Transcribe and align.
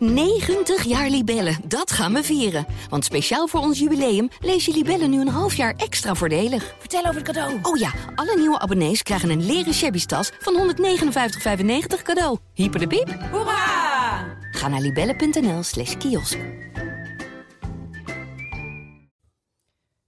90 0.00 0.84
jaar 0.84 1.08
Libellen, 1.08 1.56
dat 1.64 1.90
gaan 1.90 2.12
we 2.12 2.22
vieren. 2.22 2.66
Want 2.88 3.04
speciaal 3.04 3.46
voor 3.46 3.60
ons 3.60 3.78
jubileum 3.78 4.28
lees 4.40 4.64
je 4.64 4.72
Libellen 4.72 5.10
nu 5.10 5.20
een 5.20 5.28
half 5.28 5.54
jaar 5.54 5.74
extra 5.76 6.14
voordelig. 6.14 6.74
Vertel 6.78 7.00
over 7.00 7.14
het 7.14 7.24
cadeau. 7.24 7.58
Oh 7.62 7.76
ja, 7.76 7.92
alle 8.14 8.36
nieuwe 8.36 8.58
abonnees 8.58 9.02
krijgen 9.02 9.30
een 9.30 9.46
leren 9.46 9.74
shabby 9.74 10.04
tas 10.04 10.30
van 10.38 10.74
159,95 10.74 12.02
cadeau. 12.02 12.38
Hyper 12.54 12.80
de 12.80 12.86
piep. 12.86 13.18
Hoera! 13.30 14.38
Ga 14.50 14.68
naar 14.68 14.80
libellen.nl 14.80 15.62
slash 15.62 15.96
kiosk. 15.96 16.38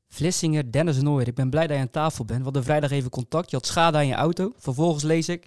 Vlissinger, 0.09 0.73
Dennis 0.73 1.03
Nooyer. 1.03 1.29
Ik 1.29 1.35
ben 1.35 1.51
blij 1.51 1.67
dat 1.67 1.77
je 1.77 1.83
aan 1.83 1.91
tafel 1.91 2.25
bent. 2.25 2.39
We 2.39 2.45
hadden 2.45 2.65
vrijdag 2.65 2.91
even 2.91 3.11
contact. 3.11 3.51
Je 3.51 3.57
had 3.57 3.67
schade 3.67 3.97
aan 3.97 4.07
je 4.07 4.15
auto. 4.15 4.53
Vervolgens 4.57 5.03
lees 5.03 5.29
ik... 5.29 5.47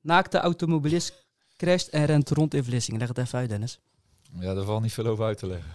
Naakte 0.00 0.38
automobilist 0.38 1.27
crasht 1.58 1.88
en 1.88 2.04
rent 2.04 2.30
rond 2.30 2.54
in 2.54 2.64
Vlissingen. 2.64 3.00
Leg 3.00 3.08
het 3.08 3.18
even 3.18 3.38
uit, 3.38 3.48
Dennis. 3.48 3.80
Ja, 4.40 4.54
daar 4.54 4.64
valt 4.64 4.82
niet 4.82 4.92
veel 4.92 5.06
over 5.06 5.24
uit 5.24 5.38
te 5.38 5.46
leggen. 5.46 5.70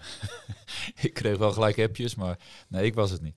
ik 1.06 1.14
kreeg 1.14 1.38
wel 1.38 1.52
gelijk 1.52 1.78
appjes, 1.78 2.14
maar 2.14 2.38
nee, 2.68 2.84
ik 2.84 2.94
was 2.94 3.10
het 3.10 3.22
niet. 3.22 3.34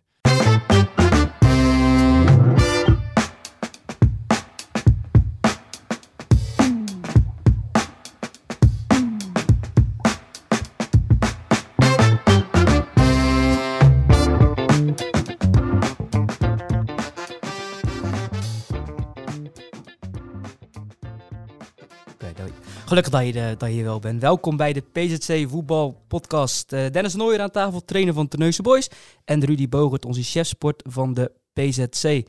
Gelukkig 22.88 23.12
dat 23.12 23.26
je, 23.26 23.34
er- 23.40 23.58
dat 23.58 23.70
je 23.70 23.76
hier 23.76 23.84
wel 23.84 24.00
bent. 24.00 24.22
Welkom 24.22 24.58
bij 24.58 24.74
de 24.74 24.82
PZC 24.82 25.50
Voetbal 25.50 26.04
Podcast. 26.08 26.74
Eh, 26.74 26.92
Dennis 26.92 27.14
Nooyer 27.16 27.42
aan 27.42 27.52
tafel, 27.52 27.86
trainer 27.86 28.14
van 28.14 28.28
Terneuzen 28.28 28.64
Boys. 28.64 28.90
En 29.26 29.46
Rudy 29.46 29.70
Bogert, 29.70 30.06
onze 30.06 30.24
chefsport 30.24 30.84
van 30.88 31.14
de 31.14 31.32
PZC. 31.54 32.28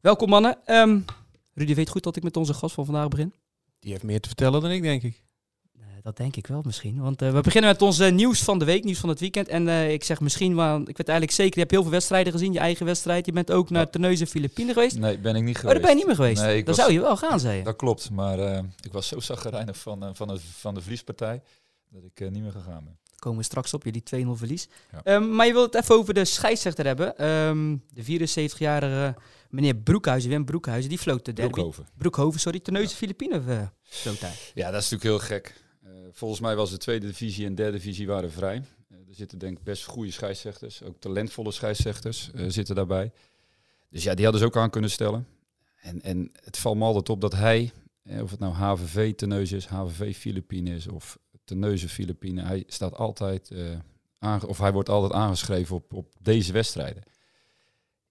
Welkom 0.00 0.28
mannen. 0.28 0.58
Ehm, 0.64 1.00
Rudy 1.54 1.74
weet 1.74 1.88
goed 1.88 2.02
dat 2.02 2.16
ik 2.16 2.22
met 2.22 2.36
onze 2.36 2.54
gast 2.54 2.74
van 2.74 2.84
vandaag 2.84 3.08
begin. 3.08 3.34
Die 3.78 3.90
heeft 3.92 4.02
meer 4.04 4.20
te 4.20 4.28
vertellen 4.28 4.60
dan 4.60 4.70
ik, 4.70 4.82
denk 4.82 5.02
ik. 5.02 5.22
Dat 6.04 6.16
denk 6.16 6.36
ik 6.36 6.46
wel 6.46 6.62
misschien. 6.64 7.00
Want 7.00 7.22
eh, 7.22 7.32
we 7.32 7.40
beginnen 7.40 7.70
met 7.70 7.82
ons 7.82 7.98
nieuws 8.10 8.42
van 8.42 8.58
de 8.58 8.64
week, 8.64 8.84
nieuws 8.84 8.98
van 8.98 9.08
het 9.08 9.20
weekend. 9.20 9.48
En 9.48 9.68
eh, 9.68 9.92
ik 9.92 10.04
zeg 10.04 10.20
misschien, 10.20 10.54
want 10.54 10.88
ik 10.88 10.96
weet 10.96 11.08
eigenlijk 11.08 11.38
zeker, 11.38 11.54
je 11.54 11.60
hebt 11.60 11.70
heel 11.70 11.82
veel 11.82 11.90
wedstrijden 11.90 12.32
gezien, 12.32 12.52
je 12.52 12.58
eigen 12.58 12.86
wedstrijd. 12.86 13.26
Je 13.26 13.32
bent 13.32 13.50
ook 13.50 13.70
naar 13.70 13.90
Terneuzen 13.90 14.26
Filipijnen 14.26 14.74
geweest. 14.74 14.98
Nee, 14.98 15.18
ben 15.18 15.36
ik 15.36 15.42
niet 15.42 15.54
Oh, 15.54 15.60
geweest. 15.60 15.76
daar 15.80 15.86
ben 15.86 15.90
je 15.90 15.96
niet 15.96 16.06
meer 16.06 16.14
geweest. 16.14 16.42
Nee, 16.42 16.56
Dan 16.56 16.64
was- 16.64 16.76
zou 16.76 16.92
je 16.92 17.00
wel 17.00 17.16
gaan, 17.16 17.40
zei 17.40 17.56
je. 17.58 17.62
Dat 17.64 17.76
klopt, 17.76 18.10
maar 18.10 18.38
eh, 18.38 18.62
ik 18.80 18.92
was 18.92 19.08
zo 19.08 19.20
zaggerijnig 19.20 19.76
van, 19.78 20.10
van, 20.16 20.28
de, 20.28 20.40
van 20.58 20.74
de 20.74 20.80
verliespartij 20.80 21.42
dat 21.90 22.02
ik 22.14 22.30
niet 22.30 22.42
meer 22.42 22.52
gegaan 22.52 22.84
ben. 22.84 22.98
Komen 23.18 23.38
we 23.38 23.44
straks 23.44 23.74
op, 23.74 23.84
jullie 23.84 24.02
2-0 24.02 24.28
verlies. 24.38 24.68
Ja. 24.92 25.00
Ehm, 25.04 25.34
maar 25.34 25.46
je 25.46 25.52
wilt 25.52 25.72
het 25.74 25.82
even 25.82 25.94
over 25.94 26.14
de 26.14 26.24
scheidsrechter 26.24 26.86
hebben. 26.86 27.18
Ehm, 27.18 27.76
de 27.92 28.02
74-jarige 28.04 29.14
meneer 29.50 29.74
Broekhuizen, 29.74 30.30
Wim 30.30 30.44
Broekhuizen, 30.44 30.88
die 30.90 30.98
floot 30.98 31.24
de 31.24 31.32
derby. 31.32 31.52
Broekhoven. 31.52 31.86
Broekhoven, 31.98 32.40
sorry, 32.40 32.60
Terneuzen 32.60 32.96
Filipijnen 32.96 33.72
floot 33.82 34.20
hij. 34.20 34.32
Ja, 34.54 34.70
dat 34.70 34.82
is 34.82 34.90
natuurlijk 34.90 35.02
heel 35.28 35.36
gek. 35.38 35.62
Volgens 36.14 36.40
mij 36.40 36.56
was 36.56 36.70
de 36.70 36.76
tweede 36.76 37.06
divisie 37.06 37.46
en 37.46 37.54
derde 37.54 37.76
divisie 37.76 38.06
waren 38.06 38.32
vrij. 38.32 38.62
Eh, 38.88 38.96
er 39.08 39.14
zitten 39.14 39.38
denk 39.38 39.58
ik 39.58 39.64
best 39.64 39.84
goede 39.84 40.10
scheidsrechters, 40.10 40.82
ook 40.82 41.00
talentvolle 41.00 41.52
scheidsrechters 41.52 42.30
eh, 42.34 42.44
zitten 42.48 42.74
daarbij. 42.74 43.12
Dus 43.88 44.02
ja, 44.02 44.14
die 44.14 44.24
hadden 44.24 44.42
ze 44.42 44.46
ook 44.46 44.56
aan 44.56 44.70
kunnen 44.70 44.90
stellen. 44.90 45.26
En, 45.80 46.02
en 46.02 46.30
het 46.44 46.58
valt 46.58 46.76
me 46.76 46.84
altijd 46.84 47.08
op 47.08 47.20
dat 47.20 47.32
hij, 47.32 47.72
eh, 48.02 48.22
of 48.22 48.30
het 48.30 48.40
nou 48.40 48.52
HVV 48.52 49.14
Terneuzen 49.14 49.56
is, 49.56 49.66
HVV 49.66 50.16
Filipijnen 50.16 50.74
is 50.74 50.88
of 50.88 51.18
Terneuzen 51.44 51.88
Filipijnen, 51.88 52.46
hij 52.46 52.64
staat 52.66 52.94
altijd, 52.94 53.52
of 54.46 54.58
hij 54.58 54.72
wordt 54.72 54.88
altijd 54.88 55.12
aangeschreven 55.12 55.76
op, 55.76 55.92
op 55.92 56.14
deze 56.20 56.52
wedstrijden. 56.52 57.02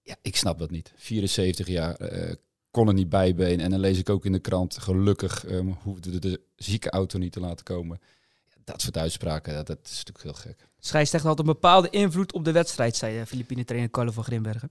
Ja, 0.01 0.15
ik 0.21 0.35
snap 0.35 0.59
dat 0.59 0.71
niet. 0.71 0.93
74 0.95 1.67
jaar, 1.67 1.97
kon 2.73 2.87
er 2.87 2.93
niet 2.93 3.09
bijbeen. 3.09 3.59
En 3.59 3.69
dan 3.69 3.79
lees 3.79 3.97
ik 3.97 4.09
ook 4.09 4.25
in 4.25 4.31
de 4.31 4.39
krant, 4.39 4.77
gelukkig 4.77 5.45
ehm, 5.45 5.67
hoefde 5.83 6.09
de, 6.11 6.19
de 6.19 6.41
ziekenauto 6.55 7.17
niet 7.17 7.31
te 7.31 7.39
laten 7.39 7.65
komen. 7.65 7.99
Dat 8.63 8.81
soort 8.81 8.97
uitspraken, 8.97 9.53
dat, 9.53 9.67
dat 9.67 9.79
is 9.83 9.97
natuurlijk 10.05 10.23
heel 10.23 10.33
gek. 10.51 10.67
Scheidsrechter 10.79 11.29
had 11.29 11.39
een 11.39 11.45
bepaalde 11.45 11.89
invloed 11.89 12.33
op 12.33 12.45
de 12.45 12.51
wedstrijd, 12.51 12.95
zei 12.95 13.17
de 13.19 13.25
Filipijnen 13.25 13.65
trainer 13.65 13.89
Carlo 13.91 14.11
van 14.11 14.23
Grimbergen. 14.23 14.69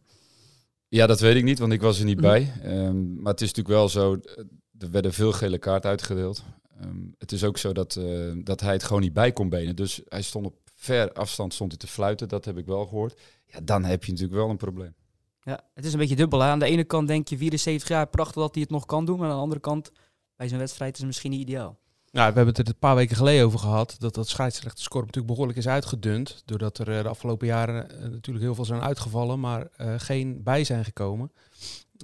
Ja, 0.88 1.06
dat 1.06 1.20
weet 1.20 1.36
ik 1.36 1.44
niet, 1.44 1.58
want 1.58 1.72
ik 1.72 1.80
was 1.80 1.98
er 1.98 2.04
niet 2.04 2.20
Mhm. 2.20 2.26
bij. 2.26 2.52
Ehm, 2.62 3.14
maar 3.22 3.32
het 3.32 3.41
is 3.41 3.48
natuurlijk 3.52 3.74
wel 3.76 3.88
zo, 3.88 4.14
eh, 4.14 4.44
er 4.78 4.91
werden 4.91 5.12
veel 5.12 5.32
gele 5.32 5.58
kaarten 5.58 5.91
uitgedeeld. 5.91 6.42
Ehm, 6.80 6.96
het 7.18 7.32
is 7.32 7.44
ook 7.44 7.58
zo 7.58 7.72
dat, 7.72 7.96
eh, 7.96 8.32
dat 8.36 8.60
hij 8.60 8.72
het 8.72 8.82
gewoon 8.82 9.02
niet 9.02 9.12
bij 9.12 9.32
kon 9.32 9.48
benen. 9.48 9.76
Dus 9.76 10.00
hij 10.08 10.22
stond 10.22 10.46
op 10.46 10.54
ver 10.74 11.12
afstand 11.12 11.54
stond 11.54 11.70
hij 11.70 11.78
te 11.80 11.86
fluiten, 11.86 12.28
dat 12.28 12.44
heb 12.44 12.58
ik 12.58 12.66
wel 12.66 12.86
gehoord. 12.86 13.20
Ja, 13.46 13.60
dan 13.60 13.84
heb 13.84 14.04
je 14.04 14.10
natuurlijk 14.12 14.38
wel 14.38 14.50
een 14.50 14.56
probleem. 14.56 14.94
Ja, 15.42 15.60
het 15.75 15.84
is 15.84 15.92
een 15.92 15.98
beetje 15.98 16.16
dubbel. 16.16 16.41
Hè? 16.41 16.48
Aan 16.48 16.58
de 16.58 16.66
ene 16.66 16.84
kant 16.84 17.08
denk 17.08 17.28
je 17.28 17.36
74 17.36 17.88
jaar, 17.88 18.06
prachtig 18.06 18.42
dat 18.42 18.54
hij 18.54 18.62
het 18.62 18.72
nog 18.72 18.86
kan 18.86 19.04
doen. 19.04 19.19
Maar 19.19 19.28
aan 19.28 19.34
de 19.34 19.41
andere 19.41 19.60
kant, 19.60 19.92
bij 20.36 20.48
zo'n 20.48 20.58
wedstrijd 20.58 20.92
is 20.92 20.98
het 20.98 21.06
misschien 21.06 21.30
niet 21.30 21.41
ideaal. 21.41 21.80
Nou, 22.12 22.28
we 22.28 22.36
hebben 22.36 22.54
het 22.54 22.58
er 22.58 22.75
een 22.75 22.78
paar 22.78 22.94
weken 22.94 23.16
geleden 23.16 23.47
over 23.47 23.58
gehad. 23.58 23.97
Dat 23.98 24.14
dat 24.14 24.28
scheidsrechterskorps 24.28 25.06
natuurlijk 25.06 25.32
behoorlijk 25.32 25.58
is 25.58 25.69
uitgedund. 25.69 26.42
Doordat 26.44 26.78
er 26.78 26.97
eh, 26.97 27.03
de 27.03 27.08
afgelopen 27.08 27.47
jaren 27.47 27.91
eh, 27.91 28.08
natuurlijk 28.08 28.44
heel 28.44 28.54
veel 28.54 28.64
zijn 28.64 28.80
uitgevallen, 28.80 29.41
maar 29.41 29.69
eh, 29.76 29.94
geen 29.97 30.42
bij 30.42 30.64
zijn 30.64 30.84
gekomen. 30.84 31.32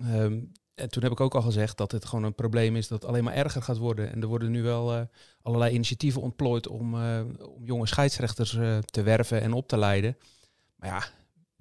Ehm, 0.02 0.40
en 0.74 0.88
toen 0.88 1.02
heb 1.02 1.12
ik 1.12 1.20
ook 1.20 1.34
al 1.34 1.42
gezegd 1.42 1.76
dat 1.76 1.92
het 1.92 2.04
gewoon 2.04 2.24
een 2.24 2.34
probleem 2.34 2.76
is 2.76 2.88
dat 2.88 3.04
alleen 3.04 3.24
maar 3.24 3.34
erger 3.34 3.62
gaat 3.62 3.76
worden. 3.76 4.12
En 4.12 4.20
er 4.22 4.28
worden 4.28 4.50
nu 4.50 4.62
wel 4.62 5.08
allerlei 5.42 5.74
initiatieven 5.74 6.22
ontplooid 6.22 6.68
om, 6.68 6.94
om 7.44 7.64
jonge 7.64 7.86
scheidsrechters 7.86 8.50
te 8.84 9.02
werven 9.02 9.40
en 9.40 9.52
op 9.52 9.68
te 9.68 9.78
leiden. 9.78 10.16
Maar 10.76 10.88
ja, 10.88 11.04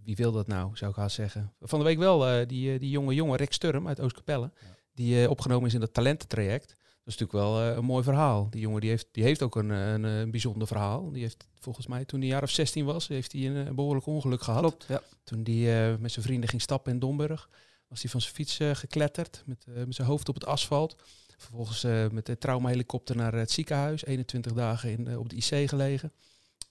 wie 0.08 0.16
wil 0.16 0.32
dat 0.32 0.48
nou, 0.48 0.70
zou 0.74 0.92
ik 0.92 0.98
haast 0.98 1.16
zeggen. 1.16 1.54
Van 1.62 1.80
de 1.80 1.86
week 1.86 1.98
wel 1.98 2.28
eh, 2.28 2.48
die, 2.48 2.74
eh, 2.74 2.80
die 2.80 2.90
jonge 2.90 3.14
jongen, 3.14 3.38
Rick 3.38 3.54
Sturm 3.54 3.88
uit 3.88 4.00
Oostkapelle. 4.00 4.52
Die 4.94 5.24
eh, 5.24 5.30
opgenomen 5.30 5.68
is 5.68 5.74
in 5.74 5.80
dat 5.80 5.94
talententraject. 5.94 6.68
Dat 6.68 7.16
is 7.16 7.18
natuurlijk 7.18 7.32
wel 7.32 7.62
een 7.62 7.86
mooi 7.86 8.04
verhaal. 8.04 8.50
Die 8.50 8.62
jongen 8.62 8.82
die 8.82 8.90
heeft, 8.90 9.08
die 9.12 9.24
heeft 9.24 9.42
ook 9.42 9.56
een, 9.56 9.70
een, 9.70 10.04
een 10.04 10.32
bijzonder 10.32 10.68
verhaal. 10.68 11.12
Die 11.12 11.22
heeft 11.22 11.48
volgens 11.60 11.88
mij 11.88 12.06
toen 12.06 12.20
hij 12.20 12.30
jaar 12.30 12.44
of 12.44 12.50
16 12.50 12.86
was, 12.86 13.08
heeft 13.08 13.32
hij 13.32 13.46
een, 13.46 13.68
eh, 13.68 13.74
behoorlijk 13.74 14.06
ongeluk 14.06 14.42
gehad. 14.42 14.62
Klopt, 14.62 14.86
ja. 14.88 15.02
Toen 15.24 15.42
hij 15.44 15.98
met 15.98 16.12
zijn 16.12 16.26
vrienden 16.26 16.50
ging 16.50 16.62
stappen 16.62 16.92
in 16.92 17.00
Domburg, 17.00 17.50
was 17.88 18.02
hij 18.02 18.12
van 18.12 18.22
zijn 18.22 18.34
fiets 18.34 18.60
gekletterd 18.72 19.44
met, 19.46 19.66
met 19.66 19.96
zijn 19.96 20.08
hoofd 20.08 20.30
op 20.30 20.36
het 20.36 20.46
asfalt. 20.46 20.96
Vervolgens 21.38 21.84
met 22.12 22.26
de 22.26 22.38
traumahelikopter 22.38 23.16
naar 23.16 23.34
het 23.34 23.52
ziekenhuis. 23.52 24.06
21 24.06 24.54
dagen 24.54 24.90
in, 24.90 25.18
op 25.18 25.30
de 25.30 25.36
IC 25.36 25.70
gelegen. 25.70 26.12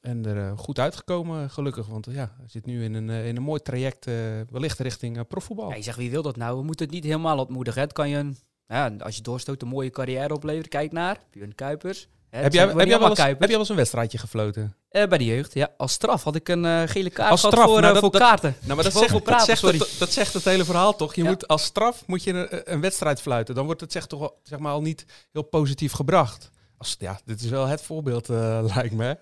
En 0.01 0.27
er 0.27 0.37
eh, 0.51 0.59
goed 0.59 0.79
uitgekomen, 0.79 1.51
gelukkig. 1.51 1.87
Want 1.87 2.07
ja, 2.11 2.33
hij 2.39 2.49
zit 2.49 2.67
nu 2.67 2.85
in 2.85 2.95
een, 2.95 3.11
eh, 3.11 3.27
in 3.29 3.37
een 3.37 3.43
mooi 3.43 3.61
traject, 3.61 4.07
eh, 4.07 4.15
wellicht 4.51 4.79
richting 4.79 5.27
profvoetbal. 5.27 5.69
Ja, 5.71 5.77
je 5.77 5.83
zegt, 5.83 5.97
wie 5.99 6.11
wil 6.11 6.23
dat 6.23 6.37
nou? 6.37 6.59
We 6.59 6.65
moeten 6.65 6.87
het 6.87 6.95
niet 6.95 7.05
helemaal 7.05 7.39
ontmoedigen. 7.39 7.81
Het 7.81 7.93
kan 7.93 8.09
je, 8.09 8.17
een, 8.17 8.37
ja, 8.67 8.93
als 8.99 9.17
je 9.17 9.23
doorstoot, 9.23 9.63
een 9.63 9.69
mooie 9.69 9.91
carrière 9.91 10.35
opleveren. 10.35 10.69
Kijk 10.69 10.93
naar 10.93 11.19
Björn 11.31 11.55
Kuipers. 11.55 12.09
Heb, 12.29 12.53
jij, 12.53 12.67
heb, 12.67 12.87
jij 12.87 12.99
wel 12.99 13.09
eens, 13.09 13.19
heb 13.19 13.39
jij 13.39 13.49
wel 13.49 13.59
eens 13.59 13.69
een 13.69 13.77
wedstrijdje 13.77 14.19
gefloten? 14.19 14.77
Eh, 14.89 15.09
bij 15.09 15.19
de 15.19 15.25
jeugd, 15.25 15.55
ja. 15.55 15.69
Als 15.77 15.93
straf 15.93 16.23
had 16.25 16.35
ik 16.35 16.49
een 16.49 16.89
gele 16.89 17.11
kaart 17.11 17.31
Als 17.31 17.41
straf? 17.41 17.65
voor, 17.65 17.81
Nou, 17.81 17.93
dat- 17.93 18.03
voor 18.03 18.11
dat- 18.13 18.21
kaarten. 18.21 18.55
Nou, 18.63 18.75
maar 18.75 18.85
dat 18.85 18.93
zegt, 18.93 19.13
dat, 19.13 19.23
praten, 19.23 19.47
zegt 19.57 19.63
het, 19.79 19.97
dat 19.99 20.13
zegt 20.13 20.33
het 20.35 20.45
hele 20.45 20.65
verhaal 20.65 20.97
toch? 20.97 21.15
Je 21.15 21.23
Ja. 21.23 21.29
moet 21.29 21.49
als 21.49 21.63
straf 21.65 22.07
moet 22.07 22.23
je 22.25 22.33
een, 22.33 22.73
een 22.73 22.81
wedstrijd 22.81 23.21
fluiten. 23.21 23.55
Dan 23.55 23.65
wordt 23.65 23.81
het 23.81 23.93
zeg, 23.93 24.07
toch 24.07 24.33
zeg 24.43 24.59
maar, 24.59 24.73
al 24.73 24.83
niet 24.83 25.05
heel 25.33 25.43
positief 25.43 25.93
gebracht. 25.93 26.51
Als, 26.79 26.97
ja, 26.99 27.21
dit 27.25 27.41
is 27.41 27.49
wel 27.51 27.67
het 27.67 27.83
voorbeeld, 27.83 28.29
lijkt 28.75 28.95
me. 28.95 29.19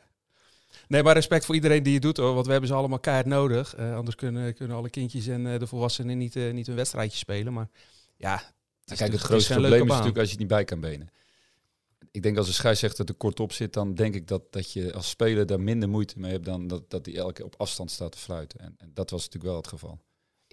Nee, 0.88 1.02
maar 1.02 1.14
respect 1.14 1.44
voor 1.44 1.54
iedereen 1.54 1.82
die 1.82 1.92
het 1.94 2.02
doet 2.02 2.16
hoor. 2.16 2.34
Want 2.34 2.46
we 2.46 2.52
hebben 2.52 2.70
ze 2.70 2.74
allemaal 2.76 2.98
keihard 2.98 3.26
nodig. 3.26 3.74
Eh, 3.74 3.96
anders 3.96 4.16
kunnen, 4.16 4.54
kunnen 4.54 4.76
alle 4.76 4.90
kindjes 4.90 5.26
en 5.26 5.46
eh, 5.52 5.58
de 5.58 5.66
volwassenen 5.66 6.18
niet, 6.18 6.36
eh, 6.36 6.52
niet 6.52 6.68
een 6.68 6.74
wedstrijdje 6.74 7.18
spelen. 7.18 7.52
Maar 7.52 7.68
ja, 8.16 8.32
het 8.32 8.42
Kijk, 8.44 8.52
het 8.84 8.98
natuurlijk- 8.98 9.22
grootste 9.22 9.52
probleem 9.52 9.82
is 9.82 9.88
natuurlijk 9.88 10.16
als 10.18 10.24
je 10.26 10.30
het 10.30 10.40
niet 10.40 10.48
bij 10.48 10.64
kan 10.64 10.80
benen. 10.80 11.08
Ik 12.10 12.22
denk 12.22 12.36
als 12.36 12.46
een 12.48 12.54
scheidsrechter 12.54 13.04
er 13.08 13.14
kort 13.14 13.40
op 13.40 13.52
zit, 13.52 13.72
dan 13.72 13.94
denk 13.94 14.14
ik 14.14 14.28
dat, 14.28 14.52
dat 14.52 14.72
je 14.72 14.92
als 14.92 15.08
speler 15.08 15.46
daar 15.46 15.60
minder 15.60 15.88
moeite 15.88 16.18
mee 16.18 16.32
hebt 16.32 16.44
dan 16.44 16.66
dat, 16.66 16.90
dat 16.90 17.06
hij 17.06 17.14
elke 17.16 17.32
keer 17.32 17.44
op 17.44 17.54
afstand 17.60 17.90
staat 17.90 18.12
te 18.12 18.18
fluiten. 18.18 18.60
En, 18.60 18.74
en 18.78 18.90
dat 18.94 19.10
was 19.10 19.20
natuurlijk 19.20 19.52
wel 19.52 19.56
het 19.56 19.68
geval. 19.68 20.00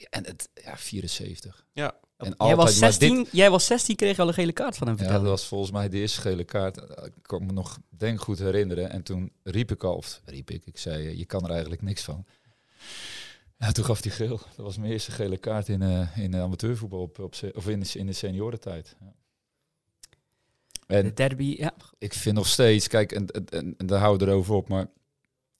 En 0.09 0.25
het, 0.25 0.49
ja, 0.53 0.77
74. 0.77 1.65
Ja. 1.73 1.99
En 2.21 2.33
Jij 2.47 2.55
was, 2.55 2.79
maar 2.79 2.91
16, 2.91 3.15
dit- 3.15 3.29
jij 3.31 3.49
was 3.49 3.65
16, 3.65 3.95
kreeg 3.95 4.15
je 4.15 4.21
al 4.21 4.27
een 4.27 4.33
gele 4.33 4.51
kaart 4.51 4.77
van 4.77 4.87
hem 4.87 4.97
Ja, 4.99 5.07
dat 5.11 5.21
was 5.21 5.45
volgens 5.45 5.71
mij 5.71 5.89
de 5.89 5.97
eerste 5.97 6.21
gele 6.21 6.43
kaart. 6.43 6.77
Eh, 6.77 7.05
Ik 7.05 7.13
kan 7.21 7.45
me 7.45 7.51
nog 7.51 7.79
denk 7.89 8.21
goed 8.21 8.39
herinneren. 8.39 8.89
En 8.89 9.03
toen 9.03 9.31
riep 9.43 9.71
ik 9.71 9.83
al, 9.83 9.95
of 9.95 10.21
riep 10.25 10.49
ik, 10.49 10.65
ik 10.65 10.77
zei, 10.77 11.07
eh, 11.07 11.17
je 11.17 11.25
kan 11.25 11.43
er 11.43 11.49
eigenlijk 11.51 11.81
niks 11.81 12.03
van. 12.03 12.25
Ja, 13.57 13.71
toen 13.71 13.85
gaf 13.85 14.03
hij 14.03 14.11
geel. 14.11 14.37
Dat 14.55 14.65
was 14.65 14.77
mijn 14.77 14.91
eerste 14.91 15.11
gele 15.11 15.37
kaart 15.37 15.67
in, 15.69 15.81
eh 15.81 16.17
in 16.17 16.35
amateurvoetbal, 16.35 17.01
op, 17.01 17.19
op, 17.19 17.35
of 17.55 17.67
in, 17.67 17.79
de- 17.79 17.99
in 17.99 18.05
de 18.05 18.13
seniorentijd. 18.13 18.95
Ja. 18.99 19.13
En 20.87 21.03
de 21.03 21.13
derby, 21.13 21.55
ja. 21.57 21.73
ik 21.97 22.13
vind 22.13 22.35
nog 22.35 22.47
steeds, 22.47 22.87
kijk, 22.87 23.11
en, 23.11 23.27
en, 23.27 23.45
en, 23.49 23.73
en 23.77 23.85
daar 23.85 23.99
houden 23.99 24.27
we 24.27 24.33
erover 24.33 24.55
op, 24.55 24.67
maar 24.67 24.87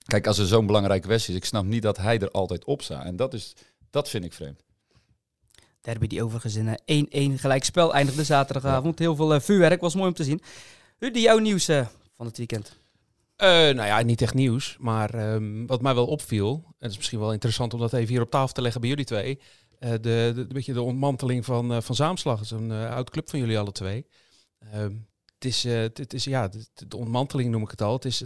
kijk, 0.05 0.27
als 0.27 0.37
er 0.37 0.47
zo'n 0.47 0.65
belangrijke 0.65 1.07
wedstrijd 1.07 1.39
is, 1.39 1.45
ik 1.45 1.49
snap 1.49 1.65
niet 1.65 1.81
dat 1.81 1.97
hij 1.97 2.19
er 2.19 2.31
altijd 2.31 2.65
op 2.65 2.81
staat. 2.81 3.05
En 3.05 3.15
dat, 3.15 3.33
is, 3.33 3.53
dat 3.89 4.09
vind 4.09 4.23
ik 4.25 4.33
vreemd. 4.33 4.63
Derby 5.81 6.07
die 6.07 6.24
overigens 6.24 6.56
in 6.56 6.78
eh, 6.86 7.31
1-1 7.36 7.39
gelijk 7.39 7.63
spel 7.63 7.94
eindigde 7.94 8.24
zaterdagavond. 8.24 9.00
Heel 9.00 9.16
veel 9.16 9.33
eh, 9.33 9.39
vuurwerk, 9.39 9.81
was 9.81 9.95
mooi 9.95 10.07
om 10.07 10.13
te 10.13 10.24
zien. 10.24 10.42
Rudy, 11.00 11.19
jouw 11.19 11.38
nieuws 11.38 11.68
eh, 11.68 11.88
van 12.16 12.25
het 12.25 12.38
weekend. 12.38 12.80
Nou 13.38 13.75
ja, 13.75 14.01
niet 14.01 14.22
echt 14.22 14.33
nieuws. 14.33 14.78
Maar 14.80 15.33
um, 15.33 15.68
wat 15.68 15.81
mij 15.81 15.94
wel 15.94 16.06
opviel, 16.06 16.63
en 16.66 16.74
het 16.78 16.92
is 16.92 16.98
misschien 16.98 17.19
wel 17.19 17.33
interessant 17.33 17.74
om 17.74 17.80
dat 17.80 17.94
even 17.94 18.13
hier 18.13 18.22
op 18.22 18.30
tafel 18.30 18.54
te 18.54 18.62
leggen 18.62 18.81
bij 18.81 18.89
jullie 18.89 19.06
twee. 19.06 19.39
De, 19.80 19.98
de, 20.36 20.45
beetje 20.48 20.74
de 20.74 20.81
ontmanteling 20.81 21.45
van, 21.45 21.83
van 21.83 21.95
Zaamslag. 21.95 22.36
Dat 22.36 22.45
is 22.45 22.51
een 22.51 22.72
oud 22.72 23.10
club 23.10 23.30
van 23.30 23.39
jullie 23.39 23.60
alle 23.60 23.72
twee. 23.72 24.06
Het 25.41 25.49
is, 25.49 25.63
het 25.63 26.13
is 26.13 26.23
ja, 26.23 26.49
de, 26.88 26.97
ontmanteling 26.97 27.49
noem 27.49 27.63
ik 27.63 27.71
het 27.71 27.81
al. 27.81 27.93
Het, 27.93 28.05
is 28.05 28.19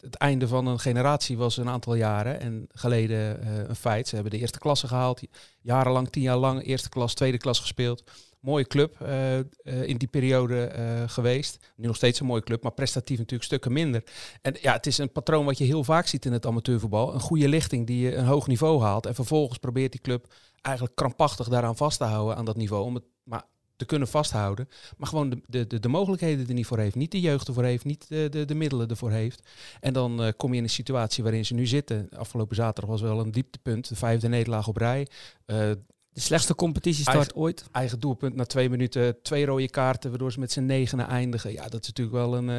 het 0.00 0.14
einde 0.14 0.48
van 0.48 0.66
een 0.66 0.78
generatie 0.78 1.36
was 1.36 1.56
een 1.56 1.68
aantal 1.68 1.94
jaren 1.94 2.40
en 2.40 2.66
geleden 2.68 3.48
een 3.68 3.76
feit. 3.76 4.08
Ze 4.08 4.14
hebben 4.14 4.32
de 4.32 4.38
eerste 4.38 4.58
klasse 4.58 4.88
gehaald. 4.88 5.20
Jarenlang, 5.60 6.10
tien 6.10 6.22
jaar 6.22 6.36
lang, 6.36 6.64
eerste 6.64 6.88
klas, 6.88 7.14
tweede 7.14 7.38
klas 7.38 7.60
gespeeld 7.60 8.02
mooie 8.40 8.66
club 8.66 8.96
uh, 9.02 9.38
in 9.88 9.96
die 9.96 10.08
periode 10.08 10.72
geweest. 11.06 11.72
Nu 11.76 11.86
nog 11.86 11.96
steeds 11.96 12.20
een 12.20 12.26
mooie 12.26 12.42
club, 12.42 12.62
maar 12.62 12.72
prestatief 12.72 13.18
natuurlijk 13.18 13.44
stukken 13.44 13.72
minder. 13.72 14.04
En 14.42 14.56
ja, 14.60 14.72
het 14.72 14.86
is 14.86 14.98
een 14.98 15.12
patroon 15.12 15.44
wat 15.44 15.58
je 15.58 15.64
heel 15.64 15.84
vaak 15.84 16.06
ziet 16.06 16.24
in 16.24 16.32
het 16.32 16.46
amateurvoetbal. 16.46 17.14
Een 17.14 17.20
goede 17.20 17.48
lichting 17.48 17.86
die 17.86 18.00
je 18.00 18.14
een 18.14 18.26
hoog 18.26 18.46
niveau 18.46 18.82
haalt. 18.82 19.06
En 19.06 19.14
vervolgens 19.14 19.58
probeert 19.58 19.92
die 19.92 20.00
club 20.00 20.34
eigenlijk 20.60 20.96
krampachtig 20.96 21.48
daaraan 21.48 21.76
vast 21.76 21.98
te 21.98 22.04
houden 22.04 22.36
aan 22.36 22.44
dat 22.44 22.56
niveau. 22.56 22.84
Om 22.84 22.94
het 22.94 23.04
maar 23.22 23.44
te 23.82 23.88
kunnen 23.88 24.08
vasthouden. 24.08 24.68
Maar 24.96 25.08
gewoon 25.08 25.30
de, 25.46 25.66
de, 25.66 25.80
de, 25.80 25.88
mogelijkheden 25.88 26.48
er 26.48 26.54
niet 26.54 26.66
voor 26.66 26.78
heeft. 26.78 26.94
Niet 26.94 27.10
de 27.10 27.20
jeugd 27.20 27.48
ervoor 27.48 27.64
heeft, 27.64 27.84
niet 27.84 28.08
de, 28.08 28.28
de, 28.30 28.44
de 28.44 28.54
middelen 28.54 28.88
ervoor 28.88 29.10
heeft. 29.10 29.42
En 29.80 29.92
dan 29.92 30.32
kom 30.36 30.50
je 30.50 30.56
in 30.56 30.62
een 30.62 30.70
situatie 30.70 31.22
waarin 31.22 31.44
ze 31.44 31.54
nu 31.54 31.66
zitten. 31.66 32.08
Afgelopen 32.16 32.56
zaterdag 32.56 32.90
was 32.90 33.00
wel 33.00 33.20
een 33.20 33.30
dieptepunt. 33.30 33.88
De 33.88 33.96
vijfde 33.96 34.28
nederlaag 34.28 34.68
op 34.68 34.76
rij. 34.76 35.06
De 36.12 36.20
slechtste 36.20 36.54
competitiestart 36.54 37.16
eigen, 37.16 37.36
ooit. 37.36 37.64
Eigen 37.72 38.00
doelpunt 38.00 38.34
na 38.34 38.44
twee 38.44 38.70
minuten, 38.70 39.22
twee 39.22 39.46
rode 39.46 39.70
kaarten, 39.70 40.10
waardoor 40.10 40.32
ze 40.32 40.40
met 40.40 40.52
z'n 40.52 40.64
negenen 40.64 41.06
eindigen. 41.06 41.52
Ja, 41.52 41.68
dat 41.68 41.80
is 41.80 41.86
natuurlijk 41.86 42.16
wel 42.16 42.36
een, 42.36 42.48
uh, 42.48 42.56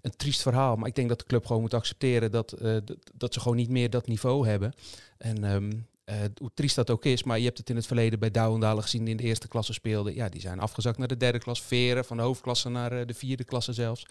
een 0.00 0.16
triest 0.16 0.42
verhaal. 0.42 0.76
Maar 0.76 0.88
ik 0.88 0.94
denk 0.94 1.08
dat 1.08 1.18
de 1.18 1.24
club 1.24 1.46
gewoon 1.46 1.62
moet 1.62 1.74
accepteren 1.74 2.30
dat, 2.30 2.54
uh, 2.62 2.76
dat 3.14 3.34
ze 3.34 3.40
gewoon 3.40 3.56
niet 3.56 3.68
meer 3.68 3.90
dat 3.90 4.06
niveau 4.06 4.46
hebben. 4.46 4.72
En 5.18 5.44
um, 5.44 5.86
uh, 6.10 6.16
hoe 6.36 6.50
triest 6.54 6.74
dat 6.74 6.90
ook 6.90 7.04
is, 7.04 7.22
maar 7.22 7.38
je 7.38 7.44
hebt 7.44 7.58
het 7.58 7.70
in 7.70 7.76
het 7.76 7.86
verleden 7.86 8.18
bij 8.18 8.30
Douwendalen 8.30 8.82
gezien 8.82 9.00
die 9.00 9.10
in 9.10 9.16
de 9.16 9.22
eerste 9.22 9.48
klasse 9.48 9.72
speelden. 9.72 10.14
Ja, 10.14 10.28
die 10.28 10.40
zijn 10.40 10.60
afgezakt 10.60 10.98
naar 10.98 11.08
de 11.08 11.16
derde 11.16 11.38
klas. 11.38 11.62
Veren 11.62 12.04
van 12.04 12.16
de 12.16 12.22
hoofdklasse 12.22 12.68
naar 12.68 13.06
de 13.06 13.14
vierde 13.14 13.44
klasse 13.44 13.72
zelfs. 13.72 14.06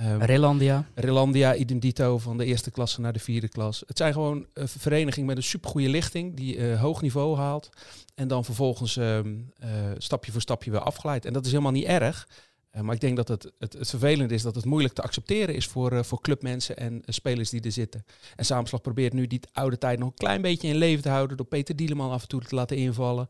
Um, 0.00 0.22
Relandia. 0.22 0.86
Relandia, 0.94 1.54
idem 1.54 1.78
dito, 1.78 2.18
van 2.18 2.36
de 2.36 2.44
eerste 2.44 2.70
klasse 2.70 3.00
naar 3.00 3.12
de 3.12 3.18
vierde 3.18 3.48
klas. 3.48 3.82
Het 3.86 3.96
zijn 3.96 4.12
gewoon 4.12 4.46
een 4.52 4.68
vereniging 4.68 5.26
met 5.26 5.36
een 5.36 5.42
supergoeie 5.42 5.88
lichting 5.88 6.36
die 6.36 6.56
uh, 6.56 6.80
hoog 6.80 7.02
niveau 7.02 7.36
haalt. 7.36 7.68
En 8.14 8.28
dan 8.28 8.44
vervolgens 8.44 8.96
um, 8.96 9.52
uh, 9.64 9.68
stapje 9.98 10.32
voor 10.32 10.40
stapje 10.40 10.70
weer 10.70 10.80
afglijdt. 10.80 11.24
En 11.24 11.32
dat 11.32 11.44
is 11.44 11.50
helemaal 11.50 11.72
niet 11.72 11.84
erg. 11.84 12.28
Uh, 12.74 12.80
maar 12.80 12.94
ik 12.94 13.00
denk 13.00 13.16
dat 13.16 13.28
het, 13.28 13.52
het, 13.58 13.72
het 13.72 13.90
vervelend 13.90 14.30
is 14.30 14.42
dat 14.42 14.54
het 14.54 14.64
moeilijk 14.64 14.94
te 14.94 15.02
accepteren 15.02 15.54
is 15.54 15.66
voor, 15.66 15.92
uh, 15.92 16.02
voor 16.02 16.20
clubmensen 16.20 16.76
en 16.76 16.94
uh, 16.94 17.00
spelers 17.06 17.50
die 17.50 17.60
er 17.60 17.72
zitten. 17.72 18.04
En 18.36 18.44
Samenslag 18.44 18.80
probeert 18.80 19.12
nu 19.12 19.26
die 19.26 19.40
oude 19.52 19.78
tijd 19.78 19.98
nog 19.98 20.08
een 20.08 20.14
klein 20.14 20.42
beetje 20.42 20.68
in 20.68 20.76
leven 20.76 21.02
te 21.02 21.08
houden 21.08 21.36
door 21.36 21.46
Peter 21.46 21.76
Dieleman 21.76 22.10
af 22.10 22.22
en 22.22 22.28
toe 22.28 22.40
te 22.40 22.54
laten 22.54 22.76
invallen. 22.76 23.28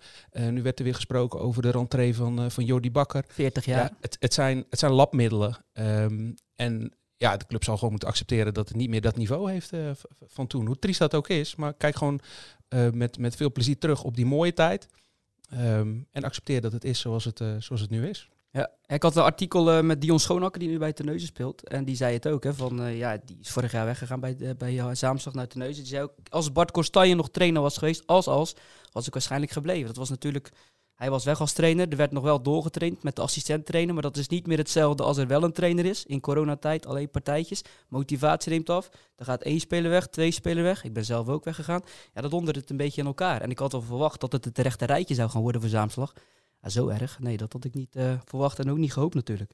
nu 0.51 0.63
werd 0.63 0.79
er 0.79 0.85
weer 0.85 0.95
gesproken 0.95 1.41
over 1.41 1.63
de 1.63 1.71
rentree 1.71 2.15
van, 2.15 2.51
van 2.51 2.65
Jordi 2.65 2.91
Bakker. 2.91 3.25
40 3.29 3.65
jaar. 3.65 3.83
Ja, 3.83 3.97
het, 4.01 4.17
het, 4.21 4.35
zijn, 4.35 4.65
het 4.71 4.79
zijn 4.79 4.93
labmiddelen. 4.93 5.65
Um, 5.73 6.35
en 6.57 6.93
ja, 7.17 7.37
de 7.37 7.47
club 7.47 7.65
zal 7.65 7.75
gewoon 7.75 7.91
moeten 7.91 8.09
accepteren 8.09 8.55
dat 8.55 8.69
het 8.69 8.77
niet 8.77 8.89
meer 8.89 9.01
dat 9.01 9.17
niveau 9.17 9.51
heeft 9.51 9.71
van 10.27 10.47
toen. 10.47 10.67
Hoe 10.67 10.79
triest 10.79 10.99
dat 10.99 11.15
ook 11.15 11.29
is. 11.29 11.55
Maar 11.55 11.75
kijk 11.75 11.97
gewoon 11.97 12.21
met, 12.93 13.19
met 13.19 13.37
veel 13.37 13.53
plezier 13.53 13.79
terug 13.79 14.03
op 14.03 14.17
die 14.17 14.27
mooie 14.27 14.53
tijd. 14.53 14.89
Um, 15.53 16.07
en 16.11 16.25
accepteer 16.25 16.61
dat 16.61 16.73
het 16.73 16.85
is 16.85 17.01
zoals 17.01 17.25
het, 17.25 17.39
zoals 17.59 17.81
het 17.81 17.91
nu 17.91 18.09
is. 18.09 18.29
Ja, 18.55 18.71
ik 18.87 19.03
had 19.03 19.17
een 19.17 19.23
artikel 19.23 19.77
uh, 19.77 19.83
met 19.83 20.01
Dion 20.01 20.21
Schoonakker 20.21 20.61
die 20.61 20.69
nu 20.69 20.79
bij 20.79 20.93
Terneuzen 20.93 21.29
speelt. 21.29 21.69
En 21.69 21.85
die 21.85 21.97
zei 21.97 22.15
het 22.15 22.29
ook, 22.29 22.45
hè, 22.45 22.55
van 22.55 22.81
uh, 22.81 22.99
ja, 22.99 23.19
die 23.25 23.39
is 23.41 23.51
vorig 23.51 23.73
jaar 23.73 23.85
weggegaan 23.85 24.21
bij, 24.21 24.37
uh, 24.39 24.51
bij 24.59 24.75
uh, 24.75 24.89
Zaamslag 24.93 25.35
naar 25.35 25.47
Terneuzen. 25.47 25.83
Die 25.83 25.93
zei 25.93 26.03
ook, 26.03 26.13
als 26.29 26.53
Bart 26.53 26.71
Kostanje 26.71 27.15
nog 27.15 27.31
trainer 27.31 27.63
was 27.63 27.79
geweest, 27.79 28.07
als 28.07 28.27
als, 28.27 28.55
was 28.93 29.07
ik 29.07 29.13
waarschijnlijk 29.13 29.53
gebleven. 29.53 29.87
Dat 29.87 29.97
was 29.97 30.09
natuurlijk, 30.09 30.51
hij 30.95 31.11
was 31.11 31.25
weg 31.25 31.41
als 31.41 31.53
trainer. 31.53 31.89
Er 31.89 31.97
werd 31.97 32.13
nog 32.13 32.23
wel 32.23 32.43
doorgetraind 32.43 33.03
met 33.03 33.17
de 33.17 33.23
assistent 33.23 33.67
trainer. 33.67 33.95
Maar 33.95 34.03
dat 34.03 34.17
is 34.17 34.29
niet 34.29 34.47
meer 34.47 34.59
hetzelfde 34.59 35.03
als 35.03 35.17
er 35.17 35.27
wel 35.27 35.43
een 35.43 35.53
trainer 35.53 35.85
is. 35.85 36.07
In 36.07 36.21
coronatijd 36.21 36.87
alleen 36.87 37.11
partijtjes. 37.11 37.63
Motivatie 37.89 38.53
neemt 38.53 38.71
af. 38.71 38.89
Dan 39.17 39.27
gaat 39.27 39.43
één 39.43 39.61
speler 39.61 39.91
weg, 39.91 40.07
twee 40.07 40.31
spelers 40.31 40.63
weg. 40.63 40.85
Ik 40.85 40.93
ben 40.93 41.05
zelf 41.05 41.29
ook 41.29 41.45
weggegaan. 41.45 41.83
Ja, 42.13 42.21
dat 42.21 42.31
donderde 42.31 42.61
het 42.61 42.71
een 42.71 42.77
beetje 42.77 43.01
in 43.01 43.07
elkaar. 43.07 43.41
En 43.41 43.51
ik 43.51 43.59
had 43.59 43.75
al 43.75 43.83
verwacht 43.83 44.21
dat 44.21 44.33
het 44.33 44.45
het 44.45 44.59
rechte 44.59 44.85
rijtje 44.85 45.15
zou 45.15 45.31
gaan 45.31 45.43
worden 45.43 45.61
voor 45.61 45.71
Zaamslag. 45.71 46.13
Ja, 46.65 46.71
zo 46.71 46.89
erg. 46.89 47.19
Nee, 47.19 47.37
dat 47.37 47.53
had 47.53 47.65
ik 47.65 47.75
niet 47.75 47.97
uh, 47.97 48.21
verwacht 48.25 48.59
en 48.59 48.71
ook 48.71 48.77
niet 48.77 48.93
gehoopt 48.93 49.15
natuurlijk. 49.15 49.53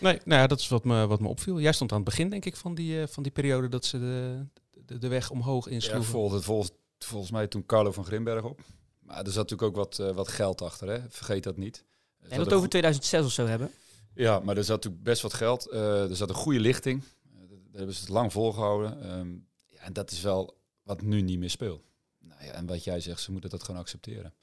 Nee, 0.00 0.20
nou 0.24 0.40
ja, 0.40 0.46
dat 0.46 0.60
is 0.60 0.68
wat 0.68 0.84
me, 0.84 1.06
wat 1.06 1.20
me 1.20 1.28
opviel. 1.28 1.60
Jij 1.60 1.72
stond 1.72 1.90
aan 1.90 1.96
het 1.96 2.06
begin, 2.06 2.30
denk 2.30 2.44
ik, 2.44 2.56
van 2.56 2.74
die, 2.74 3.00
uh, 3.00 3.06
van 3.06 3.22
die 3.22 3.32
periode 3.32 3.68
dat 3.68 3.84
ze 3.84 3.98
de, 3.98 4.46
de, 4.84 4.98
de 4.98 5.08
weg 5.08 5.30
omhoog 5.30 5.66
insloegen. 5.66 6.04
Ja, 6.04 6.10
volgens, 6.10 6.44
volgens, 6.44 6.70
volgens 6.98 7.30
mij 7.30 7.46
toen 7.46 7.66
Carlo 7.66 7.92
van 7.92 8.04
Grimberg 8.04 8.44
op. 8.44 8.60
Maar 9.00 9.18
er 9.18 9.32
zat 9.32 9.50
natuurlijk 9.50 9.62
ook 9.62 9.76
wat, 9.76 9.98
uh, 9.98 10.10
wat 10.10 10.28
geld 10.28 10.62
achter, 10.62 10.88
hè? 10.88 11.00
vergeet 11.08 11.42
dat 11.42 11.56
niet. 11.56 11.84
En 12.28 12.38
dat 12.38 12.52
over 12.52 12.68
2006 12.68 13.24
of 13.24 13.32
zo 13.32 13.46
hebben? 13.46 13.70
Ja, 14.14 14.40
maar 14.40 14.56
er 14.56 14.64
zat 14.64 14.76
natuurlijk 14.76 15.02
best 15.02 15.22
wat 15.22 15.34
geld. 15.34 15.70
er 15.72 16.16
zat 16.16 16.28
een 16.28 16.34
goede 16.34 16.60
lichting. 16.60 17.02
daar 17.32 17.48
hebben 17.72 17.94
ze 17.94 18.00
het 18.00 18.10
lang 18.10 18.32
volgehouden. 18.32 19.18
Um, 19.18 19.46
ja, 19.66 19.80
en 19.80 19.92
dat 19.92 20.10
is 20.10 20.20
wel 20.20 20.58
wat 20.82 21.02
nu 21.02 21.20
niet 21.20 21.38
meer 21.38 21.50
speelt. 21.50 21.82
Nou 22.18 22.44
ja, 22.44 22.52
en 22.52 22.66
wat 22.66 22.84
jij 22.84 23.00
zegt, 23.00 23.20
ze 23.20 23.32
moeten 23.32 23.50
dat 23.50 23.62
gewoon 23.62 23.80
accepteren. 23.80 24.34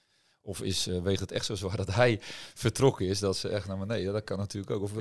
Of 0.45 0.61
is, 0.61 0.87
uh, 0.87 1.01
weegt 1.01 1.19
het 1.19 1.31
echt 1.31 1.45
zo 1.45 1.55
zwaar 1.55 1.77
dat 1.77 1.93
hij 1.93 2.19
vertrokken 2.53 3.07
is, 3.07 3.19
dat 3.19 3.37
ze 3.37 3.49
echt 3.49 3.67
naar 3.67 3.77
beneden? 3.77 4.13
Dat 4.13 4.23
kan 4.23 4.37
natuurlijk 4.37 4.73
ook. 4.73 4.81
Of 4.81 4.91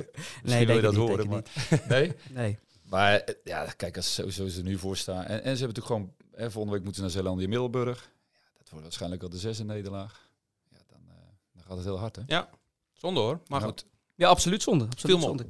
nee, 0.43 0.67
wil 0.67 0.77
je 0.77 0.83
dat 0.83 0.93
niet, 0.93 1.01
horen, 1.01 1.29
maar 1.29 1.43
nee. 1.89 2.13
nee. 2.31 2.59
Maar 2.83 3.25
ja, 3.45 3.65
kijk, 3.77 3.97
als 3.97 4.15
zo, 4.15 4.31
zo 4.31 4.49
ze 4.49 4.59
er 4.59 4.65
nu 4.65 4.79
voor 4.79 4.97
staan. 4.97 5.25
En, 5.25 5.43
en 5.43 5.57
ze 5.57 5.65
hebben 5.65 5.83
natuurlijk 5.83 5.87
gewoon. 5.87 6.13
Hè, 6.35 6.51
volgende 6.51 6.77
week 6.77 6.85
moeten 6.85 6.95
ze 6.95 7.01
naar 7.01 7.11
Zeelandia 7.11 7.49
Middelburg. 7.49 7.99
Ja, 7.99 8.59
dat 8.59 8.69
wordt 8.69 8.85
waarschijnlijk 8.85 9.23
al 9.23 9.29
de 9.29 9.39
zesde 9.39 9.65
nederlaag. 9.65 10.29
Ja, 10.71 10.79
dan, 10.89 11.01
uh, 11.09 11.15
dan 11.53 11.63
gaat 11.63 11.77
het 11.77 11.85
heel 11.85 11.99
hard, 11.99 12.17
hè? 12.17 12.23
Ja, 12.27 12.49
zonde 12.93 13.21
hoor. 13.21 13.41
Maar 13.47 13.61
ja. 13.61 13.67
goed. 13.67 13.87
Ja, 14.15 14.29
absoluut 14.29 14.63
zonde. 14.63 14.85
Absoluut 14.85 15.21
zonde. 15.21 15.47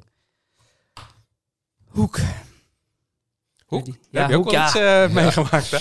Hoek. 1.85 2.19
Hoek? 3.72 3.86
Ja, 3.86 3.92
Ja, 4.10 4.20
heb 4.20 4.30
je 4.30 4.36
ook 4.36 4.42
Hoek, 4.44 4.52
wel 4.52 4.60
ja. 4.60 4.66
iets 4.66 4.76
uh, 5.10 5.14
meegemaakt, 5.14 5.70
hè? 5.70 5.78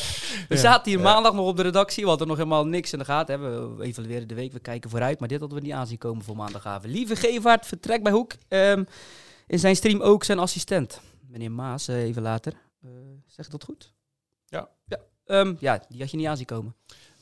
We 0.49 0.57
zaten 0.57 0.91
hier 0.91 0.99
maandag 1.01 1.33
nog 1.33 1.47
op 1.47 1.55
de 1.57 1.61
redactie. 1.63 2.03
We 2.03 2.09
hadden 2.09 2.27
nog 2.27 2.37
helemaal 2.37 2.65
niks 2.65 2.93
in 2.93 2.99
de 2.99 3.05
gaten. 3.05 3.41
Hè. 3.41 3.69
We 3.75 3.83
evalueren 3.83 4.27
de 4.27 4.35
week, 4.35 4.51
we 4.53 4.59
kijken 4.59 4.89
vooruit. 4.89 5.19
Maar 5.19 5.27
dit 5.27 5.39
hadden 5.39 5.57
we 5.59 5.63
niet 5.63 5.73
aanzien 5.73 5.97
komen 5.97 6.23
voor 6.23 6.35
maandagavond. 6.35 6.93
Lieve 6.93 7.15
Gevaert 7.15 7.65
vertrekt 7.65 8.03
bij 8.03 8.11
Hoek. 8.11 8.31
Ehm, 8.47 8.83
in 9.47 9.59
zijn 9.59 9.75
stream 9.75 10.01
ook 10.01 10.23
zijn 10.23 10.39
assistent. 10.39 11.01
Meneer 11.27 11.51
Maas, 11.51 11.87
eh, 11.87 12.03
even 12.03 12.21
later. 12.21 12.53
Eh, 12.83 12.89
zeg 13.27 13.45
ik 13.45 13.51
dat 13.51 13.63
goed? 13.63 13.93
Ja. 14.47 14.69
Ja, 14.85 14.97
Ehm, 15.25 15.53
ja, 15.59 15.83
die 15.89 15.99
had 16.01 16.11
je 16.11 16.17
niet 16.17 16.27
aanzien 16.27 16.45
komen. 16.45 16.75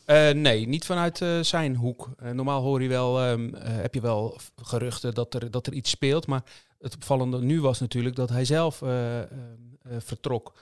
Eh, 0.06 0.30
nee, 0.32 0.68
niet 0.68 0.86
vanuit 0.86 1.22
eh, 1.22 1.40
zijn 1.42 1.76
hoek. 1.76 2.10
Eh, 2.18 2.32
normaal 2.32 2.62
hoor 2.62 2.82
je 2.82 2.90
wel, 2.90 3.20
ehm, 3.22 3.54
eh, 3.56 3.76
heb 3.76 3.94
je 3.94 4.02
wel 4.02 4.38
geruchten 4.64 5.14
dat 5.14 5.34
er, 5.34 5.52
dat 5.52 5.68
er 5.68 5.74
iets 5.74 5.90
speelt. 5.90 6.28
Maar 6.28 6.44
het 6.80 6.96
opvallende 6.96 7.42
nu 7.42 7.62
was 7.62 7.80
natuurlijk 7.80 8.16
dat 8.16 8.30
hij 8.30 8.46
zelf 8.46 8.82
eh, 8.82 9.20
eh, 9.20 9.28
vertrok. 9.98 10.54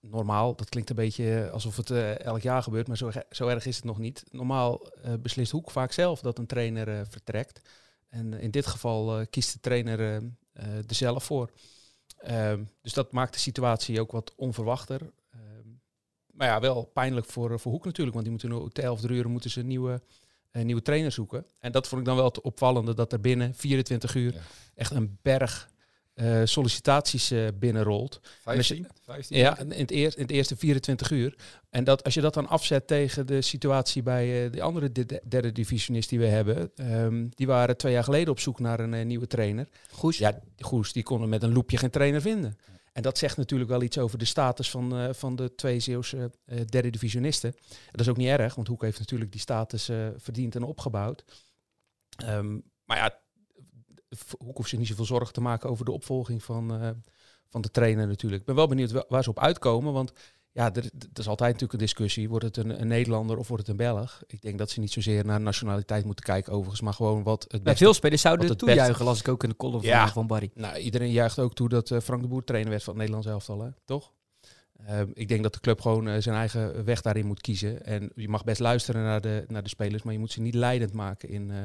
Normaal, 0.00 0.54
dat 0.54 0.68
klinkt 0.68 0.90
een 0.90 0.96
beetje 0.96 1.50
alsof 1.52 1.76
het 1.76 1.90
eh, 1.90 2.18
elk 2.20 2.40
jaar 2.40 2.62
gebeurt, 2.62 2.88
maar 2.88 2.96
zo, 2.96 3.10
zo 3.30 3.48
erg 3.48 3.66
is 3.66 3.76
het 3.76 3.84
nog 3.84 3.98
niet. 3.98 4.24
Normaal 4.30 4.86
eh, 5.02 5.12
beslist 5.20 5.52
Hoek 5.52 5.70
vaak 5.70 5.92
zelf 5.92 6.20
dat 6.20 6.38
een 6.38 6.46
trainer 6.46 6.88
eh, 6.88 7.00
vertrekt. 7.08 7.60
En 8.08 8.34
in 8.34 8.50
dit 8.50 8.66
geval 8.66 9.18
eh, 9.18 9.26
kiest 9.30 9.52
de 9.52 9.60
trainer 9.60 10.00
eh, 10.00 10.16
eh, 10.52 10.76
er 10.76 10.94
zelf 10.94 11.24
voor. 11.24 11.50
Ehm, 12.18 12.64
dus 12.82 12.92
dat 12.92 13.12
maakt 13.12 13.32
de 13.32 13.38
situatie 13.38 14.00
ook 14.00 14.12
wat 14.12 14.32
onverwachter. 14.36 15.00
Ehm, 15.30 15.68
maar 16.32 16.46
ja, 16.48 16.60
wel 16.60 16.84
pijnlijk 16.84 17.26
voor, 17.26 17.60
voor 17.60 17.72
Hoek 17.72 17.84
natuurlijk, 17.84 18.16
want 18.16 18.28
die 18.28 18.34
moeten 18.34 18.62
nu 18.62 18.70
te 18.70 18.82
11 18.82 19.04
uur 19.08 19.28
moeten 19.28 19.50
ze 19.50 19.60
een 19.60 19.66
nieuwe, 19.66 20.00
een 20.50 20.66
nieuwe 20.66 20.82
trainer 20.82 21.12
zoeken. 21.12 21.46
En 21.60 21.72
dat 21.72 21.88
vond 21.88 22.00
ik 22.00 22.06
dan 22.06 22.16
wel 22.16 22.24
het 22.24 22.40
opvallende, 22.40 22.94
dat 22.94 23.12
er 23.12 23.20
binnen 23.20 23.54
24 23.54 24.14
uur 24.14 24.34
Ja. 24.34 24.40
echt 24.74 24.90
een 24.90 25.18
berg 25.22 25.68
eh, 26.18 26.40
sollicitaties 26.44 27.30
eh, 27.30 27.46
binnenrolt. 27.54 28.20
En 28.44 28.56
als 28.56 28.68
je- 28.68 28.74
15? 28.74 28.86
15? 29.04 29.36
Ja, 29.38 29.58
in 29.58 29.70
het, 29.70 29.90
eerst, 29.90 30.16
in 30.16 30.22
het 30.22 30.30
eerste 30.30 30.56
24 30.56 31.10
uur. 31.10 31.34
En 31.70 31.84
dat, 31.84 32.04
als 32.04 32.14
je 32.14 32.20
dat 32.20 32.34
dan 32.34 32.48
afzet 32.48 32.86
tegen 32.86 33.26
de 33.26 33.42
situatie 33.42 34.02
bij 34.02 34.44
eh, 34.46 34.52
de 34.52 34.62
andere 34.62 34.92
de- 34.92 35.22
derde 35.28 35.52
divisionist 35.52 36.08
die 36.08 36.18
we 36.18 36.26
hebben. 36.26 36.70
ehm, 36.74 37.26
die 37.30 37.46
waren 37.46 37.76
twee 37.76 37.92
jaar 37.92 38.04
geleden 38.04 38.30
op 38.32 38.40
zoek 38.40 38.58
naar 38.60 38.80
een 38.80 39.06
nieuwe 39.06 39.26
trainer. 39.26 39.68
Goes. 39.90 40.18
Ja, 40.18 40.40
Goes, 40.58 40.92
die 40.92 41.02
konden 41.02 41.28
met 41.28 41.42
een 41.42 41.52
loepje 41.52 41.76
geen 41.76 41.90
trainer 41.90 42.20
vinden. 42.20 42.58
En 42.92 43.02
dat 43.02 43.18
zegt 43.18 43.36
natuurlijk 43.36 43.70
wel 43.70 43.82
iets 43.82 43.98
over 43.98 44.18
de 44.18 44.24
status 44.24 44.70
van, 44.70 45.14
van 45.14 45.36
de 45.36 45.54
twee 45.54 45.80
Zeeuwse 45.80 46.30
eh, 46.44 46.60
derde 46.66 46.90
divisionisten. 46.90 47.54
En 47.70 47.90
dat 47.92 48.00
is 48.00 48.08
ook 48.08 48.16
niet 48.16 48.28
erg, 48.28 48.54
want 48.54 48.68
Hoek 48.68 48.82
heeft 48.82 48.98
natuurlijk 48.98 49.32
die 49.32 49.40
status 49.40 49.90
verdiend 50.16 50.54
en 50.54 50.62
opgebouwd. 50.62 51.24
Ehm, 52.16 52.58
maar 52.84 52.96
ja, 52.96 53.18
Hoek 54.38 54.56
hoeft 54.56 54.68
zich 54.68 54.78
niet 54.78 54.88
zoveel 54.88 55.04
zorgen 55.04 55.32
te 55.32 55.40
maken 55.40 55.70
over 55.70 55.84
de 55.84 55.92
opvolging 55.92 56.42
van, 56.42 56.80
eh, 56.82 56.90
van 57.48 57.60
de 57.60 57.70
trainer 57.70 58.06
natuurlijk. 58.06 58.40
Ik 58.40 58.46
ben 58.46 58.56
wel 58.56 58.66
benieuwd 58.68 58.90
wa- 58.90 59.04
waar 59.08 59.22
ze 59.22 59.30
op 59.30 59.38
uitkomen, 59.38 59.92
want 59.92 60.12
ja, 60.52 60.74
er, 60.74 60.84
er 60.84 61.18
is 61.20 61.28
altijd 61.28 61.52
natuurlijk 61.52 61.72
een 61.72 61.78
discussie. 61.86 62.28
Wordt 62.28 62.44
het 62.44 62.56
een, 62.56 62.80
een 62.80 62.86
Nederlander 62.88 63.36
of 63.38 63.48
wordt 63.48 63.66
het 63.66 63.70
een 63.80 63.84
Belg? 63.86 64.22
Ik 64.26 64.42
denk 64.42 64.58
dat 64.58 64.70
ze 64.70 64.80
niet 64.80 64.92
zozeer 64.92 65.24
naar 65.24 65.40
nationaliteit 65.40 66.04
moeten 66.04 66.24
kijken 66.24 66.52
overigens, 66.52 66.80
maar 66.80 66.92
gewoon 66.94 67.22
wat 67.22 67.42
het 67.42 67.50
Bij 67.50 67.60
beste... 67.62 67.84
veel 67.84 67.94
spelers 67.94 68.20
zouden 68.22 68.48
het 68.48 68.58
toejuichen, 68.58 69.04
las 69.04 69.20
ik 69.20 69.28
ook 69.28 69.42
in 69.42 69.48
de 69.48 69.56
column 69.56 69.80
van, 69.80 69.88
Ja. 69.90 70.08
van 70.08 70.26
Barry. 70.26 70.50
Nou, 70.54 70.76
iedereen 70.78 71.10
juicht 71.10 71.38
ook 71.38 71.54
toe 71.54 71.68
dat 71.68 71.90
eh, 71.90 72.00
Frank 72.00 72.22
de 72.22 72.28
Boer 72.28 72.44
trainer 72.44 72.70
werd 72.70 72.82
van 72.82 72.92
het 72.92 73.02
Nederlands 73.08 73.28
elftal, 73.30 73.60
hè? 73.64 73.70
toch? 73.84 74.12
Ehm, 74.86 75.10
ik 75.14 75.28
denk 75.28 75.42
dat 75.42 75.52
de 75.52 75.60
club 75.60 75.80
gewoon 75.80 76.08
eh, 76.08 76.20
zijn 76.22 76.36
eigen 76.36 76.84
weg 76.84 77.00
daarin 77.00 77.26
moet 77.26 77.40
kiezen. 77.40 77.84
En 77.84 78.10
je 78.14 78.28
mag 78.28 78.44
best 78.44 78.60
luisteren 78.60 79.02
naar 79.02 79.20
de, 79.20 79.44
naar 79.48 79.62
de 79.62 79.68
spelers, 79.68 80.02
maar 80.02 80.12
je 80.12 80.18
moet 80.18 80.32
ze 80.32 80.40
niet 80.40 80.54
leidend 80.54 80.92
maken 80.92 81.28
in, 81.28 81.50
eh, 81.50 81.58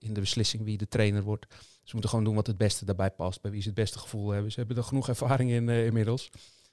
in 0.00 0.14
de 0.14 0.20
beslissing 0.20 0.64
wie 0.64 0.78
de 0.78 0.88
trainer 0.88 1.22
wordt. 1.22 1.46
Ze 1.82 1.90
moeten 1.92 2.10
gewoon 2.10 2.24
doen 2.24 2.34
wat 2.34 2.46
het 2.46 2.56
beste 2.56 2.84
daarbij 2.84 3.10
past, 3.10 3.40
bij 3.42 3.50
wie 3.50 3.60
ze 3.60 3.66
het 3.66 3.76
beste 3.76 3.98
gevoel 3.98 4.30
hebben. 4.30 4.52
Ze 4.52 4.58
hebben 4.58 4.76
er 4.76 4.84
genoeg 4.84 5.08
ervaring 5.08 5.50
in 5.50 5.68
eh, 5.68 5.86
inmiddels. 5.86 6.30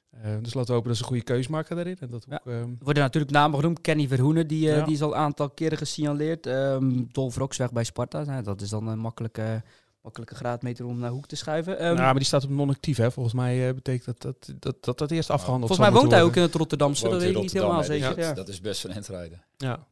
Eh, 0.10 0.22
dus 0.42 0.54
laten 0.54 0.68
we 0.70 0.74
hopen 0.74 0.88
dat 0.88 0.96
ze 0.98 1.02
een 1.02 1.08
goede 1.10 1.24
keus 1.24 1.48
maken 1.48 1.76
daarin. 1.76 1.98
En 2.00 2.10
dat 2.10 2.26
Ja. 2.30 2.36
ook, 2.36 2.48
ehm, 2.54 2.56
Er 2.70 2.84
worden 2.84 3.04
natuurlijk 3.04 3.34
namen 3.34 3.60
genoemd. 3.60 3.82
Kenny 3.82 4.08
Verhoenen, 4.08 4.48
die, 4.48 4.70
eh, 4.72 4.78
Ja. 4.78 4.84
die 4.86 4.94
is 4.94 5.02
al 5.02 5.12
een 5.12 5.20
aantal 5.20 5.50
keren 5.50 5.78
gesignaleerd. 5.78 6.46
Ehm 6.46 7.04
Dolf 7.12 7.36
Rox 7.38 7.58
weg 7.58 7.72
bij 7.72 7.84
Sparta. 7.84 8.24
Nou, 8.24 8.44
dat 8.44 8.62
is 8.62 8.70
dan 8.70 8.88
een 8.88 9.00
makkelijke, 9.00 9.64
makkelijke 10.02 10.36
graadmeter 10.36 10.86
om 10.86 11.00
naar 11.00 11.10
hoek 11.10 11.28
te 11.28 11.36
schuiven. 11.36 11.78
Ehm, 11.80 11.88
nou, 11.94 11.98
maar 11.98 12.14
die 12.14 12.24
staat 12.24 12.44
op 12.44 12.50
non-actief, 12.50 12.98
hè? 12.98 13.12
Volgens 13.12 13.36
mij 13.36 13.68
eh, 13.68 13.74
betekent 13.74 14.06
dat 14.06 14.22
dat, 14.22 14.54
dat 14.62 14.84
dat 14.84 14.98
dat 14.98 15.12
eerst 15.12 15.30
afgehandeld 15.30 15.68
volgens 15.68 15.90
mij 15.90 16.00
woont 16.00 16.12
hij 16.14 16.24
ook 16.24 16.36
in 16.36 16.42
het 16.42 16.56
Rotterdamse. 16.56 17.10
Dat 17.10 17.22
weet 17.22 17.36
ik 17.36 17.42
niet 17.42 17.54
helemaal 17.54 17.84
zeker. 17.84 18.20
Ja. 18.20 18.34
Dat, 18.34 18.48
is 18.48 18.62
best 18.62 18.84
een 18.84 18.92
endrijden. 18.92 19.44
worden. 19.58 19.78
Ja. 19.78 19.88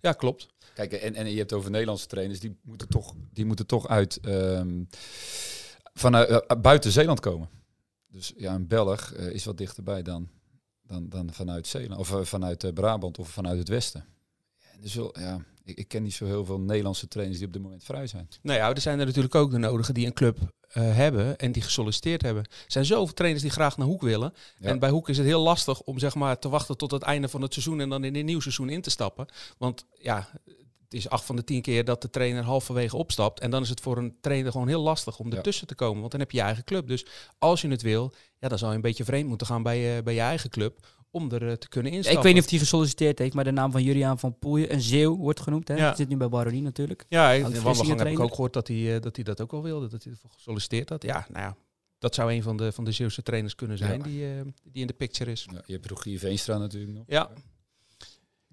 Ja, 0.00 0.12
klopt. 0.12 0.48
Kijk, 0.74 0.92
en, 0.92 1.14
en 1.14 1.30
je 1.30 1.38
hebt 1.38 1.52
over 1.52 1.70
Nederlandse 1.70 2.06
trainers, 2.06 2.40
die 2.40 2.58
moeten 2.62 2.88
toch, 2.88 3.14
die 3.32 3.44
moeten 3.44 3.66
toch 3.66 3.88
uit 3.88 4.16
ehm, 4.20 4.84
vanuit 5.94 6.28
eh, 6.28 6.60
buiten 6.60 6.92
Zeeland 6.92 7.20
komen. 7.20 7.48
Dus 8.06 8.32
ja, 8.36 8.54
een 8.54 8.66
Belg 8.66 9.12
eh, 9.12 9.30
is 9.30 9.44
wat 9.44 9.58
dichterbij 9.58 10.02
dan, 10.02 10.28
dan, 10.82 11.08
dan 11.08 11.32
vanuit 11.32 11.66
Zeeland, 11.66 12.00
of 12.00 12.14
eh, 12.14 12.24
vanuit 12.24 12.74
Brabant 12.74 13.18
of 13.18 13.28
vanuit 13.28 13.58
het 13.58 13.68
Westen. 13.68 14.04
Dus 14.80 14.94
wel, 14.94 15.18
ja, 15.18 15.44
ik, 15.64 15.76
ik 15.78 15.88
ken 15.88 16.02
niet 16.02 16.14
zo 16.14 16.24
heel 16.26 16.44
veel 16.44 16.60
Nederlandse 16.60 17.08
trainers 17.08 17.38
die 17.38 17.46
op 17.46 17.52
dit 17.52 17.62
moment 17.62 17.84
vrij 17.84 18.06
zijn. 18.06 18.28
Nou 18.42 18.58
ja, 18.58 18.70
er 18.74 18.80
zijn 18.80 19.00
er 19.00 19.06
natuurlijk 19.06 19.34
ook 19.34 19.50
de 19.50 19.58
nodigen 19.58 19.94
die 19.94 20.06
een 20.06 20.12
club 20.12 20.38
eh, 20.68 20.94
hebben 20.94 21.36
en 21.38 21.52
die 21.52 21.62
gesolliciteerd 21.62 22.22
hebben. 22.22 22.44
Er 22.44 22.50
zijn 22.66 22.84
zoveel 22.84 23.14
trainers 23.14 23.42
die 23.42 23.52
graag 23.52 23.76
naar 23.76 23.86
Hoek 23.86 24.02
willen. 24.02 24.34
Ja. 24.58 24.68
En 24.68 24.78
bij 24.78 24.90
Hoek 24.90 25.08
is 25.08 25.16
het 25.16 25.26
heel 25.26 25.40
lastig 25.42 25.80
om 25.80 25.98
zeg 25.98 26.14
maar 26.14 26.38
te 26.38 26.48
wachten 26.48 26.76
tot 26.76 26.90
het 26.90 27.02
einde 27.02 27.28
van 27.28 27.42
het 27.42 27.52
seizoen 27.52 27.80
en 27.80 27.88
dan 27.88 28.04
in 28.04 28.16
een 28.16 28.24
nieuw 28.24 28.40
seizoen 28.40 28.68
in 28.68 28.80
te 28.80 28.90
stappen. 28.90 29.26
Want 29.58 29.86
ja, 29.98 30.28
het 30.84 30.94
is 30.98 31.08
acht 31.08 31.24
van 31.24 31.36
de 31.36 31.44
tien 31.44 31.62
keer 31.62 31.84
dat 31.84 32.02
de 32.02 32.10
trainer 32.10 32.44
halverwege 32.44 32.96
opstapt. 32.96 33.40
En 33.40 33.50
dan 33.50 33.62
is 33.62 33.68
het 33.68 33.80
voor 33.80 33.96
een 33.98 34.16
trainer 34.20 34.52
gewoon 34.52 34.68
heel 34.68 34.82
lastig 34.82 35.18
om 35.18 35.30
Ja. 35.30 35.36
ertussen 35.36 35.66
te 35.66 35.74
komen. 35.74 35.98
Want 36.00 36.10
dan 36.10 36.20
heb 36.20 36.30
je 36.30 36.36
je 36.36 36.42
eigen 36.42 36.64
club. 36.64 36.88
Dus 36.88 37.06
als 37.38 37.60
je 37.60 37.68
het 37.68 37.82
wil, 37.82 38.12
ja, 38.38 38.48
dan 38.48 38.58
zou 38.58 38.70
je 38.70 38.76
een 38.76 38.82
beetje 38.82 39.04
vreemd 39.04 39.28
moeten 39.28 39.46
gaan 39.46 39.62
bij, 39.62 39.78
je 39.78 40.02
bij 40.02 40.14
je 40.14 40.20
eigen 40.20 40.50
club. 40.50 40.86
Om 41.10 41.30
er 41.32 41.48
eh, 41.48 41.52
te 41.52 41.68
kunnen 41.68 41.92
instappen. 41.92 42.20
Ik 42.20 42.24
weet 42.26 42.34
niet 42.34 42.44
of 42.44 42.50
hij 42.50 42.58
gesolliciteerd 42.58 43.18
heeft, 43.18 43.34
maar 43.34 43.44
de 43.44 43.50
naam 43.50 43.70
van 43.72 43.82
Juliaan 43.82 44.18
van 44.18 44.38
Poelje, 44.38 44.72
een 44.72 44.80
Zeeuw, 44.80 45.16
wordt 45.16 45.40
genoemd. 45.40 45.68
Hè? 45.68 45.74
Ja. 45.74 45.94
Zit 45.94 46.08
nu 46.08 46.16
bij 46.16 46.28
Baronie 46.28 46.62
natuurlijk. 46.62 47.04
Ja, 47.08 47.32
in 47.32 47.50
de 47.50 47.60
wandelgang 47.60 47.98
heb 47.98 48.08
ik 48.08 48.20
ook 48.20 48.30
gehoord 48.30 48.52
dat 48.52 48.68
hij, 48.68 48.94
eh, 48.94 49.00
dat 49.00 49.16
hij 49.16 49.24
dat 49.24 49.40
ook 49.40 49.50
wel 49.50 49.62
wilde. 49.62 49.88
Dat 49.88 50.02
hij 50.04 50.12
ervoor 50.12 50.30
gesolliciteerd 50.30 50.88
had. 50.88 51.02
Ja, 51.02 51.26
nou 51.30 51.44
ja. 51.44 51.56
Dat 51.98 52.14
zou 52.14 52.32
een 52.32 52.42
van 52.42 52.56
de, 52.56 52.72
van 52.72 52.84
de 52.84 52.92
Zeeuwse 52.92 53.22
trainers 53.22 53.54
kunnen 53.54 53.78
zijn 53.78 53.98
Ja. 53.98 54.04
die, 54.04 54.24
eh, 54.34 54.40
die 54.64 54.80
in 54.80 54.86
de 54.86 54.92
picture 54.92 55.30
is. 55.30 55.46
Ja, 55.52 55.62
je 55.66 55.72
hebt 55.72 55.86
Rogier 55.86 56.18
Veenstra 56.18 56.58
natuurlijk 56.58 56.92
nog. 56.92 57.04
Ja. 57.06 57.30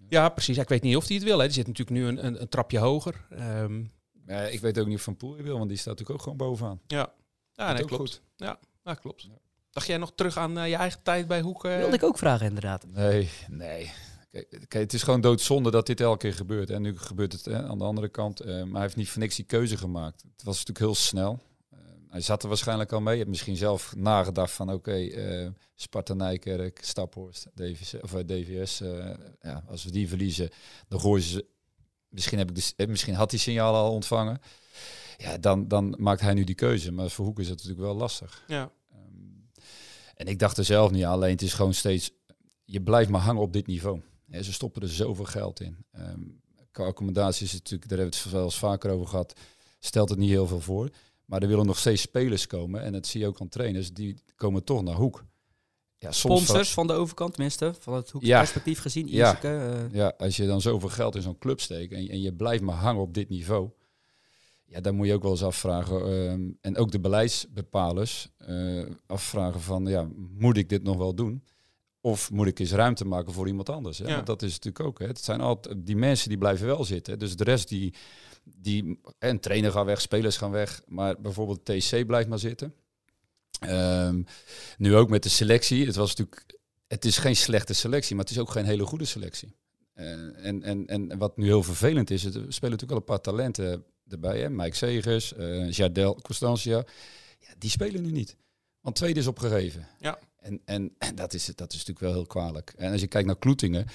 Ja, 0.09 0.29
precies. 0.29 0.57
Ik 0.57 0.69
weet 0.69 0.81
niet 0.83 0.95
of 0.95 1.07
hij 1.07 1.15
het 1.15 1.25
wil. 1.25 1.37
Hè. 1.39 1.43
Die 1.45 1.53
zit 1.53 1.67
natuurlijk 1.67 1.97
nu 1.97 2.05
een, 2.05 2.25
een, 2.25 2.41
een 2.41 2.49
trapje 2.49 2.79
hoger. 2.79 3.25
Ehm, 3.29 3.83
Ja, 4.27 4.41
ik 4.41 4.59
weet 4.59 4.79
ook 4.79 4.87
niet 4.87 4.95
of 4.97 5.01
Van 5.03 5.17
Poel 5.17 5.35
wil, 5.35 5.57
want 5.57 5.69
die 5.69 5.77
staat 5.77 5.87
natuurlijk 5.99 6.19
ook 6.19 6.21
gewoon 6.23 6.37
bovenaan. 6.49 6.79
ja, 6.87 6.97
ja 6.97 7.65
Dat 7.65 7.73
nee, 7.73 7.81
ook 7.83 7.87
klopt. 7.87 8.01
goed. 8.11 8.21
Ja, 8.35 8.59
ja, 8.83 8.93
klopt. 8.93 9.27
Dacht 9.71 9.87
jij 9.87 9.97
nog 9.97 10.11
terug 10.15 10.37
aan 10.37 10.57
eh, 10.57 10.69
je 10.69 10.75
eigen 10.75 11.03
tijd 11.03 11.27
bij 11.27 11.41
Hoek? 11.41 11.65
eh? 11.65 11.77
Wilde 11.77 11.95
ik 11.95 12.03
ook 12.03 12.17
vragen 12.17 12.45
inderdaad. 12.47 12.85
Nee, 12.87 13.29
nee. 13.47 13.91
Kijk, 14.31 14.49
kijk, 14.49 14.83
het 14.83 14.93
is 14.93 15.03
gewoon 15.03 15.21
doodzonde 15.21 15.71
dat 15.71 15.85
dit 15.85 16.01
elke 16.01 16.17
keer 16.17 16.33
gebeurt. 16.33 16.69
En 16.69 16.81
nu 16.81 16.97
gebeurt 16.97 17.31
het 17.31 17.45
hè, 17.45 17.63
aan 17.63 17.77
de 17.77 17.83
andere 17.83 18.09
kant. 18.09 18.39
eh, 18.39 18.55
maar 18.63 18.71
hij 18.73 18.81
heeft 18.81 18.95
niet 18.95 19.09
voor 19.09 19.21
niks 19.21 19.35
die 19.35 19.45
keuze 19.45 19.77
gemaakt. 19.77 20.21
Het 20.21 20.43
was 20.43 20.57
natuurlijk 20.57 20.85
heel 20.85 20.95
snel. 20.95 21.39
Eh, 21.69 21.77
hij 22.09 22.21
zat 22.21 22.41
er 22.43 22.47
waarschijnlijk 22.47 22.91
al 22.91 22.97
mee. 22.99 23.07
Hij 23.07 23.17
heeft 23.17 23.29
misschien 23.29 23.55
zelf 23.55 23.95
nagedacht 23.95 24.51
van 24.51 24.71
oké, 24.73 24.95
eh, 25.07 25.47
Sparta 25.75 26.13
Nijkerk, 26.13 26.79
Staphorst, 26.83 27.47
DVS, 27.55 27.93
of 28.01 28.11
DVS. 28.11 28.81
eh, 28.81 29.09
ja, 29.41 29.63
als 29.67 29.83
we 29.83 29.91
die 29.91 30.07
verliezen, 30.07 30.49
dan 30.87 30.99
gooien 30.99 31.23
ze... 31.23 31.45
Misschien, 32.09 32.37
heb 32.37 32.49
ik 32.49 32.55
dus, 32.55 32.73
eh, 32.75 32.87
misschien 32.87 33.13
had 33.15 33.31
hij 33.31 33.39
signalen 33.39 33.79
al 33.79 33.91
ontvangen. 33.91 34.39
Ja, 35.17 35.37
dan, 35.37 35.67
dan 35.67 35.95
maakt 35.99 36.21
hij 36.21 36.33
nu 36.33 36.43
die 36.43 36.55
keuze. 36.55 36.91
Maar 36.91 37.09
voor 37.09 37.25
Hoek 37.25 37.39
is 37.39 37.47
het 37.49 37.55
natuurlijk 37.57 37.83
wel 37.85 37.95
lastig. 37.95 38.43
Ja. 38.47 38.71
En 40.17 40.25
ik 40.27 40.39
dacht 40.39 40.57
er 40.57 40.63
zelf 40.65 40.91
niet 40.91 41.03
alleen 41.03 41.31
het 41.31 41.41
is 41.41 41.53
gewoon 41.53 41.73
steeds, 41.73 42.11
je 42.63 42.81
blijft 42.81 43.09
maar 43.09 43.21
hangen 43.21 43.41
op 43.41 43.53
dit 43.53 43.67
niveau. 43.67 44.01
Ja, 44.27 44.41
ze 44.41 44.53
stoppen 44.53 44.81
er 44.81 44.89
zoveel 44.89 45.25
geld 45.25 45.59
in. 45.61 45.77
Ehm 45.91 46.21
qua 46.71 46.85
accommodatie 46.85 47.45
is 47.45 47.51
het 47.51 47.61
natuurlijk, 47.61 47.89
daar 47.89 47.99
hebben 47.99 48.17
we 48.17 48.23
het 48.23 48.33
wel 48.33 48.43
eens 48.43 48.57
vaker 48.57 48.91
over 48.91 49.07
gehad, 49.07 49.33
stelt 49.79 50.09
het 50.09 50.19
niet 50.19 50.29
heel 50.29 50.47
veel 50.47 50.59
voor. 50.59 50.89
Maar 51.25 51.41
er 51.41 51.47
willen 51.47 51.65
nog 51.65 51.77
steeds 51.77 52.01
spelers 52.01 52.47
komen 52.47 52.81
en 52.81 52.91
dat 52.91 53.07
zie 53.07 53.19
je 53.21 53.27
ook 53.27 53.41
aan 53.41 53.49
trainers, 53.49 53.93
die 53.93 54.15
komen 54.35 54.63
toch 54.63 54.83
naar 54.83 54.95
Hoek. 54.95 55.23
Ja, 55.97 56.11
soms 56.11 56.41
Sponsors 56.43 56.73
van 56.73 56.87
de 56.87 56.93
overkant, 56.93 57.33
tenminste, 57.33 57.73
van 57.79 57.93
het 57.93 58.09
hoekse 58.09 58.29
Ja. 58.29 58.39
perspectief 58.39 58.79
gezien. 58.79 59.07
Ja. 59.07 59.41
Eh, 59.41 59.91
Ja, 59.91 60.13
als 60.17 60.37
je 60.37 60.45
dan 60.47 60.61
zoveel 60.61 60.89
geld 60.89 61.15
in 61.15 61.21
zo'n 61.21 61.37
club 61.37 61.59
steekt 61.61 61.93
en, 61.93 62.07
en 62.09 62.21
je 62.21 62.33
blijft 62.33 62.63
maar 62.63 62.75
hangen 62.75 63.01
op 63.01 63.13
dit 63.13 63.29
niveau. 63.29 63.69
Ja, 64.69 64.81
dan 64.81 64.95
moet 64.95 65.07
je 65.07 65.13
ook 65.13 65.21
wel 65.21 65.31
eens 65.31 65.43
afvragen. 65.43 66.01
ehm, 66.01 66.49
en 66.61 66.77
ook 66.77 66.91
de 66.91 66.99
beleidsbepalers 66.99 68.29
eh, 68.37 68.85
afvragen 69.05 69.61
van, 69.61 69.85
ja, 69.85 70.07
moet 70.15 70.57
ik 70.57 70.69
dit 70.69 70.83
nog 70.83 70.97
wel 70.97 71.15
doen? 71.15 71.43
Of 72.01 72.31
moet 72.31 72.47
ik 72.47 72.59
eens 72.59 72.71
ruimte 72.71 73.05
maken 73.05 73.33
voor 73.33 73.47
iemand 73.47 73.69
anders? 73.69 73.97
Hè? 73.97 74.07
Ja. 74.07 74.15
Want 74.15 74.25
dat 74.25 74.41
is 74.41 74.53
natuurlijk 74.53 74.85
ook. 74.85 74.99
Hè? 74.99 75.07
Het 75.07 75.23
zijn 75.23 75.41
altijd 75.41 75.85
die 75.85 75.95
mensen 75.95 76.29
die 76.29 76.37
blijven 76.37 76.65
wel 76.65 76.83
zitten. 76.83 77.19
Dus 77.19 77.35
de 77.35 77.43
rest 77.43 77.67
die, 77.67 77.93
die 78.43 78.99
en 79.19 79.39
trainer 79.39 79.71
gaan 79.71 79.85
weg, 79.85 80.01
spelers 80.01 80.37
gaan 80.37 80.51
weg, 80.51 80.81
maar 80.87 81.21
bijvoorbeeld 81.21 81.65
TC 81.65 82.05
blijft 82.05 82.29
maar 82.29 82.39
zitten. 82.39 82.73
Ehm, 83.59 84.21
nu 84.77 84.95
ook 84.95 85.09
met 85.09 85.23
de 85.23 85.29
selectie. 85.29 85.85
Het 85.85 85.95
was 85.95 86.15
natuurlijk, 86.15 86.45
het 86.87 87.05
is 87.05 87.17
geen 87.17 87.35
slechte 87.35 87.73
selectie, 87.73 88.15
maar 88.15 88.25
het 88.25 88.33
is 88.33 88.39
ook 88.39 88.51
geen 88.51 88.65
hele 88.65 88.85
goede 88.85 89.05
selectie. 89.05 89.55
Eh, 89.93 90.45
en, 90.45 90.63
en, 90.63 90.87
en 90.87 91.17
wat 91.17 91.37
nu 91.37 91.45
heel 91.45 91.63
vervelend 91.63 92.09
is, 92.09 92.23
het, 92.23 92.35
er 92.35 92.53
spelen 92.53 92.71
natuurlijk 92.71 92.89
wel 92.89 92.97
een 92.97 93.21
paar 93.23 93.33
talenten 93.33 93.83
erbij. 94.09 94.39
Hè? 94.39 94.49
Mike 94.49 94.75
Segers, 94.75 95.33
eh 95.33 95.71
Jardel, 95.71 96.19
Constantia. 96.21 96.83
Ja, 97.39 97.53
die 97.57 97.69
spelen 97.69 98.01
nu 98.01 98.11
niet. 98.11 98.35
Want 98.81 98.95
tweede 98.95 99.19
is 99.19 99.27
opgegeven. 99.27 99.87
Ja. 99.99 100.19
En, 100.47 100.61
en, 100.65 100.93
en 100.97 101.15
dat, 101.21 101.33
is, 101.33 101.45
dat 101.45 101.71
is 101.71 101.77
natuurlijk 101.77 101.99
wel 101.99 102.13
heel 102.13 102.25
kwalijk. 102.25 102.73
En 102.77 102.91
als 102.91 103.01
je 103.01 103.07
kijkt 103.07 103.27
naar 103.27 103.37
Kloetingen. 103.37 103.85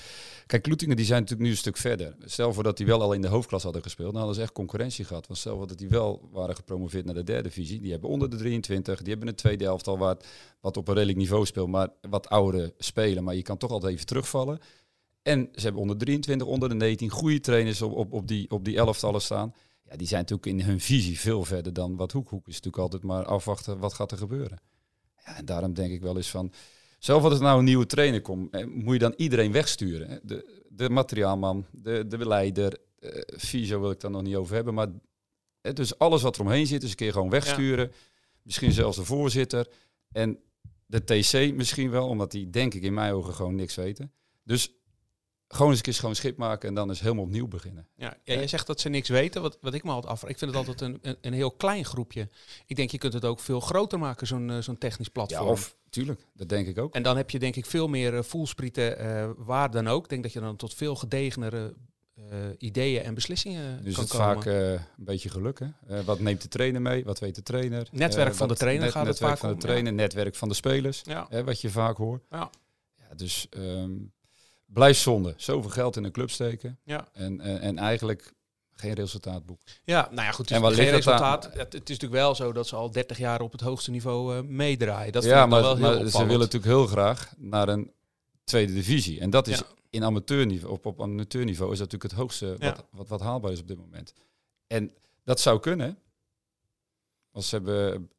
Kijk, 0.47 0.63
Kloetingen 0.63 0.97
die 0.97 1.05
zijn 1.05 1.21
natuurlijk 1.21 1.49
nu 1.49 1.55
een 1.55 1.61
stuk 1.61 1.77
verder. 1.77 2.15
Stel 2.25 2.53
voor 2.53 2.63
dat 2.63 2.77
die 2.77 2.87
wel 2.87 3.03
al 3.03 3.13
in 3.13 3.21
de 3.21 3.29
hoofdklas 3.29 3.63
hadden 3.63 3.83
gespeeld. 3.83 4.11
Dan 4.11 4.19
hadden 4.19 4.35
ze 4.35 4.43
echt 4.43 4.53
concurrentie 4.53 5.05
gehad. 5.05 5.27
Want 5.27 5.39
stel 5.39 5.57
voor 5.57 5.67
dat 5.67 5.79
die 5.79 5.89
wel 5.89 6.29
waren 6.33 6.57
gepromoveerd 6.57 7.05
naar 7.05 7.15
de 7.15 7.25
derde 7.25 7.49
divisie. 7.49 7.81
Die 7.81 7.91
hebben 7.91 8.11
onder 8.11 8.31
de 8.31 8.37
23. 8.37 8.99
Die 8.99 9.11
hebben 9.11 9.29
een 9.29 9.35
tweede 9.35 9.65
elftal 9.65 9.99
wat, 9.99 10.27
wat 10.61 10.77
op 10.77 10.89
een 10.89 10.95
redelijk 10.95 11.19
niveau 11.19 11.47
speelt. 11.47 11.69
Maar 11.69 11.89
wat 12.01 12.29
oudere 12.29 12.75
spelen. 12.79 13.25
Maar 13.25 13.35
je 13.35 13.43
kan 13.43 13.57
toch 13.57 13.71
altijd 13.71 13.93
even 13.93 14.07
terugvallen. 14.07 14.59
En 15.23 15.49
ze 15.55 15.61
hebben 15.61 15.81
onder 15.81 15.99
23, 15.99 16.47
onder 16.47 16.69
de 16.69 16.75
19 16.75 17.09
goede 17.09 17.41
trainers 17.41 17.83
op, 17.83 17.93
op, 17.93 18.13
op, 18.13 18.29
die, 18.29 18.51
op 18.51 18.65
die 18.65 18.77
elftallen 18.77 19.23
staan. 19.23 19.55
Ja, 19.93 19.99
die 19.99 20.07
zijn 20.07 20.21
natuurlijk 20.21 20.47
in 20.47 20.61
hun 20.67 20.81
visie 20.81 21.21
veel 21.21 21.45
verder 21.45 21.73
dan 21.73 21.97
wat 21.97 22.13
Hoek. 22.13 22.29
Hoek 22.29 22.49
is 22.49 22.55
natuurlijk 22.55 22.83
altijd 22.83 23.03
maar 23.03 23.25
afwachten 23.25 23.79
wat 23.79 23.95
gaat 23.95 24.11
er 24.11 24.19
gebeuren. 24.19 24.61
Ja, 25.25 25.37
en 25.37 25.45
daarom 25.45 25.75
denk 25.75 25.93
ik 25.93 26.01
wel 26.01 26.17
eens 26.17 26.31
van... 26.31 26.53
Zelf 26.99 27.23
als 27.23 27.35
er 27.35 27.41
nou 27.41 27.59
een 27.59 27.65
nieuwe 27.65 27.87
trainer 27.87 28.21
komt, 28.21 28.67
moet 28.67 28.93
je 28.93 28.99
dan 28.99 29.15
iedereen 29.17 29.53
wegsturen. 29.53 30.09
Hè? 30.09 30.19
De, 30.23 30.63
de 30.69 30.91
materiaalman, 30.91 31.67
de, 31.71 32.07
de 32.07 32.27
leider, 32.27 32.79
Fysio 33.39 33.81
wil 33.81 33.91
ik 33.91 34.01
daar 34.01 34.11
nog 34.11 34.23
niet 34.23 34.35
over 34.35 34.55
hebben. 34.55 34.75
Maar 34.75 34.89
eh, 35.61 35.73
dus 35.73 35.99
alles 35.99 36.23
wat 36.23 36.37
er 36.37 36.43
omheen 36.43 36.67
zit, 36.67 36.83
is 36.83 36.91
een 36.91 36.97
keer 36.97 37.13
gewoon 37.13 37.31
wegsturen. 37.31 37.93
Misschien 38.43 38.73
zelfs 38.73 38.97
de 38.97 39.05
voorzitter. 39.05 39.69
En 40.13 40.39
de 40.87 41.05
TC 41.05 41.55
misschien 41.55 41.91
wel, 41.91 42.09
omdat 42.09 42.31
die 42.31 42.51
denk 42.51 42.75
ik 42.75 42.83
in 42.83 42.95
mijn 42.95 43.13
ogen 43.13 43.35
gewoon 43.35 43.55
niks 43.55 43.75
weten. 43.75 44.13
Dus 44.43 44.73
gewoon 45.53 45.69
eens 45.69 45.79
een 45.79 45.85
keer 45.85 45.95
schoon 45.95 46.15
schip 46.15 46.37
maken 46.37 46.69
en 46.69 46.75
dan 46.75 46.89
eens 46.89 47.01
helemaal 47.01 47.25
opnieuw 47.25 47.49
beginnen. 47.49 47.87
Ja, 47.97 48.17
ja, 48.25 48.35
jij 48.35 48.47
zegt 48.47 48.67
dat 48.67 48.81
ze 48.81 48.89
niks 48.89 49.09
weten. 49.09 49.43
Wat, 49.43 49.59
wat 49.61 49.75
ik 49.75 49.85
me 49.85 49.91
altijd 49.91 50.13
afvraag. 50.13 50.31
Ik 50.31 50.39
vind 50.39 50.51
het 50.51 50.67
altijd 50.67 50.81
een, 50.81 50.99
een, 51.03 51.17
een 51.21 51.33
heel 51.33 51.51
klein 51.51 51.85
groepje. 51.85 52.29
Ik 52.67 52.77
denk, 52.77 52.91
je 52.91 52.99
kunt 52.99 53.13
het 53.13 53.25
ook 53.25 53.41
veel 53.41 53.61
groter 53.61 53.99
maken, 53.99 54.27
zo'n 54.27 54.51
eh, 54.51 54.59
zo'n 54.59 54.79
technisch 54.79 55.09
platform. 55.09 55.47
Ja, 55.47 55.51
of, 55.51 55.77
tuurlijk, 55.91 56.27
dat 56.35 56.49
denk 56.49 56.67
ik 56.67 56.79
ook. 56.79 56.95
En 56.95 57.03
dan 57.03 57.17
heb 57.17 57.31
je 57.31 57.39
denk 57.39 57.57
ik 57.57 57.67
veel 57.67 57.89
meer 57.89 58.15
uh, 58.15 58.23
voelsprieten 58.23 58.99
eh, 58.99 59.31
waar 59.37 59.71
dan 59.71 59.89
ook. 59.89 60.03
Ik 60.03 60.11
denk 60.11 60.23
dat 60.23 60.33
je 60.33 60.41
dan 60.41 60.57
tot 60.57 60.75
veel 60.75 60.95
gedegenere 60.95 61.75
ideeën 62.59 63.03
en 63.03 63.15
beslissingen 63.15 63.85
Dus 63.85 63.95
kan 63.95 64.05
het 64.05 64.13
komen. 64.13 64.35
vaak 64.35 64.45
een 64.45 65.05
beetje 65.05 65.29
geluk. 65.29 65.61
Hè? 65.87 66.05
Wat 66.05 66.21
neemt 66.21 66.43
de 66.43 66.49
trainer 66.49 66.83
mee? 66.83 67.05
Wat 67.05 67.19
weet 67.19 67.35
de 67.35 67.43
trainer? 67.43 67.89
Netwerk 67.91 68.35
van 68.35 68.49
de 68.49 68.55
trainer 68.55 68.85
net, 68.85 68.93
gaat 68.93 69.07
het 69.07 69.11
netwerk 69.11 69.31
vaak 69.31 69.41
van 69.41 69.51
om, 69.51 69.55
de 69.55 69.63
trainer, 69.63 69.93
ja. 69.93 69.99
netwerk 69.99 70.35
van 70.35 70.49
de 70.49 70.55
spelers. 70.55 71.03
Ja. 71.05 71.45
Wat 71.45 71.61
je 71.61 71.71
vaak 71.71 71.97
hoort. 71.97 72.25
Ja. 72.31 72.51
ja 72.95 73.15
dus 73.15 73.47
um, 73.51 74.13
blijf 74.73 74.99
zonde. 74.99 75.35
Zoveel 75.37 75.71
geld 75.71 75.97
in 75.97 76.05
een 76.05 76.13
club 76.13 76.31
steken. 76.31 76.79
Ja. 76.85 77.09
En, 77.13 77.41
en, 77.41 77.61
en 77.61 77.79
eigenlijk 77.79 78.33
geen 78.73 78.93
resultaat 78.95 79.47
boeken. 79.47 79.67
Ja, 79.85 80.09
nou 80.11 80.23
ja, 80.27 80.33
goed. 80.33 80.49
Het 80.49 80.63
En 80.63 80.71
is 80.71 80.77
geen 80.77 80.87
het 80.87 80.95
resultaat. 80.95 81.45
Het, 81.45 81.57
het 81.57 81.75
is 81.75 81.79
natuurlijk 81.99 82.13
wel 82.13 82.35
zo 82.35 82.53
dat 82.53 82.67
ze 82.67 82.77
al 82.77 82.91
30 82.91 83.19
jaar 83.19 83.41
op 83.41 83.53
het 83.53 83.61
hoogste 83.61 83.91
niveau 83.91 84.37
eh, 84.37 84.43
meedraaien. 84.43 85.13
Dat 85.13 85.25
ja, 85.25 85.47
maar, 85.47 85.63
wel 85.63 85.77
heel 85.77 86.01
maar 86.01 86.09
ze 86.09 86.19
willen 86.19 86.39
natuurlijk 86.39 86.73
heel 86.73 86.87
graag 86.87 87.33
naar 87.37 87.69
een 87.69 87.93
tweede 88.45 88.73
divisie. 88.73 89.21
En 89.21 89.31
dat 89.31 89.47
is 89.49 89.59
Ja. 89.59 89.65
in 89.91 90.05
amateurniveau, 90.05 90.73
op, 90.75 90.87
op 90.87 91.03
amateurniveau 91.03 91.73
is 91.73 91.79
dat 91.79 91.93
natuurlijk 91.93 92.11
het 92.13 92.21
hoogste 92.21 92.57
Ja. 92.59 92.75
wat, 92.75 92.85
wat, 92.91 93.09
wat 93.09 93.21
haalbaar 93.21 93.53
is 93.53 93.61
op 93.61 93.69
dit 93.69 93.79
moment. 93.79 94.15
En 94.67 94.93
dat 95.25 95.41
zou 95.41 95.61
kunnen. 95.61 95.99
Want 97.31 97.45
ze 97.45 97.55
hebben 97.55 98.11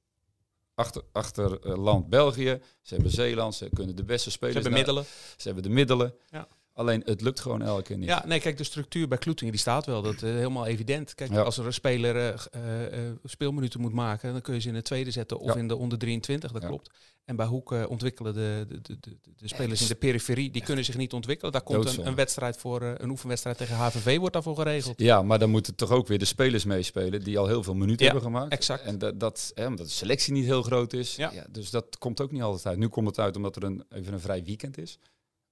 achter, 0.75 1.01
achter 1.12 1.60
eh, 1.60 1.77
land 1.77 2.10
België, 2.10 2.62
ze 2.82 2.94
hebben 2.94 3.12
Zeeland, 3.12 3.56
ze 3.56 3.70
kunnen 3.74 3.96
de 3.96 4.03
beste 4.03 4.30
Ze 4.30 4.36
spelers. 4.36 4.53
hebben 4.53 4.72
naar- 4.74 4.82
middelen. 4.86 5.06
Ze 5.38 5.46
hebben 5.46 5.63
de 5.63 5.70
middelen. 5.70 6.15
Ja. 6.30 6.48
Alleen 6.74 7.01
het 7.06 7.22
lukt 7.22 7.39
gewoon 7.39 7.62
elke 7.62 7.84
keer 7.84 7.98
niet. 7.98 8.08
Ja, 8.08 8.24
nee, 8.25 8.39
kijk, 8.39 8.58
de 8.58 8.63
structuur 8.63 9.08
bij 9.08 9.18
Kloetingen 9.18 9.51
die 9.53 9.62
staat 9.62 9.86
wel. 9.86 10.01
Dat 10.01 10.13
is 10.13 10.22
helemaal 10.22 10.65
evident. 10.65 11.15
Kijk, 11.15 11.32
Ja. 11.32 11.42
als 11.42 11.58
er 11.58 11.65
een 11.65 11.74
speler 11.74 12.15
eh, 12.15 12.34
eh, 12.51 13.08
eh, 13.08 13.15
speelminuten 13.24 13.82
moet 13.82 13.94
maken, 13.94 14.32
dan 14.32 14.42
kun 14.42 14.53
je 14.53 14.60
ze 14.60 14.68
in 14.68 14.74
de 14.74 14.82
tweede 14.82 15.12
zetten 15.12 15.39
of 15.39 15.53
Ja. 15.53 15.60
in 15.60 15.68
de 15.68 15.75
onder 15.75 15.98
23, 15.98 16.51
dat 16.51 16.62
Ja. 16.62 16.68
klopt. 16.68 16.89
En 17.25 17.36
bij 17.36 17.46
Hoek 17.46 17.72
eh, 17.72 17.84
ontwikkelen 17.89 18.34
de, 18.34 18.65
de, 18.70 18.82
de, 19.00 19.18
de, 19.36 19.48
spelers 19.48 19.82
in 19.82 19.88
de 19.88 19.96
periferie, 19.96 20.51
die 20.51 20.63
kunnen 20.63 20.86
zich 20.86 20.98
niet 20.98 21.13
ontwikkelen. 21.13 21.51
Daar 21.51 21.62
komt 21.62 21.98
een, 21.98 22.08
een 22.08 22.15
wedstrijd 22.15 22.58
voor, 22.58 22.82
eh, 22.82 22.92
een 22.98 23.10
oefenwedstrijd 23.10 23.58
tegen 23.58 23.75
HVV 23.75 24.18
wordt 24.18 24.34
daarvoor 24.34 24.56
geregeld. 24.56 25.00
Ja, 25.00 25.22
maar 25.22 25.39
dan 25.39 25.50
moeten 25.50 25.75
toch 25.75 25.92
ook 25.92 26.08
weer 26.08 26.20
de 26.20 26.25
spelers 26.25 26.65
meespelen 26.65 27.24
die 27.24 27.38
al 27.39 27.48
heel 27.48 27.63
veel 27.63 27.74
minuten 27.75 28.06
hebben 28.06 28.24
gemaakt. 28.24 28.51
exact. 28.51 28.84
En 28.84 28.98
dat, 28.98 29.20
dat, 29.20 29.51
hè, 29.56 29.65
omdat 29.68 29.86
de 29.86 29.92
selectie 29.92 30.34
niet 30.34 30.46
heel 30.46 30.62
groot 30.62 30.94
is. 30.94 31.15
Ja. 31.15 31.32
dus 31.50 31.70
dat 31.70 31.98
komt 31.98 32.22
ook 32.22 32.32
niet 32.32 32.42
altijd 32.42 32.65
uit. 32.65 32.77
Nu 32.77 32.88
komt 32.88 33.08
het 33.08 33.20
uit 33.20 33.36
omdat 33.36 33.56
er 33.56 33.63
een, 33.63 33.84
even 33.89 34.13
een 34.13 34.20
vrij 34.20 34.44
weekend 34.44 34.77
is. 34.77 35.00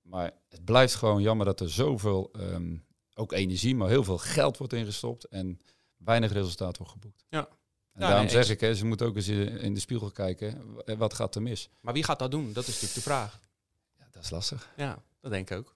Maar 0.02 0.32
het 0.50 0.66
blijft 0.66 0.96
gewoon 0.96 1.22
jammer 1.22 1.46
dat 1.46 1.60
er 1.60 1.70
zoveel, 1.70 2.30
ehm, 2.34 2.78
ook 3.14 3.32
energie, 3.32 3.76
maar 3.76 3.90
heel 3.90 4.04
veel 4.04 4.18
geld 4.18 4.58
wordt 4.58 4.74
ingestopt 4.74 5.26
en 5.28 5.60
weinig 5.98 6.32
resultaat 6.32 6.78
wordt 6.78 6.92
geboekt. 6.92 7.26
Ja. 7.30 7.40
En 7.92 8.02
Ja, 8.02 8.08
daarom 8.08 8.26
nee, 8.26 8.34
zeg 8.34 8.50
ik, 8.50 8.60
hè, 8.60 8.76
ze 8.76 8.86
moeten 8.86 9.08
ook 9.08 9.16
eens 9.16 9.28
in 9.28 9.74
de 9.74 9.80
spiegel 9.80 10.12
kijken. 10.12 10.76
w- 10.76 10.94
Wat 10.98 11.14
gaat 11.14 11.36
er 11.36 11.42
mis? 11.42 11.70
Maar 11.80 11.94
wie 11.94 12.04
gaat 12.04 12.20
dat 12.20 12.32
doen? 12.32 12.54
Dat 12.54 12.64
is 12.64 12.68
natuurlijk 12.74 12.94
de 12.94 13.02
vraag. 13.02 13.40
Ja, 13.98 14.08
dat 14.12 14.24
is 14.24 14.30
lastig. 14.30 14.70
Ja, 14.78 15.04
dat 15.22 15.32
denk 15.32 15.50
ik 15.50 15.58
ook. 15.58 15.74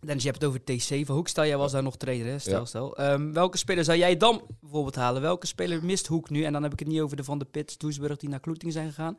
Dennis, 0.00 0.22
je 0.22 0.28
hebt 0.30 0.42
het 0.42 0.50
over 0.50 0.60
T7. 1.04 1.06
Hoek, 1.06 1.28
stel 1.28 1.44
jij 1.46 1.56
was 1.56 1.72
daar 1.72 1.82
nog 1.82 1.96
trainer, 1.96 2.26
hè? 2.26 2.38
Stel, 2.38 2.58
Ja. 2.58 2.64
stel. 2.64 2.96
Ehm, 2.96 3.32
welke 3.32 3.56
speler 3.56 3.84
zou 3.84 3.98
jij 3.98 4.16
dan 4.16 4.46
bijvoorbeeld 4.60 4.94
halen? 4.94 5.22
Welke 5.22 5.46
speler 5.46 5.84
mist 5.84 6.06
Hoek 6.06 6.30
nu? 6.30 6.42
En 6.44 6.52
dan 6.52 6.62
heb 6.62 6.72
ik 6.72 6.78
het 6.78 6.88
niet 6.88 7.00
over 7.00 7.16
de 7.16 7.24
Van 7.24 7.38
de 7.38 7.44
Pits, 7.44 7.78
Doesburg 7.78 8.16
die 8.16 8.28
naar 8.28 8.40
Kloeting 8.40 8.72
zijn 8.72 8.88
gegaan. 8.88 9.18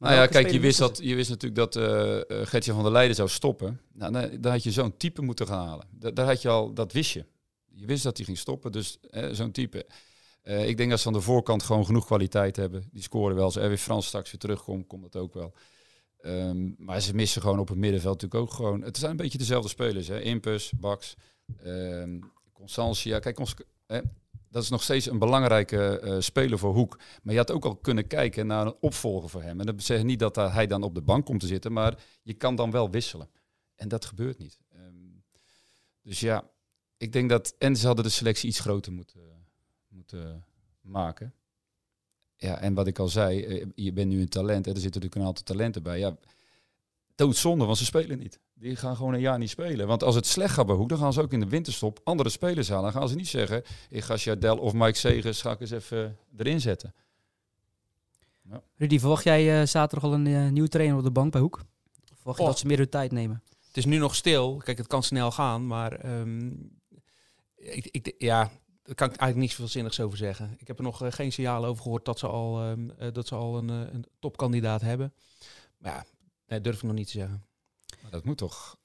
Nou 0.00 0.14
ja, 0.14 0.26
kijk, 0.26 0.50
je 0.50 0.60
wist, 0.60 0.78
dat, 0.78 1.00
je 1.02 1.14
wist 1.14 1.28
natuurlijk 1.30 1.72
dat 1.72 1.76
eh 1.76 2.20
eh, 2.20 2.46
Gertje 2.46 2.72
van 2.72 2.82
der 2.82 2.92
Leijden 2.92 3.16
zou 3.16 3.28
stoppen. 3.28 3.80
Nou, 3.92 4.12
dan, 4.12 4.40
dan 4.40 4.52
had 4.52 4.62
je 4.62 4.70
zo'n 4.70 4.96
type 4.96 5.22
moeten 5.22 5.46
gaan 5.46 5.66
halen. 5.66 5.86
Da- 5.90 6.10
daar 6.10 6.26
had 6.26 6.42
je 6.42 6.48
al, 6.48 6.72
dat 6.74 6.92
wist 6.92 7.10
je. 7.12 7.24
Je 7.74 7.86
wist 7.86 8.02
dat 8.02 8.16
hij 8.16 8.26
ging 8.26 8.38
stoppen, 8.38 8.72
dus 8.72 8.98
eh, 9.10 9.28
zo'n 9.32 9.50
type. 9.52 9.86
Eh, 10.42 10.68
ik 10.68 10.76
denk 10.76 10.90
dat 10.90 11.00
ze 11.00 11.06
aan 11.06 11.12
de 11.12 11.20
voorkant 11.20 11.62
gewoon 11.62 11.84
genoeg 11.84 12.06
kwaliteit 12.06 12.56
hebben. 12.56 12.88
Die 12.92 13.02
scoren 13.02 13.34
wel. 13.36 13.44
Als 13.44 13.56
Erwin 13.56 13.78
Frans 13.78 14.06
straks 14.06 14.30
weer 14.30 14.40
terugkomt, 14.40 14.86
komt 14.86 15.02
dat 15.12 15.22
ook 15.22 15.34
wel. 15.34 15.52
Ehm, 16.20 16.70
maar 16.76 17.00
ze 17.00 17.14
missen 17.14 17.42
gewoon 17.42 17.58
op 17.58 17.68
het 17.68 17.78
middenveld 17.78 18.22
natuurlijk 18.22 18.50
ook 18.50 18.56
gewoon... 18.56 18.82
Het 18.82 18.96
zijn 18.96 19.10
een 19.10 19.16
beetje 19.16 19.38
dezelfde 19.38 19.68
spelers, 19.68 20.08
hè. 20.08 20.20
Impus, 20.20 20.72
Bax, 20.76 21.14
ehm 21.64 22.18
Constantia. 22.52 23.18
Kijk, 23.18 23.38
ons, 23.38 23.54
dat 24.50 24.62
is 24.62 24.68
nog 24.68 24.82
steeds 24.82 25.06
een 25.06 25.18
belangrijke 25.18 26.00
eh, 26.00 26.16
speler 26.18 26.58
voor 26.58 26.74
Hoek. 26.74 26.98
Maar 27.22 27.32
je 27.32 27.40
had 27.40 27.50
ook 27.50 27.64
al 27.64 27.76
kunnen 27.76 28.06
kijken 28.06 28.46
naar 28.46 28.66
een 28.66 28.76
opvolger 28.80 29.28
voor 29.28 29.42
hem. 29.42 29.60
En 29.60 29.66
dat 29.66 29.82
zegt 29.82 30.04
niet 30.04 30.18
dat 30.18 30.36
hij 30.36 30.66
dan 30.66 30.82
op 30.82 30.94
de 30.94 31.02
bank 31.02 31.26
komt 31.26 31.40
te 31.40 31.46
zitten, 31.46 31.72
maar 31.72 32.04
je 32.22 32.34
kan 32.34 32.54
dan 32.54 32.70
wel 32.70 32.90
wisselen. 32.90 33.30
En 33.74 33.88
dat 33.88 34.04
gebeurt 34.04 34.38
niet. 34.38 34.58
Ehm, 34.68 34.94
dus 36.02 36.20
ja, 36.20 36.50
ik 36.96 37.12
denk 37.12 37.28
dat... 37.28 37.54
En 37.58 37.76
ze 37.76 37.86
hadden 37.86 38.04
de 38.04 38.10
selectie 38.10 38.48
iets 38.48 38.60
groter 38.60 38.92
moeten, 38.92 39.46
moeten 39.88 40.44
maken. 40.80 41.34
Ja, 42.36 42.60
en 42.60 42.74
wat 42.74 42.86
ik 42.86 42.98
al 42.98 43.08
zei, 43.08 43.44
eh, 43.44 43.66
je 43.74 43.92
bent 43.92 44.08
nu 44.08 44.20
een 44.20 44.28
talent. 44.28 44.64
Hè, 44.64 44.72
er 44.72 44.80
zitten 44.80 45.00
natuurlijk 45.00 45.14
een 45.14 45.26
aantal 45.26 45.44
talenten 45.44 45.82
bij. 45.82 45.98
Ja, 45.98 46.16
doodzonde, 47.20 47.64
want 47.64 47.78
ze 47.78 47.84
spelen 47.84 48.18
niet. 48.18 48.38
Die 48.54 48.76
gaan 48.76 48.96
gewoon 48.96 49.14
een 49.14 49.20
jaar 49.20 49.38
niet 49.38 49.50
spelen. 49.50 49.86
Want 49.86 50.02
als 50.02 50.14
het 50.14 50.26
slecht 50.26 50.54
gaat 50.54 50.66
bij 50.66 50.74
Hoek, 50.74 50.88
dan 50.88 50.98
gaan 50.98 51.12
ze 51.12 51.20
ook 51.22 51.32
in 51.32 51.40
de 51.40 51.48
winterstop 51.48 52.00
andere 52.04 52.28
spelers 52.28 52.68
halen. 52.68 52.92
Dan 52.92 53.00
gaan 53.00 53.08
ze 53.08 53.14
niet 53.14 53.28
zeggen, 53.28 53.62
ik 53.88 54.04
ga 54.04 54.14
Jardel 54.14 54.58
of 54.58 54.72
Mike 54.72 54.98
Segers 54.98 55.40
ga 55.40 55.50
ik 55.50 55.60
eens 55.60 55.70
even 55.70 56.18
erin 56.36 56.60
zetten. 56.60 56.94
Rudy, 58.76 58.98
verwacht 58.98 59.24
jij 59.24 59.60
eh, 59.60 59.66
zaterdag 59.66 60.10
al 60.10 60.14
een 60.14 60.26
eh, 60.26 60.48
nieuwe 60.48 60.68
trainer 60.68 60.96
op 60.96 61.02
de 61.04 61.10
bank 61.10 61.32
bij 61.32 61.40
Hoek? 61.40 61.54
Of 62.12 62.16
verwacht 62.16 62.38
je 62.38 62.44
Oh. 62.44 62.50
dat 62.50 62.58
ze 62.58 62.66
meer 62.66 62.78
hun 62.78 62.88
tijd 62.88 63.12
nemen? 63.12 63.42
Het 63.66 63.76
is 63.76 63.84
nu 63.84 63.98
nog 63.98 64.14
stil. 64.14 64.56
Kijk, 64.56 64.78
het 64.78 64.86
kan 64.86 65.02
snel 65.02 65.30
gaan, 65.30 65.66
maar 65.66 65.92
ehm, 65.92 66.50
ik, 67.56 67.88
ik, 67.90 68.14
ja, 68.18 68.50
daar 68.82 68.94
kan 68.94 69.08
ik 69.10 69.16
eigenlijk 69.16 69.36
niet 69.36 69.50
zoveel 69.50 69.68
zinnigs 69.68 70.00
over 70.00 70.18
zeggen. 70.18 70.54
Ik 70.58 70.66
heb 70.66 70.78
er 70.78 70.84
nog 70.84 71.02
eh, 71.02 71.12
geen 71.12 71.32
signalen 71.32 71.68
over 71.68 71.82
gehoord 71.82 72.04
dat 72.04 72.18
ze 72.18 72.26
al, 72.26 72.60
ehm, 72.60 72.90
eh, 72.98 73.12
dat 73.12 73.26
ze 73.26 73.34
al 73.34 73.58
een, 73.58 73.68
een 73.68 74.04
topkandidaat 74.18 74.80
hebben. 74.80 75.12
Maar 75.78 75.92
ja, 75.92 76.04
nee, 76.50 76.60
durf 76.60 76.76
ik 76.76 76.82
nog 76.82 76.92
niet 76.92 77.06
te 77.06 77.12
zeggen. 77.12 77.44
Maar 78.02 78.10
dat 78.10 78.24
moet 78.24 78.38
toch... 78.38 78.76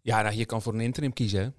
Ja, 0.00 0.22
nou, 0.22 0.34
je 0.34 0.44
kan 0.46 0.62
voor 0.62 0.74
een 0.74 0.80
interim 0.80 1.12
kiezen. 1.12 1.54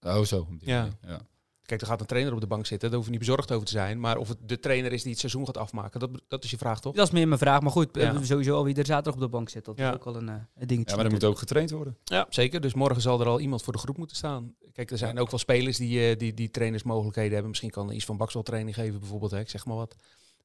Hè? 0.00 0.16
Oh, 0.18 0.24
zo. 0.24 0.48
Ja. 0.60 0.88
ja. 1.02 1.20
Kijk, 1.62 1.80
er 1.80 1.86
gaat 1.86 2.00
een 2.00 2.06
trainer 2.06 2.32
op 2.32 2.40
de 2.40 2.46
bank 2.46 2.66
zitten. 2.66 2.88
Daar 2.88 2.96
hoef 2.96 3.04
je 3.06 3.10
niet 3.12 3.20
bezorgd 3.24 3.52
over 3.52 3.66
te 3.66 3.72
zijn. 3.72 4.00
Maar 4.00 4.16
of 4.16 4.28
het 4.28 4.38
de 4.48 4.58
trainer 4.60 4.92
is 4.92 5.02
die 5.02 5.10
het 5.10 5.20
seizoen 5.20 5.46
gaat 5.46 5.56
afmaken, 5.56 6.00
dat, 6.00 6.10
dat 6.28 6.44
is 6.44 6.50
je 6.50 6.58
vraag 6.58 6.80
toch? 6.80 6.94
Dat 6.94 7.06
is 7.06 7.12
meer 7.12 7.26
mijn 7.28 7.38
vraag. 7.40 7.60
Maar 7.60 7.70
goed, 7.70 7.88
Ja. 7.92 8.22
sowieso 8.22 8.56
al 8.56 8.64
wie 8.64 8.74
er 8.74 8.86
zaterdag 8.86 9.14
op 9.14 9.20
de 9.20 9.28
bank 9.28 9.48
zit. 9.48 9.64
Dat 9.64 9.78
Ja. 9.78 9.88
is 9.88 9.94
ook 9.94 10.06
al 10.06 10.16
een, 10.16 10.28
eh, 10.28 10.34
een 10.54 10.66
dingetje. 10.66 10.90
Ja, 10.90 10.96
maar 10.96 11.04
er 11.04 11.10
moet 11.12 11.24
ook 11.24 11.38
getraind 11.38 11.70
worden. 11.70 11.96
Ja, 12.04 12.26
zeker. 12.28 12.60
Dus 12.60 12.74
morgen 12.74 13.02
zal 13.02 13.20
er 13.20 13.26
al 13.26 13.40
iemand 13.40 13.62
voor 13.62 13.72
de 13.72 13.78
groep 13.78 13.96
moeten 13.96 14.16
staan. 14.16 14.54
Kijk, 14.72 14.90
er 14.90 14.98
zijn 14.98 15.18
ook 15.18 15.30
wel 15.30 15.38
spelers 15.38 15.76
die, 15.76 16.08
eh, 16.10 16.18
die, 16.18 16.34
die 16.34 16.50
trainersmogelijkheden 16.50 17.32
hebben. 17.32 17.48
Misschien 17.48 17.70
kan 17.70 17.92
iets 17.92 18.04
van 18.04 18.16
Baks 18.16 18.34
wel 18.34 18.42
training 18.42 18.74
geven, 18.74 18.98
bijvoorbeeld. 19.00 19.30
Hè, 19.30 19.38
ik 19.40 19.50
zeg 19.50 19.64
maar 19.66 19.76
wat. 19.76 19.96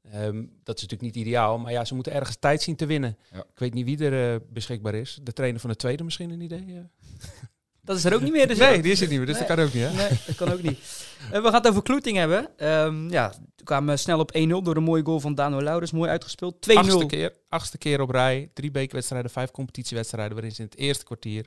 Ehm, 0.03 0.35
dat 0.63 0.75
is 0.77 0.81
natuurlijk 0.81 1.01
niet 1.01 1.15
ideaal. 1.15 1.57
Maar 1.59 1.71
ja, 1.71 1.85
ze 1.85 1.95
moeten 1.95 2.13
ergens 2.13 2.37
tijd 2.39 2.61
zien 2.61 2.75
te 2.75 2.85
winnen. 2.85 3.17
Ja. 3.31 3.39
Ik 3.39 3.59
weet 3.59 3.73
niet 3.73 3.85
wie 3.85 4.05
er 4.09 4.33
eh, 4.33 4.39
beschikbaar 4.49 4.95
is. 4.95 5.19
De 5.23 5.33
trainer 5.33 5.59
van 5.61 5.69
de 5.69 5.75
tweede 5.75 6.03
misschien 6.03 6.29
een 6.29 6.41
idee? 6.41 6.65
eh? 6.67 7.19
Dat 7.81 7.97
is 7.97 8.05
er 8.05 8.13
ook 8.13 8.21
niet 8.21 8.31
meer. 8.31 8.47
Dus 8.47 8.57
nee, 8.57 8.81
die 8.81 8.91
is 8.91 8.99
het 8.99 9.09
niet 9.09 9.17
meer. 9.17 9.27
Dus 9.27 9.37
Nee. 9.39 9.47
dat 9.47 9.55
kan 9.55 9.65
ook 9.65 9.73
niet, 9.73 9.83
hè? 9.83 9.93
Nee, 9.93 10.19
dat 10.27 10.35
kan 10.35 10.51
ook 10.51 10.61
niet. 10.61 10.79
Eh, 11.31 11.41
we 11.41 11.43
gaan 11.47 11.53
het 11.53 11.67
over 11.67 11.81
Kloeting 11.81 12.17
hebben. 12.17 12.57
Ehm, 12.57 13.09
ja, 13.09 13.33
we 13.55 13.63
kwamen 13.63 13.99
snel 13.99 14.19
op 14.19 14.31
1-0 14.35 14.61
door 14.63 14.75
een 14.75 14.83
mooie 14.83 15.03
goal 15.03 15.19
van 15.19 15.35
Dano 15.35 15.61
Laurens. 15.61 15.91
Mooi 15.91 16.09
uitgespeeld. 16.09 16.61
2-0. 16.61 16.77
Achtste 16.77 17.05
keer, 17.05 17.33
achtste 17.49 17.77
keer 17.77 18.01
op 18.01 18.09
rij. 18.09 18.49
Drie 18.53 18.71
bekerwedstrijden, 18.71 19.31
vijf 19.31 19.51
competitiewedstrijden... 19.51 20.33
waarin 20.33 20.51
ze 20.51 20.61
in 20.61 20.65
het 20.69 20.77
eerste 20.77 21.03
kwartier 21.05 21.45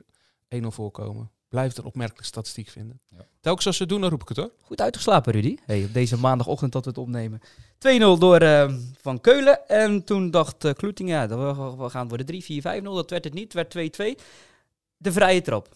1-0 0.55 0.57
voorkomen. 0.67 1.31
Blijft 1.49 1.77
een 1.77 1.83
opmerkelijke 1.83 2.25
statistiek 2.27 2.69
vinden. 2.69 2.99
Ja. 3.07 3.25
Telkens 3.41 3.65
als 3.67 3.75
ze 3.75 3.81
het 3.81 3.91
doen, 3.91 4.01
dan 4.01 4.09
roep 4.09 4.21
ik 4.21 4.27
het 4.27 4.37
hoor. 4.37 4.51
Goed 4.61 4.81
uitgeslapen, 4.81 5.33
Rudy. 5.33 5.55
Hey, 5.65 5.83
op 5.83 5.93
deze 5.93 6.17
maandagochtend 6.17 6.71
dat 6.71 6.83
we 6.83 6.89
het 6.89 6.99
opnemen. 6.99 7.41
2-0 7.87 8.19
door 8.19 8.37
ehm, 8.37 8.79
Van 9.01 9.21
Keulen. 9.21 9.67
En 9.67 10.03
toen 10.03 10.31
dacht 10.31 10.65
uh, 10.65 10.71
Kloeting, 10.71 11.09
ja, 11.09 11.27
dat 11.27 11.57
we, 11.57 11.83
we 11.83 11.89
gaan 11.89 12.07
worden 12.07 12.25
3, 12.25 12.43
4, 12.43 12.81
5-0. 12.81 12.83
Dat 12.83 13.09
werd 13.09 13.23
het 13.23 13.33
niet. 13.33 13.53
Het 13.53 13.73
werd 13.73 14.17
2-2. 14.17 14.21
De 14.97 15.11
vrije 15.11 15.41
trap. 15.41 15.69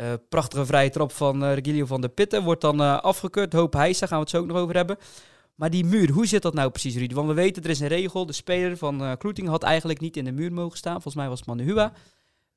Uh, 0.00 0.12
prachtige 0.28 0.66
vrije 0.66 0.90
trap 0.90 1.12
van 1.12 1.44
uh, 1.44 1.54
Regilio 1.54 1.86
van 1.86 2.00
der 2.00 2.10
Pitten. 2.10 2.42
Wordt 2.42 2.60
dan 2.60 3.02
afgekeurd. 3.02 3.52
Hoop 3.52 3.72
Heijsa, 3.72 4.06
gaan 4.06 4.16
we 4.16 4.22
het 4.22 4.32
zo 4.32 4.38
ook 4.38 4.46
nog 4.46 4.56
over 4.56 4.74
hebben. 4.74 4.96
Maar 5.54 5.70
die 5.70 5.84
muur, 5.84 6.10
hoe 6.10 6.26
zit 6.26 6.42
dat 6.42 6.54
nou 6.54 6.70
precies, 6.70 6.96
Rudy? 6.96 7.14
Want 7.14 7.28
we 7.28 7.34
weten, 7.34 7.62
er 7.62 7.70
is 7.70 7.80
een 7.80 7.88
regel. 7.88 8.26
De 8.26 8.32
speler 8.32 8.76
van 8.76 9.16
Kloeting 9.18 9.48
had 9.48 9.62
eigenlijk 9.62 10.00
niet 10.00 10.16
in 10.16 10.24
de 10.24 10.32
muur 10.32 10.52
mogen 10.52 10.78
staan. 10.78 10.92
Volgens 10.92 11.14
mij 11.14 11.28
was 11.28 11.38
het 11.38 11.48
Manuhua. 11.48 11.92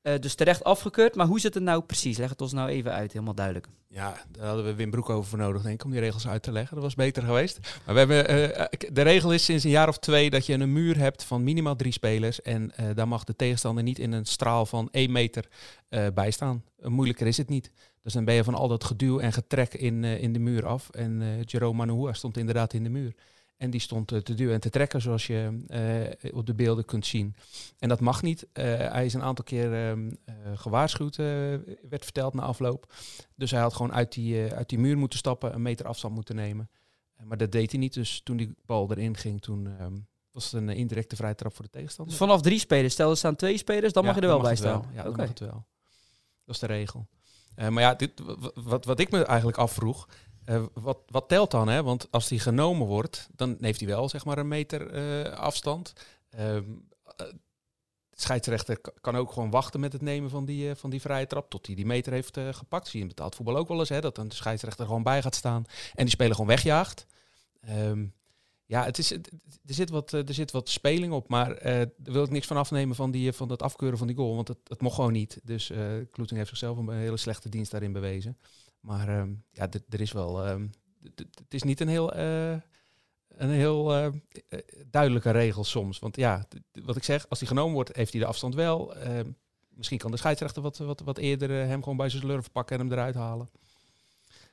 Uh, 0.02 0.14
dus 0.18 0.34
terecht 0.34 0.64
afgekeurd. 0.64 1.14
Maar 1.14 1.26
hoe 1.26 1.40
zit 1.40 1.54
het 1.54 1.62
nou 1.62 1.82
precies? 1.82 2.18
Leg 2.18 2.28
het 2.28 2.40
ons 2.40 2.52
nou 2.52 2.68
even 2.68 2.92
uit, 2.92 3.12
helemaal 3.12 3.34
duidelijk. 3.34 3.66
Ja, 3.88 4.16
daar 4.30 4.46
hadden 4.46 4.64
we 4.64 4.74
Wim 4.74 4.90
Broek 4.90 5.10
over 5.10 5.30
voor 5.30 5.38
nodig, 5.38 5.62
denk 5.62 5.74
ik, 5.74 5.84
om 5.84 5.90
die 5.90 6.00
regels 6.00 6.28
uit 6.28 6.42
te 6.42 6.52
leggen. 6.52 6.74
Dat 6.74 6.84
was 6.84 6.94
beter 6.94 7.22
geweest. 7.22 7.58
Maar 7.84 7.94
we 7.94 8.00
hebben, 8.00 8.50
uh, 8.50 8.92
de 8.92 9.02
regel 9.02 9.32
is 9.32 9.44
sinds 9.44 9.64
een 9.64 9.70
jaar 9.70 9.88
of 9.88 9.98
twee 9.98 10.30
dat 10.30 10.46
je 10.46 10.54
een 10.54 10.72
muur 10.72 10.98
hebt 10.98 11.24
van 11.24 11.44
minimaal 11.44 11.76
drie 11.76 11.92
spelers. 11.92 12.42
En 12.42 12.72
daar 12.94 13.08
mag 13.08 13.24
de 13.24 13.36
tegenstander 13.36 13.82
niet 13.82 13.98
in 13.98 14.12
een 14.12 14.26
straal 14.26 14.66
van 14.66 14.88
één 14.90 15.12
meter 15.12 15.48
bij 16.14 16.30
staan. 16.30 16.64
moeilijker 16.82 17.26
is 17.26 17.36
het 17.36 17.48
niet. 17.48 17.70
Dus 18.02 18.12
dan 18.12 18.24
ben 18.24 18.34
je 18.34 18.44
van 18.44 18.54
al 18.54 18.68
dat 18.68 18.84
geduw 18.84 19.18
en 19.18 19.32
getrek 19.32 19.74
in, 19.74 20.04
in 20.04 20.32
de 20.32 20.38
muur 20.38 20.66
af. 20.66 20.90
En 20.90 21.42
Jerome 21.44 21.76
Manoua 21.76 22.12
stond 22.12 22.36
inderdaad 22.36 22.72
in 22.72 22.82
de 22.82 22.90
muur. 22.90 23.14
En 23.60 23.70
die 23.70 23.80
stond 23.80 24.12
uh, 24.12 24.18
te 24.18 24.34
duwen 24.34 24.54
en 24.54 24.60
te 24.60 24.70
trekken, 24.70 25.00
zoals 25.00 25.26
je 25.26 25.64
uh, 26.22 26.34
op 26.34 26.46
de 26.46 26.54
beelden 26.54 26.84
kunt 26.84 27.06
zien. 27.06 27.34
En 27.78 27.88
dat 27.88 28.00
mag 28.00 28.22
niet. 28.22 28.42
Uh, 28.42 28.64
hij 28.64 29.04
is 29.04 29.14
een 29.14 29.22
aantal 29.22 29.44
keer 29.44 29.96
uh, 29.96 30.04
gewaarschuwd, 30.54 31.16
werd 31.16 32.04
verteld 32.04 32.34
na 32.34 32.42
afloop. 32.42 32.92
Dus 33.34 33.50
hij 33.50 33.60
had 33.60 33.74
gewoon 33.74 33.92
uit 33.92 34.12
die, 34.12 34.52
uit 34.52 34.68
die 34.68 34.78
muur 34.78 34.98
moeten 34.98 35.18
stappen, 35.18 35.54
een 35.54 35.62
meter 35.62 35.86
afstand 35.86 36.14
moeten 36.14 36.34
nemen. 36.34 36.70
Maar 37.22 37.36
dat 37.36 37.52
deed 37.52 37.70
hij 37.70 37.80
niet. 37.80 37.94
Dus 37.94 38.20
toen 38.24 38.36
die 38.36 38.54
bal 38.66 38.90
erin 38.90 39.16
ging, 39.16 39.40
toen 39.40 39.82
um, 39.82 40.06
was 40.30 40.44
het 40.44 40.52
een 40.52 40.68
indirecte 40.68 41.16
vrije 41.16 41.34
trap 41.34 41.54
voor 41.54 41.64
de 41.64 41.70
tegenstander. 41.70 42.14
Dus 42.14 42.26
vanaf 42.26 42.42
drie 42.42 42.58
spelers, 42.58 42.92
stel 42.92 43.10
er 43.10 43.16
staan 43.16 43.36
twee 43.36 43.56
spelers, 43.56 43.92
dan 43.92 44.02
ja, 44.02 44.08
mag 44.08 44.18
je 44.18 44.24
er 44.24 44.32
wel 44.32 44.40
bij 44.40 44.56
staan. 44.56 44.84
Ja, 44.92 45.02
dat 45.02 45.12
okay. 45.12 45.18
mag 45.18 45.28
het 45.28 45.40
wel. 45.40 45.66
Dat 46.44 46.54
is 46.54 46.60
de 46.60 46.66
regel. 46.66 47.08
Maar 47.54 47.82
ja, 47.82 47.94
dit, 47.94 48.10
wat, 48.54 48.84
wat 48.84 49.00
ik 49.00 49.10
me 49.10 49.24
eigenlijk 49.24 49.58
afvroeg, 49.58 50.08
uh, 50.50 50.62
wat, 50.72 50.98
wat 51.06 51.28
telt 51.28 51.50
dan? 51.50 51.68
Hè? 51.68 51.82
Want 51.82 52.08
als 52.10 52.28
die 52.28 52.38
genomen 52.40 52.86
wordt, 52.86 53.28
dan 53.34 53.56
heeft 53.60 53.80
hij 53.80 53.88
wel 53.88 54.08
zeg 54.08 54.24
maar 54.24 54.38
een 54.38 54.48
meter 54.48 54.94
uh, 54.94 55.32
afstand. 55.32 55.92
Uh, 56.38 56.56
scheidsrechter 58.12 58.80
kan 59.00 59.16
ook 59.16 59.32
gewoon 59.32 59.50
wachten 59.50 59.80
met 59.80 59.92
het 59.92 60.02
nemen 60.02 60.30
van 60.30 60.44
die, 60.44 60.74
van 60.74 60.90
die 60.90 61.00
vrije 61.00 61.26
trap 61.26 61.50
tot 61.50 61.66
hij 61.66 61.74
die 61.74 61.86
meter 61.86 62.12
heeft 62.12 62.38
gepakt. 62.50 62.88
Zie 62.88 62.96
je 62.96 63.04
in 63.04 63.08
betaald 63.08 63.34
voetbal 63.34 63.56
ook 63.56 63.68
wel 63.68 63.78
eens, 63.78 63.88
hè? 63.88 64.00
dat 64.00 64.16
de 64.16 64.24
scheidsrechter 64.28 64.86
gewoon 64.86 65.02
bij 65.02 65.22
gaat 65.22 65.34
staan 65.34 65.64
en 65.94 66.04
die 66.04 66.14
speler 66.14 66.32
gewoon 66.32 66.50
wegjaagt. 66.50 67.06
Um, 67.68 68.14
Ja, 68.70 68.84
het 68.84 68.98
is, 68.98 69.10
er, 69.12 69.20
zit 69.64 69.90
wat, 69.90 70.12
eh, 70.12 70.28
er 70.28 70.34
zit 70.34 70.50
wat 70.50 70.68
speling 70.68 71.12
op, 71.12 71.28
maar 71.28 71.52
eh 71.52 71.74
daar 71.96 72.14
wil 72.14 72.24
ik 72.24 72.30
niks 72.30 72.46
van 72.46 72.56
afnemen 72.56 72.96
van, 72.96 73.10
die, 73.10 73.32
van 73.32 73.48
dat 73.48 73.62
afkeuren 73.62 73.98
van 73.98 74.06
die 74.06 74.16
goal. 74.16 74.34
Want 74.34 74.48
het, 74.48 74.58
het 74.64 74.80
mocht 74.80 74.94
gewoon 74.94 75.12
niet. 75.12 75.40
Dus 75.42 75.70
eh 75.70 75.78
Kloeting 76.10 76.38
heeft 76.38 76.48
zichzelf 76.48 76.76
een 76.76 76.90
hele 76.90 77.16
slechte 77.16 77.48
dienst 77.48 77.70
daarin 77.70 77.92
bewezen. 77.92 78.38
Maar 78.80 79.08
ehm, 79.08 79.32
ja, 79.50 79.68
er 79.88 80.00
is 80.00 80.12
wel... 80.12 80.46
ehm, 80.46 80.66
het 81.18 81.54
is 81.54 81.62
niet 81.62 81.80
een 81.80 81.88
heel, 81.88 82.12
eh, 82.12 82.52
een 83.28 83.50
heel 83.50 83.92
eh, 83.92 84.06
eh, 84.06 84.58
duidelijke 84.86 85.30
regel 85.30 85.64
soms. 85.64 85.98
Want 85.98 86.16
ja, 86.16 86.46
wat 86.72 86.96
ik 86.96 87.04
zeg, 87.04 87.28
als 87.28 87.38
die 87.38 87.48
genomen 87.48 87.74
wordt, 87.74 87.96
heeft 87.96 88.12
hij 88.12 88.20
de 88.20 88.26
afstand 88.26 88.54
wel. 88.54 88.96
Ehm, 88.96 89.30
misschien 89.68 89.98
kan 89.98 90.10
de 90.10 90.16
scheidsrechter 90.16 90.62
wat, 90.62 90.78
wat, 90.78 91.00
wat 91.00 91.18
eerder 91.18 91.50
hem 91.50 91.82
gewoon 91.82 91.96
bij 91.96 92.08
zijn 92.08 92.22
slurf 92.22 92.52
pakken 92.52 92.78
en 92.78 92.82
hem 92.86 92.92
eruit 92.92 93.14
halen. 93.14 93.48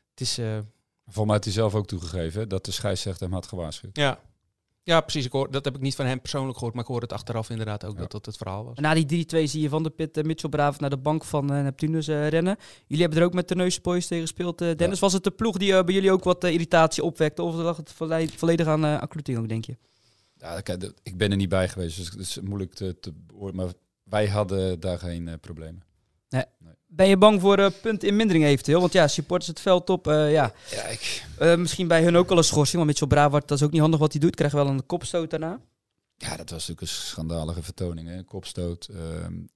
Het 0.10 0.22
is... 0.22 0.34
Volgens 1.04 1.26
mij 1.26 1.36
had 1.36 1.44
hij 1.44 1.54
zelf 1.54 1.76
ook 1.76 1.88
toegegeven 1.88 2.40
hè, 2.40 2.48
dat 2.48 2.66
de 2.66 2.72
scheidsrechter 2.72 3.24
hem 3.26 3.34
had 3.34 3.48
gewaarschuwd. 3.48 3.96
ja. 3.96 4.20
Ja, 4.88 5.02
precies. 5.02 5.26
Ik 5.26 5.32
hoor, 5.32 5.52
dat 5.52 5.65
heb 5.65 5.76
ik 5.76 5.82
niet 5.82 5.95
van 5.95 6.06
hem 6.06 6.21
persoonlijk 6.21 6.58
gehoord, 6.58 6.73
maar 6.73 6.84
ik 6.84 6.89
hoor 6.89 7.02
het 7.02 7.13
achteraf 7.13 7.50
inderdaad 7.50 7.86
ook 7.86 7.93
Ja. 7.93 8.00
dat 8.00 8.12
dat 8.12 8.26
het 8.26 8.38
verhaal 8.38 8.65
was. 8.65 8.78
Na 8.78 8.93
die 8.93 9.26
3-2 9.26 9.47
zie 9.47 9.62
je 9.62 9.69
Van 9.69 9.84
der 9.84 9.91
Pit, 9.91 10.17
uh, 10.17 10.23
Mitchell 10.23 10.50
Braaf 10.50 10.80
naar 10.80 10.89
de 10.89 10.97
bank 10.97 11.23
van 11.23 11.54
uh, 11.54 11.62
Neptunus 11.62 12.08
uh, 12.08 12.28
rennen. 12.28 12.58
Jullie 12.86 13.04
hebben 13.04 13.21
er 13.21 13.28
ook 13.28 13.34
met 13.34 13.47
de 13.47 13.56
Neusboys 13.56 14.08
tegen 14.08 14.23
gespeeld. 14.23 14.62
Uh, 14.62 14.76
Dennis, 14.76 14.95
ja. 15.00 15.04
was 15.04 15.13
het 15.13 15.23
de 15.23 15.32
ploeg 15.32 15.58
die 15.58 15.71
uh, 15.71 15.84
bij 15.84 15.93
jullie 15.93 16.12
ook 16.12 16.23
wat 16.23 16.43
uh, 16.43 16.52
irritatie 16.52 17.04
opwekte? 17.04 17.43
Of 17.43 17.56
lag 17.56 17.78
het 17.78 17.93
volledig 18.36 18.67
aan 18.67 18.86
uh, 18.86 19.04
ook, 19.38 19.47
denk 19.47 19.65
je? 19.65 19.78
Ja, 20.38 20.62
kijk, 20.62 20.91
ik 21.04 21.17
ben 21.17 21.32
er 21.32 21.38
niet 21.38 21.50
bij 21.50 21.69
geweest, 21.69 21.97
dus 21.97 22.10
het 22.10 22.19
is 22.19 22.39
moeilijk 22.39 22.73
te, 22.73 23.00
te 23.00 23.13
Maar 23.54 23.71
wij 24.04 24.28
hadden 24.28 24.80
daar 24.80 25.00
geen 25.00 25.28
uh, 25.28 25.34
problemen. 25.41 25.84
Nee. 26.30 26.45
Nee. 26.60 26.73
Ben 26.89 27.08
je 27.08 27.17
bang 27.17 27.41
voor 27.41 27.60
uh, 27.60 27.67
punten 27.82 28.08
in 28.08 28.15
mindering 28.15 28.45
eventueel? 28.45 28.80
Want 28.80 28.93
ja, 28.93 29.08
supporters 29.08 29.47
het 29.47 29.60
veld 29.60 29.89
op. 29.89 30.08
Uh, 30.08 30.32
ja. 30.32 30.54
ja 30.69 30.84
ik... 30.84 31.26
uh, 31.41 31.56
misschien 31.56 31.88
bij 31.88 32.04
hun 32.04 32.15
ook 32.15 32.30
al 32.30 32.38
een 32.38 32.43
schorsing. 32.43 32.76
Want 32.76 32.88
Mitchell 32.88 33.08
Bravard, 33.08 33.47
dat 33.47 33.58
is 33.58 33.63
ook 33.63 33.71
niet 33.71 33.82
handig 33.82 34.00
wat 34.00 34.12
hij 34.12 34.21
doet. 34.21 34.36
Krijgt 34.36 34.54
wel 34.54 34.67
een 34.67 34.86
kopstoot 34.86 35.30
daarna. 35.30 35.60
Ja, 36.17 36.30
dat 36.30 36.50
was 36.50 36.67
natuurlijk 36.67 36.82
een 36.82 36.88
schandalige 36.88 37.63
vertoning. 37.63 38.08
Hè? 38.08 38.23
Kopstoot, 38.23 38.89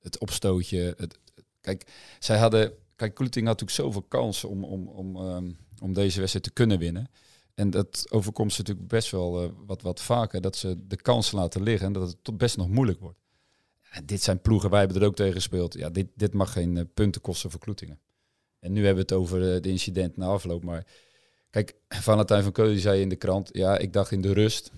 het 0.01 0.17
opstootje. 0.17 0.93
Het, 0.97 1.17
kijk, 1.61 1.87
zij 2.19 2.37
hadden... 2.37 2.73
Kijk, 2.95 3.13
Kloeting 3.13 3.47
had 3.47 3.59
natuurlijk 3.59 3.87
zoveel 3.87 4.07
kansen 4.07 4.49
om, 4.49 4.63
om, 4.63 4.87
om, 4.87 5.15
um, 5.15 5.57
om 5.79 5.93
deze 5.93 6.19
wedstrijd 6.19 6.45
te 6.45 6.51
kunnen 6.51 6.79
winnen. 6.79 7.09
En 7.53 7.69
dat 7.69 8.05
overkomt 8.09 8.53
ze 8.53 8.61
natuurlijk 8.61 8.87
best 8.87 9.11
wel 9.11 9.53
wat, 9.65 9.81
wat 9.81 10.01
vaker. 10.01 10.41
Dat 10.41 10.55
ze 10.55 10.87
de 10.87 11.01
kansen 11.01 11.37
laten 11.37 11.63
liggen 11.63 11.87
en 11.87 11.93
dat 11.93 12.07
het 12.07 12.17
tot 12.21 12.37
best 12.37 12.57
nog 12.57 12.67
moeilijk 12.67 12.99
wordt. 12.99 13.19
Dit 14.05 14.21
zijn 14.21 14.41
ploegen, 14.41 14.69
wij 14.69 14.79
hebben 14.79 15.01
er 15.01 15.07
ook 15.07 15.15
tegen 15.15 15.33
gespeeld. 15.33 15.73
Ja, 15.73 15.89
dit, 15.89 16.07
dit 16.15 16.33
mag 16.33 16.51
geen 16.51 16.75
uh, 16.75 16.83
punten 16.93 17.21
kosten 17.21 17.51
voor 17.51 17.59
Kloetingen. 17.59 17.99
En 18.59 18.71
nu 18.71 18.85
hebben 18.85 19.07
we 19.07 19.13
het 19.13 19.21
over 19.21 19.55
uh, 19.55 19.61
de 19.61 19.69
incident 19.69 20.17
na 20.17 20.25
afloop. 20.25 20.63
Maar 20.63 20.85
kijk, 21.49 21.75
Valentijn 21.87 22.43
van 22.43 22.51
Keulen 22.51 22.79
zei 22.79 23.01
in 23.01 23.09
de 23.09 23.15
krant... 23.15 23.49
Ja, 23.51 23.77
ik 23.77 23.93
dacht 23.93 24.11
in 24.11 24.21
de 24.21 24.33
rust, 24.33 24.71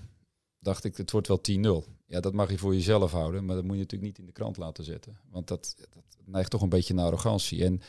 dacht 0.60 0.84
ik, 0.84 0.98
het 0.98 1.12
wordt 1.12 1.28
wel 1.28 1.42
10-0. 1.86 1.90
Ja, 2.06 2.20
dat 2.20 2.34
mag 2.34 2.52
je 2.52 2.58
voor 2.58 2.74
jezelf 2.74 3.12
houden. 3.12 3.46
Maar 3.46 3.56
dat 3.56 3.64
moet 3.64 3.76
je 3.76 3.82
natuurlijk 3.82 4.10
niet 4.10 4.20
in 4.20 4.26
de 4.26 4.32
krant 4.32 4.58
laten 4.58 4.84
zetten. 4.84 5.20
Want 5.30 5.48
dat, 5.48 5.76
dat 5.90 6.04
neigt 6.26 6.50
toch 6.50 6.62
een 6.62 6.70
beetje 6.70 6.94
naar 6.94 7.06
arrogantie. 7.06 7.64
En, 7.64 7.82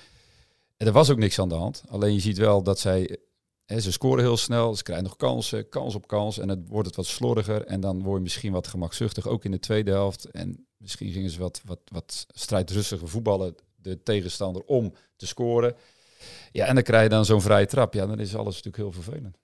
er 0.76 0.92
was 0.92 1.10
ook 1.10 1.18
niks 1.18 1.38
aan 1.38 1.48
de 1.48 1.54
hand. 1.54 1.82
Alleen 1.88 2.12
je 2.12 2.20
ziet 2.20 2.38
wel 2.38 2.62
dat 2.62 2.78
zij... 2.78 3.18
Ze 3.66 3.92
scoren 3.92 4.24
heel 4.24 4.36
snel, 4.36 4.74
ze 4.74 4.82
krijgen 4.82 5.04
nog 5.04 5.16
kansen, 5.16 5.68
kans 5.68 5.94
op 5.94 6.06
kans. 6.06 6.38
En 6.38 6.48
het 6.48 6.68
wordt 6.68 6.86
het 6.86 6.96
wat 6.96 7.06
slordiger. 7.06 7.64
En 7.64 7.80
dan 7.80 8.02
word 8.02 8.16
je 8.16 8.22
misschien 8.22 8.52
wat 8.52 8.66
gemakzuchtig, 8.66 9.26
ook 9.26 9.44
in 9.44 9.50
de 9.50 9.58
tweede 9.58 9.90
helft. 9.90 10.24
En 10.24 10.66
misschien 10.84 11.12
gingen 11.12 11.30
ze 11.30 11.38
wat, 11.38 11.60
wat, 11.64 11.80
wat 11.84 12.26
strijdrustiger 12.28 13.08
voetballen, 13.08 13.54
de 13.76 14.02
tegenstander, 14.02 14.62
om 14.62 14.94
te 15.16 15.26
scoren. 15.26 15.74
Ja, 16.52 16.66
en 16.66 16.74
dan 16.74 16.84
krijg 16.84 17.02
je 17.02 17.08
dan 17.08 17.24
zo'n 17.24 17.40
vrije 17.40 17.66
trap. 17.66 17.94
Ja, 17.94 18.06
dan 18.06 18.20
is 18.20 18.34
alles 18.34 18.54
natuurlijk 18.54 18.76
heel 18.76 19.02
vervelend. 19.02 19.36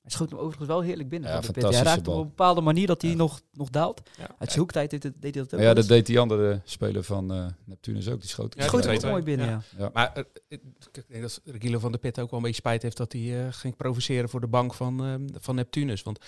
Hij 0.00 0.10
schoot 0.10 0.30
hem 0.30 0.38
overigens 0.38 0.68
wel 0.68 0.80
heerlijk 0.80 1.08
binnen. 1.08 1.30
Ja, 1.30 1.40
de 1.40 1.52
pit. 1.52 1.62
Hij 1.62 1.82
raakt 1.82 2.08
op 2.08 2.14
een 2.14 2.28
bepaalde 2.28 2.60
manier 2.60 2.86
dat 2.86 3.02
hij 3.02 3.10
ja. 3.10 3.16
nog, 3.16 3.40
nog 3.52 3.70
daalt. 3.70 4.02
Ja. 4.16 4.28
Uit 4.38 4.48
zijn 4.48 4.58
hoektijd 4.58 4.90
deed, 4.90 5.02
deed 5.02 5.14
hij 5.20 5.32
dat 5.32 5.54
ook. 5.54 5.60
Ja, 5.60 5.74
dat 5.74 5.88
deed 5.88 6.06
die 6.06 6.18
andere 6.18 6.60
speler 6.64 7.02
van 7.02 7.34
uh, 7.34 7.46
Neptunus 7.64 8.08
ook. 8.08 8.20
Die 8.20 8.28
schoot, 8.28 8.54
ja, 8.54 8.64
schoot 8.64 8.84
hem 8.84 9.10
mooi 9.10 9.22
binnen, 9.22 9.46
ja. 9.46 9.62
ja. 9.78 9.90
Maar 9.92 10.12
uh, 10.16 10.24
ik 10.48 11.04
denk 11.08 11.22
dat 11.22 11.40
Regilo 11.44 11.78
van 11.78 11.90
der 11.90 12.00
Pit 12.00 12.20
ook 12.20 12.30
wel 12.30 12.38
een 12.38 12.44
beetje 12.44 12.60
spijt 12.60 12.82
heeft 12.82 12.96
dat 12.96 13.12
hij 13.12 13.22
uh, 13.22 13.46
ging 13.50 13.76
provoceren 13.76 14.28
voor 14.28 14.40
de 14.40 14.46
bank 14.46 14.74
van, 14.74 15.06
uh, 15.06 15.14
van 15.38 15.54
Neptunus. 15.54 16.02
Want 16.02 16.18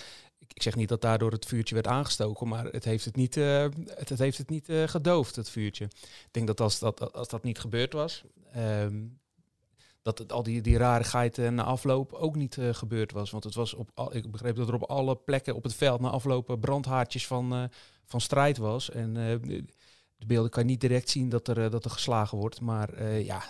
ik, 0.55 0.63
zeg 0.63 0.77
niet 0.77 0.89
dat 0.89 1.01
daardoor 1.01 1.33
het 1.33 1.47
vuurtje 1.47 1.75
werd 1.75 1.87
aangestoken, 1.87 2.49
maar 2.49 2.65
het 2.65 2.85
heeft 2.85 3.05
het 3.05 3.17
niet, 3.17 3.37
uh, 3.37 3.67
het, 3.87 4.19
heeft 4.19 4.39
het 4.39 4.51
niet 4.51 4.69
uh, 4.69 4.89
gedoofd, 4.89 5.37
het 5.37 5.51
vuurtje. 5.51 5.85
Ik 5.85 6.29
denk 6.31 6.47
dat 6.47 6.61
als 6.61 6.79
dat, 6.79 7.13
als 7.13 7.29
dat 7.29 7.43
niet 7.43 7.59
gebeurd 7.59 7.93
was, 7.93 8.25
um, 8.57 9.21
dat 10.03 10.19
het, 10.19 10.33
al 10.33 10.43
die, 10.43 10.61
die 10.61 10.77
rarigheid 10.77 11.37
na 11.37 11.63
afloop 11.63 12.13
ook 12.13 12.37
niet 12.37 12.59
gebeurd 12.73 13.13
was. 13.13 13.31
Want 13.31 13.45
het 13.45 13.55
was 13.55 13.75
op 13.75 13.91
al, 13.95 14.15
ik 14.15 14.31
begreep 14.31 14.57
dat 14.57 14.69
er 14.69 14.75
op 14.75 14.83
alle 14.83 15.17
plekken 15.17 15.55
op 15.55 15.63
het 15.63 15.75
veld 15.75 16.01
na 16.01 16.09
afloop 16.09 16.57
brandhaartjes 16.61 17.27
van, 17.27 17.71
van 18.05 18.21
strijd 18.21 18.57
was. 18.57 18.91
En 18.91 19.15
de 20.17 20.27
beelden 20.27 20.51
kan 20.51 20.63
je 20.63 20.69
niet 20.69 20.81
direct 20.81 21.11
zien 21.11 21.29
dat 21.29 21.49
er, 21.49 21.71
dat 21.71 21.85
er 21.85 21.91
geslagen 21.91 22.39
wordt. 22.39 22.61
Maar 22.61 23.05
ja, 23.19 23.43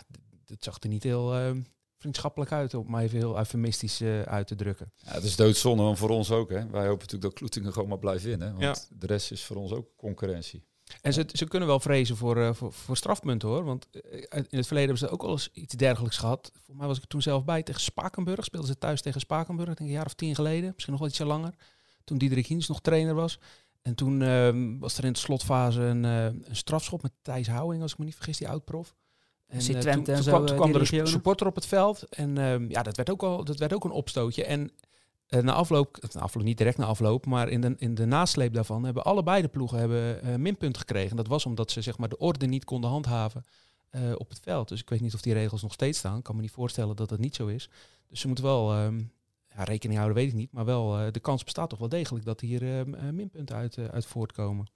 het 0.46 0.64
zag 0.64 0.82
er 0.82 0.88
niet 0.88 1.02
heel 1.02 1.54
vriendschappelijk 2.02 2.52
uit, 2.52 2.74
om 2.74 2.90
maar 2.90 3.02
even 3.02 3.18
heel 3.18 3.38
eufemistisch 3.38 4.02
uit 4.24 4.46
te 4.46 4.54
drukken. 4.54 4.92
Ja, 4.96 5.12
het 5.12 5.24
is 5.24 5.36
doodzonde, 5.36 5.82
want 5.82 5.98
voor 5.98 6.10
ons 6.10 6.30
ook. 6.30 6.50
Hè. 6.50 6.56
Wij 6.56 6.86
hopen 6.86 6.98
natuurlijk 6.98 7.22
dat 7.22 7.32
Kloetingen 7.32 7.72
gewoon 7.72 7.88
maar 7.88 7.98
blijft 7.98 8.24
winnen. 8.24 8.50
Want 8.58 8.88
ja. 8.90 8.96
de 8.98 9.06
rest 9.06 9.30
is 9.30 9.44
voor 9.44 9.56
ons 9.56 9.72
ook 9.72 9.86
concurrentie. 9.96 10.64
En 11.00 11.12
ze, 11.12 11.28
ze 11.32 11.48
kunnen 11.48 11.68
wel 11.68 11.80
vrezen 11.80 12.16
voor, 12.16 12.36
uh, 12.36 12.52
voor, 12.52 12.72
voor 12.72 12.96
strafpunten 12.96 13.48
hoor. 13.48 13.64
Want 13.64 13.88
uh, 13.92 14.02
in 14.30 14.58
het 14.58 14.66
verleden 14.66 14.88
hebben 14.88 14.98
ze 14.98 15.08
ook 15.08 15.22
al 15.22 15.30
eens 15.30 15.48
iets 15.52 15.74
dergelijks 15.74 16.16
gehad. 16.16 16.52
Voor 16.64 16.76
mij 16.76 16.86
was 16.86 16.98
ik 16.98 17.04
toen 17.04 17.22
zelf 17.22 17.44
bij 17.44 17.62
tegen 17.62 17.80
Spakenburg. 17.80 18.44
Speelden 18.44 18.70
ze 18.70 18.78
thuis 18.78 19.02
tegen 19.02 19.20
Spakenburg, 19.20 19.68
denk 19.68 19.78
ik 19.78 19.86
een 19.86 19.92
jaar 19.92 20.06
of 20.06 20.14
tien 20.14 20.34
geleden. 20.34 20.70
Misschien 20.72 20.92
nog 20.92 21.00
wel 21.00 21.10
ietsje 21.10 21.24
langer. 21.24 21.54
Toen 22.04 22.18
Diederik 22.18 22.46
Hiens 22.46 22.68
nog 22.68 22.80
trainer 22.80 23.14
was. 23.14 23.38
En 23.82 23.94
toen 23.94 24.20
uh, 24.20 24.78
was 24.80 24.98
er 24.98 25.04
in 25.04 25.12
de 25.12 25.18
slotfase 25.18 25.80
een, 25.80 26.04
uh, 26.04 26.24
een 26.24 26.56
strafschop 26.56 27.02
met 27.02 27.12
Thijs 27.22 27.48
Houwing, 27.48 27.82
als 27.82 27.92
ik 27.92 27.98
me 27.98 28.04
niet 28.04 28.14
vergis, 28.14 28.38
die 28.38 28.48
oud-prof. 28.48 28.94
En, 29.52 29.74
uh, 29.74 29.78
toen, 29.78 30.02
toen, 30.02 30.22
zo, 30.22 30.30
kwam, 30.30 30.46
toen 30.46 30.56
kwam 30.56 30.74
er 30.74 30.94
een 30.94 31.06
supporter 31.06 31.46
op 31.46 31.54
het 31.54 31.66
veld. 31.66 32.02
En 32.08 32.36
uh, 32.38 32.68
ja, 32.68 32.82
dat 32.82 32.96
werd, 32.96 33.10
ook 33.10 33.22
al, 33.22 33.44
dat 33.44 33.58
werd 33.58 33.74
ook 33.74 33.84
een 33.84 33.90
opstootje. 33.90 34.44
En 34.44 34.70
uh, 35.28 35.40
na 35.40 35.52
afloop, 35.52 35.98
na 36.12 36.20
afloop, 36.20 36.44
niet 36.44 36.58
direct 36.58 36.78
na 36.78 36.84
afloop, 36.84 37.26
maar 37.26 37.48
in 37.48 37.60
de, 37.60 37.74
in 37.78 37.94
de 37.94 38.06
nasleep 38.06 38.54
daarvan 38.54 38.84
hebben 38.84 39.04
allebei 39.04 39.42
de 39.42 39.48
ploegen 39.48 39.78
hebben, 39.78 40.26
uh, 40.26 40.34
minpunt 40.34 40.78
gekregen. 40.78 41.16
Dat 41.16 41.26
was 41.26 41.46
omdat 41.46 41.70
ze 41.70 41.82
zeg 41.82 41.98
maar, 41.98 42.08
de 42.08 42.18
orde 42.18 42.46
niet 42.46 42.64
konden 42.64 42.90
handhaven 42.90 43.44
uh, 43.90 44.12
op 44.16 44.28
het 44.28 44.40
veld. 44.40 44.68
Dus 44.68 44.80
ik 44.80 44.90
weet 44.90 45.00
niet 45.00 45.14
of 45.14 45.20
die 45.20 45.32
regels 45.32 45.62
nog 45.62 45.72
steeds 45.72 45.98
staan. 45.98 46.18
Ik 46.18 46.22
kan 46.22 46.36
me 46.36 46.42
niet 46.42 46.50
voorstellen 46.50 46.96
dat 46.96 47.08
dat 47.08 47.18
niet 47.18 47.34
zo 47.34 47.46
is. 47.46 47.68
Dus 48.08 48.20
ze 48.20 48.26
moeten 48.26 48.44
wel 48.44 48.78
um, 48.78 49.12
ja, 49.56 49.64
rekening 49.64 49.98
houden, 49.98 50.22
weet 50.22 50.28
ik 50.32 50.38
niet. 50.38 50.52
Maar 50.52 50.64
wel, 50.64 51.00
uh, 51.00 51.06
de 51.10 51.20
kans 51.20 51.44
bestaat 51.44 51.70
toch 51.70 51.78
wel 51.78 51.88
degelijk 51.88 52.24
dat 52.24 52.40
hier 52.40 52.62
uh, 52.62 53.10
minpunten 53.10 53.56
uit, 53.56 53.78
uit 53.78 54.06
voortkomen. 54.06 54.66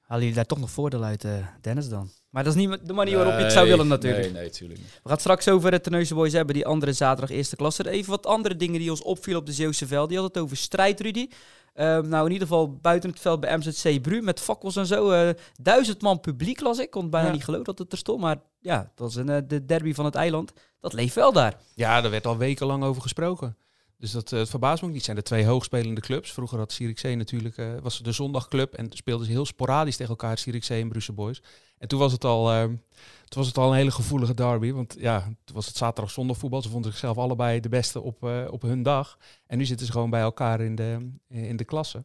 Halen 0.00 0.22
jullie 0.22 0.34
daar 0.34 0.46
toch 0.46 0.60
nog 0.60 0.70
voordeel 0.70 1.04
uit, 1.04 1.24
uh, 1.24 1.46
Dennis, 1.60 1.88
dan? 1.88 2.10
Maar 2.34 2.44
dat 2.44 2.54
is 2.54 2.66
niet 2.66 2.86
de 2.86 2.92
manier 2.92 3.16
waarop 3.16 3.34
je 3.36 3.42
het 3.42 3.52
zou 3.52 3.68
willen 3.68 3.86
natuurlijk. 3.86 4.22
Nee, 4.22 4.32
nee, 4.32 4.42
natuurlijk 4.42 4.80
niet. 4.80 4.88
We 4.88 5.00
gaan 5.02 5.12
het 5.12 5.20
straks 5.20 5.48
over 5.48 5.72
het 5.72 5.82
Terneuzen 5.82 6.16
Boys 6.16 6.32
hebben, 6.32 6.54
die 6.54 6.66
andere 6.66 6.92
zaterdag 6.92 7.36
eerste 7.36 7.56
klasse. 7.56 7.88
Even 7.90 8.10
wat 8.10 8.26
andere 8.26 8.56
dingen 8.56 8.80
die 8.80 8.90
ons 8.90 9.02
opvielen 9.02 9.40
op 9.40 9.46
de 9.46 9.52
Zeeuwse 9.52 9.86
veld. 9.86 10.08
Die 10.08 10.18
had 10.18 10.34
het 10.34 10.42
over 10.42 10.56
strijd, 10.56 11.00
Rudy. 11.00 11.28
Um, 11.74 12.08
nou, 12.08 12.26
in 12.26 12.32
ieder 12.32 12.48
geval 12.48 12.76
buiten 12.76 13.10
het 13.10 13.20
veld 13.20 13.40
bij 13.40 13.56
MZC 13.56 14.02
Bru 14.02 14.20
met 14.20 14.40
fakkels 14.40 14.76
en 14.76 14.86
zo. 14.86 15.12
Uh, 15.12 15.30
duizend 15.60 16.02
man 16.02 16.20
publiek 16.20 16.60
las 16.60 16.78
ik. 16.78 16.90
kon 16.90 17.10
bijna 17.10 17.26
ja. 17.26 17.32
niet 17.32 17.44
geloven 17.44 17.64
dat 17.64 17.78
het 17.78 17.92
er 17.92 17.98
stond. 17.98 18.20
Maar 18.20 18.36
ja, 18.60 18.78
dat 18.78 18.90
was 18.94 19.14
een, 19.14 19.30
uh, 19.30 19.36
de 19.46 19.64
derby 19.64 19.94
van 19.94 20.04
het 20.04 20.14
eiland. 20.14 20.52
Dat 20.80 20.92
leeft 20.92 21.14
wel 21.14 21.32
daar. 21.32 21.56
Ja, 21.74 22.00
daar 22.00 22.10
werd 22.10 22.26
al 22.26 22.36
wekenlang 22.36 22.84
over 22.84 23.02
gesproken. 23.02 23.56
Dus 24.04 24.12
dat 24.12 24.32
uh, 24.32 24.38
het 24.38 24.50
verbaast 24.50 24.82
me 24.82 24.88
ook 24.88 24.94
niet. 24.94 25.04
zijn 25.04 25.16
de 25.16 25.22
twee 25.22 25.46
hoogspelende 25.46 26.00
clubs. 26.00 26.32
Vroeger 26.32 26.58
had 26.58 26.72
Zierikzee 26.72 27.16
natuurlijk, 27.16 27.56
uh, 27.56 27.78
was 27.82 28.02
de 28.02 28.12
zondagclub. 28.12 28.74
En 28.74 28.86
speelden 28.92 29.26
ze 29.26 29.32
heel 29.32 29.46
sporadisch 29.46 29.96
tegen 29.96 30.10
elkaar, 30.10 30.38
Zierikzee 30.38 30.82
en 30.82 30.88
Brussel 30.88 31.14
Boys. 31.14 31.42
En 31.78 31.88
toen 31.88 31.98
was 31.98 32.12
het 32.12 32.24
al, 32.24 32.52
uh, 32.52 32.62
toen 32.62 32.78
was 33.28 33.46
het 33.46 33.58
al 33.58 33.70
een 33.70 33.76
hele 33.76 33.90
gevoelige 33.90 34.34
derby. 34.34 34.72
Want 34.72 34.96
ja, 34.98 35.20
toen 35.44 35.54
was 35.54 35.66
het 35.66 35.76
zaterdag 35.76 36.12
zondag 36.12 36.36
voetbal. 36.36 36.62
Ze 36.62 36.68
vonden 36.68 36.90
zichzelf 36.90 37.16
allebei 37.16 37.60
de 37.60 37.68
beste 37.68 38.00
op, 38.00 38.24
uh, 38.24 38.46
op 38.50 38.62
hun 38.62 38.82
dag. 38.82 39.18
En 39.46 39.58
nu 39.58 39.64
zitten 39.64 39.86
ze 39.86 39.92
gewoon 39.92 40.10
bij 40.10 40.20
elkaar 40.20 40.60
in 40.60 40.74
de, 40.74 41.10
in 41.28 41.56
de 41.56 41.64
klasse. 41.64 42.04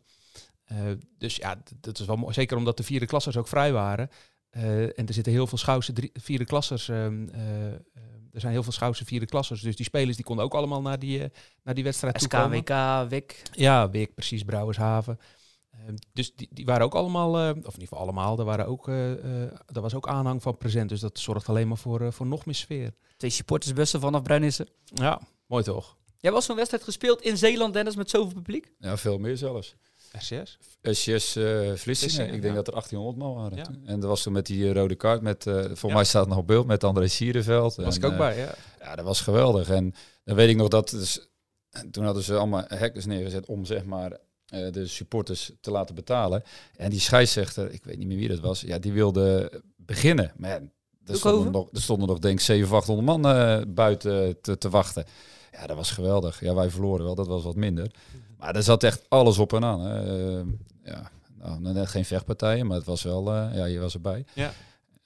Dus 1.17 1.35
ja, 1.35 1.63
dat 1.79 1.99
is 1.99 2.05
wel 2.05 2.15
mooi. 2.15 2.33
Zeker 2.33 2.57
omdat 2.57 2.77
de 2.77 2.83
vierde 2.83 3.05
klassers 3.05 3.37
ook 3.37 3.47
vrij 3.47 3.71
waren. 3.71 4.09
en 4.49 5.05
er 5.07 5.13
zitten 5.13 5.33
heel 5.33 5.47
veel 5.47 5.57
Schouwse 5.57 5.93
drie, 5.93 6.11
vierde 6.13 6.45
klassers 6.45 6.91
er 8.39 8.45
zijn 8.45 8.53
heel 8.53 8.63
veel 8.63 8.79
Schoutse 8.79 9.05
vierde 9.05 9.25
klassers. 9.25 9.61
Dus 9.61 9.75
die 9.75 9.85
spelers 9.85 10.15
die 10.15 10.25
konden 10.25 10.45
ook 10.45 10.53
allemaal 10.53 10.81
naar 10.81 10.99
die, 10.99 11.19
uh, 11.19 11.25
naar 11.63 11.73
die 11.73 11.83
wedstrijd 11.83 12.21
SKWK, 12.21 12.65
toekomen. 12.65 13.09
WIC. 13.09 13.41
Ja, 13.51 13.89
WIC, 13.89 14.13
precies, 14.13 14.43
Brouwershaven. 14.43 15.19
Uh, 15.73 15.79
dus 16.13 16.35
die, 16.35 16.47
die 16.51 16.65
waren 16.65 16.85
ook 16.85 16.95
allemaal, 16.95 17.35
uh, 17.35 17.49
of 17.49 17.55
in 17.55 17.63
ieder 17.63 17.81
geval 17.81 17.97
allemaal, 17.97 18.39
er, 18.39 18.45
waren 18.45 18.67
ook, 18.67 18.87
er 18.87 19.81
was 19.81 19.93
ook 19.93 20.07
aanhang 20.07 20.41
van 20.41 20.57
present. 20.57 20.89
Dus 20.89 20.99
dat 20.99 21.19
zorgt 21.19 21.49
alleen 21.49 21.67
maar 21.67 21.77
voor, 21.77 22.13
voor 22.13 22.25
nog 22.25 22.45
meer 22.45 22.55
sfeer. 22.55 22.93
Twee 23.17 23.31
supportersbussen 23.31 23.99
vanaf 23.99 24.21
Bruinissen. 24.21 24.67
Ja, 24.93 25.21
mooi 25.45 25.63
toch? 25.63 25.97
Jij 26.17 26.31
was 26.31 26.45
zo'n 26.45 26.55
wedstrijd 26.55 26.83
gespeeld 26.83 27.21
in 27.21 27.37
Zeeland, 27.37 27.73
Dennis, 27.73 27.95
met 27.95 28.09
zoveel 28.09 28.33
publiek? 28.33 28.71
Ja, 28.79 28.97
veel 28.97 29.17
meer 29.17 29.37
zelfs. 29.37 29.75
SCS? 30.17 30.57
SCS 30.81 31.35
uh, 31.35 31.75
Vlissingen. 31.75 32.33
Ik 32.33 32.41
denk 32.41 32.55
ja. 32.55 32.61
dat 32.61 32.67
er 32.67 32.73
1800 32.73 33.17
man 33.17 33.33
waren. 33.33 33.57
Ja. 33.57 33.65
En 33.85 33.99
dat 33.99 34.09
was 34.09 34.21
toen 34.21 34.33
met 34.33 34.45
die 34.45 34.63
uh, 34.63 34.71
rode 34.71 34.95
kaart. 34.95 35.21
Met, 35.21 35.45
uh, 35.45 35.53
volgens 35.53 35.81
ja. 35.81 35.93
mij 35.93 36.03
staat 36.03 36.21
het 36.21 36.29
nog 36.29 36.39
op 36.39 36.47
beeld 36.47 36.67
met 36.67 36.83
André 36.83 37.07
Sierenveld. 37.07 37.75
Was 37.75 37.97
ik 37.97 38.05
ook 38.05 38.17
bij, 38.17 38.37
ja. 38.37 38.53
Ja, 38.79 38.95
dat 38.95 39.05
was 39.05 39.21
geweldig. 39.21 39.69
En 39.69 39.93
dan 40.23 40.35
weet 40.35 40.49
ik 40.49 40.55
nog 40.55 40.67
dat... 40.67 40.89
Dus, 40.89 41.29
En 41.69 41.91
toen 41.91 42.03
hadden 42.03 42.23
ze 42.23 42.35
allemaal 42.35 42.63
hekkers 42.67 43.05
neergezet 43.05 43.45
om 43.45 43.65
zeg 43.65 43.85
maar 43.85 44.17
eh, 44.49 44.71
de 44.71 44.87
supporters 44.87 45.51
te 45.61 45.71
laten 45.71 45.95
betalen. 45.95 46.43
En 46.75 46.89
die 46.89 46.99
scheidsrechter, 46.99 47.71
ik 47.71 47.83
weet 47.83 47.97
niet 47.97 48.07
meer 48.07 48.17
wie 48.17 48.27
dat 48.27 48.39
was, 48.39 48.61
ja, 48.61 48.79
die 48.79 48.93
wilde 48.93 49.51
beginnen. 49.75 50.33
Maar 50.37 50.49
ja, 50.49 50.61
er 51.05 51.15
stonden, 51.15 51.51
nog, 51.51 51.69
er 51.73 51.81
stonden 51.81 52.07
nog 52.07 52.19
denk 52.19 52.39
ik 52.39 52.45
700, 52.45 52.81
800 52.81 53.21
man 53.21 53.35
eh, 53.35 53.61
buiten 53.67 54.41
te, 54.41 54.57
te 54.57 54.69
wachten. 54.69 55.05
Ja, 55.51 55.67
dat 55.67 55.77
was 55.77 55.91
geweldig. 55.91 56.39
Ja, 56.39 56.53
wij 56.53 56.69
verloren 56.69 57.05
wel, 57.05 57.15
dat 57.15 57.27
was 57.27 57.43
wat 57.43 57.55
minder. 57.55 57.91
Maar 58.39 58.55
er 58.55 58.63
zat 58.63 58.83
echt 58.83 59.05
alles 59.09 59.37
op 59.37 59.53
en 59.53 59.63
aan. 59.63 59.81
Hè. 59.81 60.37
Eh, 60.39 60.45
ja, 60.83 61.11
nou, 61.37 61.59
net 61.59 61.87
geen 61.87 62.05
vechtpartijen, 62.05 62.67
maar 62.67 62.77
het 62.77 62.85
was 62.85 63.03
wel, 63.03 63.33
eh, 63.33 63.55
ja, 63.55 63.65
je 63.65 63.79
was 63.79 63.93
erbij. 63.93 64.25
Ja. 64.33 64.51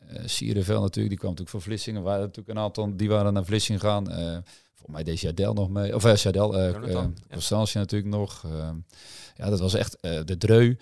Eh 0.08 0.22
Sierenvel 0.26 0.82
natuurlijk, 0.82 1.10
die 1.10 1.18
kwam 1.18 1.30
natuurlijk 1.30 1.50
van 1.50 1.62
Vlissingen. 1.62 2.04
Waren 2.04 2.22
natuurlijk 2.22 2.58
een 2.58 2.64
aantal, 2.64 2.98
die 2.98 3.10
waren 3.10 3.34
naar 3.34 3.46
Vlissingen 3.46 3.82
gegaan. 3.82 4.12
Eh 4.12 4.38
volgens 4.74 5.04
mij 5.04 5.04
deed 5.04 5.20
Jadel 5.20 5.54
nog 5.54 5.70
mee. 5.70 5.96
Of 5.96 6.06
uh, 6.06 6.16
Jadel, 6.16 6.60
ja. 6.60 7.12
Constantia 7.32 7.80
natuurlijk 7.80 8.16
nog. 8.16 8.46
Ja, 9.36 9.50
dat 9.50 9.60
was 9.60 9.74
echt, 9.74 9.98
de 10.02 10.38
Dreu. 10.38 10.76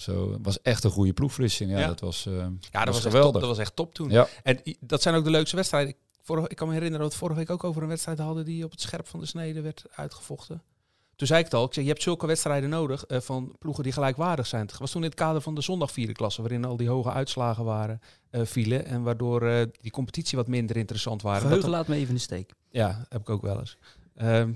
Zo, 0.00 0.38
was 0.42 0.62
echt 0.62 0.84
een 0.84 0.90
goede 0.90 1.12
ploeg 1.12 1.32
Vlissingen. 1.32 1.74
Ja, 1.74 1.80
Ja. 1.80 1.86
dat 1.86 2.00
was, 2.00 2.26
eh, 2.26 2.32
Ja, 2.70 2.84
dat 2.84 2.94
was, 2.94 2.94
echt 2.94 3.02
top, 3.02 3.12
geweldig. 3.12 3.40
dat 3.40 3.50
was 3.50 3.58
echt 3.58 3.76
top 3.76 3.94
toen. 3.94 4.10
Ja. 4.10 4.28
En 4.42 4.60
dat 4.80 5.02
zijn 5.02 5.14
ook 5.14 5.24
de 5.24 5.30
leukste 5.30 5.56
wedstrijden. 5.56 5.90
Ik, 5.90 5.96
vorige, 6.22 6.48
ik 6.48 6.56
kan 6.56 6.66
me 6.66 6.72
herinneren 6.72 7.02
dat 7.04 7.12
we 7.12 7.18
vorige 7.18 7.38
week 7.38 7.50
ook 7.50 7.64
over 7.64 7.82
een 7.82 7.88
wedstrijd 7.88 8.18
hadden 8.18 8.44
die 8.44 8.64
op 8.64 8.70
het 8.70 8.80
scherp 8.80 9.06
van 9.06 9.20
de 9.20 9.26
snede 9.26 9.60
werd 9.60 9.84
uitgevochten. 9.94 10.62
Toen 11.20 11.28
zei 11.28 11.40
ik 11.40 11.46
het 11.50 11.54
al, 11.54 11.64
ik 11.64 11.72
zei, 11.74 11.84
je 11.86 11.90
hebt 11.92 12.02
zulke 12.04 12.26
wedstrijden 12.26 12.68
nodig 12.70 13.04
eh, 13.06 13.20
van 13.20 13.54
ploegen 13.58 13.82
die 13.82 13.92
gelijkwaardig 13.92 14.46
zijn. 14.46 14.66
Het 14.66 14.78
was 14.78 14.90
toen 14.90 15.02
in 15.02 15.08
het 15.08 15.18
kader 15.18 15.40
van 15.40 15.54
de 15.54 15.60
zondag 15.60 15.92
vierde 15.92 16.12
klasse, 16.12 16.40
waarin 16.40 16.64
al 16.64 16.76
die 16.76 16.88
hoge 16.88 17.12
uitslagen 17.12 17.64
waren, 17.64 18.00
eh, 18.30 18.40
vielen. 18.44 18.84
En 18.84 19.02
waardoor 19.02 19.42
eh, 19.46 19.66
die 19.80 19.90
competitie 19.90 20.38
wat 20.38 20.46
minder 20.46 20.76
interessant 20.76 21.22
waren. 21.22 21.40
Geheugen 21.40 21.62
Dat- 21.70 21.70
laat 21.78 21.88
me 21.88 21.94
even 21.94 22.08
in 22.08 22.14
de 22.14 22.20
steek. 22.20 22.52
ja, 22.70 23.06
heb 23.08 23.20
ik 23.20 23.30
ook 23.30 23.42
wel 23.42 23.58
eens. 23.58 23.76
Ehm, 24.14 24.52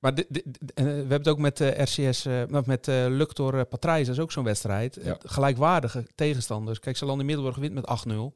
maar 0.00 0.14
dit, 0.14 0.26
dit- 0.28 0.44
dit- 0.44 0.72
we 0.74 0.82
hebben 0.82 1.10
het 1.18 1.28
ook 1.28 1.38
met 1.38 1.58
RCS, 1.60 2.26
met 2.64 2.88
eh 2.88 3.06
Luctor 3.08 3.54
uh, 3.54 3.60
Patrijs, 3.68 4.06
dat 4.06 4.16
is 4.16 4.22
ook 4.22 4.32
zo'n 4.32 4.44
wedstrijd. 4.44 4.98
Ja. 5.02 5.16
Gelijkwaardige 5.22 6.06
tegenstanders. 6.14 6.78
Kijk, 6.78 6.96
Salon 6.96 7.20
in 7.20 7.26
Middelburg 7.26 7.56
wint 7.56 7.74
met 7.74 7.86
8-0. 7.86 8.32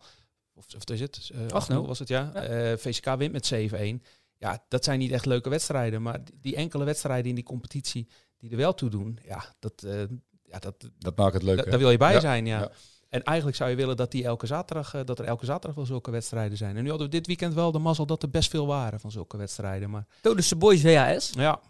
Of, 0.54 0.64
of 0.76 0.84
is 0.90 1.00
het? 1.00 1.30
Eh, 1.34 1.40
8-0 1.46 1.86
was 1.86 1.98
het, 1.98 2.08
ja. 2.08 2.30
Ja. 2.34 2.40
Eh, 2.42 2.76
VCK 2.78 3.16
wint 3.16 3.32
met 3.32 3.46
7-1. 3.46 4.02
Ja, 4.40 4.64
dat 4.68 4.84
zijn 4.84 4.98
niet 4.98 5.10
echt 5.10 5.26
leuke 5.26 5.48
wedstrijden. 5.48 6.02
Maar 6.02 6.20
die, 6.40 6.56
enkele 6.56 6.84
wedstrijden 6.84 7.28
in 7.28 7.34
die 7.34 7.44
competitie 7.44 8.08
die 8.38 8.50
er 8.50 8.56
wel 8.56 8.74
toe 8.74 8.90
doen, 8.90 9.18
ja, 9.24 9.44
dat, 9.58 9.82
eh, 9.82 10.00
ja, 10.42 10.58
dat, 10.58 10.90
Dat 10.98 11.16
maakt 11.16 11.34
het 11.34 11.42
leuk. 11.42 11.56
da- 11.64 11.70
daar 11.70 11.78
wil 11.78 11.90
je 11.90 11.96
bij 11.96 12.12
Ja, 12.12 12.20
zijn, 12.20 12.46
ja. 12.46 12.58
ja. 12.58 12.70
En 13.08 13.22
eigenlijk 13.22 13.56
zou 13.56 13.70
je 13.70 13.76
willen 13.76 13.96
dat, 13.96 14.10
die 14.10 14.24
elke 14.24 14.46
zaterdag, 14.46 14.94
eh, 14.94 15.00
dat 15.04 15.18
er 15.18 15.24
elke 15.24 15.44
zaterdag 15.44 15.74
wel 15.74 15.86
zulke 15.86 16.10
wedstrijden 16.10 16.56
zijn. 16.56 16.76
En 16.76 16.82
nu 16.82 16.88
hadden 16.88 17.06
we 17.06 17.12
dit 17.16 17.26
weekend 17.26 17.54
wel 17.54 17.72
de 17.72 17.78
mazzel 17.78 18.06
dat 18.06 18.22
er 18.22 18.30
best 18.30 18.50
veel 18.50 18.66
waren 18.66 19.00
van 19.00 19.10
zulke 19.10 19.36
wedstrijden. 19.36 19.90
Maar 19.90 20.06
Todense 20.20 20.56
Boys 20.56 20.82
WHS, 20.82 21.30
1-3. 21.30 21.36
ja, 21.38 21.60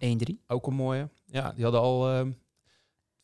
ook 0.47 0.67
een 0.67 0.75
mooie. 0.75 1.09
Ja, 1.27 1.53
die 1.53 1.63
hadden 1.63 1.81
al 1.81 2.09
ehm, 2.11 2.31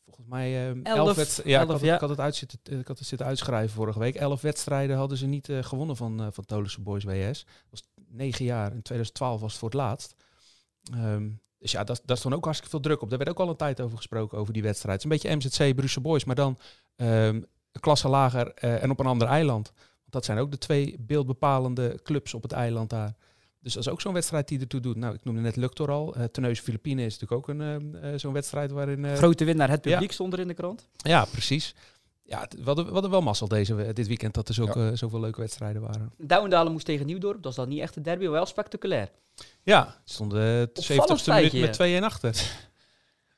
volgens 0.05 0.27
mij 0.27 0.67
ehm, 0.69 0.79
elf, 0.83 0.97
Elf, 0.97 1.15
wedstrijden. 1.15 1.53
Ja, 1.53 1.61
ik, 1.61 1.67
had 1.67 1.75
het, 1.77 1.85
ja. 1.85 1.93
ik 1.93 1.99
had 1.99 2.09
het 2.09 2.19
uitzitten, 2.19 2.59
eh, 2.63 2.79
ik 2.79 2.87
had 2.87 2.97
het 2.97 3.07
zitten 3.07 3.27
uitschrijven 3.27 3.75
vorige 3.75 3.99
week. 3.99 4.15
Elf 4.15 4.41
wedstrijden 4.41 4.97
hadden 4.97 5.17
ze 5.17 5.25
niet 5.25 5.49
eh, 5.49 5.63
gewonnen 5.63 5.95
van, 5.95 6.21
eh 6.21 6.27
van 6.31 6.67
Boys 6.79 7.03
WS. 7.03 7.43
Dat 7.45 7.53
was 7.69 7.83
negen 8.09 8.45
jaar. 8.45 8.65
In 8.73 8.81
2012 8.81 9.41
was 9.41 9.49
het 9.51 9.59
voor 9.59 9.69
het 9.69 9.77
laatst. 9.77 10.15
Ehm, 10.93 11.29
dus 11.59 11.71
ja, 11.71 11.83
dat, 11.83 12.01
daar 12.05 12.17
stond 12.17 12.33
ook 12.33 12.43
hartstikke 12.43 12.75
veel 12.75 12.83
druk 12.83 13.01
op. 13.01 13.09
Daar 13.09 13.17
werd 13.17 13.29
ook 13.29 13.39
al 13.39 13.49
een 13.49 13.55
tijd 13.55 13.81
over 13.81 13.97
gesproken, 13.97 14.37
over 14.37 14.53
die 14.53 14.61
wedstrijd. 14.63 15.03
Het 15.03 15.11
is 15.11 15.21
een 15.23 15.29
beetje 15.29 15.47
MZC 15.67 15.75
Brussel 15.75 16.01
Boys, 16.01 16.23
maar 16.23 16.35
dan 16.35 16.57
ehm, 16.95 17.35
een 17.71 17.81
klasse 17.81 18.07
lager 18.07 18.53
eh, 18.53 18.83
en 18.83 18.89
op 18.91 18.99
een 18.99 19.05
ander 19.05 19.27
eiland. 19.27 19.71
Want 19.75 20.11
dat 20.11 20.25
zijn 20.25 20.37
ook 20.37 20.51
de 20.51 20.57
twee 20.57 20.95
beeldbepalende 20.99 21.99
clubs 22.03 22.33
op 22.33 22.41
het 22.43 22.51
eiland 22.51 22.89
daar. 22.89 23.15
Dus 23.59 23.73
dat 23.73 23.85
is 23.85 23.89
ook 23.91 24.01
zo'n 24.01 24.13
wedstrijd 24.13 24.47
die 24.47 24.59
ertoe 24.59 24.79
doet. 24.79 24.95
Nou, 24.95 25.13
ik 25.13 25.23
noemde 25.23 25.41
net 25.41 25.55
Luctor 25.55 25.91
al. 25.91 26.17
Uh, 26.17 26.23
Tenneuze 26.23 26.61
Filipijnen 26.61 27.05
is 27.05 27.19
natuurlijk 27.19 27.49
ook 27.49 27.55
een 27.55 27.61
ehm, 27.61 27.95
eh, 28.03 28.19
zo'n 28.19 28.33
wedstrijd 28.33 28.71
waarin... 28.71 29.05
eh, 29.05 29.13
Grote 29.15 29.45
winnaar, 29.45 29.69
het 29.69 29.83
Ja. 29.85 29.91
publiek 29.91 30.11
stond 30.11 30.33
er 30.33 30.39
in 30.39 30.47
de 30.47 30.53
krant. 30.53 30.87
ja, 30.97 31.25
precies. 31.25 31.75
Ja, 32.27 32.47
we 32.57 32.63
hadden, 32.63 32.85
we 32.85 32.91
hadden 32.91 33.11
wel 33.11 33.21
mazzel 33.21 33.47
deze, 33.47 33.93
dit 33.93 34.07
weekend 34.07 34.33
dat 34.33 34.47
er 34.47 34.53
zulke, 34.53 34.91
zoveel 34.93 35.19
leuke 35.19 35.39
wedstrijden 35.39 35.81
waren. 35.81 36.11
Douwendalen 36.17 36.71
moest 36.71 36.85
tegen 36.85 37.05
Nieuwdorp, 37.05 37.35
dat 37.35 37.43
was 37.43 37.55
dan 37.55 37.69
niet 37.69 37.81
echt 37.81 37.95
een 37.95 38.03
derby, 38.03 38.23
maar 38.23 38.31
wel 38.31 38.45
spectaculair. 38.45 39.11
Ja, 39.63 39.85
het 39.85 40.11
stond 40.11 40.31
de 40.31 40.69
70ste 40.69 40.83
feitje, 40.83 41.33
minuut 41.33 41.51
ja. 41.51 41.59
met 41.59 41.73
2 41.73 41.95
en 41.95 42.03
achter. 42.03 42.35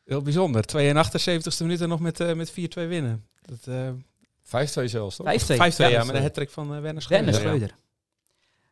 Heel 0.06 0.22
bijzonder. 0.22 0.64
2 0.64 0.90
en 0.90 0.98
achter, 0.98 1.42
70ste 1.42 1.62
minuut 1.62 1.82
en 1.82 1.90
nog 1.90 2.00
met, 2.00 2.20
eh, 2.20 2.34
met 2.34 2.52
4-2 2.52 2.54
winnen. 2.88 3.28
Dat, 3.42 3.68
eh 3.68 3.90
5-2 4.44 4.88
zelfs, 4.88 5.16
toch? 5.16 5.28
5-2. 5.28 5.58
5-2, 5.58 5.76
ja, 5.78 5.88
Ja, 5.88 6.04
met 6.04 6.16
een 6.16 6.22
hat 6.22 6.52
van 6.52 6.76
eh 6.76 6.82
Werner 6.82 7.02
Schreuder. 7.02 7.32
Werner 7.32 7.52
Ja. 7.52 7.58
Schreuder. 7.58 7.76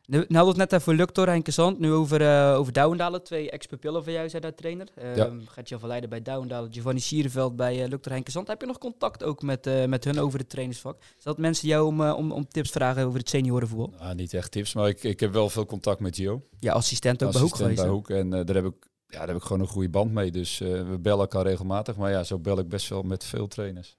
Nu, 0.08 0.24
nou 0.28 0.42
we 0.44 0.48
het 0.60 0.70
net 0.70 0.72
even 0.80 0.94
Luctor, 0.94 1.26
Henke 1.28 1.50
Zand. 1.50 1.78
Nu 1.78 1.92
over, 1.92 2.20
eh 2.20 2.58
over 2.58 2.72
Douwendalen. 2.72 3.22
Twee 3.24 3.50
ex-pupillen 3.50 4.04
van 4.04 4.12
jou 4.12 4.28
zijn 4.28 4.42
daar 4.42 4.54
trainer. 4.54 4.88
Uh, 4.98 5.16
Ja. 5.16 5.30
Gert-Jan 5.46 5.80
van 5.80 5.88
Leiden 5.88 6.10
bij 6.10 6.22
Douwendalen. 6.22 6.72
Giovanni 6.72 7.00
Sierenveld 7.00 7.56
bij 7.56 7.82
uh, 7.82 7.88
Luctor 7.88 8.12
Henke 8.12 8.30
Zand. 8.30 8.48
Heb 8.48 8.60
je 8.60 8.66
nog 8.66 8.78
contact 8.78 9.24
ook 9.24 9.42
met, 9.42 9.66
eh, 9.66 9.84
met 9.84 10.04
hun 10.04 10.18
over 10.18 10.38
het 10.38 10.48
trainersvak? 10.50 11.02
Zodat 11.18 11.38
mensen 11.38 11.68
jou 11.68 11.86
om, 11.86 12.00
eh, 12.04 12.16
om, 12.16 12.32
om 12.32 12.48
tips 12.48 12.70
vragen 12.70 13.06
over 13.06 13.18
het 13.18 13.28
seniorenvoetbal? 13.28 13.92
Nou, 14.00 14.14
niet 14.14 14.34
echt 14.34 14.50
tips, 14.52 14.74
maar 14.74 14.88
ik, 14.88 15.02
ik 15.02 15.20
heb 15.20 15.32
wel 15.32 15.48
veel 15.50 15.66
contact 15.66 16.00
met 16.00 16.16
Gio. 16.16 16.42
Ja, 16.58 16.72
assistent 16.72 17.22
ook 17.22 17.32
bij 17.32 17.40
Hoek 17.40 17.56
geweest. 17.56 17.80
bij? 17.80 17.90
Hoek. 17.90 18.10
En 18.10 18.32
eh, 18.34 18.44
daar, 18.44 18.56
heb 18.56 18.64
ik, 18.64 18.88
ja, 19.06 19.18
daar 19.18 19.26
heb 19.28 19.36
ik 19.36 19.42
gewoon 19.42 19.60
een 19.60 19.68
goede 19.68 19.88
band 19.90 20.12
mee. 20.12 20.30
Dus 20.30 20.60
eh, 20.60 20.68
we 20.88 20.98
bellen 20.98 21.20
elkaar 21.20 21.46
regelmatig. 21.46 21.96
Maar 21.96 22.10
ja, 22.10 22.24
zo 22.24 22.38
bel 22.38 22.58
ik 22.58 22.68
best 22.68 22.88
wel 22.88 23.02
met 23.02 23.24
veel 23.24 23.48
trainers. 23.48 23.96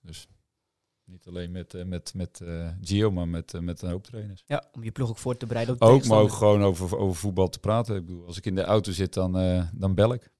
Dus 0.00 0.26
niet 1.10 1.26
alleen 1.26 1.50
met, 1.50 1.74
eh, 1.74 1.84
met, 1.84 2.12
met 2.14 2.40
eh, 2.40 2.68
Gio, 2.82 3.10
maar 3.10 3.28
met, 3.28 3.54
eh, 3.54 3.60
met 3.60 3.82
een 3.82 3.90
hoop 3.90 4.04
trainers. 4.04 4.42
Ja, 4.46 4.64
om 4.72 4.84
je 4.84 4.90
ploeg 4.90 5.08
ook 5.08 5.18
voor 5.18 5.36
te 5.36 5.46
bereiden. 5.46 5.74
op 5.74 5.80
de 5.80 5.86
Ook, 5.86 6.06
maar 6.06 6.18
ook 6.18 6.32
gewoon 6.32 6.62
over, 6.62 6.96
over 6.98 7.16
voetbal 7.20 7.48
te 7.48 7.58
praten. 7.58 7.96
Ik 7.96 8.06
bedoel, 8.06 8.26
als 8.26 8.36
ik 8.36 8.46
in 8.46 8.54
de 8.54 8.62
auto 8.62 8.92
zit, 8.92 9.14
dan, 9.14 9.32
dan 9.74 9.94
bel 9.94 10.12
ik. 10.12 10.30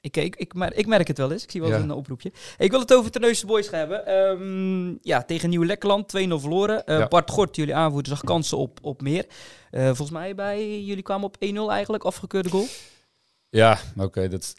Ik, 0.00 0.16
ik, 0.16 0.36
ik, 0.36 0.54
mer- 0.54 0.76
ik 0.76 0.86
merk 0.86 1.08
het 1.08 1.18
wel 1.18 1.32
eens. 1.32 1.42
Ik 1.42 1.50
zie 1.50 1.60
wel 1.60 1.70
eens 1.70 1.78
Ja. 1.78 1.84
een 1.84 1.90
oproepje. 1.90 2.32
Ik 2.58 2.70
wil 2.70 2.80
het 2.80 2.94
over 2.94 3.10
Terneuzen 3.10 3.46
Boys 3.46 3.68
gaan 3.68 3.78
hebben. 3.78 4.06
Ehm, 4.06 4.96
ja, 5.02 5.22
tegen 5.22 5.50
Nieuw 5.50 5.64
Lekkerland 5.64 6.08
2-0 6.08 6.40
verloren. 6.40 6.82
Ja. 6.86 7.08
Bart 7.08 7.30
Gort, 7.30 7.56
jullie 7.56 7.74
aanvoerder, 7.74 8.12
zag 8.12 8.24
kansen 8.24 8.58
op, 8.58 8.78
op 8.82 9.02
meer. 9.02 9.26
Volgens 9.70 10.10
mij 10.10 10.34
bij 10.34 10.82
jullie 10.82 11.02
kwamen 11.02 11.26
op 11.26 11.36
1-0 11.44 11.70
eigenlijk, 11.70 12.04
afgekeurde 12.04 12.48
goal. 12.48 12.66
Ja, 13.48 13.78
oké. 13.96 14.28
dat, 14.28 14.54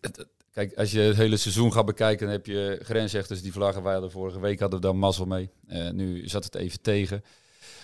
kijk, 0.52 0.74
als 0.74 0.92
je 0.92 1.00
het 1.00 1.16
hele 1.16 1.38
seizoen 1.38 1.74
gaat 1.74 1.86
bekijken, 1.86 2.26
dan 2.26 2.36
heb 2.36 2.46
je 2.46 2.80
grensrechters 2.84 3.42
die 3.42 3.52
vlaggen. 3.52 3.84
Wij 3.84 3.94
hadden 3.94 4.12
vorige 4.12 4.40
week 4.40 4.60
hadden 4.60 4.80
we 4.80 4.86
daar 4.86 4.96
mazzel 4.96 5.26
mee. 5.26 5.50
Eh, 5.68 5.90
nu 5.90 6.28
zat 6.28 6.44
het 6.44 6.56
even 6.56 6.82
tegen. 6.82 7.24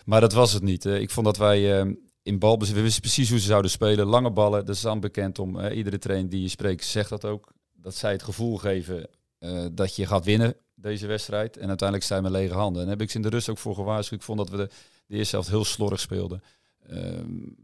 Maar 0.05 0.21
dat 0.21 0.33
was 0.33 0.53
het 0.53 0.63
niet. 0.63 0.85
Ik 0.85 1.09
vond 1.09 1.25
dat 1.25 1.37
wij 1.37 1.79
eh, 1.79 1.91
in 2.23 2.39
balbezit, 2.39 2.75
we 2.75 2.81
wisten 2.81 3.01
precies 3.01 3.29
hoe 3.29 3.39
ze 3.39 3.45
zouden 3.45 3.71
spelen. 3.71 4.05
Lange 4.05 4.31
ballen, 4.31 4.65
dat 4.65 4.75
is 4.75 4.81
dan 4.81 4.99
bekend 4.99 5.39
om. 5.39 5.59
iedere 5.59 5.97
trainer 5.97 6.29
die 6.29 6.41
je 6.41 6.47
spreekt 6.47 6.85
zegt 6.85 7.09
dat 7.09 7.25
ook. 7.25 7.51
Dat 7.73 7.95
zij 7.95 8.11
het 8.11 8.23
gevoel 8.23 8.57
geven 8.57 9.09
eh, 9.39 9.65
dat 9.71 9.95
je 9.95 10.05
gaat 10.05 10.25
winnen 10.25 10.55
deze 10.75 11.07
wedstrijd. 11.07 11.57
En 11.57 11.67
uiteindelijk 11.67 12.09
je 12.09 12.21
met 12.21 12.31
lege 12.31 12.53
handen. 12.53 12.81
En 12.81 12.87
daar 12.87 12.97
heb 12.97 13.05
ik 13.05 13.11
ze 13.11 13.17
in 13.17 13.23
de 13.23 13.29
rust 13.29 13.49
ook 13.49 13.57
voor 13.57 13.75
gewaarschuwd. 13.75 14.19
Ik 14.19 14.25
vond 14.25 14.37
dat 14.37 14.49
we 14.49 14.57
de, 14.57 14.69
eerste 15.15 15.35
helft 15.35 15.49
heel 15.49 15.65
slordig 15.65 15.99
speelden. 15.99 16.43
Eh, 16.87 16.99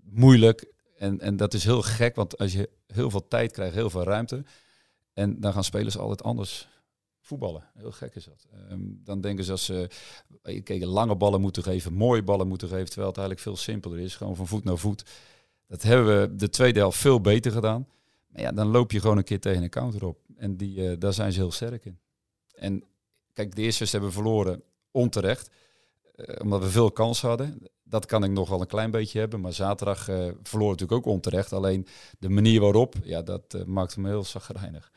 moeilijk. 0.03 0.71
En, 0.97 1.19
en 1.19 1.37
dat 1.37 1.53
is 1.53 1.63
heel 1.63 1.81
gek, 1.81 2.15
want 2.15 2.37
als 2.37 2.53
je 2.53 2.69
heel 2.87 3.09
veel 3.09 3.27
tijd 3.27 3.51
krijgt, 3.51 3.75
heel 3.75 3.89
veel 3.89 4.03
ruimte. 4.03 4.43
En 5.13 5.39
dan 5.39 5.53
gaan 5.53 5.63
spelers 5.63 5.97
altijd 5.97 6.23
anders 6.23 6.67
voetballen. 7.19 7.63
Heel 7.73 7.91
gek 7.91 8.15
is 8.15 8.25
dat. 8.25 8.45
Ehm, 8.53 8.79
dan 8.83 9.21
denken 9.21 9.45
ze 9.45 9.51
als 9.51 9.65
ze 9.65 9.89
eh, 10.41 10.63
kijk, 10.63 10.83
lange 10.83 11.15
ballen 11.15 11.41
moeten 11.41 11.63
geven, 11.63 11.93
mooie 11.93 12.23
ballen 12.23 12.47
moeten 12.47 12.67
geven, 12.67 12.85
terwijl 12.85 13.07
het 13.07 13.17
eigenlijk 13.17 13.47
veel 13.47 13.57
simpeler 13.57 13.99
is. 13.99 14.15
Gewoon 14.15 14.35
van 14.35 14.47
voet 14.47 14.63
naar 14.63 14.77
voet. 14.77 15.05
Dat 15.67 15.81
hebben 15.81 16.21
we 16.21 16.35
de 16.35 16.49
tweede 16.49 16.79
helft 16.79 16.97
veel 16.97 17.21
beter 17.21 17.51
gedaan. 17.51 17.87
Maar 18.27 18.41
ja, 18.41 18.51
dan 18.51 18.67
loop 18.67 18.91
je 18.91 18.99
gewoon 18.99 19.17
een 19.17 19.23
keer 19.23 19.39
tegen 19.39 19.63
een 19.63 19.69
counter 19.69 20.05
op. 20.05 20.17
En 20.35 20.57
die, 20.57 20.89
eh, 20.89 20.99
daar 20.99 21.13
zijn 21.13 21.31
ze 21.31 21.39
heel 21.39 21.51
sterk 21.51 21.85
in. 21.85 21.99
En 22.55 22.83
kijk, 23.33 23.55
de 23.55 23.61
eerste 23.61 23.83
hebben 23.83 24.09
we 24.09 24.15
verloren 24.15 24.63
onterecht. 24.91 25.49
eh, 26.15 26.35
omdat 26.41 26.61
we 26.61 26.69
veel 26.69 26.91
kans 26.91 27.21
hadden. 27.21 27.67
Dat 27.83 28.05
kan 28.05 28.23
ik 28.23 28.31
nog 28.31 28.49
wel 28.49 28.61
een 28.61 28.67
klein 28.67 28.91
beetje 28.91 29.19
hebben. 29.19 29.41
Maar 29.41 29.53
zaterdag 29.53 30.07
eh 30.07 30.27
verloor 30.43 30.69
natuurlijk 30.71 30.99
ook 31.07 31.13
onterecht. 31.13 31.53
Alleen 31.53 31.87
de 32.19 32.29
manier 32.29 32.61
waarop, 32.61 32.95
ja, 33.03 33.21
dat 33.21 33.53
eh, 33.53 33.63
maakte 33.63 33.99
me 33.99 34.09
heel 34.09 34.23
zagrijnig. 34.23 34.91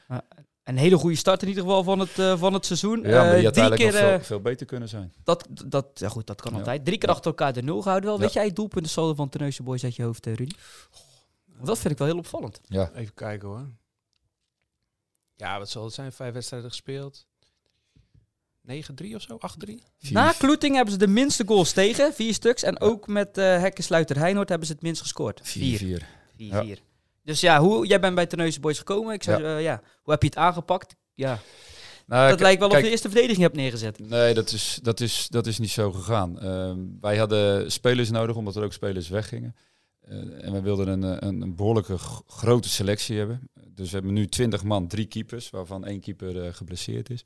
Een 0.65 0.77
hele 0.77 0.97
goede 0.97 1.17
start 1.17 1.43
in 1.43 1.49
ieder 1.49 1.63
geval 1.63 1.83
van 1.83 1.99
het, 1.99 2.19
eh, 2.19 2.39
van 2.39 2.53
het 2.53 2.67
seizoen. 2.67 3.01
Ja, 3.03 3.23
maar 3.23 3.35
die 3.35 3.45
had 3.45 3.53
drie 3.55 3.69
eigenlijk 3.69 3.77
keer, 3.77 4.01
nog 4.03 4.11
veel, 4.11 4.21
veel 4.25 4.41
beter 4.41 4.67
kunnen 4.67 4.89
zijn. 4.89 5.13
dat, 5.25 5.49
dat, 5.67 5.87
ja 5.95 6.09
goed, 6.09 6.27
dat 6.27 6.41
kan 6.41 6.53
Ja. 6.53 6.59
altijd. 6.59 6.85
Drie 6.85 6.99
keer 6.99 7.09
Ja. 7.09 7.15
achter 7.15 7.31
elkaar 7.31 7.53
de 7.53 7.63
nul 7.63 7.83
gehouden 7.83 8.09
wel. 8.09 8.19
Ja. 8.19 8.25
Weet 8.25 8.33
jij 8.35 8.45
het 8.45 8.57
doelpunt 8.57 8.85
de 8.85 8.91
saldo 8.91 9.15
van 9.15 9.29
Terneuzen 9.29 9.65
Boys 9.65 9.85
uit 9.85 9.97
je 9.97 10.03
hoofd, 10.03 10.27
Rudy? 10.27 10.49
Want 11.55 11.67
dat 11.67 11.79
vind 11.79 11.93
ik 11.93 11.99
wel 11.99 12.09
heel 12.09 12.19
opvallend. 12.19 12.61
Ja, 12.65 12.91
Even 12.95 13.15
kijken 13.15 13.49
hoor. 13.49 13.67
Ja, 15.35 15.59
wat 15.59 15.69
zal 15.71 15.85
het 15.85 15.95
zijn? 15.95 16.13
Vijf 16.13 16.33
wedstrijden 16.35 16.69
gespeeld. 16.71 17.27
9-3 18.71 19.15
of 19.15 19.23
zo? 19.23 19.39
8-3? 19.39 19.83
vier- 19.99 20.13
Na 20.13 20.33
Kloeting 20.33 20.75
hebben 20.75 20.93
ze 20.93 20.99
de 20.99 21.07
minste 21.07 21.43
goals 21.47 21.73
tegen, 21.73 22.15
vier 22.15 22.35
stuks. 22.35 22.63
En 22.63 22.81
ook 22.81 23.07
met 23.07 23.39
eh 23.39 23.45
Hekkensluiter 23.61 24.19
Heinoord 24.19 24.49
hebben 24.49 24.67
ze 24.67 24.73
het 24.73 24.83
minst 24.83 25.01
gescoord. 25.03 25.41
Vier. 25.43 25.79
4-4. 25.79 25.81
Vier, 26.37 26.53
Ja. 26.53 26.63
vier. 26.63 26.79
Dus 27.25 27.41
ja, 27.41 27.61
hoe, 27.61 27.87
jij 27.87 28.01
bent 28.01 28.15
bij 28.15 28.27
Terneuzen 28.27 28.61
Boys 28.61 28.79
gekomen. 28.79 29.15
Ik 29.15 29.23
zou, 29.23 29.43
ja. 29.43 29.57
ja, 29.59 29.81
hoe 30.03 30.13
heb 30.13 30.23
je 30.23 30.29
het 30.29 30.37
aangepakt? 30.39 30.97
Ja, 31.15 31.39
Nou, 32.07 32.31
dat 32.31 32.41
lijkt 32.41 32.61
wel 32.61 32.69
of 32.69 32.77
je 32.77 32.83
de 32.83 32.91
eerste 32.91 33.09
verdediging 33.09 33.43
hebt 33.43 33.57
neergezet. 33.57 33.99
Nee, 33.99 34.35
dat 34.35 34.53
is, 34.53 34.79
dat, 34.83 35.01
is, 35.01 35.27
dat 35.31 35.47
is 35.47 35.59
niet 35.59 35.71
zo 35.71 35.93
gegaan. 35.93 36.41
Ehm, 36.41 36.79
wij 37.01 37.17
hadden 37.17 37.73
spelers 37.73 38.11
nodig, 38.11 38.37
omdat 38.37 38.57
er 38.57 38.65
ook 38.65 38.73
spelers 38.73 39.09
weggingen. 39.09 39.57
Eh, 40.01 40.17
en 40.45 40.53
we 40.53 40.61
wilden 40.61 40.89
een, 40.89 41.05
eh, 41.05 41.29
een, 41.29 41.41
een 41.41 41.57
behoorlijke 41.57 41.99
grote 42.27 42.69
selectie 42.69 43.19
hebben. 43.19 43.49
Dus 43.69 43.89
we 43.91 43.95
hebben 43.97 44.13
nu 44.13 44.27
20 44.29 44.63
man, 44.63 44.87
drie 44.89 45.07
keepers, 45.07 45.51
waarvan 45.51 45.85
één 45.85 46.01
keeper 46.01 46.45
eh, 46.45 46.53
geblesseerd 46.55 47.11
is. 47.11 47.25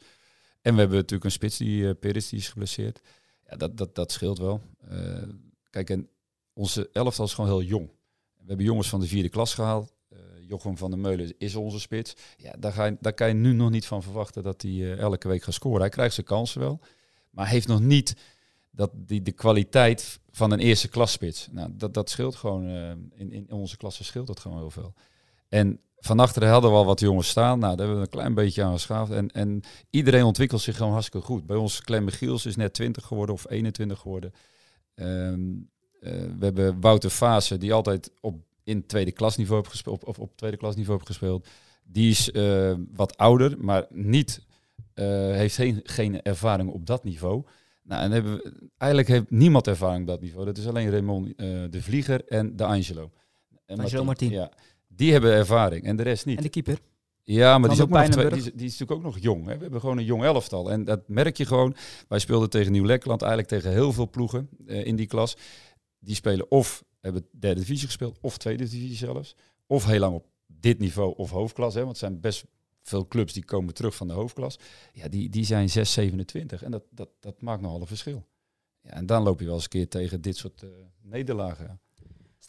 En 0.61 0.73
we 0.75 0.81
hebben 0.81 0.97
natuurlijk 0.97 1.25
een 1.25 1.31
spits, 1.31 1.57
die 1.57 1.83
uh, 1.83 1.91
Peris, 2.01 2.29
die 2.29 2.39
is 2.39 2.49
geblesseerd. 2.49 3.01
Ja, 3.49 3.57
dat, 3.57 3.77
dat, 3.77 3.95
dat 3.95 4.13
scheelt 4.13 4.39
wel. 4.39 4.61
Eh, 4.89 5.23
kijk, 5.71 5.91
en 5.91 6.09
onze 6.53 6.89
elftal 6.93 7.25
is 7.25 7.35
gewoon 7.35 7.51
heel 7.51 7.63
jong. 7.63 7.91
We 8.37 8.47
hebben 8.47 8.67
jongens 8.67 8.89
van 8.89 9.01
de 9.01 9.07
vierde 9.07 9.29
klas 9.29 9.55
gehaald. 9.55 9.93
Eh, 10.09 10.19
Jochem 10.47 10.77
van 10.77 10.91
der 10.91 10.99
Meulen 10.99 11.35
is 11.39 11.55
onze 11.57 11.81
spits. 11.81 12.15
Ja, 12.37 12.53
daar, 12.59 12.73
ga 12.73 12.85
je, 12.85 12.97
daar 13.01 13.13
kan 13.13 13.29
je 13.29 13.35
nu 13.35 13.53
nog 13.53 13.71
niet 13.71 13.87
van 13.87 14.03
verwachten 14.03 14.43
dat 14.43 14.63
hij 14.63 14.71
eh, 14.71 14.99
elke 14.99 15.29
week 15.29 15.43
gaat 15.43 15.55
scoren. 15.55 15.81
Hij 15.81 15.89
krijgt 15.89 16.15
zijn 16.15 16.27
kansen 16.27 16.61
wel. 16.61 16.81
Maar 17.31 17.49
heeft 17.49 17.67
nog 17.69 17.81
niet 17.81 18.17
dat 18.71 18.91
die, 18.95 19.23
de 19.23 19.33
kwaliteit 19.33 20.21
van 20.31 20.51
een 20.51 20.59
eerste 20.59 20.89
klasspits. 20.89 21.49
Nou, 21.51 21.71
dat, 21.73 21.95
dat 21.95 22.11
scheelt 22.11 22.35
gewoon. 22.35 22.67
eh, 22.69 22.91
in, 23.21 23.33
in 23.33 23.51
onze 23.51 23.77
klasse 23.77 24.05
scheelt 24.05 24.27
dat 24.27 24.41
gewoon 24.41 24.59
heel 24.59 24.71
veel. 24.71 24.95
En 25.49 25.81
van 26.01 26.19
achteren 26.19 26.49
hadden 26.49 26.71
we 26.71 26.77
al 26.77 26.85
wat 26.85 27.01
jongens 27.01 27.29
staan. 27.29 27.59
Nou, 27.59 27.77
daar 27.77 27.87
hebben 27.87 27.97
we 27.97 28.03
een 28.03 28.19
klein 28.19 28.35
beetje 28.35 28.63
aan 28.63 28.73
geschaafd. 28.73 29.11
En, 29.11 29.31
en 29.31 29.61
iedereen 29.91 30.25
ontwikkelt 30.25 30.61
zich 30.61 30.77
gewoon 30.77 30.93
hartstikke 30.93 31.27
goed. 31.27 31.47
Bij 31.47 31.57
ons 31.57 31.81
Clem 31.81 32.05
Michiels 32.05 32.47
is 32.47 32.57
net 32.57 32.75
20 32.75 33.05
geworden 33.05 33.35
of 33.35 33.51
21 33.51 33.99
geworden. 33.99 34.33
Ehm, 34.95 35.41
eh, 36.01 36.13
we 36.39 36.45
hebben 36.45 36.81
Wouter 36.81 37.11
Fase, 37.11 37.59
die 37.59 37.73
altijd 37.73 38.11
op, 38.21 38.37
in 38.65 38.87
tweede 38.87 39.13
klasniveau 39.13 39.59
heeft 39.59 39.71
gespeeld, 39.73 40.05
of 40.05 40.19
op 40.19 40.37
tweede 40.37 40.57
klasniveau 40.57 40.97
heeft 40.97 41.11
gespeeld. 41.11 41.49
Die 41.85 42.11
is 42.11 42.31
eh, 42.31 42.75
wat 42.95 43.17
ouder, 43.17 43.57
maar 43.59 43.87
niet, 43.91 44.47
eh, 44.95 45.07
heeft 45.15 45.55
geen, 45.55 45.81
geen 45.83 46.23
ervaring 46.23 46.71
op 46.71 46.87
dat 46.87 47.05
niveau. 47.05 47.45
Nou, 47.83 48.03
en 48.03 48.11
hebben 48.11 48.33
we, 48.33 48.69
eigenlijk 48.77 49.11
heeft 49.11 49.31
niemand 49.31 49.67
ervaring 49.67 50.01
op 50.01 50.07
dat 50.07 50.21
niveau. 50.21 50.45
Dat 50.45 50.59
is 50.59 50.67
alleen 50.67 50.91
Raymond 50.91 51.39
de 51.73 51.83
Vlieger 51.83 52.25
en 52.25 52.57
de 52.57 52.65
Angelo. 52.65 53.11
En 53.67 53.81
Angelo 53.81 54.05
Martin. 54.05 54.31
Ja, 54.31 54.51
die 55.01 55.13
hebben 55.13 55.33
ervaring 55.33 55.85
en 55.85 55.97
de 55.97 56.03
rest 56.03 56.27
niet. 56.27 56.37
En 56.37 56.43
de 56.43 56.49
keeper. 56.49 56.79
Ja, 57.23 57.59
maar 57.59 57.69
die 57.69 57.79
is, 57.79 57.85
ook 57.85 57.89
nog 57.89 57.99
twee, 57.99 58.15
Pijnenburg. 58.15 58.43
die, 58.43 58.53
is, 58.53 58.59
die 58.59 58.67
is 58.67 58.79
natuurlijk 58.79 59.07
ook 59.07 59.13
nog 59.15 59.23
jong. 59.23 59.47
Hè. 59.47 59.55
We 59.55 59.63
hebben 59.63 59.81
gewoon 59.81 59.99
een 59.99 60.05
jong 60.05 60.23
elftal. 60.23 60.71
En 60.71 60.85
dat 60.85 61.09
merk 61.09 61.37
je 61.37 61.47
gewoon. 61.47 61.75
Wij 62.09 62.19
speelden 62.19 62.51
tegen 62.51 62.73
Nieuw-Lekland, 62.73 63.23
eigenlijk 63.23 63.51
tegen 63.53 63.73
heel 63.73 63.93
veel 63.93 64.11
ploegen 64.11 64.49
eh, 64.67 64.87
in 64.87 64.97
die 64.97 65.07
klas. 65.07 65.37
Die 65.99 66.15
spelen 66.15 66.51
of 66.51 66.85
hebben 67.01 67.27
derde 67.31 67.61
divisie 67.61 67.87
gespeeld, 67.87 68.19
of 68.21 68.39
tweede 68.39 68.65
divisie 68.65 68.97
zelfs. 68.97 69.37
Of 69.67 69.85
heel 69.85 69.99
lang 69.99 70.15
op 70.15 70.27
dit 70.47 70.79
niveau 70.79 71.15
of 71.17 71.31
hoofdklas. 71.31 71.75
Hè, 71.75 71.81
want 71.81 71.91
het 71.91 71.99
zijn 71.99 72.21
best 72.21 72.45
veel 72.83 73.09
clubs 73.09 73.33
die 73.33 73.45
komen 73.45 73.75
terug 73.75 73.95
van 73.95 74.09
de 74.09 74.15
hoofdklas. 74.15 74.59
Ja, 74.93 75.09
die, 75.09 75.29
die 75.29 75.45
zijn 75.45 75.71
6, 75.71 75.93
27. 75.93 76.63
En 76.63 76.71
dat, 76.71 76.83
dat, 76.91 77.09
dat 77.21 77.43
maakt 77.43 77.63
nogal 77.63 77.81
een 77.81 77.87
verschil. 77.87 78.27
Ja, 78.81 78.91
en 78.91 79.07
dan 79.07 79.23
loop 79.23 79.41
je 79.41 79.47
wel 79.47 79.55
eens 79.55 79.63
een 79.63 79.71
keer 79.71 79.89
tegen 79.89 80.21
dit 80.21 80.37
soort 80.37 80.63
eh, 80.63 80.69
nederlagen. 81.03 81.81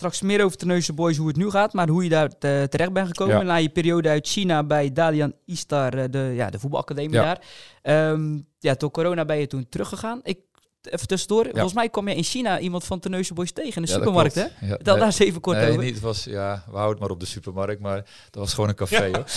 Straks 0.02 0.22
meer 0.22 0.44
over 0.44 0.58
Terneuzen 0.58 0.96
Boys, 0.96 1.18
hoe 1.18 1.28
het 1.28 1.36
nu 1.36 1.50
gaat, 1.50 1.74
maar 1.74 1.88
hoe 1.88 2.04
je 2.04 2.10
daar 2.10 2.38
te- 2.38 2.66
terecht 2.70 2.94
bent 2.94 3.08
gekomen. 3.08 3.38
Ja. 3.38 3.42
Na 3.44 3.56
je 3.56 3.70
periode 3.70 4.10
uit 4.10 4.28
China 4.28 4.64
bij 4.64 4.92
Dalian 4.94 5.34
Istar, 5.46 5.94
eh, 5.94 6.04
de, 6.10 6.32
ja, 6.36 6.50
de 6.50 6.60
voetbalacademie 6.60 7.14
Ja. 7.14 7.24
daar. 7.24 7.42
Ehm, 7.82 8.40
ja, 8.60 8.74
door 8.74 8.92
corona 8.92 9.26
ben 9.26 9.38
je 9.38 9.48
toen 9.48 9.66
teruggegaan. 9.70 10.20
Ik, 10.24 10.40
even 10.82 11.08
tussendoor, 11.08 11.48
volgens 11.52 11.74
mij 11.74 11.90
kwam 11.90 12.08
je 12.08 12.16
in 12.16 12.24
China 12.24 12.60
iemand 12.60 12.84
van 12.84 13.00
Terneuzen 13.00 13.36
Boys 13.36 13.52
tegen 13.52 13.76
in 13.76 13.82
de 13.82 13.88
supermarkt, 13.88 14.36
hè? 14.36 14.46
nee, 14.60 14.78
daar 14.78 15.02
eens 15.02 15.20
even 15.20 15.42
kort 15.42 15.58
nee, 15.58 15.70
over. 15.70 15.84
niet, 15.84 15.94
het 15.94 16.04
was, 16.04 16.24
ja, 16.24 16.64
we 16.66 16.72
houden 16.72 16.92
het 16.92 17.00
maar 17.00 17.10
op 17.10 17.20
de 17.20 17.26
supermarkt, 17.26 17.82
maar 17.82 17.96
dat 18.30 18.42
was 18.42 18.54
gewoon 18.54 18.70
een 18.70 18.76
café 18.76 19.10
hoor. 19.12 19.26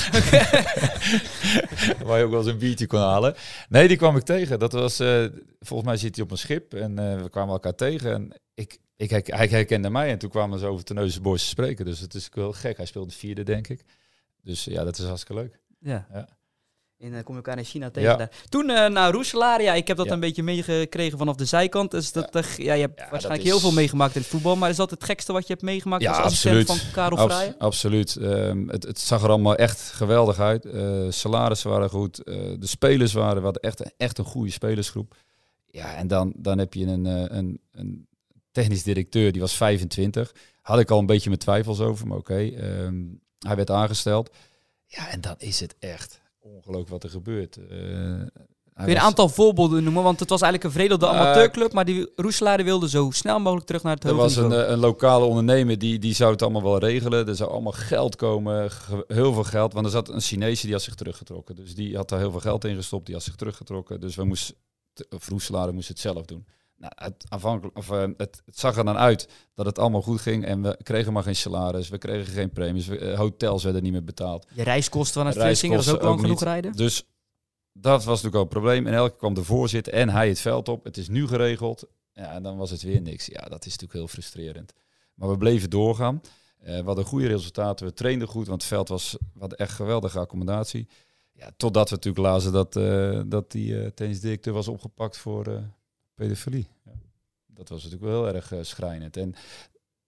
Waar 2.07 2.18
je 2.18 2.24
ook 2.24 2.31
wel 2.31 2.40
eens 2.40 2.48
een 2.48 2.59
biertje 2.59 2.87
kon 2.87 3.00
halen. 3.00 3.35
Nee, 3.68 3.88
die 3.88 3.96
kwam 3.96 4.16
ik 4.16 4.22
tegen. 4.22 4.59
Dat 4.59 4.72
was, 4.72 4.98
eh, 5.00 5.24
volgens 5.61 5.88
mij 5.88 5.96
zit 5.98 6.14
hij 6.14 6.24
op 6.24 6.31
een 6.31 6.38
schip 6.38 6.74
en 6.74 6.98
eh, 6.98 7.22
we 7.22 7.31
kwamen 7.31 7.53
elkaar 7.53 7.74
tegen. 7.74 8.12
En 8.12 8.33
ik, 8.55 8.79
ik, 8.96 9.11
hij 9.26 9.46
herkende 9.46 9.90
mij 9.90 10.11
en 10.11 10.18
toen 10.18 10.30
kwamen 10.30 10.59
ze 10.59 10.66
over 10.66 10.85
Terneuzen 10.85 11.22
Boys 11.22 11.42
te 11.42 11.48
spreken. 11.48 11.85
Dus 11.85 12.00
het 12.00 12.14
is 12.14 12.28
wel 12.33 12.52
gek. 12.52 12.76
Hij 12.76 12.87
speelde 12.87 13.12
vierde, 13.12 13.42
denk 13.42 13.68
ik. 13.68 13.85
Dus 14.42 14.64
ja, 14.64 14.85
dat 14.85 14.98
is 14.98 15.04
hartstikke 15.04 15.42
leuk. 15.42 15.61
Ja. 15.80 16.07
Ja. 16.12 16.28
En 16.98 17.14
eh, 17.14 17.22
kom 17.24 17.37
je 17.37 17.42
elkaar 17.42 17.59
in 17.59 17.64
China 17.64 17.90
tegen 17.90 18.11
Ja. 18.11 18.16
daar. 18.16 18.30
Toen 18.48 18.70
eh, 18.70 18.88
naar 18.90 19.12
Roeselaar, 19.12 19.62
ja, 19.62 19.74
ik 19.74 19.87
heb 19.88 19.96
dat 19.96 20.07
Ja. 20.07 20.12
een 20.12 20.20
beetje 20.20 20.42
meegekregen 20.42 21.18
vanaf 21.18 21.37
de 21.37 21.44
zijkant. 21.44 21.90
Dus 21.90 22.12
dat, 22.12 22.28
ja, 22.57 22.74
je 22.74 22.80
hebt 22.80 23.11
waarschijnlijk 23.11 23.44
heel 23.44 23.59
veel 23.59 23.72
meegemaakt 23.72 24.14
in 24.14 24.20
het 24.20 24.30
voetbal. 24.30 24.57
Maar 24.57 24.70
is 24.70 24.76
dat 24.76 24.90
het 24.90 25.04
gekste 25.04 25.33
wat 25.33 25.46
je 25.46 25.52
hebt 25.52 25.64
meegemaakt 25.64 26.02
Ja, 26.02 26.11
als 26.12 26.33
absoluut. 26.33 26.66
van 26.66 26.78
Karel 26.92 27.18
Abs- 27.18 27.52
absoluut. 27.59 28.16
Ehm, 28.16 28.68
het, 28.68 28.83
het 28.83 28.98
zag 29.00 29.22
er 29.22 29.28
allemaal 29.28 29.57
echt 29.57 29.80
geweldig 29.80 30.38
uit. 30.40 30.64
Eh 30.64 31.07
salarissen 31.09 31.70
waren 31.70 31.90
goed. 31.90 32.16
de 32.24 32.57
spelers 32.61 33.12
waren, 33.12 33.42
hadden 33.42 33.62
echt, 33.62 33.94
echt 33.96 34.18
een 34.18 34.24
goede 34.24 34.50
spelersgroep. 34.50 35.14
Ja, 35.66 35.94
en 35.94 36.07
dan, 36.07 36.33
dan 36.37 36.59
heb 36.59 36.74
je 36.74 36.87
een, 36.87 37.04
een, 37.37 37.61
een 37.72 38.09
technisch 38.55 38.83
directeur, 38.83 39.33
die 39.33 39.40
was 39.40 39.53
25. 39.53 40.35
Had 40.62 40.79
ik 40.79 40.90
al 40.90 40.99
een 40.99 41.07
beetje 41.07 41.29
mijn 41.29 41.40
twijfels 41.40 41.81
over, 41.81 42.07
maar 42.07 42.19
oké. 42.19 42.35
ehm, 42.35 43.03
hij 43.38 43.57
werd 43.57 43.71
aangesteld. 43.71 44.31
Ja, 44.87 45.09
en 45.11 45.21
dan 45.21 45.35
is 45.38 45.61
het 45.61 45.75
echt 45.79 46.21
ongelooflijk 46.38 46.88
wat 46.88 47.03
er 47.05 47.11
gebeurt. 47.11 47.55
Hij 47.55 48.85
Kun 48.85 48.93
je 48.93 48.99
een 48.99 49.03
was- 49.03 49.09
aantal 49.11 49.29
voorbeelden 49.29 49.83
noemen? 49.85 50.03
Want 50.03 50.21
het 50.21 50.29
was 50.29 50.40
eigenlijk 50.43 50.75
een 50.75 50.81
veredelde 50.81 51.14
Eh, 51.14 51.21
amateurclub, 51.21 51.73
maar 51.73 51.85
die 51.85 52.12
Roeselaar 52.17 52.64
wilde 52.64 52.88
zo 52.88 53.11
snel 53.11 53.38
mogelijk 53.40 53.67
terug 53.67 53.83
naar 53.83 53.95
het 53.95 54.05
Er 54.05 54.12
hoogste 54.12 54.43
was 54.43 54.53
een, 54.53 54.64
eh, 54.64 54.71
een 54.71 54.79
lokale 54.79 55.25
ondernemer 55.25 55.79
die, 55.79 55.99
die 55.99 56.14
zou 56.14 56.33
het 56.33 56.43
allemaal 56.43 56.62
wel 56.62 56.79
regelen. 56.79 57.29
Er 57.29 57.37
zou 57.37 57.51
allemaal 57.51 57.73
geld 57.73 58.17
komen, 58.17 58.71
heel 59.07 59.33
veel 59.33 59.45
geld. 59.45 59.73
Want 59.73 59.87
er 59.87 59.93
zat 59.93 60.09
een 60.09 60.21
Chinese 60.21 60.62
die 60.64 60.73
had 60.73 60.83
zich 60.83 60.95
teruggetrokken. 60.95 61.55
Dus 61.57 61.75
die 61.75 61.97
had 61.97 62.09
daar 62.09 62.19
heel 62.19 62.31
veel 62.31 62.40
geld 62.40 62.64
in 62.64 62.75
gestopt, 62.77 63.07
die 63.07 63.14
had 63.14 63.25
zich 63.25 63.35
teruggetrokken. 63.35 64.01
Dus 64.01 64.14
we 64.14 64.25
moesten, 64.25 64.55
moest 65.75 65.88
het 65.88 65.99
zelf 65.99 66.25
doen. 66.25 66.47
Nou, 66.85 66.97
het, 66.97 67.25
aanvankelijk, 67.29 67.77
of, 67.77 67.90
eh, 67.90 68.03
het, 68.16 68.42
het 68.44 68.59
zag 68.59 68.77
er 68.77 68.85
dan 68.85 68.97
uit 68.97 69.29
dat 69.55 69.66
het 69.66 69.79
allemaal 69.79 70.03
goed 70.03 70.20
ging. 70.20 70.44
En 70.44 70.62
we 70.62 70.79
kregen 70.83 71.12
maar 71.12 71.23
geen 71.23 71.37
salaris, 71.37 71.88
we 71.88 71.99
kregen 71.99 72.33
geen 72.33 72.51
premies. 72.51 72.87
We, 72.87 72.99
eh, 72.99 73.18
hotels 73.18 73.64
werden 73.64 73.83
niet 73.83 73.92
meer 73.92 74.05
betaald. 74.05 74.47
Je 74.55 74.62
reiskosten 74.62 75.14
vanuit 75.14 75.37
Vlissingen, 75.37 75.79
is 75.79 75.88
ook 75.88 76.03
lang 76.03 76.12
ook 76.12 76.20
genoeg 76.20 76.35
niet. 76.35 76.49
rijden. 76.49 76.73
Dus 76.73 77.07
dat 77.73 78.05
was 78.05 78.23
natuurlijk 78.23 78.35
al 78.35 78.40
een 78.42 78.49
probleem. 78.49 78.87
En 78.87 78.94
elke 78.94 79.09
keer 79.09 79.18
kwam 79.18 79.35
de 79.35 79.44
voorzitter 79.44 79.92
en 79.92 80.09
hij 80.09 80.29
het 80.29 80.40
veld 80.40 80.68
op. 80.68 80.85
Het 80.85 80.97
is 80.97 81.09
nu 81.09 81.27
geregeld. 81.27 81.87
Ja, 82.12 82.33
en 82.33 82.42
dan 82.42 82.57
was 82.57 82.70
het 82.70 82.83
weer 82.83 83.01
niks. 83.01 83.27
Ja, 83.27 83.40
dat 83.40 83.66
is 83.66 83.73
natuurlijk 83.73 83.92
heel 83.92 84.09
frustrerend. 84.09 84.73
Maar 85.14 85.29
we 85.29 85.38
bleven 85.38 85.70
doorgaan. 85.70 86.20
Eh, 86.59 86.79
we 86.79 86.85
hadden 86.85 87.05
goede 87.05 87.27
resultaten. 87.27 87.87
We 87.87 87.92
trainden 87.92 88.29
goed, 88.29 88.47
want 88.47 88.62
het 88.62 88.70
veld 88.70 88.88
was 88.88 89.16
hadden 89.38 89.59
echt 89.59 89.73
geweldige 89.73 90.18
accommodatie. 90.18 90.88
Ja, 91.33 91.51
totdat 91.57 91.88
we 91.88 91.94
natuurlijk 91.94 92.27
lazen 92.27 92.53
dat, 92.53 92.73
dat 93.31 93.51
die 93.51 93.83
eh 93.83 93.87
tennisdirecteur 93.87 94.53
was 94.53 94.68
opgepakt 94.68 95.16
voor 95.16 95.62
pedofilie. 96.14 96.68
Ja. 96.85 96.92
Dat 97.46 97.68
was 97.68 97.83
natuurlijk 97.85 98.11
wel 98.12 98.24
heel 98.24 98.35
erg 98.35 98.53
eh, 98.53 98.59
schrijnend. 98.62 99.16
En, 99.16 99.35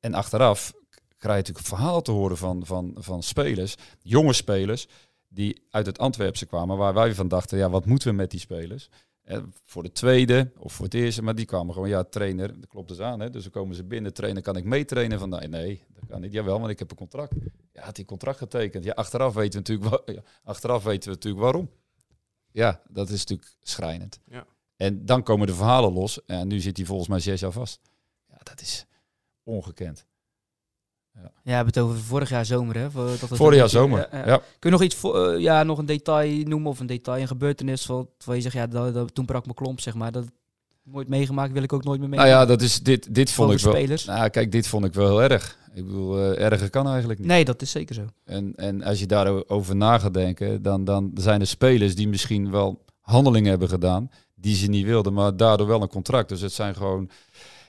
en 0.01 0.14
achteraf 0.14 0.73
krijg 1.19 1.37
je 1.47 1.53
natuurlijk 1.53 1.66
verhaal 1.66 2.03
te 2.03 2.11
horen 2.11 2.37
van, 2.37 2.66
van, 2.66 2.95
van 2.99 3.23
spelers, 3.23 3.75
jonge 4.03 4.33
spelers, 4.33 4.87
die 5.29 5.62
uit 5.71 5.87
het 5.87 5.99
Antwerpse 5.99 6.47
kwamen, 6.47 6.77
waar 6.77 6.95
wij 6.95 7.14
van 7.14 7.29
dachten, 7.29 7.59
ja, 7.59 7.71
wat 7.71 7.87
moeten 7.87 8.09
we 8.09 8.14
met 8.14 8.31
die 8.31 8.40
spelers? 8.40 8.88
Eh, 9.23 9.42
voor 9.64 9.83
de 9.83 9.92
tweede 9.92 10.53
of 10.59 10.73
voor 10.73 10.85
het 10.85 10.95
eerste, 10.95 11.23
maar 11.23 11.35
die 11.35 11.45
kwamen 11.45 11.75
gewoon, 11.75 11.88
ja, 11.88 12.05
trainer, 12.05 12.61
dat 12.61 12.69
klopt 12.69 12.88
dus 12.88 13.01
aan, 13.01 13.21
hè? 13.21 13.31
dus 13.31 13.42
dan 13.42 13.53
komen 13.53 13.75
ze 13.77 13.85
binnen, 13.85 14.14
trainer, 14.14 14.42
kan 14.42 14.57
ik 14.57 14.64
meetrainen? 14.64 15.19
Van, 15.19 15.29
nee, 15.29 15.49
nee, 15.49 15.85
dat 15.95 16.05
kan 16.09 16.21
niet. 16.21 16.33
Jawel, 16.33 16.59
want 16.59 16.71
ik 16.71 16.79
heb 16.79 16.90
een 16.90 16.97
contract. 16.97 17.33
Ja, 17.73 17.83
had 17.83 17.97
die 17.97 18.05
contract 18.05 18.38
getekend. 18.38 18.85
Ja, 18.85 18.92
achteraf 18.92 19.35
weten 19.35 19.62
we 19.62 19.69
natuurlijk, 19.73 19.90
wa- 20.07 20.12
ja, 20.14 20.23
achteraf 20.45 20.85
weten 20.85 21.09
we 21.09 21.14
natuurlijk 21.14 21.42
waarom. 21.42 21.71
Ja, 22.51 22.83
dat 22.88 23.09
is 23.11 23.19
natuurlijk 23.19 23.57
schrijnend. 23.62 24.21
Ja. 24.25 24.47
En 24.77 25.05
dan 25.07 25.23
komen 25.23 25.47
de 25.47 25.55
verhalen 25.55 25.93
los 25.93 26.25
en 26.25 26.49
nu 26.49 26.61
zit 26.61 26.77
hij 26.77 26.87
volgens 26.87 27.09
mij 27.09 27.21
zes 27.21 27.41
jaar 27.41 27.53
vast. 27.53 27.81
Ja, 28.29 28.37
dat 28.43 28.61
is 28.61 28.87
ongekend. 29.45 30.07
Ja, 31.15 31.31
we 31.43 31.51
hebben 31.51 31.75
het 31.75 31.79
over 31.83 31.99
vorig 31.99 32.29
jaar 32.29 32.47
zomer, 32.47 32.77
hè? 32.77 32.89
Dat 32.93 33.21
het 33.21 33.37
Vorig 33.37 33.59
jaar 33.59 33.69
zomer, 33.69 34.09
Ja, 34.12 34.19
ja. 34.19 34.27
ja. 34.27 34.37
Kun 34.37 34.45
je 34.61 34.71
nog 34.71 34.83
iets, 34.83 34.95
voor, 34.95 35.29
eh, 35.33 35.41
ja, 35.41 35.62
nog 35.62 35.79
een 35.79 35.87
detail 35.87 36.43
noemen 36.43 36.71
of 36.71 36.81
een 36.81 36.87
detail, 36.87 37.21
een 37.21 37.27
gebeurtenis 37.27 37.83
van, 37.87 38.09
waar 38.25 38.37
je 38.37 38.43
zegt, 38.43 38.55
ja, 38.55 38.67
dat, 38.67 38.95
dat- 38.95 39.15
toen 39.15 39.25
brak 39.25 39.43
mijn 39.45 39.55
klomp, 39.57 39.81
zeg 39.81 39.95
maar. 39.95 40.12
Dat 40.12 40.25
nooit 40.83 41.09
meegemaakt, 41.09 41.53
wil 41.53 41.62
ik 41.62 41.73
ook 41.73 41.85
nooit 41.85 42.01
meer 42.01 42.09
Nou 42.09 42.21
meemaken. 42.23 42.41
ja, 42.43 42.47
dat 42.57 42.62
is, 42.62 42.81
dit, 42.81 43.15
dit 43.15 43.31
vond 43.31 43.49
Over 43.49 43.61
ik 43.61 43.65
wel... 43.67 43.75
spelers. 43.75 44.05
Nou, 44.05 44.29
kijk, 44.29 44.53
dit 44.53 44.67
vond 44.69 44.85
ik 44.85 44.95
wel 44.95 45.07
heel 45.09 45.23
erg. 45.23 45.59
Ik 45.75 45.85
bedoel, 45.87 46.19
eh, 46.19 46.45
erger 46.45 46.71
kan 46.71 46.89
eigenlijk 46.89 47.19
niet. 47.19 47.29
Nee, 47.29 47.45
dat 47.45 47.62
is 47.62 47.71
zeker 47.71 47.95
zo. 47.95 48.05
En, 48.25 48.53
en 48.57 48.83
als 48.83 48.99
je 48.99 49.07
daarover 49.07 49.77
na 49.77 49.99
gaat 49.99 50.15
denken, 50.15 50.62
dan, 50.62 50.85
dan 50.85 51.11
zijn 51.15 51.41
er 51.41 51.47
spelers 51.47 51.95
die 51.95 52.09
misschien 52.09 52.51
wel 52.51 52.85
handelingen 53.01 53.51
hebben 53.51 53.69
gedaan 53.69 54.11
die 54.38 54.55
ze 54.57 54.66
niet 54.66 54.85
wilden, 54.85 55.12
maar 55.12 55.37
daardoor 55.37 55.66
wel 55.66 55.83
een 55.83 55.88
contract. 55.88 56.29
Dus 56.29 56.40
het 56.40 56.53
zijn 56.53 56.75
gewoon 56.75 57.11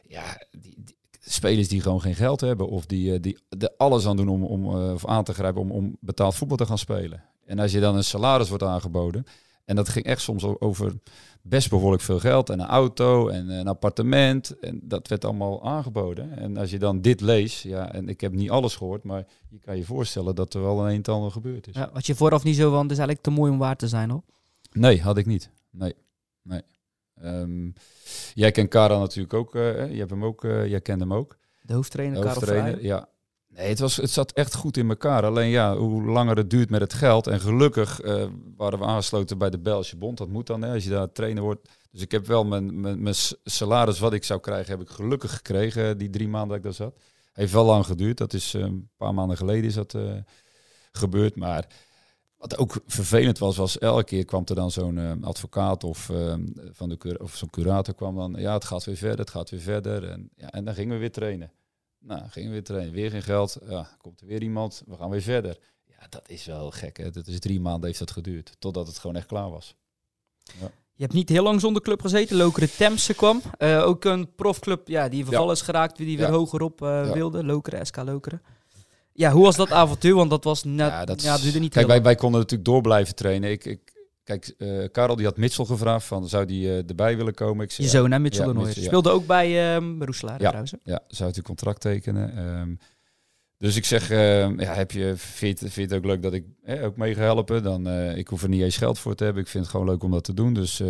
ja, 0.07 0.23
die, 0.51 0.73
die- 0.77 0.95
spelers 1.19 1.67
die 1.67 1.81
gewoon 1.81 2.01
geen 2.01 2.15
geld 2.15 2.41
hebben 2.41 2.67
of 2.67 2.85
die, 2.85 3.13
eh, 3.13 3.21
die 3.21 3.37
er 3.59 3.73
alles 3.77 4.05
aan 4.05 4.17
doen 4.17 4.29
om, 4.29 4.43
om 4.43 4.65
eh, 4.65 4.93
of 4.93 5.05
aan 5.05 5.23
te 5.23 5.33
grijpen 5.33 5.61
om, 5.61 5.71
om 5.71 5.97
betaald 5.99 6.35
voetbal 6.35 6.57
te 6.57 6.65
gaan 6.65 6.77
spelen. 6.77 7.23
En 7.45 7.59
als 7.59 7.71
je 7.71 7.79
dan 7.79 7.95
een 7.95 8.03
salaris 8.03 8.49
wordt 8.49 8.63
aangeboden, 8.63 9.23
en 9.65 9.75
dat 9.75 9.89
ging 9.89 10.05
echt 10.05 10.21
soms 10.21 10.43
over 10.43 10.93
best 11.41 11.69
behoorlijk 11.69 12.03
veel 12.03 12.19
geld 12.19 12.49
en 12.49 12.59
een 12.59 12.67
auto 12.67 13.27
en 13.27 13.49
een 13.49 13.67
appartement 13.67 14.59
en 14.59 14.79
dat 14.83 15.07
werd 15.07 15.25
allemaal 15.25 15.63
aangeboden. 15.65 16.37
En 16.37 16.57
als 16.57 16.69
je 16.69 16.79
dan 16.79 17.01
dit 17.01 17.21
leest, 17.21 17.63
ja, 17.63 17.91
en 17.93 18.09
ik 18.09 18.21
heb 18.21 18.33
niet 18.33 18.49
alles 18.49 18.75
gehoord, 18.75 19.03
maar 19.03 19.25
je 19.49 19.59
kan 19.59 19.77
je 19.77 19.83
voorstellen 19.85 20.35
dat 20.35 20.53
er 20.53 20.61
wel 20.61 20.79
een 20.79 20.93
een 20.93 21.03
en 21.03 21.13
ander 21.13 21.31
gebeurd 21.31 21.67
is. 21.67 21.73
Ja, 21.75 21.89
wat 21.93 22.05
je 22.05 22.15
vooraf 22.15 22.43
niet 22.43 22.55
zo 22.55 22.69
van, 22.69 22.81
het 22.81 22.91
is 22.91 22.97
eigenlijk 22.97 23.21
te 23.21 23.31
mooi 23.31 23.51
om 23.51 23.57
waar 23.57 23.75
te 23.75 23.87
zijn, 23.87 24.09
hoor. 24.09 24.23
Nee, 24.71 25.01
had 25.01 25.17
ik 25.17 25.25
niet. 25.25 25.49
Nee, 25.71 25.93
nee. 26.47 26.61
Ehm, 27.15 27.69
jij 28.33 28.51
kent 28.51 28.69
Kara 28.69 28.97
natuurlijk 28.97 29.33
ook. 29.33 29.55
eh, 29.55 29.91
je 29.91 29.97
hebt 29.97 30.09
hem 30.09 30.25
ook, 30.25 30.43
eh, 30.43 30.67
jij 30.67 30.81
kent 30.81 30.99
hem 30.99 31.13
ook. 31.13 31.37
De 31.61 31.73
hoofdtrainer, 31.73 32.17
Karel 32.17 32.33
hoofdtrainer. 32.33 32.71
Vrij. 32.71 32.83
Ja. 32.83 33.09
Nee, 33.47 33.69
het, 33.69 33.79
was, 33.79 33.95
het 33.95 34.09
zat 34.09 34.31
echt 34.31 34.55
goed 34.55 34.77
in 34.77 34.89
elkaar. 34.89 35.23
Alleen 35.25 35.49
ja, 35.49 35.75
hoe 35.77 36.03
langer 36.03 36.37
het 36.37 36.49
duurt 36.49 36.69
met 36.69 36.81
het 36.81 36.93
geld. 36.93 37.27
En 37.27 37.39
gelukkig 37.39 38.01
eh, 38.01 38.25
waren 38.55 38.79
we 38.79 38.85
aangesloten 38.85 39.37
bij 39.37 39.49
de 39.49 39.59
Belgische 39.59 39.97
Bond. 39.97 40.17
Dat 40.17 40.29
moet 40.29 40.47
dan, 40.47 40.61
hè, 40.61 40.73
als 40.73 40.83
je 40.83 40.89
daar 40.89 41.11
trainer 41.11 41.43
wordt. 41.43 41.69
Dus 41.91 42.01
ik 42.01 42.11
heb 42.11 42.25
wel 42.27 42.45
mijn, 42.45 42.79
mijn, 42.79 43.01
mijn 43.01 43.15
salaris 43.43 43.99
wat 43.99 44.13
ik 44.13 44.23
zou 44.23 44.39
krijgen, 44.39 44.71
heb 44.71 44.81
ik 44.81 44.89
gelukkig 44.89 45.35
gekregen. 45.35 45.97
Die 45.97 46.09
drie 46.09 46.27
maanden 46.27 46.49
dat 46.49 46.57
ik 46.57 46.63
daar 46.63 46.73
zat. 46.87 46.99
Heeft 47.33 47.53
wel 47.53 47.65
lang 47.65 47.85
geduurd. 47.85 48.17
Dat 48.17 48.33
is 48.33 48.53
een 48.53 48.89
paar 48.97 49.13
maanden 49.13 49.37
geleden 49.37 49.63
is 49.63 49.73
dat 49.73 49.95
gebeurd. 50.91 51.35
Maar 51.35 51.67
wat 52.37 52.57
ook 52.57 52.75
vervelend 52.85 53.37
was, 53.37 53.57
was 53.57 53.77
elke 53.77 54.03
keer 54.03 54.25
kwam 54.25 54.43
er 54.45 54.55
dan 54.55 54.71
zo'n 54.71 54.97
eh, 54.97 55.11
advocaat 55.21 55.83
of, 55.83 56.09
eh, 56.09 56.33
van 56.71 56.89
de, 56.89 57.17
of 57.21 57.35
zo'n 57.35 57.49
curator 57.49 57.93
kwam 57.93 58.15
dan. 58.15 58.33
Ja, 58.37 58.53
het 58.53 58.65
gaat 58.65 58.83
weer 58.83 58.95
verder, 58.97 59.19
het 59.19 59.29
gaat 59.29 59.49
weer 59.49 59.59
verder. 59.59 60.09
En, 60.09 60.29
ja, 60.35 60.49
en 60.51 60.65
dan 60.65 60.73
gingen 60.73 60.93
we 60.93 60.99
weer 60.99 61.11
trainen. 61.11 61.51
Nou, 61.99 62.21
gingen 62.29 62.47
we 62.47 62.53
weer 62.53 62.63
trainen. 62.63 62.93
Weer 62.93 63.09
geen 63.11 63.21
geld. 63.23 63.57
Ja, 63.69 63.89
komt 64.01 64.21
er 64.21 64.27
weer 64.27 64.41
iemand. 64.41 64.83
We 64.85 64.95
gaan 64.95 65.09
weer 65.09 65.21
verder. 65.21 65.57
Ja, 65.85 66.07
dat 66.09 66.29
is 66.29 66.45
wel 66.45 66.71
gek. 66.71 66.97
Hè? 66.97 67.09
Dat 67.11 67.27
is 67.27 67.39
drie 67.39 67.59
maanden 67.59 67.85
heeft 67.85 67.99
dat 67.99 68.11
geduurd. 68.11 68.55
Totdat 68.59 68.87
het 68.87 68.97
gewoon 68.97 69.15
echt 69.15 69.25
klaar 69.27 69.49
was. 69.49 69.75
Je 70.93 71.03
hebt 71.03 71.13
niet 71.13 71.29
heel 71.29 71.43
lang 71.43 71.61
zonder 71.61 71.81
club 71.81 72.01
gezeten. 72.01 72.37
Lokeren 72.37 72.69
Temse 72.77 73.13
kwam. 73.13 73.41
Eh, 73.57 73.83
ook 73.85 74.03
een 74.05 74.35
profclub 74.35 74.87
ja, 74.87 75.09
die 75.09 75.23
verval 75.25 75.45
Ja. 75.45 75.51
is 75.51 75.61
geraakt, 75.61 75.97
die 75.97 76.17
weer 76.17 76.25
Ja. 76.27 76.31
hoger 76.33 76.61
op 76.61 76.81
eh, 76.81 76.87
Ja. 77.05 77.13
wilde. 77.13 77.43
Lokeren, 77.43 77.85
SK 77.85 77.95
Lokeren. 77.95 78.41
Ja, 79.17 79.31
hoe 79.31 79.43
was 79.43 79.55
dat 79.55 79.71
avontuur? 79.71 80.15
Want 80.15 80.29
dat 80.29 80.43
was 80.43 80.63
net, 80.63 80.87
ja, 80.89 81.05
dat, 81.05 81.21
is- 81.23 81.41
duurde 81.41 81.59
niet 81.59 81.73
Kijk, 81.73 81.87
wij, 81.87 82.01
wij 82.01 82.15
konden 82.15 82.39
natuurlijk 82.41 82.69
door 82.69 82.81
blijven 82.81 83.15
trainen. 83.15 83.51
Ik, 83.51 83.65
ik, 83.65 83.79
kijk, 84.23 84.53
eh, 84.57 84.83
Karel 84.91 85.15
die 85.15 85.25
had 85.25 85.37
Mitchell 85.37 85.65
gevraagd 85.65 86.05
van, 86.05 86.27
zou 86.27 86.45
die 86.45 86.67
eh, 86.69 86.89
erbij 86.89 87.17
willen 87.17 87.33
komen? 87.33 87.65
Ik 87.65 87.71
Je 87.71 87.75
zei, 87.87 88.01
zoon, 88.01 88.11
hè, 88.11 88.19
Mitchell 88.19 88.45
Ja. 88.47 88.53
Mitchell, 88.53 88.81
ja. 88.81 88.87
Speelde 88.87 89.09
ook 89.09 89.25
bij 89.25 89.75
ehm 89.75 90.03
Roeselaar 90.03 90.39
Ja. 90.41 90.45
trouwens. 90.47 90.73
Ja, 90.83 90.99
zou 91.07 91.31
hij 91.33 91.41
contract 91.41 91.81
tekenen. 91.81 92.37
Ehm, 92.37 92.75
dus 93.57 93.75
ik 93.75 93.85
zeg, 93.85 94.09
ehm, 94.09 94.59
ja, 94.59 94.73
heb 94.73 94.91
je, 94.91 95.13
vind, 95.15 95.59
je 95.59 95.65
het- 95.65 95.73
vind 95.73 95.89
je 95.89 95.95
het 95.95 96.05
ook 96.05 96.11
leuk 96.11 96.21
dat 96.21 96.33
ik 96.33 96.45
ook 96.83 96.97
mee 96.97 97.13
ga 97.15 97.21
helpen? 97.21 97.63
Dan, 97.63 97.87
eh, 97.87 98.17
ik 98.17 98.27
hoef 98.27 98.43
er 98.43 98.49
niet 98.49 98.61
eens 98.61 98.77
geld 98.77 98.99
voor 98.99 99.15
te 99.15 99.23
hebben. 99.23 99.41
Ik 99.43 99.49
vind 99.49 99.63
het 99.63 99.71
gewoon 99.71 99.89
leuk 99.89 100.03
om 100.03 100.11
dat 100.11 100.23
te 100.23 100.33
doen. 100.33 100.53
Dus 100.53 100.81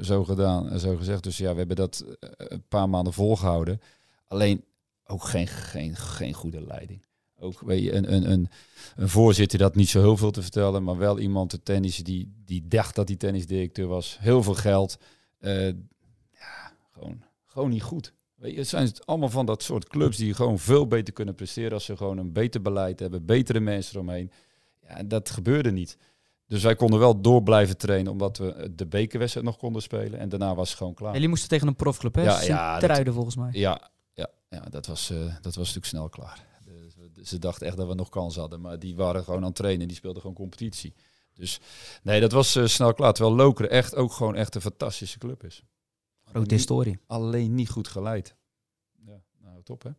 zo 0.00 0.24
gedaan 0.24 0.68
en 0.70 0.80
zo 0.80 0.96
gezegd. 0.96 1.22
Dus 1.22 1.36
ja, 1.36 1.52
we 1.52 1.58
hebben 1.58 1.76
dat 1.76 2.04
een 2.36 2.64
paar 2.68 2.88
maanden 2.88 3.12
volgehouden. 3.12 3.80
Alleen 4.26 4.64
ook 5.06 5.24
geen, 5.24 5.46
geen, 5.46 5.96
geen 5.96 6.32
goede 6.32 6.62
leiding. 6.66 7.08
Ook 7.40 7.62
een, 7.66 8.12
een, 8.12 8.30
een, 8.30 8.48
een 8.96 9.08
voorzitter 9.08 9.58
dat 9.58 9.74
niet 9.74 9.88
zo 9.88 10.00
heel 10.00 10.16
veel 10.16 10.30
te 10.30 10.42
vertellen, 10.42 10.82
maar 10.82 10.98
wel 10.98 11.18
iemand 11.18 11.50
de 11.50 11.62
tennis 11.62 11.96
die, 11.96 12.32
die 12.44 12.68
dacht 12.68 12.94
dat 12.94 13.08
hij 13.08 13.16
tennisdirecteur 13.16 13.86
was. 13.86 14.16
Heel 14.20 14.42
veel 14.42 14.54
geld. 14.54 14.96
Eh, 15.38 15.66
ja, 16.32 16.72
gewoon, 16.92 17.22
gewoon 17.46 17.70
niet 17.70 17.82
goed. 17.82 18.12
Weet 18.34 18.52
je, 18.52 18.58
het 18.58 18.68
zijn 18.68 18.92
allemaal 19.04 19.28
van 19.28 19.46
dat 19.46 19.62
soort 19.62 19.88
clubs 19.88 20.16
die 20.16 20.34
gewoon 20.34 20.58
veel 20.58 20.86
beter 20.86 21.12
kunnen 21.12 21.34
presteren 21.34 21.72
als 21.72 21.84
ze 21.84 21.96
gewoon 21.96 22.18
een 22.18 22.32
beter 22.32 22.62
beleid 22.62 23.00
hebben, 23.00 23.24
betere 23.24 23.60
mensen 23.60 23.94
eromheen. 23.94 24.30
Ja, 24.82 24.96
en 24.96 25.08
dat 25.08 25.30
gebeurde 25.30 25.70
niet. 25.70 25.96
Dus 26.46 26.62
wij 26.62 26.74
konden 26.76 26.98
wel 26.98 27.20
door 27.20 27.42
blijven 27.42 27.76
trainen 27.76 28.12
omdat 28.12 28.38
we 28.38 28.72
de 28.74 28.86
bekerwedstrijd 28.86 29.46
nog 29.46 29.56
konden 29.56 29.82
spelen. 29.82 30.18
En 30.18 30.28
daarna 30.28 30.54
was 30.54 30.68
het 30.68 30.78
gewoon 30.78 30.94
klaar. 30.94 31.12
Jullie 31.12 31.28
moesten 31.28 31.48
tegen 31.48 31.68
een 31.68 31.76
profclub, 31.76 32.14
hè? 32.14 32.22
Ja, 32.22 32.42
ja, 32.42 32.78
Truiden 32.78 33.14
volgens 33.14 33.36
mij. 33.36 33.50
Ja, 33.52 33.90
ja, 34.12 34.28
ja 34.48 34.60
dat, 34.60 34.86
was, 34.86 35.10
eh, 35.10 35.18
dat 35.18 35.54
was 35.54 35.56
natuurlijk 35.56 35.86
snel 35.86 36.08
klaar. 36.08 36.48
Ze 37.24 37.38
dachten 37.38 37.66
echt 37.66 37.76
dat 37.76 37.88
we 37.88 37.94
nog 37.94 38.08
kans 38.08 38.36
hadden. 38.36 38.60
Maar 38.60 38.78
die 38.78 38.96
waren 38.96 39.24
gewoon 39.24 39.40
aan 39.40 39.46
het 39.46 39.54
trainen. 39.54 39.88
Die 39.88 39.96
speelden 39.96 40.20
gewoon 40.20 40.36
competitie. 40.36 40.94
Dus 41.34 41.60
nee, 42.02 42.20
dat 42.20 42.32
was 42.32 42.56
eh, 42.56 42.66
snel 42.66 42.94
klaar. 42.94 43.12
Terwijl 43.12 43.36
Lokeren 43.36 43.70
echt 43.70 43.94
ook 43.94 44.12
gewoon 44.12 44.34
echt 44.34 44.54
een 44.54 44.60
fantastische 44.60 45.18
club 45.18 45.44
is. 45.44 45.62
Grote 46.24 46.54
historie. 46.54 46.98
Alleen 47.06 47.54
niet 47.54 47.68
goed 47.70 47.88
geleid. 47.88 48.36
Ja, 49.06 49.20
nou 49.42 49.62
top 49.62 49.82
hè. 49.82 49.90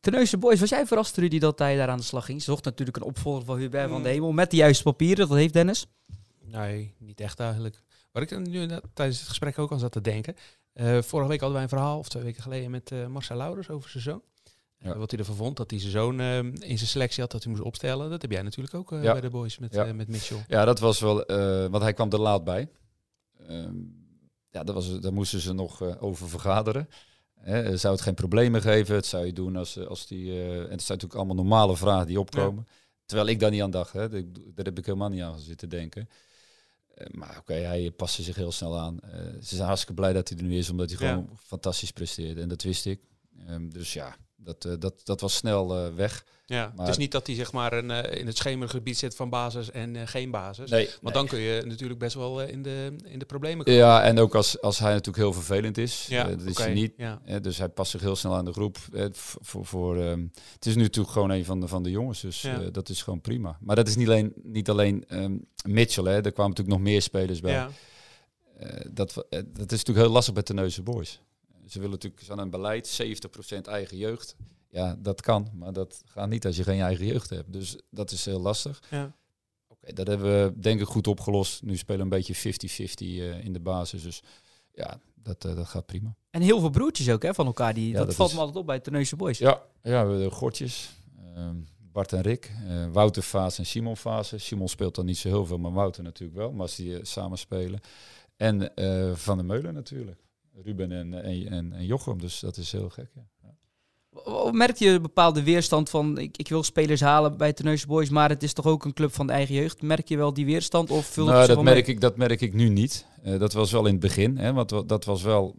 Terneuzen 0.00 0.40
Boys, 0.40 0.60
was 0.60 0.68
jij 0.68 0.86
verrast 0.86 1.16
Rudy 1.16 1.38
dat 1.38 1.58
hij 1.58 1.76
daar 1.76 1.88
aan 1.88 1.96
de 1.98 2.02
slag 2.04 2.24
ging? 2.24 2.38
Ze 2.42 2.50
zocht 2.50 2.64
natuurlijk 2.64 2.96
een 2.96 3.02
opvolger 3.02 3.44
van 3.44 3.58
Hubert 3.58 3.88
van 3.88 3.96
Mm. 3.98 4.02
de 4.02 4.08
Hemel 4.08 4.32
met 4.32 4.50
de 4.50 4.56
juiste 4.56 4.82
papieren. 4.82 5.28
Dat 5.28 5.36
heeft 5.36 5.52
Dennis. 5.52 5.86
Nee, 6.40 6.94
niet 6.98 7.20
echt 7.20 7.40
eigenlijk. 7.40 7.82
Waar 8.12 8.22
ik 8.22 8.28
dan 8.28 8.42
nu 8.50 8.66
tijdens 8.94 9.18
het 9.18 9.28
gesprek 9.28 9.58
ook 9.58 9.72
aan 9.72 9.78
zat 9.78 9.92
te 9.92 10.00
denken. 10.00 10.34
eh, 10.72 11.02
vorige 11.02 11.28
week 11.28 11.40
hadden 11.40 11.52
wij 11.52 11.62
een 11.62 11.68
verhaal, 11.78 11.98
of 11.98 12.08
twee 12.08 12.22
weken 12.22 12.42
geleden, 12.42 12.70
met 12.70 12.92
eh, 12.92 13.06
Marcel 13.06 13.36
Louders 13.36 13.70
over 13.70 13.90
zijn 13.90 14.02
zoon. 14.02 14.22
Ja. 14.80 14.96
Wat 14.98 15.10
hij 15.10 15.20
ervan 15.20 15.34
vond, 15.36 15.56
dat 15.56 15.70
hij 15.70 15.80
zijn 15.80 15.92
zoon 15.92 16.20
eh, 16.20 16.38
in 16.38 16.78
zijn 16.78 16.78
selectie 16.78 17.22
had, 17.22 17.30
dat 17.30 17.42
hij 17.42 17.52
moest 17.52 17.64
opstellen. 17.64 18.10
Dat 18.10 18.22
heb 18.22 18.30
jij 18.30 18.42
natuurlijk 18.42 18.74
ook 18.74 18.92
eh, 18.92 19.02
Ja. 19.02 19.12
bij 19.12 19.20
de 19.20 19.30
boys 19.30 19.58
met, 19.58 19.74
Ja. 19.74 19.84
eh, 19.86 19.92
met 19.92 20.08
Mitchell. 20.08 20.44
Ja, 20.48 20.64
dat 20.64 20.78
was 20.78 21.00
wel, 21.00 21.24
want 21.70 21.82
hij 21.82 21.92
kwam 21.92 22.10
er 22.12 22.20
laat 22.20 22.44
bij. 22.44 22.68
Ehm, 23.46 23.74
ja, 24.50 24.64
dat 24.64 24.74
was, 24.74 25.00
daar 25.00 25.12
moesten 25.12 25.40
ze 25.40 25.52
nog 25.52 26.00
over 26.00 26.28
vergaderen. 26.28 26.88
Hè, 27.34 27.76
zou 27.76 27.94
het 27.94 28.02
geen 28.02 28.14
problemen 28.14 28.60
geven? 28.62 28.94
Het 28.94 29.06
zou 29.06 29.26
je 29.26 29.32
doen 29.32 29.56
als, 29.56 29.86
als 29.86 30.06
die. 30.06 30.32
en 30.42 30.48
het 30.50 30.62
zijn 30.68 30.70
natuurlijk 30.98 31.14
allemaal 31.14 31.34
normale 31.34 31.76
vragen 31.76 32.06
die 32.06 32.20
opkomen. 32.20 32.66
Terwijl 33.06 33.28
ik 33.28 33.40
daar 33.40 33.50
niet 33.50 33.62
aan 33.62 33.70
dacht. 33.70 33.92
Hè. 33.92 34.08
Daar 34.08 34.64
heb 34.64 34.78
ik 34.78 34.86
helemaal 34.86 35.08
niet 35.08 35.22
aan 35.22 35.38
zitten 35.38 35.68
denken. 35.68 36.08
Maar 37.10 37.36
oké, 37.38 37.52
hij 37.54 37.90
paste 37.90 38.22
zich 38.22 38.36
heel 38.36 38.52
snel 38.52 38.78
aan. 38.78 38.98
Ze 39.42 39.54
zijn 39.54 39.66
hartstikke 39.66 39.94
blij 40.00 40.12
dat 40.12 40.28
hij 40.28 40.38
er 40.38 40.44
nu 40.44 40.56
is, 40.58 40.70
omdat 40.70 40.88
hij 40.88 40.98
gewoon 40.98 41.30
fantastisch 41.36 41.90
presteerde. 41.90 42.40
En 42.40 42.48
dat 42.48 42.62
wist 42.62 42.86
ik. 42.86 43.00
Ehm, 43.46 43.68
dus 43.68 43.92
ja, 43.92 44.16
dat, 44.40 44.64
eh, 44.64 44.72
dat, 44.78 45.00
dat 45.04 45.20
was 45.20 45.34
snel 45.34 45.76
eh, 45.76 45.94
weg. 45.94 46.24
Ja, 46.46 46.72
Maar- 46.76 46.84
het 46.86 46.88
is 46.88 46.96
niet 46.96 47.12
dat 47.12 47.26
hij 47.26 47.36
zeg 47.36 47.52
maar 47.52 47.72
een, 47.72 47.90
eh, 47.90 48.20
in 48.20 48.26
het 48.26 48.36
schemergebied 48.36 48.98
zit 48.98 49.16
van 49.16 49.30
basis 49.30 49.70
en 49.70 50.08
geen 50.08 50.30
basis. 50.30 50.70
Nee, 50.70 50.88
Want 51.02 51.14
dan 51.14 51.26
kun 51.26 51.38
je 51.38 51.62
natuurlijk 51.66 51.98
best 51.98 52.14
wel 52.14 52.42
in, 52.42 52.62
de, 52.62 52.96
in 53.04 53.18
de 53.18 53.24
problemen 53.24 53.64
komen. 53.64 53.80
Ja, 53.80 54.02
en 54.02 54.18
ook 54.18 54.34
als, 54.34 54.60
als 54.60 54.78
hij 54.78 54.90
natuurlijk 54.90 55.16
heel 55.16 55.32
vervelend 55.32 55.78
is. 55.78 56.06
Ja, 56.08 56.24
dat 56.24 56.42
is 56.42 56.58
hij 56.58 56.72
niet. 56.72 56.92
Ja. 56.96 57.20
Dus 57.42 57.58
hij 57.58 57.68
past 57.68 57.90
zich 57.90 58.00
heel 58.00 58.16
snel 58.16 58.34
aan 58.34 58.44
de 58.44 58.52
groep. 58.52 58.78
Voor, 59.12 59.66
voor, 59.66 59.96
ehm, 60.02 60.26
het 60.54 60.66
is 60.66 60.74
nu 60.74 60.82
natuurlijk 60.82 61.12
gewoon 61.12 61.30
een 61.30 61.44
van 61.44 61.60
de, 61.60 61.68
van 61.68 61.82
de 61.82 61.90
jongens, 61.90 62.20
dus 62.20 62.42
Ja. 62.42 62.58
dat 62.58 62.88
is 62.88 63.02
gewoon 63.02 63.20
prima. 63.20 63.58
Maar 63.60 63.76
dat 63.76 63.88
is 63.88 63.96
niet 63.96 64.06
alleen, 64.08 64.32
niet 64.42 64.70
alleen 64.70 65.04
ehm, 65.08 65.36
Mitchell, 65.64 66.04
hè. 66.04 66.14
er 66.14 66.32
kwamen 66.32 66.50
natuurlijk 66.50 66.78
nog 66.78 66.86
meer 66.86 67.02
spelers 67.02 67.40
bij. 67.40 67.52
Ja. 67.52 67.70
Dat, 68.90 69.14
dat 69.30 69.72
is 69.72 69.78
natuurlijk 69.78 69.98
heel 69.98 70.08
lastig 70.08 70.34
bij 70.34 70.42
Terneuzen 70.42 70.84
Boys. 70.84 71.20
Ze 71.68 71.78
willen 71.78 71.90
natuurlijk 71.94 72.22
ze 72.22 72.32
aan 72.32 72.38
een 72.38 72.50
beleid, 72.50 73.00
70% 73.56 73.58
eigen 73.62 73.96
jeugd. 73.96 74.36
Ja, 74.70 74.96
dat 74.98 75.20
kan, 75.20 75.48
maar 75.54 75.72
dat 75.72 76.02
gaat 76.06 76.28
niet 76.28 76.46
als 76.46 76.56
je 76.56 76.62
geen 76.62 76.80
eigen 76.80 77.06
jeugd 77.06 77.30
hebt. 77.30 77.52
Dus 77.52 77.76
dat 77.90 78.10
is 78.10 78.24
heel 78.24 78.40
lastig. 78.40 78.82
Ja. 78.90 79.16
Oké, 79.68 79.92
dat 79.92 80.06
hebben 80.06 80.44
we 80.54 80.60
denk 80.60 80.80
ik 80.80 80.86
goed 80.86 81.06
opgelost. 81.06 81.62
Nu 81.62 81.76
spelen 81.76 82.08
we 82.08 82.16
een 82.16 82.22
beetje 82.24 82.34
50-50 82.34 82.94
eh, 82.98 83.44
in 83.44 83.52
de 83.52 83.60
basis. 83.60 84.02
Dus 84.02 84.22
ja, 84.74 85.00
dat, 85.14 85.44
eh, 85.44 85.56
dat 85.56 85.66
gaat 85.66 85.86
prima. 85.86 86.14
En 86.30 86.40
heel 86.42 86.60
veel 86.60 86.70
broertjes 86.70 87.10
ook 87.10 87.22
hè, 87.22 87.34
van 87.34 87.46
elkaar. 87.46 87.74
Die, 87.74 87.90
Ja, 87.90 87.96
dat, 87.98 88.06
dat 88.06 88.14
valt 88.14 88.28
is- 88.28 88.34
me 88.34 88.40
altijd 88.40 88.58
op 88.58 88.66
bij 88.66 88.80
Terneuzen 88.80 89.18
Boys. 89.18 89.38
Ja, 89.38 89.48
ja 89.48 89.60
we 89.82 89.90
hebben 89.90 90.20
de 90.20 90.30
Gortjes. 90.30 90.90
ehm, 91.34 91.56
Bart 91.92 92.12
en 92.12 92.20
Rick. 92.20 92.52
eh, 92.66 92.86
Wouter 92.92 93.22
Vaas 93.22 93.58
en 93.58 93.66
Simon 93.66 93.96
Vaas. 93.96 94.32
Simon 94.36 94.68
speelt 94.68 94.94
dan 94.94 95.04
niet 95.06 95.18
zo 95.18 95.28
heel 95.28 95.46
veel, 95.46 95.58
maar 95.58 95.72
Wouter 95.72 96.02
natuurlijk 96.02 96.38
wel. 96.38 96.52
Maar 96.52 96.60
als 96.60 96.76
die 96.76 97.04
samen 97.04 97.38
spelen. 97.38 97.80
En 98.36 98.74
eh, 98.74 99.14
Van 99.14 99.36
der 99.36 99.46
Meulen 99.46 99.74
natuurlijk. 99.74 100.20
Ruben 100.64 100.92
en, 100.92 101.14
en, 101.24 101.46
en, 101.48 101.72
en 101.72 101.86
Jochem. 101.86 102.20
Dus 102.20 102.40
dat 102.40 102.56
is 102.56 102.72
heel 102.72 102.88
gek. 102.88 103.08
Ja. 103.14 103.22
Merk 104.52 104.76
je 104.76 104.88
een 104.88 105.02
bepaalde 105.02 105.42
weerstand 105.42 105.90
van 105.90 106.18
ik, 106.18 106.36
ik 106.36 106.48
wil 106.48 106.62
spelers 106.62 107.00
halen 107.00 107.36
bij 107.36 107.52
Terneuzen 107.52 107.88
Boys, 107.88 108.08
maar 108.08 108.28
het 108.28 108.42
is 108.42 108.52
toch 108.52 108.66
ook 108.66 108.84
een 108.84 108.92
club 108.92 109.12
van 109.14 109.26
de 109.26 109.32
eigen 109.32 109.54
jeugd? 109.54 109.82
Merk 109.82 110.08
je 110.08 110.16
wel 110.16 110.32
die 110.34 110.44
weerstand 110.46 110.90
of 110.90 111.06
vult 111.06 111.28
Nou, 111.28 111.46
dat 111.46 111.62
merk, 111.62 111.86
mee? 111.86 111.94
ik, 111.94 112.00
dat 112.00 112.16
merk 112.16 112.40
ik 112.40 112.54
nu 112.54 112.68
niet. 112.68 113.06
Eh, 113.22 113.38
dat 113.38 113.52
was 113.52 113.72
wel 113.72 113.86
in 113.86 113.92
het 113.92 114.00
begin. 114.00 114.36
Hè, 114.38 114.52
want 114.52 114.70
wa- 114.70 114.82
dat 114.82 115.04
was 115.04 115.22
wel 115.22 115.56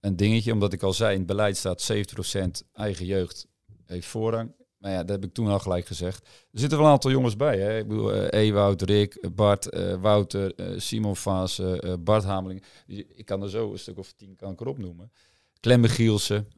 een 0.00 0.16
dingetje. 0.16 0.52
Omdat 0.52 0.72
ik 0.72 0.82
al 0.82 0.92
zei, 0.92 1.12
in 1.12 1.18
het 1.18 1.26
beleid 1.26 1.56
staat 1.56 1.82
70% 1.82 2.62
eigen 2.72 3.06
jeugd 3.06 3.46
heeft 3.86 4.06
voorrang. 4.06 4.52
Maar 4.80 4.90
ja, 4.90 4.98
dat 4.98 5.08
heb 5.08 5.24
ik 5.24 5.34
toen 5.34 5.46
al 5.48 5.58
gelijk 5.58 5.86
gezegd. 5.86 6.26
Er 6.52 6.58
zitten 6.58 6.78
wel 6.78 6.86
een 6.86 6.92
aantal 6.92 7.10
jongens 7.10 7.36
bij. 7.36 7.58
Hè. 7.58 7.78
Ik 7.78 7.88
bedoel, 7.88 8.12
eh 8.12 8.40
Ewout, 8.46 8.82
Rick, 8.82 9.28
Bart, 9.34 9.68
eh, 9.68 9.94
Wouter, 10.00 10.54
eh, 10.54 10.66
Simon 10.78 11.16
Vaas, 11.16 11.62
Bart 12.00 12.24
Hameling. 12.24 12.62
Ik 12.86 13.24
kan 13.24 13.42
er 13.42 13.50
zo 13.50 13.72
een 13.72 13.78
stuk 13.78 13.98
of 13.98 14.12
tien 14.12 14.36
kan 14.36 14.52
ik 14.52 14.60
erop 14.60 14.78
noemen. 14.78 15.12
Clem 15.60 15.84
Gielsen. 15.84 16.48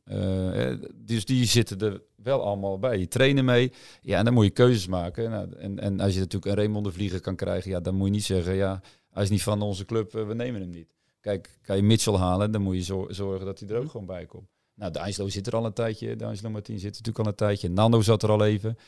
dus 0.94 1.24
die 1.24 1.44
zitten 1.44 1.78
er 1.80 2.02
wel 2.16 2.42
allemaal 2.42 2.78
bij. 2.78 2.96
Die 2.96 3.08
trainen 3.08 3.44
mee. 3.44 3.72
Ja, 4.02 4.18
en 4.18 4.24
dan 4.24 4.34
moet 4.34 4.44
je 4.44 4.50
keuzes 4.50 4.86
maken. 4.86 5.30
Nou, 5.30 5.52
en, 5.56 5.78
en 5.78 6.00
als 6.00 6.12
je 6.14 6.18
natuurlijk 6.18 6.52
een 6.52 6.58
Raymond 6.58 6.84
de 6.84 6.92
Vlieger 6.92 7.20
kan 7.20 7.36
krijgen, 7.36 7.70
ja, 7.70 7.80
dan 7.80 7.94
moet 7.94 8.06
je 8.06 8.12
niet 8.12 8.24
zeggen, 8.24 8.54
ja, 8.54 8.80
hij 9.10 9.22
is 9.22 9.30
niet 9.30 9.42
van 9.42 9.62
onze 9.62 9.84
club, 9.84 10.12
we 10.12 10.34
nemen 10.34 10.60
hem 10.60 10.70
niet. 10.70 10.94
Kijk, 11.20 11.58
kan 11.62 11.76
je 11.76 11.82
Mitchell 11.82 12.14
halen, 12.14 12.50
dan 12.52 12.62
moet 12.62 12.74
je 12.74 12.82
zo- 12.82 13.06
zorgen 13.10 13.46
dat 13.46 13.60
hij 13.60 13.68
er 13.68 13.76
ook 13.76 13.90
gewoon 13.90 14.06
bij 14.06 14.26
komt. 14.26 14.48
Nou, 14.82 14.94
de 14.94 15.00
Ijslo 15.00 15.28
zit 15.28 15.46
er 15.46 15.56
al 15.56 15.64
een 15.64 15.72
tijdje, 15.72 16.16
de 16.16 16.24
Ijslo 16.24 16.50
Martin 16.50 16.78
zit 16.78 16.90
er 16.90 16.96
natuurlijk 16.96 17.18
al 17.18 17.26
een 17.26 17.34
tijdje, 17.34 17.70
Nando 17.70 18.00
zat 18.00 18.22
er 18.22 18.30
al 18.30 18.44
even. 18.44 18.78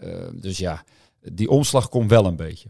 Eh, 0.00 0.26
dus 0.32 0.58
ja, 0.58 0.84
die 1.20 1.48
omslag 1.48 1.88
komt 1.88 2.10
wel 2.10 2.24
een 2.26 2.36
beetje. 2.36 2.68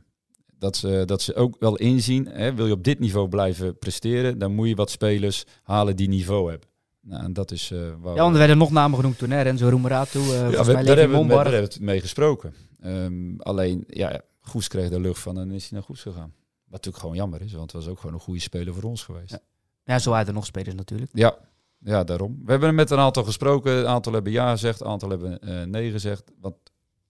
Dat 0.59 0.77
ze, 0.77 1.03
dat 1.07 1.23
ze 1.23 1.35
ook 1.35 1.57
wel 1.59 1.77
inzien, 1.77 2.27
hè, 2.27 2.55
wil 2.55 2.67
je 2.67 2.73
op 2.73 2.85
dit 2.85 2.99
niveau 2.99 3.29
blijven 3.29 3.79
presteren, 3.79 4.39
dan 4.39 4.55
moet 4.55 4.69
je 4.69 4.75
wat 4.75 4.91
spelers 4.91 5.45
halen 5.63 5.97
die 5.97 6.09
niveau 6.09 6.51
hebben. 6.51 6.69
Nou, 7.01 7.25
en 7.25 7.33
dat 7.33 7.51
is 7.51 7.71
eh 7.71 7.79
waar 8.01 8.15
Ja, 8.15 8.21
want 8.21 8.33
er 8.33 8.39
werden 8.39 8.59
nog 8.59 8.71
namen 8.71 8.99
genoemd 8.99 9.19
toen, 9.19 9.31
hè? 9.31 9.43
Renzo 9.43 9.69
Roemerato, 9.69 10.21
uh, 10.21 10.27
ja, 10.27 10.39
volgens 10.39 10.67
we, 10.67 10.73
mij 10.73 10.83
daar, 10.83 10.97
hebben 10.99 11.23
we, 11.23 11.29
daar 11.29 11.43
hebben 11.45 11.61
we 11.61 11.67
het 11.67 11.81
mee 11.81 12.01
gesproken. 12.01 12.55
Ehm, 12.81 13.37
alleen, 13.39 13.85
ja, 13.87 14.21
Goes 14.41 14.69
kreeg 14.69 14.89
de 14.89 15.01
lucht 15.01 15.21
van 15.21 15.39
en 15.39 15.51
is 15.51 15.63
hij 15.63 15.79
naar 15.79 15.83
Goes 15.83 16.03
gegaan. 16.03 16.35
Wat 16.65 16.71
natuurlijk 16.71 17.03
gewoon 17.03 17.17
jammer 17.17 17.43
is, 17.43 17.53
want 17.53 17.73
het 17.73 17.83
was 17.83 17.91
ook 17.91 17.99
gewoon 17.99 18.15
een 18.15 18.21
goede 18.21 18.41
speler 18.41 18.75
voor 18.75 18.83
ons 18.83 19.03
geweest. 19.03 19.31
Ja. 19.31 19.41
Ja, 19.85 19.93
Ja, 19.95 19.99
zo 19.99 20.11
waren 20.11 20.27
er 20.27 20.33
nog 20.33 20.47
spelers 20.47 20.75
natuurlijk. 20.75 21.11
ja, 21.15 21.39
ja, 21.79 22.05
daarom. 22.05 22.41
We 22.45 22.51
hebben 22.51 22.75
met 22.75 22.91
een 22.91 22.99
aantal 22.99 23.25
gesproken. 23.25 23.73
Een 23.73 23.87
aantal 23.87 24.13
hebben 24.13 24.33
ja 24.33 24.51
gezegd, 24.51 24.81
een 24.81 24.87
aantal 24.87 25.11
hebben 25.11 25.41
eh, 25.41 25.63
nee 25.63 25.91
gezegd. 25.91 26.31
Want 26.41 26.57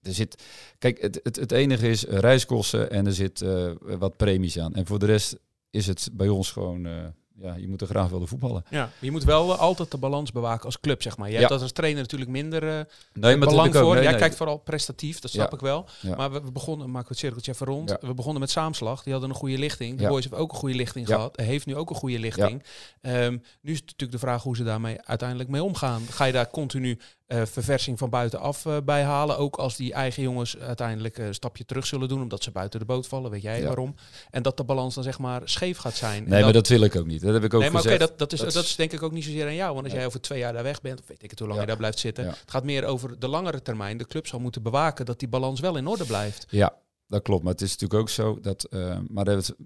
er 0.01 0.13
zit, 0.13 0.43
kijk, 0.77 1.01
het, 1.01 1.19
het, 1.23 1.35
het 1.35 1.51
enige 1.51 1.89
is 1.89 2.03
reiskosten 2.03 2.91
en 2.91 3.05
er 3.05 3.13
zit 3.13 3.41
eh, 3.41 3.71
wat 3.79 4.17
premies 4.17 4.59
aan. 4.59 4.73
En 4.73 4.85
voor 4.85 4.99
de 4.99 5.05
rest 5.05 5.39
is 5.69 5.87
het 5.87 6.09
bij 6.13 6.27
ons 6.27 6.51
gewoon, 6.51 6.85
eh, 6.85 7.05
ja, 7.41 7.55
je 7.55 7.67
moet 7.67 7.81
er 7.81 7.87
graag 7.87 8.09
willen 8.09 8.27
voetballen. 8.27 8.63
Ja, 8.69 8.89
je 8.99 9.11
moet 9.11 9.23
wel 9.23 9.55
altijd 9.55 9.91
de 9.91 9.97
balans 9.97 10.31
bewaken 10.31 10.65
als 10.65 10.79
club, 10.79 11.01
zeg 11.01 11.17
maar. 11.17 11.27
Je 11.27 11.33
Ja. 11.33 11.39
hebt 11.39 11.51
dat 11.51 11.61
als 11.61 11.71
trainer 11.71 12.01
natuurlijk 12.01 12.31
minder 12.31 12.63
eh, 12.63 12.85
Nee, 13.13 13.35
maar 13.35 13.47
belang 13.47 13.75
voor. 13.75 13.93
Nee, 13.93 14.01
Jij 14.01 14.11
nee. 14.11 14.19
kijkt 14.19 14.35
vooral 14.35 14.57
prestatief, 14.57 15.19
dat 15.19 15.31
snap 15.31 15.49
Ja. 15.49 15.55
ik 15.55 15.61
wel. 15.61 15.85
Ja. 16.01 16.15
Maar 16.15 16.31
we, 16.31 16.41
we 16.41 16.51
begonnen, 16.51 16.87
maken 16.87 17.07
we 17.07 17.13
het 17.13 17.19
cirkeltje 17.19 17.51
even 17.51 17.65
rond. 17.65 17.97
We 18.01 18.13
begonnen 18.13 18.39
met 18.41 18.49
Saamslag, 18.51 19.03
die 19.03 19.11
hadden 19.11 19.29
een 19.31 19.35
goede 19.35 19.57
lichting. 19.57 19.97
De. 19.99 20.07
Boys 20.07 20.21
hebben 20.23 20.39
ook 20.41 20.51
een 20.51 20.57
goede 20.57 20.75
lichting 20.75 21.07
gehad. 21.07 21.37
Heeft 21.39 21.65
nu 21.65 21.75
ook 21.75 21.89
een 21.89 21.95
goede 21.95 22.19
lichting. 22.19 22.63
Ehm, 23.01 23.31
nu 23.61 23.71
is 23.71 23.77
het 23.77 23.85
natuurlijk 23.85 24.11
de 24.11 24.19
vraag 24.19 24.43
hoe 24.43 24.55
ze 24.55 24.63
daarmee 24.63 25.01
uiteindelijk 25.01 25.49
mee 25.49 25.63
omgaan. 25.63 26.01
Ga 26.09 26.25
je 26.25 26.31
daar 26.33 26.49
continu 26.49 26.99
eh, 27.29 27.41
verversing 27.45 27.97
van 27.97 28.09
buitenaf 28.09 28.65
eh 28.65 28.77
bij 28.85 29.03
halen? 29.03 29.37
Ook 29.37 29.55
als 29.55 29.75
die 29.75 29.93
eigen 29.93 30.23
jongens 30.23 30.57
uiteindelijk 30.57 31.17
een 31.17 31.33
stapje 31.33 31.65
terug 31.65 31.85
zullen 31.85 32.07
doen, 32.07 32.21
omdat 32.21 32.43
ze 32.43 32.51
buiten 32.51 32.79
de 32.79 32.85
boot 32.85 33.07
vallen, 33.07 33.31
weet 33.31 33.41
jij 33.41 33.59
Ja. 33.59 33.65
waarom? 33.65 33.95
En 34.29 34.43
dat 34.43 34.57
de 34.57 34.63
balans 34.63 34.95
dan 34.95 35.03
zeg 35.03 35.19
maar 35.19 35.41
scheef 35.45 35.77
gaat 35.77 35.95
zijn. 35.95 36.23
Nee, 36.29 36.43
maar 36.43 36.53
dat 36.53 36.67
wil 36.67 36.81
ik 36.81 36.95
ook 36.95 37.05
niet. 37.05 37.21
Dat 37.21 37.33
heb 37.33 37.43
ik 37.43 37.53
ook 37.53 37.61
Nee, 37.61 37.69
maar 37.69 37.81
oké, 37.81 37.89
gezegd. 37.91 38.09
dat, 38.09 38.19
dat, 38.19 38.33
is, 38.47 38.53
Dat 38.53 38.63
is- 38.63 38.75
denk 38.75 38.91
ik 38.91 39.01
ook 39.03 39.11
niet 39.11 39.23
zozeer 39.23 39.45
aan 39.45 39.55
jou. 39.55 39.73
Want 39.73 39.85
als 39.85 39.93
jij 39.93 40.05
over 40.05 40.21
twee 40.21 40.39
jaar 40.39 40.53
daar 40.53 40.63
weg 40.63 40.81
bent, 40.81 40.99
of 40.99 41.07
weet 41.07 41.23
ik 41.23 41.29
het 41.29 41.39
hoe 41.39 41.47
lang 41.47 41.59
Ja. 41.59 41.65
je 41.65 41.71
daar 41.71 41.79
blijft 41.81 41.99
zitten. 41.99 42.25
Het 42.25 42.43
gaat 42.45 42.63
meer 42.63 42.85
over 42.85 43.19
de 43.19 43.27
langere 43.27 43.61
termijn. 43.61 43.97
De 43.97 44.05
club 44.07 44.27
zal 44.27 44.39
moeten 44.39 44.63
bewaken 44.63 45.05
dat 45.05 45.19
die 45.19 45.27
balans 45.27 45.59
wel 45.59 45.77
in 45.77 45.87
orde 45.87 46.05
blijft. 46.05 46.45
Ja, 46.49 46.75
dat 47.07 47.21
klopt. 47.21 47.43
Maar 47.43 47.51
het 47.51 47.61
is 47.61 47.71
natuurlijk 47.71 47.99
ook 48.01 48.09
zo 48.09 48.39
dat. 48.41 48.63
eh, 48.63 48.79
maar 49.07 49.25
daar 49.25 49.35
hebben 49.35 49.55
we 49.57 49.65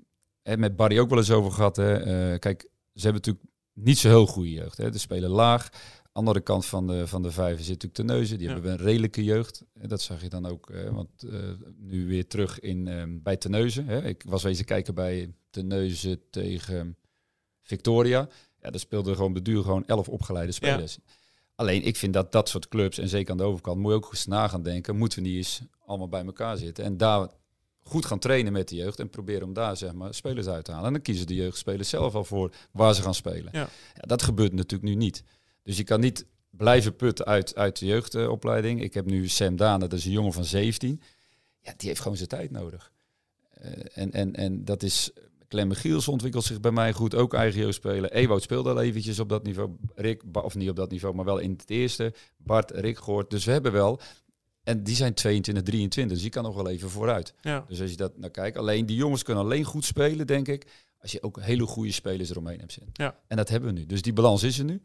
het 0.50 0.60
met 0.60 0.76
Barry 0.76 1.00
ook 1.00 1.10
wel 1.10 1.18
eens 1.18 1.32
over 1.32 1.52
gehad. 1.52 1.76
Hè. 1.76 2.40
Kijk, 2.40 2.62
ze 2.94 3.04
hebben 3.04 3.22
natuurlijk 3.26 3.46
niet 3.74 3.98
zo 3.98 4.08
heel 4.08 4.26
goede 4.28 4.52
jeugd. 4.52 4.78
Hè. 4.78 4.92
Ze 4.92 5.00
spelen 5.00 5.30
laag. 5.30 5.70
Andere 6.14 6.42
kant 6.42 6.66
van 6.66 6.88
de, 6.88 7.08
van 7.08 7.22
de 7.24 7.32
vijver 7.32 7.64
zit 7.64 7.84
natuurlijk 7.84 7.94
Teneuzen. 8.10 8.38
Die 8.38 8.48
Ja. 8.48 8.54
hebben 8.54 8.72
een 8.72 8.78
redelijke 8.78 9.24
jeugd. 9.24 9.64
En 9.74 9.88
dat 9.90 10.02
zag 10.02 10.22
je 10.22 10.30
dan 10.30 10.46
ook. 10.46 10.72
want 10.92 11.24
eh, 11.24 11.40
nu 11.78 12.08
weer 12.08 12.28
terug 12.28 12.60
in, 12.60 12.88
eh, 12.88 13.04
bij 13.10 13.38
Teneuzen. 13.38 13.86
Hè. 13.88 14.06
Ik 14.06 14.24
was 14.28 14.44
wezen 14.44 14.66
kijken 14.66 14.94
bij 14.96 15.34
Teneuzen 15.50 16.22
tegen 16.30 16.98
Victoria. 17.62 18.28
Ja, 18.62 18.70
daar 18.70 18.80
speelden 18.80 19.16
gewoon 19.16 19.34
beduur 19.34 19.62
gewoon 19.64 19.86
elf 19.86 20.10
opgeleide 20.10 20.52
spelers. 20.52 20.98
Alleen 21.56 21.84
ik 21.84 21.96
vind 21.96 22.14
dat 22.14 22.32
dat 22.32 22.50
soort 22.50 22.68
clubs, 22.68 22.98
en 22.98 23.10
zeker 23.10 23.32
aan 23.32 23.38
de 23.38 23.44
overkant, 23.44 23.80
moet 23.80 23.92
je 23.92 23.98
ook 23.98 24.10
eens 24.12 24.26
na 24.26 24.48
gaan 24.48 24.64
denken. 24.64 24.96
Moeten 24.98 25.22
we 25.22 25.28
niet 25.28 25.38
eens 25.38 25.62
allemaal 25.86 26.10
bij 26.10 26.26
elkaar 26.26 26.58
zitten 26.58 26.84
en 26.84 26.98
daar 26.98 27.30
goed 27.84 28.06
gaan 28.06 28.20
trainen 28.20 28.54
met 28.54 28.70
de 28.70 28.76
jeugd 28.76 29.00
en 29.00 29.10
proberen 29.10 29.44
om 29.48 29.54
daar 29.54 29.78
zeg 29.78 29.94
maar 29.94 30.14
spelers 30.14 30.48
uit 30.48 30.66
te 30.66 30.72
halen. 30.72 30.88
En 30.88 30.94
dan 30.94 31.02
kiezen 31.02 31.28
de 31.28 31.36
jeugdspelers 31.36 31.90
zelf 31.90 32.16
al 32.16 32.24
voor 32.24 32.54
waar 32.72 32.96
ze 32.96 33.02
gaan 33.02 33.14
spelen. 33.16 33.50
Ja. 33.52 33.70
Ja, 33.96 34.02
dat 34.08 34.22
gebeurt 34.22 34.54
natuurlijk 34.54 34.84
nu 34.90 34.96
niet. 34.96 35.24
Dus 35.64 35.78
je 35.78 35.84
kan 35.84 36.00
niet 36.00 36.26
blijven 36.50 36.96
putten 36.96 37.26
uit, 37.26 37.56
uit 37.56 37.80
de 37.80 37.86
jeugdopleiding. 37.86 38.82
Ik 38.82 38.94
heb 38.94 39.06
nu 39.06 39.28
Sam 39.28 39.56
Daan, 39.56 39.80
dat 39.80 39.94
is 39.94 40.06
een 40.06 40.12
jongen 40.12 40.34
van 40.34 40.46
17. 40.46 41.02
Ja, 41.60 41.74
die 41.78 41.88
heeft 41.88 42.02
gewoon 42.02 42.18
zijn 42.18 42.30
tijd 42.30 42.52
nodig. 42.52 42.92
Eh, 43.50 43.72
en, 43.94 44.12
en, 44.12 44.36
en 44.36 44.66
dat 44.66 44.84
is... 44.84 45.12
Clem 45.48 45.68
Michiels 45.68 46.08
ontwikkelt 46.08 46.44
zich 46.44 46.60
bij 46.60 46.72
mij 46.72 46.94
goed, 46.94 47.16
ook 47.16 47.34
eigen 47.34 47.60
jeugd 47.60 47.74
spelen. 47.74 48.14
Ewout 48.14 48.42
speelde 48.42 48.70
al 48.70 48.82
eventjes 48.82 49.20
op 49.20 49.30
dat 49.30 49.44
niveau. 49.44 49.76
Rick, 49.96 50.24
of 50.32 50.56
niet 50.56 50.70
op 50.70 50.76
dat 50.76 50.92
niveau, 50.92 51.16
maar 51.16 51.26
wel 51.26 51.38
in 51.38 51.52
het 51.52 51.70
eerste. 51.70 52.14
Bart, 52.38 52.72
Rick 52.72 52.98
gehoord. 52.98 53.30
Dus 53.30 53.46
we 53.46 53.52
hebben 53.52 53.72
wel... 53.72 54.00
En 54.64 54.84
die 54.84 54.96
zijn 54.96 55.14
22, 55.14 55.64
23, 55.64 56.14
dus 56.14 56.22
die 56.22 56.32
kan 56.32 56.44
nog 56.44 56.56
wel 56.56 56.70
even 56.70 56.90
vooruit. 56.90 57.34
Ja. 57.42 57.66
Dus 57.68 57.82
als 57.82 57.90
je 57.90 57.98
dat 57.98 58.18
naar 58.18 58.30
kijkt, 58.30 58.58
alleen 58.58 58.86
die 58.86 58.96
jongens 58.96 59.24
kunnen 59.24 59.44
alleen 59.44 59.64
goed 59.64 59.86
spelen, 59.86 60.28
denk 60.28 60.48
ik, 60.48 60.68
als 61.02 61.12
je 61.12 61.24
ook 61.24 61.42
hele 61.42 61.66
goede 61.66 61.92
spelers 61.92 62.30
eromheen 62.30 62.60
hebt 62.60 62.72
zitten. 62.72 62.92
Ja. 62.94 63.20
En 63.28 63.38
dat 63.38 63.50
hebben 63.50 63.74
we 63.74 63.80
nu. 63.80 63.86
Dus 63.86 64.02
die 64.02 64.14
balans 64.14 64.44
is 64.44 64.60
er 64.60 64.66
nu. 64.66 64.82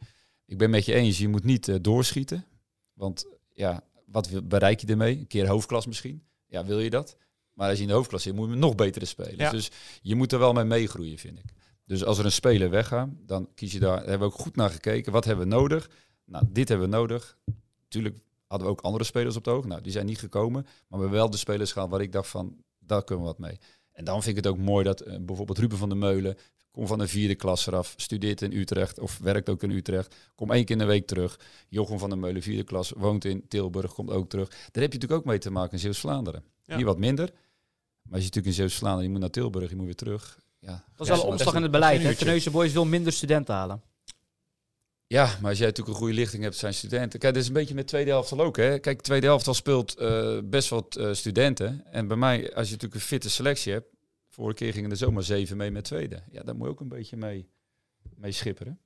Ik 0.48 0.58
ben 0.58 0.70
met 0.70 0.84
je 0.84 0.94
eens, 0.94 1.18
je 1.18 1.28
moet 1.28 1.44
niet 1.44 1.68
eh, 1.68 1.76
doorschieten. 1.80 2.44
Want 2.92 3.26
ja, 3.52 3.84
wat 4.06 4.48
bereik 4.48 4.80
je 4.80 4.86
ermee? 4.86 5.18
Een 5.18 5.26
keer 5.26 5.46
hoofdklas 5.46 5.86
misschien. 5.86 6.22
Ja, 6.46 6.64
wil 6.64 6.80
je 6.80 6.90
dat? 6.90 7.16
Maar 7.52 7.68
als 7.68 7.76
je 7.76 7.82
in 7.82 7.88
de 7.88 7.94
hoofdklas 7.94 8.22
zit, 8.22 8.34
moet 8.34 8.50
je 8.50 8.56
nog 8.56 8.74
betere 8.74 9.04
spelers. 9.04 9.36
Ja. 9.36 9.50
Dus 9.50 9.70
je 10.02 10.14
moet 10.14 10.32
er 10.32 10.38
wel 10.38 10.52
mee 10.52 10.64
meegroeien, 10.64 11.18
vind 11.18 11.38
ik. 11.38 11.44
Dus 11.84 12.04
als 12.04 12.18
er 12.18 12.24
een 12.24 12.32
speler 12.32 12.70
weggaat, 12.70 13.08
dan 13.26 13.48
kies 13.54 13.72
je 13.72 13.78
daar. 13.78 13.96
Daar 13.96 14.08
hebben 14.08 14.28
we 14.28 14.34
ook 14.34 14.40
goed 14.40 14.56
naar 14.56 14.70
gekeken. 14.70 15.12
Wat 15.12 15.24
hebben 15.24 15.48
we 15.48 15.54
nodig? 15.54 15.90
Nou, 16.24 16.44
dit 16.48 16.68
hebben 16.68 16.90
we 16.90 16.96
nodig. 16.96 17.38
Natuurlijk 17.82 18.18
hadden 18.46 18.66
we 18.66 18.72
ook 18.72 18.80
andere 18.80 19.04
spelers 19.04 19.36
op 19.36 19.44
het 19.44 19.54
oog. 19.54 19.64
Nou, 19.64 19.80
die 19.80 19.92
zijn 19.92 20.06
niet 20.06 20.18
gekomen. 20.18 20.62
Maar 20.62 20.72
we 20.88 20.96
hebben 20.96 21.18
wel 21.18 21.30
de 21.30 21.36
spelers 21.36 21.72
gehad 21.72 21.88
waar 21.88 22.00
ik 22.00 22.12
dacht 22.12 22.28
van, 22.28 22.56
daar 22.78 23.04
kunnen 23.04 23.24
we 23.24 23.30
wat 23.30 23.38
mee. 23.38 23.58
En 23.92 24.04
dan 24.04 24.22
vind 24.22 24.36
ik 24.36 24.44
het 24.44 24.52
ook 24.52 24.58
mooi 24.58 24.84
dat 24.84 25.00
eh, 25.00 25.16
bijvoorbeeld 25.20 25.58
Ruben 25.58 25.78
van 25.78 25.88
der 25.88 25.98
Meulen, 25.98 26.36
komt 26.78 26.90
van 26.90 27.00
een 27.00 27.08
vierde 27.08 27.34
klas 27.34 27.66
eraf, 27.66 27.94
studeert 27.96 28.42
in 28.42 28.52
Utrecht 28.52 28.98
of 28.98 29.18
werkt 29.18 29.48
ook 29.48 29.62
in 29.62 29.70
Utrecht, 29.70 30.14
kom 30.34 30.50
één 30.50 30.64
keer 30.64 30.76
in 30.76 30.82
de 30.82 30.88
week 30.88 31.06
terug. 31.06 31.40
Jochem 31.68 31.98
van 31.98 32.08
der 32.08 32.18
Meulen, 32.18 32.42
vierde 32.42 32.62
klas, 32.62 32.92
woont 32.96 33.24
in 33.24 33.48
Tilburg, 33.48 33.92
komt 33.92 34.10
ook 34.10 34.28
terug. 34.28 34.48
Daar 34.48 34.58
heb 34.58 34.74
je 34.74 34.80
natuurlijk 34.82 35.12
ook 35.12 35.24
mee 35.24 35.38
te 35.38 35.50
maken 35.50 35.72
in 35.72 35.78
Zeeuws-Vlaanderen. 35.78 36.42
Ja. 36.64 36.76
Hier 36.76 36.84
wat 36.84 36.98
minder. 36.98 37.24
Maar 37.26 38.12
als 38.12 38.20
je 38.20 38.26
natuurlijk 38.26 38.46
in 38.46 38.52
Zeeuws-Vlaanderen, 38.52 39.04
je 39.04 39.10
moet 39.10 39.20
naar 39.20 39.30
Tilburg, 39.30 39.70
je 39.70 39.76
moet 39.76 39.84
weer 39.84 39.94
terug. 39.94 40.38
Ja, 40.58 40.84
Dat 40.96 41.06
is 41.06 41.12
wel 41.12 41.24
een 41.24 41.30
omslag 41.30 41.54
in 41.54 41.62
het 41.62 41.70
beleid. 41.70 42.02
Hè? 42.02 42.08
uurtje. 42.08 42.24
Teneuze 42.24 42.50
Boys 42.50 42.72
wil 42.72 42.84
minder 42.84 43.12
studenten 43.12 43.54
halen. 43.54 43.82
Ja, 45.06 45.24
maar 45.40 45.50
als 45.50 45.58
jij 45.58 45.66
natuurlijk 45.66 45.96
een 45.96 46.02
goede 46.02 46.14
lichting 46.14 46.42
hebt, 46.42 46.56
zijn 46.56 46.74
studenten. 46.74 47.18
Kijk, 47.18 47.34
dat 47.34 47.42
is 47.42 47.48
een 47.48 47.54
beetje 47.54 47.74
met 47.74 47.86
tweede 47.86 48.10
helft 48.10 48.38
ook. 48.38 48.56
Hè. 48.56 48.78
Kijk, 48.78 49.00
tweede 49.00 49.26
helft 49.26 49.54
speelt 49.54 49.96
eh, 49.96 50.38
best 50.44 50.68
wat 50.68 50.96
eh, 50.96 51.12
studenten. 51.12 51.84
En 51.90 52.08
bij 52.08 52.16
mij, 52.16 52.54
als 52.54 52.66
je 52.66 52.72
natuurlijk 52.72 52.94
een 52.94 53.06
fitte 53.06 53.30
selectie 53.30 53.72
hebt, 53.72 53.86
vorige 54.38 54.54
keer 54.56 54.72
gingen 54.72 54.90
er 54.90 54.96
zomaar 54.96 55.22
zeven 55.22 55.56
mee 55.56 55.70
met 55.70 55.84
tweede. 55.84 56.22
Ja, 56.30 56.42
daar 56.42 56.56
moet 56.56 56.66
je 56.66 56.72
ook 56.72 56.80
een 56.80 56.88
beetje 56.88 57.16
mee, 57.16 57.48
mee 58.16 58.32
schipperen. 58.32 58.78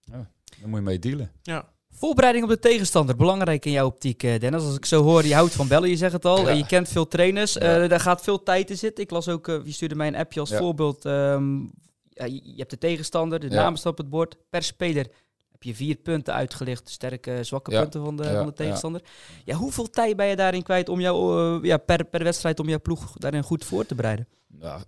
Ja, 0.00 0.30
daar 0.60 0.68
moet 0.68 0.78
je 0.78 0.84
mee 0.84 0.98
dealen. 0.98 1.32
Ja. 1.42 1.72
Voorbereiding 1.90 2.44
op 2.44 2.50
de 2.50 2.58
tegenstander, 2.58 3.16
belangrijk 3.16 3.64
in 3.64 3.72
jouw 3.72 3.86
optiek, 3.86 4.22
eh, 4.22 4.40
Dennis. 4.40 4.62
Als 4.62 4.76
ik 4.76 4.84
zo 4.84 5.02
hoor, 5.02 5.24
je 5.24 5.34
houdt 5.34 5.52
van 5.54 5.68
bellen, 5.68 5.88
je 5.88 5.96
zegt 5.96 6.12
het 6.12 6.24
al. 6.24 6.40
Ja. 6.40 6.48
En 6.48 6.56
je 6.56 6.66
kent 6.66 6.88
veel 6.88 7.08
trainers. 7.08 7.52
Ja. 7.52 7.82
Eh, 7.82 7.88
daar 7.88 8.00
gaat 8.00 8.22
veel 8.22 8.42
tijd 8.42 8.70
in 8.70 8.78
zitten. 8.78 9.04
Ik 9.04 9.10
las 9.10 9.28
ook, 9.28 9.48
eh, 9.48 9.60
je 9.64 9.72
stuurde 9.72 9.94
mij 9.94 10.06
een 10.06 10.16
appje 10.16 10.40
als 10.40 10.50
Ja. 10.50 10.58
voorbeeld. 10.58 11.04
ehm, 11.04 11.60
ja, 12.08 12.24
je, 12.24 12.54
hebt 12.56 12.70
de 12.70 12.78
tegenstander, 12.78 13.40
de 13.40 13.48
Ja. 13.48 13.54
namen 13.54 13.78
staan 13.78 13.92
op 13.92 13.98
het 13.98 14.08
bord. 14.10 14.36
Per 14.50 14.62
speler 14.62 15.06
je 15.64 15.74
vier 15.74 15.96
punten 15.96 16.34
uitgelicht. 16.34 16.88
Sterke, 16.90 17.38
zwakke 17.44 17.70
Ja. 17.70 17.80
punten 17.80 18.04
van 18.04 18.16
de, 18.16 18.22
Ja, 18.24 18.36
van 18.36 18.46
de 18.46 18.52
tegenstander. 18.52 19.00
Ja. 19.44 19.54
hoeveel 19.54 19.90
tijd 19.90 20.16
ben 20.16 20.26
je 20.26 20.36
daarin 20.36 20.62
kwijt 20.62 20.88
om 20.88 21.00
jou, 21.00 21.40
eh, 21.62 21.68
ja, 21.68 21.76
per, 21.76 22.04
per 22.04 22.22
wedstrijd 22.24 22.60
om 22.60 22.68
jouw 22.68 22.80
ploeg 22.80 23.12
daarin 23.12 23.42
goed 23.42 23.64
voor 23.64 23.86
te 23.86 23.94
bereiden? 23.94 24.28
Ja, 24.60 24.84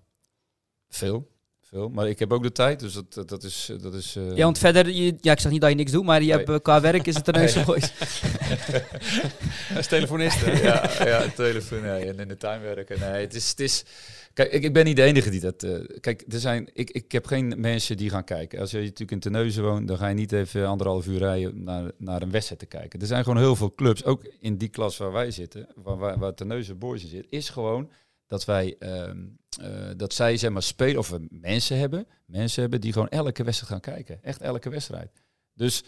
veel. 0.88 1.34
Veel. 1.60 1.88
Maar 1.88 2.08
ik 2.08 2.18
heb 2.18 2.32
ook 2.32 2.42
de 2.42 2.52
tijd, 2.52 2.80
dus 2.80 2.92
dat, 2.92 3.28
dat, 3.28 3.42
is... 3.42 3.70
Dat 3.80 3.94
is 3.94 4.16
eh, 4.16 4.36
Ja, 4.36 4.44
want 4.44 4.58
verder, 4.58 4.88
je, 4.90 5.14
ja, 5.20 5.32
ik 5.32 5.40
zeg 5.40 5.52
niet 5.52 5.60
dat 5.60 5.70
je 5.70 5.76
niks 5.76 5.92
doet, 5.92 6.04
maar 6.04 6.20
je 6.22 6.26
Nee. 6.26 6.36
hebt, 6.36 6.48
eh, 6.48 6.56
qua 6.62 6.80
werk 6.80 7.06
is 7.06 7.14
het 7.16 7.28
een 7.28 7.34
heuse 7.34 7.64
boys. 7.64 7.92
Als 9.76 9.86
telefonist. 9.86 10.40
hè? 10.44 10.50
ja, 10.50 10.90
ja, 11.04 11.28
telefoon 11.34 11.80
nee, 11.82 12.04
en 12.04 12.18
in 12.20 12.28
de 12.28 12.36
tuin 12.36 12.60
werken. 12.62 13.00
Nee, 13.00 13.20
het 13.20 13.34
is, 13.34 13.50
het 13.50 13.60
is. 13.60 13.84
Kijk, 14.36 14.52
ik, 14.52 14.62
ik 14.62 14.72
ben 14.72 14.84
niet 14.84 14.96
de 14.96 15.02
enige 15.02 15.30
die 15.30 15.40
dat. 15.40 15.62
eh, 15.62 15.98
kijk, 16.00 16.24
er 16.28 16.38
zijn. 16.40 16.68
Ik, 16.72 16.90
ik 16.90 17.12
heb 17.12 17.26
geen 17.26 17.60
mensen 17.60 17.96
die 17.96 18.10
gaan 18.10 18.24
kijken. 18.24 18.60
Als 18.60 18.70
je 18.70 18.76
natuurlijk 18.78 19.10
in 19.10 19.20
Terneuzen 19.20 19.62
woont, 19.62 19.88
dan 19.88 19.96
ga 19.98 20.08
je 20.08 20.14
niet 20.14 20.32
even 20.32 20.66
anderhalf 20.66 21.06
uur 21.06 21.18
rijden 21.18 21.64
naar, 21.64 21.90
naar 21.98 22.22
een 22.22 22.30
wedstrijd 22.30 22.60
te 22.60 22.66
kijken. 22.66 23.00
Er 23.00 23.06
zijn 23.06 23.24
gewoon 23.24 23.38
heel 23.38 23.56
veel 23.56 23.74
clubs, 23.74 24.04
ook 24.04 24.24
in 24.40 24.56
die 24.56 24.68
klas 24.68 24.96
waar 24.96 25.12
wij 25.12 25.30
zitten, 25.30 25.68
waar, 25.74 25.96
waar, 25.96 26.18
waar 26.18 26.34
Terneuzen 26.34 26.78
Boys 26.78 27.08
zit, 27.08 27.26
is 27.28 27.48
gewoon 27.48 27.90
dat 28.26 28.44
wij. 28.44 28.76
ehm, 28.78 29.18
eh, 29.60 29.70
dat 29.96 30.14
zij 30.14 30.36
zeg 30.36 30.50
maar 30.50 30.62
spelen 30.62 30.98
of 30.98 31.08
we 31.10 31.26
mensen 31.30 31.78
hebben, 31.78 32.06
mensen 32.26 32.60
hebben 32.60 32.80
die 32.80 32.92
gewoon 32.92 33.08
elke 33.08 33.44
wedstrijd 33.44 33.72
gaan 33.72 33.94
kijken. 33.94 34.18
Echt 34.22 34.40
elke 34.40 34.70
wedstrijd. 34.70 35.10
Dus 35.54 35.84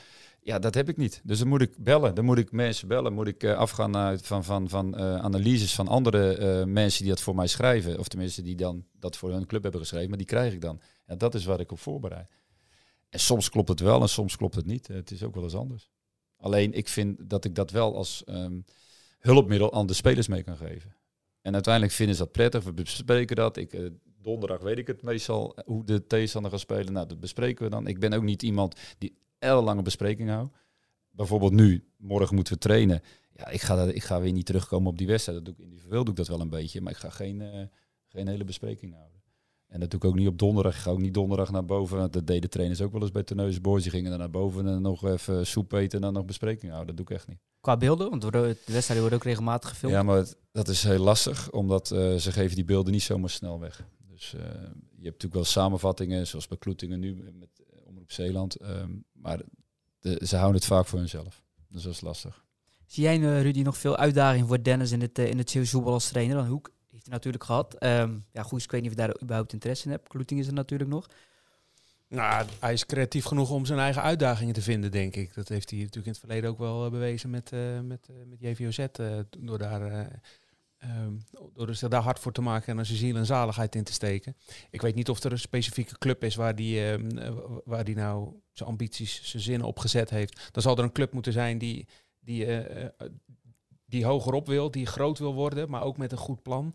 ja, 0.48 0.58
dat 0.58 0.74
heb 0.74 0.88
ik 0.88 0.96
niet. 0.96 1.20
Dus 1.24 1.38
dan 1.38 1.48
moet 1.48 1.60
ik 1.60 1.76
bellen. 1.78 2.14
Dan 2.14 2.24
moet 2.24 2.38
ik 2.38 2.52
mensen 2.52 2.88
bellen. 2.88 3.12
Moet 3.12 3.26
ik 3.26 3.42
eh, 3.42 3.56
afgaan 3.56 3.90
naar, 3.90 4.18
van, 4.18 4.44
van, 4.44 4.68
van 4.68 4.96
eh, 4.96 5.16
analyses 5.16 5.74
van 5.74 5.88
andere 5.88 6.36
eh, 6.36 6.64
mensen 6.64 7.02
die 7.02 7.12
dat 7.12 7.20
voor 7.20 7.34
mij 7.34 7.46
schrijven. 7.46 7.98
Of 7.98 8.08
tenminste 8.08 8.42
die 8.42 8.56
dan 8.56 8.84
dat 8.98 9.16
voor 9.16 9.30
hun 9.30 9.46
club 9.46 9.62
hebben 9.62 9.80
geschreven. 9.80 10.08
Maar 10.08 10.18
die 10.18 10.26
krijg 10.26 10.52
ik 10.52 10.60
dan. 10.60 10.80
Ja, 11.06 11.16
dat 11.16 11.34
is 11.34 11.44
waar 11.44 11.60
ik 11.60 11.72
op 11.72 11.78
voorbereid. 11.78 12.30
En 13.08 13.20
soms 13.20 13.50
klopt 13.50 13.68
het 13.68 13.80
wel 13.80 14.00
en 14.00 14.08
soms 14.08 14.36
klopt 14.36 14.54
het 14.54 14.66
niet. 14.66 14.86
Het 14.86 15.10
is 15.10 15.22
ook 15.22 15.34
wel 15.34 15.44
eens 15.44 15.54
anders. 15.54 15.90
Alleen 16.36 16.72
ik 16.72 16.88
vind 16.88 17.30
dat 17.30 17.44
ik 17.44 17.54
dat 17.54 17.70
wel 17.70 17.96
als 17.96 18.24
ehm, 18.24 18.60
hulpmiddel 19.18 19.72
aan 19.72 19.86
de 19.86 19.94
spelers 19.94 20.28
mee 20.28 20.42
kan 20.42 20.56
geven. 20.56 20.96
En 21.42 21.52
uiteindelijk 21.52 21.94
vinden 21.94 22.16
ze 22.16 22.22
dat 22.22 22.32
prettig. 22.32 22.64
We 22.64 22.72
bespreken 22.72 23.36
dat. 23.36 23.56
Ik, 23.56 23.90
donderdag 24.22 24.60
weet 24.60 24.78
ik 24.78 24.86
het 24.86 25.02
meestal 25.02 25.56
hoe 25.64 25.84
de 25.84 26.06
tegenstander 26.06 26.50
gaat 26.50 26.60
spelen. 26.60 26.92
Nou, 26.92 27.06
dat 27.06 27.20
bespreken 27.20 27.64
we 27.64 27.70
dan. 27.70 27.86
Ik 27.86 28.00
ben 28.00 28.12
ook 28.12 28.22
niet 28.22 28.42
iemand 28.42 28.80
die 28.98 29.16
ellenlange 29.38 29.82
bespreking 29.82 30.28
houdt. 30.28 30.56
Bijvoorbeeld 31.10 31.52
nu, 31.52 31.84
morgen 31.96 32.34
moeten 32.34 32.52
we 32.52 32.58
trainen. 32.58 33.02
Ja, 33.32 33.48
ik 33.48 33.60
ga, 33.60 33.76
dat- 33.76 33.94
ik 33.94 34.02
ga 34.02 34.20
weer 34.20 34.32
niet 34.32 34.46
terugkomen 34.46 34.90
op 34.90 34.98
die 34.98 35.06
wedstrijd. 35.06 35.44
Dat 35.44 35.46
doe 35.46 35.64
ik 35.64 35.70
individueel 35.70 36.00
doe 36.04 36.10
ik 36.10 36.16
dat 36.18 36.28
wel 36.28 36.40
een 36.40 36.48
beetje. 36.50 36.80
Maar 36.80 36.92
ik 36.92 36.98
ga 36.98 37.10
geen, 37.10 37.40
eh, 37.40 37.62
geen 38.06 38.28
hele 38.28 38.44
bespreking 38.44 38.94
houden. 38.94 39.16
En 39.66 39.80
dat 39.80 39.90
doe 39.90 40.00
ik 40.00 40.06
ook 40.06 40.14
niet 40.14 40.28
op 40.28 40.38
donderdag. 40.38 40.74
Ik 40.74 40.80
ga 40.80 40.90
ook 40.90 40.98
niet 40.98 41.14
donderdag 41.14 41.50
naar 41.50 41.64
boven. 41.64 41.98
want 41.98 42.12
Dat 42.12 42.26
deden 42.26 42.50
trainers 42.50 42.80
ook 42.80 42.92
wel 42.92 43.00
eens 43.02 43.10
bij 43.10 43.22
Terneuzen 43.22 43.62
Boys. 43.62 43.82
Die 43.82 43.90
gingen 43.92 44.10
dan 44.10 44.18
naar 44.18 44.30
boven 44.30 44.66
en 44.68 44.82
nog 44.82 45.04
even 45.04 45.46
soep 45.46 45.72
eten 45.72 45.98
en 45.98 46.00
dan 46.04 46.12
nog 46.12 46.24
bespreking 46.24 46.72
houden. 46.72 46.96
Dat 46.96 47.06
doe 47.06 47.14
ik 47.16 47.20
echt 47.22 47.28
niet. 47.28 47.38
Qua 47.60 47.76
beelden, 47.76 48.10
want 48.10 48.22
de 48.22 48.30
wedstrijden 48.66 49.00
worden 49.00 49.18
ook 49.18 49.24
regelmatig 49.24 49.68
gefilmd. 49.70 49.94
Ja, 49.94 50.02
maar 50.02 50.16
het- 50.16 50.36
dat 50.52 50.68
is 50.68 50.82
heel 50.82 50.98
lastig, 51.02 51.50
omdat 51.50 51.90
eh, 51.90 52.14
ze 52.14 52.32
geven 52.32 52.54
die 52.56 52.64
beelden 52.64 52.92
niet 52.92 53.02
zomaar 53.02 53.30
snel 53.30 53.60
weg. 53.60 53.84
Dus 54.08 54.34
eh, 54.34 54.40
je 54.40 55.04
hebt 55.04 55.22
natuurlijk 55.22 55.34
wel 55.34 55.44
samenvattingen, 55.44 56.26
zoals 56.26 56.48
bij 56.48 56.58
Kloetingen 56.58 57.00
nu 57.00 57.14
met 57.38 57.48
Zeeland. 58.12 58.54
ehm, 58.56 58.90
maar 59.12 59.40
de- 60.00 60.20
ze 60.26 60.36
houden 60.36 60.56
het 60.60 60.70
vaak 60.70 60.86
voor 60.86 60.98
hunzelf. 60.98 61.42
Dus 61.68 61.82
dat 61.82 61.92
is 61.92 62.00
lastig. 62.00 62.44
Zie 62.86 63.02
jij, 63.02 63.14
eh, 63.16 63.42
Rudy, 63.42 63.62
nog 63.62 63.76
veel 63.78 63.96
uitdaging 63.96 64.46
voor 64.48 64.62
Dennis 64.62 64.92
in 64.92 65.00
het, 65.00 65.18
eh, 65.18 65.26
in 65.30 65.38
het 65.38 65.58
voetbal 65.62 65.92
als 65.92 66.08
trainer? 66.08 66.36
Dan 66.36 66.46
Hoek 66.46 66.70
heeft 66.90 67.04
hij 67.04 67.12
natuurlijk 67.14 67.44
gehad. 67.44 67.74
Ehm 67.74 68.18
ja, 68.32 68.42
goed, 68.42 68.62
ik 68.62 68.70
weet 68.70 68.82
niet 68.82 68.90
of 68.90 68.96
je 68.96 69.02
daar 69.06 69.22
überhaupt 69.22 69.52
interesse 69.52 69.84
in 69.84 69.90
hebt. 69.90 70.08
Kloeting 70.08 70.40
is 70.40 70.46
er 70.46 70.52
natuurlijk 70.52 70.90
nog. 70.90 71.06
Nou, 72.08 72.46
hij 72.60 72.72
is 72.72 72.86
creatief 72.86 73.24
genoeg 73.24 73.50
om 73.50 73.64
zijn 73.66 73.78
eigen 73.78 74.02
uitdagingen 74.02 74.54
te 74.54 74.62
vinden, 74.62 74.90
denk 74.90 75.16
ik. 75.16 75.34
Dat 75.34 75.48
heeft 75.48 75.70
hij 75.70 75.78
natuurlijk 75.78 76.06
in 76.06 76.12
het 76.12 76.20
verleden 76.20 76.50
ook 76.50 76.58
wel 76.58 76.84
eh, 76.84 76.90
bewezen 76.90 77.30
met, 77.30 77.52
eh 77.52 77.80
met, 77.80 78.08
eh, 78.08 78.14
met 78.26 78.40
JVOZ. 78.40 78.78
eh, 78.78 79.18
door, 79.38 79.58
daar, 79.58 80.20
ehm, 80.78 81.12
door 81.54 81.74
zich 81.74 81.88
daar 81.88 82.02
hard 82.02 82.18
voor 82.18 82.32
te 82.32 82.40
maken 82.40 82.72
en 82.72 82.78
er 82.78 82.86
zijn 82.86 82.98
ziel 82.98 83.16
en 83.16 83.26
zaligheid 83.26 83.74
in 83.74 83.84
te 83.84 83.92
steken. 83.92 84.36
Ik 84.70 84.80
weet 84.80 84.94
niet 84.94 85.08
of 85.08 85.22
er 85.24 85.32
een 85.32 85.38
specifieke 85.38 85.98
club 85.98 86.24
is 86.24 86.34
waar 86.34 86.54
die, 86.54 86.84
ehm, 86.90 87.18
eh, 87.18 87.32
waar 87.64 87.84
die 87.84 87.94
nou 87.96 88.32
zijn 88.52 88.68
ambities, 88.68 89.20
zijn 89.24 89.42
zinnen 89.42 89.66
op 89.66 89.78
gezet 89.78 90.10
heeft. 90.10 90.48
Dan 90.52 90.62
zal 90.62 90.76
er 90.76 90.84
een 90.84 90.92
club 90.92 91.12
moeten 91.12 91.32
zijn 91.32 91.58
die, 91.58 91.88
die, 92.20 92.44
eh, 92.46 92.84
eh, 92.84 92.90
die 93.86 94.04
hogerop 94.04 94.46
wil, 94.46 94.70
die 94.70 94.86
groot 94.86 95.18
wil 95.18 95.34
worden, 95.34 95.70
maar 95.70 95.82
ook 95.82 95.96
met 95.96 96.12
een 96.12 96.18
goed 96.18 96.42
plan. 96.42 96.74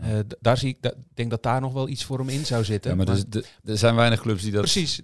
Eh, 0.00 0.18
daar 0.40 0.56
zie 0.58 0.68
ik, 0.68 0.82
da- 0.82 0.94
denk 1.14 1.30
dat 1.30 1.42
daar 1.42 1.60
nog 1.60 1.72
wel 1.72 1.88
iets 1.88 2.04
voor 2.04 2.18
hem 2.18 2.28
in 2.28 2.46
zou 2.46 2.64
zitten. 2.64 2.90
Ja, 2.90 2.96
maar 2.96 3.06
dus, 3.06 3.44
er 3.64 3.78
zijn 3.78 3.94
weinig 3.94 4.20
clubs 4.20 4.42
die 4.42 4.52
dat... 4.52 4.60
Precies. 4.60 4.96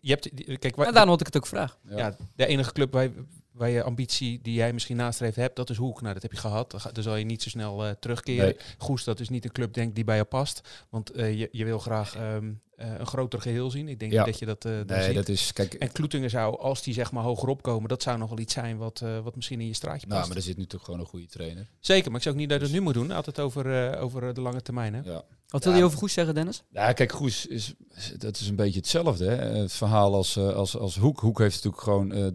Je 0.00 0.10
hebt, 0.10 0.36
die- 0.36 0.58
kijk, 0.58 0.76
waar, 0.76 0.84
Maar 0.84 0.92
daarom 0.94 1.10
had 1.10 1.20
ik 1.20 1.26
het 1.26 1.36
ook 1.36 1.46
vraag. 1.46 1.78
Ja. 1.88 1.96
ja. 1.96 2.16
de 2.36 2.46
enige 2.46 2.72
club 2.72 2.92
waar 2.92 3.02
je, 3.02 3.24
waar 3.54 3.68
je 3.70 3.82
ambitie 3.82 4.40
die 4.42 4.54
jij 4.54 4.72
misschien 4.72 4.96
nastreeft 4.96 5.36
hebt, 5.36 5.56
dat 5.56 5.70
is 5.70 5.76
Hoek. 5.76 6.00
Nou, 6.00 6.12
dat 6.14 6.22
heb 6.22 6.32
je 6.32 6.38
gehad. 6.38 6.70
Dan, 6.92 7.02
zal 7.02 7.16
je 7.16 7.24
niet 7.24 7.42
zo 7.42 7.48
snel 7.48 7.84
eh, 7.84 7.90
terugkeren. 8.00 8.44
Nee. 8.44 8.56
Goes, 8.78 9.04
dat 9.04 9.20
is 9.20 9.28
niet 9.28 9.44
een 9.44 9.52
club 9.52 9.74
denk 9.74 9.94
die 9.94 10.04
bij 10.04 10.16
je 10.16 10.24
past. 10.24 10.60
Want 10.90 11.10
eh, 11.10 11.38
je, 11.38 11.48
je 11.52 11.64
wil 11.64 11.78
graag 11.78 12.16
ehm, 12.16 12.52
eh, 12.76 12.88
een 12.98 13.06
groter 13.06 13.40
geheel 13.40 13.70
zien. 13.70 13.88
Ik 13.88 13.98
denk 14.00 14.12
Ja. 14.12 14.24
niet 14.24 14.30
dat 14.30 14.38
je 14.38 14.46
dat, 14.46 14.88
Nee, 14.88 15.02
ziet. 15.04 15.14
dat 15.14 15.28
is... 15.28 15.52
Kijk, 15.52 15.74
En 15.74 15.92
Kloetingen 15.92 16.30
zou, 16.30 16.58
als 16.58 16.82
die 16.82 16.94
zeg 16.94 17.12
maar 17.12 17.22
hoger 17.22 17.48
opkomen, 17.48 17.88
dat 17.88 18.02
zou 18.02 18.18
nog 18.18 18.28
wel 18.28 18.38
iets 18.38 18.54
zijn 18.54 18.76
wat, 18.76 19.00
eh, 19.00 19.18
wat 19.18 19.36
misschien 19.36 19.60
in 19.60 19.66
je 19.66 19.74
straatje 19.74 20.06
nou, 20.06 20.18
past. 20.18 20.28
maar 20.28 20.36
er 20.38 20.44
zit 20.48 20.56
nu 20.56 20.66
toch 20.66 20.84
gewoon 20.84 21.00
een 21.00 21.06
goede 21.06 21.26
trainer. 21.26 21.68
Zeker, 21.80 22.06
maar 22.08 22.16
ik 22.16 22.22
zou 22.22 22.34
ook 22.34 22.40
niet 22.40 22.50
dat 22.50 22.58
je 22.60 22.64
het 22.66 22.74
nu 22.74 22.80
moet 22.80 22.94
doen. 22.94 23.10
Altijd 23.10 23.40
over, 23.40 23.90
eh, 23.92 24.02
over 24.02 24.34
de 24.34 24.40
lange 24.40 24.62
termijn. 24.62 24.94
Hè? 24.94 25.00
Ja. 25.04 25.22
Wat 25.48 25.64
wil 25.64 25.72
Ja. 25.72 25.78
je 25.78 25.84
over 25.84 25.98
Goes 25.98 26.12
zeggen, 26.12 26.34
Dennis? 26.34 26.62
Ja, 26.70 26.92
kijk, 26.92 27.12
Goes 27.12 27.46
is, 27.46 27.74
dat 28.18 28.40
is 28.40 28.48
een 28.48 28.56
beetje 28.56 28.78
hetzelfde. 28.78 29.24
Hè? 29.24 29.36
Het 29.58 29.72
verhaal 29.72 30.14
als, 30.14 30.36
als, 30.38 30.76
als 30.76 30.96
Hoek. 30.96 31.20
Hoek 31.20 31.38
heeft 31.38 31.54
natuurlijk 31.54 31.82
gewoon 31.82 32.12
eh, 32.12 32.26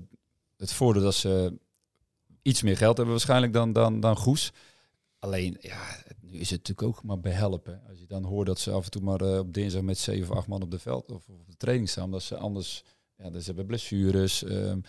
het 0.59 0.73
voordeel 0.73 1.03
dat 1.03 1.15
ze 1.15 1.59
iets 2.41 2.61
meer 2.61 2.77
geld 2.77 2.95
hebben 2.97 3.15
waarschijnlijk 3.15 3.53
dan, 3.53 3.73
dan, 3.73 3.99
dan 3.99 4.17
Goes. 4.17 4.51
Alleen, 5.19 5.57
ja, 5.59 6.03
nu 6.21 6.31
is 6.31 6.49
het 6.49 6.67
natuurlijk 6.67 6.87
ook 6.87 7.03
maar 7.03 7.19
behelpen. 7.19 7.81
Als 7.89 7.99
je 7.99 8.05
dan 8.05 8.23
hoort 8.23 8.47
dat 8.47 8.59
ze 8.59 8.71
af 8.71 8.85
en 8.85 8.91
toe 8.91 9.01
maar 9.01 9.21
eh, 9.21 9.37
op 9.37 9.53
dinsdag 9.53 9.81
met 9.81 9.97
zeven 9.97 10.31
of 10.31 10.37
acht 10.37 10.47
man 10.47 10.61
op 10.61 10.71
de 10.71 10.79
veld 10.79 11.11
of 11.11 11.27
op 11.29 11.47
de 11.47 11.57
training 11.57 11.89
staan, 11.89 12.03
omdat 12.03 12.23
ze 12.23 12.37
anders, 12.37 12.83
ja, 13.15 13.29
dus 13.29 13.41
ze 13.41 13.47
hebben 13.47 13.65
blessures. 13.65 14.43
ehm, 14.43 14.79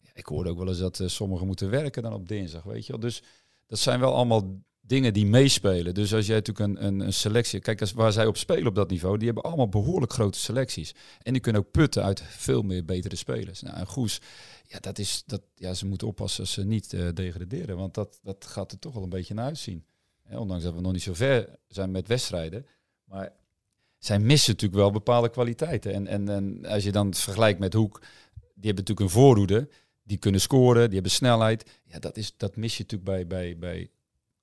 ja, 0.00 0.10
ik 0.14 0.26
hoorde 0.26 0.50
ook 0.50 0.58
wel 0.58 0.68
eens 0.68 0.78
dat 0.78 1.00
eh, 1.00 1.08
sommigen 1.08 1.46
moeten 1.46 1.70
werken 1.70 2.02
dan 2.02 2.12
op 2.12 2.28
dinsdag, 2.28 2.62
weet 2.62 2.86
je 2.86 2.92
wel. 2.92 3.00
Dus 3.00 3.22
dat 3.66 3.78
zijn 3.78 4.00
wel 4.00 4.14
allemaal 4.14 4.62
dingen 4.80 5.12
die 5.12 5.26
meespelen. 5.26 5.94
Dus 5.94 6.14
als 6.14 6.26
jij 6.26 6.36
natuurlijk 6.36 6.68
een, 6.68 6.86
een, 6.86 7.00
een 7.00 7.12
selectie... 7.12 7.60
Kijk, 7.60 7.80
als, 7.80 7.92
waar 7.92 8.12
zij 8.12 8.26
op 8.26 8.36
spelen 8.36 8.66
op 8.66 8.74
dat 8.74 8.90
niveau, 8.90 9.16
die 9.16 9.26
hebben 9.26 9.44
allemaal 9.44 9.68
behoorlijk 9.68 10.12
grote 10.12 10.38
selecties. 10.38 10.94
En 11.22 11.32
die 11.32 11.42
kunnen 11.42 11.62
ook 11.62 11.70
putten 11.70 12.02
uit 12.02 12.22
veel 12.22 12.62
meer 12.62 12.84
betere 12.84 13.16
spelers. 13.16 13.62
Nou, 13.62 13.76
en 13.76 13.86
Goes, 13.86 14.20
ja, 14.66 14.78
dat 14.80 14.98
is, 14.98 15.22
dat, 15.26 15.42
ja, 15.54 15.74
ze 15.74 15.86
moeten 15.86 16.06
oppassen 16.06 16.46
ze 16.46 16.64
niet 16.64 16.92
eh, 16.92 17.08
degraderen. 17.14 17.76
Want 17.76 17.94
dat, 17.94 18.18
dat 18.22 18.46
gaat 18.46 18.72
er 18.72 18.78
toch 18.78 18.94
wel 18.94 19.02
een 19.02 19.08
beetje 19.08 19.34
naar 19.34 19.44
uitzien. 19.44 19.84
Ondanks 20.30 20.64
dat 20.64 20.74
we 20.74 20.80
nog 20.80 20.92
niet 20.92 21.02
zo 21.02 21.14
ver 21.14 21.58
zijn 21.68 21.90
met 21.90 22.08
wedstrijden. 22.08 22.66
Maar 23.04 23.32
zij 23.98 24.18
missen 24.18 24.52
natuurlijk 24.52 24.80
wel 24.80 24.90
bepaalde 24.90 25.30
kwaliteiten. 25.30 25.92
En, 25.92 26.06
en, 26.06 26.28
en 26.28 26.66
als 26.66 26.84
je 26.84 26.92
dan 26.92 27.06
het 27.06 27.18
vergelijkt 27.18 27.58
met 27.58 27.72
Hoek, 27.72 28.00
die 28.34 28.72
hebben 28.72 28.84
natuurlijk 28.84 29.00
een 29.00 29.20
voorhoede. 29.20 29.68
Die 30.02 30.18
kunnen 30.18 30.40
scoren, 30.40 30.84
die 30.84 30.94
hebben 30.94 31.10
snelheid. 31.10 31.70
Ja, 31.84 31.98
dat, 31.98 32.16
is, 32.16 32.34
dat 32.36 32.56
mis 32.56 32.76
je 32.76 32.82
natuurlijk 32.82 33.10
bij, 33.10 33.26
bij, 33.26 33.58
bij 33.58 33.90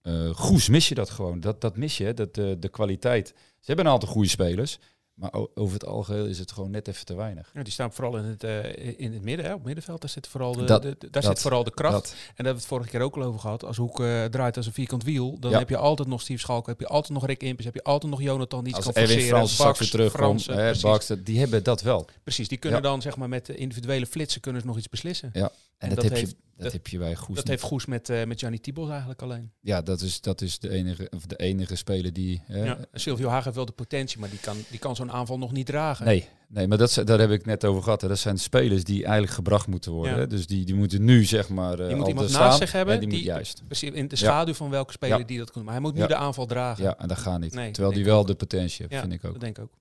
eh 0.01 0.35
Goes 0.35 0.69
mis 0.69 0.89
je 0.89 0.95
dat 0.95 1.09
gewoon. 1.09 1.39
Dat, 1.39 1.61
dat 1.61 1.77
mis 1.77 1.97
je, 1.97 2.13
dat, 2.13 2.37
eh, 2.37 2.51
de 2.59 2.69
kwaliteit. 2.69 3.27
Ze 3.27 3.65
hebben 3.65 3.85
een 3.85 3.91
aantal 3.91 4.09
goede 4.09 4.29
spelers. 4.29 4.79
Maar 5.21 5.33
over 5.55 5.73
het 5.73 5.85
algeheel 5.85 6.25
is 6.25 6.39
het 6.39 6.51
gewoon 6.51 6.71
net 6.71 6.87
even 6.87 7.05
te 7.05 7.15
weinig. 7.15 7.51
Ja, 7.53 7.63
die 7.63 7.73
staan 7.73 7.93
vooral 7.93 8.17
in 8.17 8.23
het, 8.23 8.43
eh, 8.43 8.99
in 8.99 9.13
het 9.13 9.21
midden, 9.21 9.45
hè, 9.45 9.51
op 9.51 9.57
het 9.57 9.65
middenveld. 9.65 10.01
Daar 10.01 10.09
zit 10.09 10.27
vooral 10.27 10.53
de, 10.55 10.63
Dat- 10.63 10.81
de- 10.81 10.95
daar 10.99 11.09
dat- 11.11 11.23
zit 11.23 11.39
vooral 11.39 11.63
de 11.63 11.73
kracht. 11.73 11.93
Dat, 11.93 12.11
En 12.11 12.15
daar 12.17 12.25
hebben 12.35 12.53
we 12.53 12.59
het 12.59 12.67
vorige 12.67 12.89
keer 12.89 13.01
ook 13.01 13.15
al 13.15 13.23
over 13.23 13.39
gehad. 13.39 13.63
Als 13.65 13.77
Hoek 13.77 13.99
eh, 13.99 14.25
draait 14.25 14.57
als 14.57 14.65
een 14.65 14.73
vierkant 14.73 15.03
wiel, 15.03 15.39
dan 15.39 15.51
Ja. 15.51 15.57
heb 15.57 15.69
je 15.69 15.77
altijd 15.77 16.07
nog 16.07 16.21
Steve 16.21 16.39
Schalk, 16.39 16.67
heb 16.67 16.79
je 16.79 16.87
altijd 16.87 17.13
nog 17.13 17.25
Rick 17.25 17.43
Impes, 17.43 17.65
heb 17.65 17.73
je 17.73 17.83
altijd 17.83 18.11
nog 18.11 18.21
Jonathan 18.21 18.63
die 18.63 18.75
iets 18.75 18.85
als 18.85 18.93
kan 18.93 19.03
Erwin 19.03 19.15
forceren. 19.17 19.37
Frans 19.37 19.53
straks 19.53 19.79
weer 19.79 19.89
terugkomt, 19.89 21.25
die 21.25 21.39
hebben 21.39 21.63
dat 21.63 21.81
wel. 21.81 22.07
Precies, 22.23 22.47
die 22.47 22.57
kunnen 22.57 22.81
Ja. 22.81 22.89
dan 22.89 23.01
zeg 23.01 23.15
maar 23.17 23.29
met 23.29 23.45
de 23.45 23.55
individuele 23.55 24.05
flitsen 24.05 24.41
kunnen 24.41 24.61
ze 24.61 24.67
nog 24.67 24.77
iets 24.77 24.89
beslissen. 24.89 25.29
En, 25.33 25.41
En 25.41 25.49
dat, 25.95 25.95
dat 25.95 26.03
heb, 26.03 26.13
heeft- 26.13 26.29
je, 26.57 26.63
dat, 26.63 26.71
heb 26.71 26.87
je 26.87 26.97
bij 26.97 27.15
Goes 27.15 27.35
Dat 27.35 27.47
heeft 27.47 27.63
Goes 27.63 27.85
met, 27.85 28.09
eh 28.09 28.23
met 28.25 28.39
Gianni 28.39 28.59
Tibos 28.59 28.89
eigenlijk 28.89 29.21
alleen. 29.21 29.51
Ja, 29.59 29.81
dat 29.81 30.01
is, 30.01 30.21
dat 30.21 30.41
is 30.41 30.59
de, 30.59 30.69
enige, 30.69 31.07
of 31.15 31.25
de 31.25 31.35
enige 31.35 31.75
speler 31.75 32.13
die... 32.13 32.41
Ja. 32.47 32.77
En 32.91 32.99
Silvio 32.99 33.27
Hagen 33.27 33.43
heeft 33.43 33.55
wel 33.55 33.65
de 33.65 33.71
potentie, 33.71 34.19
maar 34.19 34.29
die 34.29 34.39
kan, 34.39 34.57
die 34.69 34.79
kan 34.79 34.95
zo'n 34.95 35.10
aanval 35.11 35.37
nog 35.37 35.51
niet 35.51 35.65
dragen. 35.65 36.05
Nee, 36.05 36.27
nee 36.47 36.67
maar 36.67 36.77
dat, 36.77 37.01
daar 37.05 37.19
heb 37.19 37.31
ik 37.31 37.45
net 37.45 37.65
over 37.65 37.83
gehad. 37.83 38.01
Hè. 38.01 38.07
Dat 38.07 38.19
zijn 38.19 38.37
spelers 38.39 38.83
die 38.83 39.03
eigenlijk 39.03 39.33
gebracht 39.33 39.67
moeten 39.67 39.91
worden. 39.91 40.13
Ja. 40.13 40.19
hè. 40.19 40.27
Dus 40.27 40.47
die, 40.47 40.65
die 40.65 40.75
moeten 40.75 41.03
nu 41.03 41.23
zeg 41.23 41.49
maar 41.49 41.79
eh 41.79 41.89
Je 41.89 41.95
moet 41.95 42.07
iemand 42.07 42.31
naast 42.31 42.57
zich 42.57 42.71
hebben 42.71 42.93
En 42.93 42.99
die, 42.99 43.09
die- 43.09 43.17
moet 43.17 43.27
juist. 43.27 43.61
Precies, 43.65 43.89
in 43.91 44.07
de 44.07 44.15
schaduw 44.15 44.53
van 44.53 44.69
welke 44.69 44.91
speler 44.91 45.19
Ja. 45.19 45.23
die 45.25 45.37
dat 45.37 45.51
kan. 45.51 45.63
Maar 45.63 45.73
hij 45.73 45.81
moet 45.81 45.93
nu 45.93 45.99
Ja. 45.99 46.07
de 46.07 46.15
aanval 46.15 46.45
dragen. 46.45 46.83
Ja, 46.83 46.97
en 46.97 47.07
dat 47.07 47.17
gaat 47.17 47.39
niet. 47.39 47.53
Nee, 47.53 47.71
Terwijl 47.71 47.95
die 47.95 48.05
wel 48.05 48.25
de 48.25 48.35
potentie 48.35 48.77
heeft, 48.81 48.91
Ja, 48.91 48.99
vind 49.01 49.13
ik 49.13 49.25
ook. 49.25 49.31
Dat 49.31 49.41
denk 49.41 49.57
ik 49.57 49.63
ook. 49.63 49.71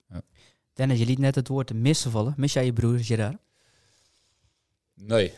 Dennis, 0.74 0.98
je 0.98 1.06
liet 1.06 1.18
net 1.18 1.34
het 1.34 1.48
woord 1.48 1.72
missen 1.74 2.10
vallen. 2.10 2.34
Mis 2.36 2.52
jij 2.52 2.64
je 2.64 2.72
broer 2.72 2.98
Gerard? 2.98 3.36
Nee. 4.94 5.32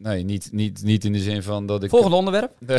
Nee, 0.00 0.24
niet, 0.24 0.48
niet, 0.52 0.82
niet 0.82 1.04
in 1.04 1.12
de 1.12 1.20
zin 1.20 1.42
van 1.42 1.66
dat 1.66 1.82
ik... 1.82 1.90
Volgende 1.90 2.16
onderwerp. 2.16 2.52
Nee. 2.66 2.78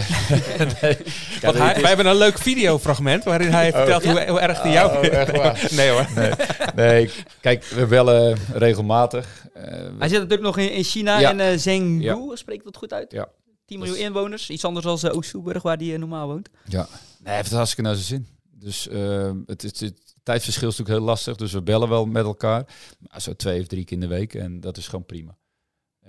nee. 0.81 0.97
Ja, 1.41 1.41
Want 1.41 1.53
nee, 1.53 1.53
hij, 1.57 1.67
het 1.67 1.75
is- 1.75 1.81
wij 1.81 1.87
hebben 1.87 2.05
een 2.05 2.15
leuk 2.17 2.37
videofragment 2.37 3.23
waarin 3.23 3.49
hij 3.49 3.71
vertelt 3.71 4.03
hoe, 4.05 4.27
hoe 4.29 4.39
erg 4.39 4.61
hij 4.61 4.71
jou 4.71 4.97
Oh, 4.97 5.03
echt 5.13 5.31
waar? 5.37 5.67
Nee 5.75 5.89
hoor. 5.89 6.07
Nee, 6.15 6.31
nee, 6.75 7.09
kijk, 7.41 7.63
we 7.63 7.85
bellen 7.85 8.37
regelmatig. 8.53 9.47
Eh, 9.53 9.63
Hij 9.99 10.07
zit 10.07 10.17
natuurlijk 10.17 10.41
nog 10.41 10.57
in, 10.57 10.71
in 10.71 10.83
China 10.83 11.19
Ja. 11.19 11.29
en 11.29 11.39
eh 11.39 11.57
Zhengzhou, 11.57 12.29
Ja. 12.29 12.35
spreekt 12.35 12.63
dat 12.63 12.77
goed 12.77 12.93
uit? 12.93 13.11
Ja. 13.11 13.27
10 13.65 13.77
miljoen 13.79 13.95
Dus- 13.97 14.05
inwoners, 14.05 14.49
iets 14.49 14.65
anders 14.65 14.85
dan 14.85 15.11
uh, 15.11 15.17
Oost-Soeburg, 15.17 15.61
waar 15.63 15.77
hij 15.77 15.97
normaal 15.97 16.27
woont. 16.27 16.49
Ja, 16.65 16.79
nee, 16.79 16.87
hij 17.23 17.33
heeft 17.35 17.47
het 17.47 17.57
hartstikke 17.57 17.89
naar 17.89 17.95
zijn 17.99 18.05
zin. 18.07 18.27
Dus 18.51 18.87
eh, 18.87 19.31
het, 19.45 19.61
het, 19.61 19.79
het 19.79 20.15
tijdverschil 20.23 20.67
is 20.69 20.77
natuurlijk 20.77 20.99
heel 20.99 21.07
lastig. 21.13 21.35
Dus 21.35 21.51
we 21.51 21.61
bellen 21.61 21.89
wel 21.89 22.05
met 22.05 22.23
elkaar. 22.25 22.63
Maar 22.99 23.21
zo 23.21 23.33
twee 23.33 23.61
of 23.61 23.67
drie 23.67 23.83
keer 23.85 23.93
in 23.93 23.99
de 24.09 24.15
week. 24.15 24.33
En 24.33 24.59
dat 24.59 24.77
is 24.77 24.87
gewoon 24.87 25.05
prima. 25.05 25.37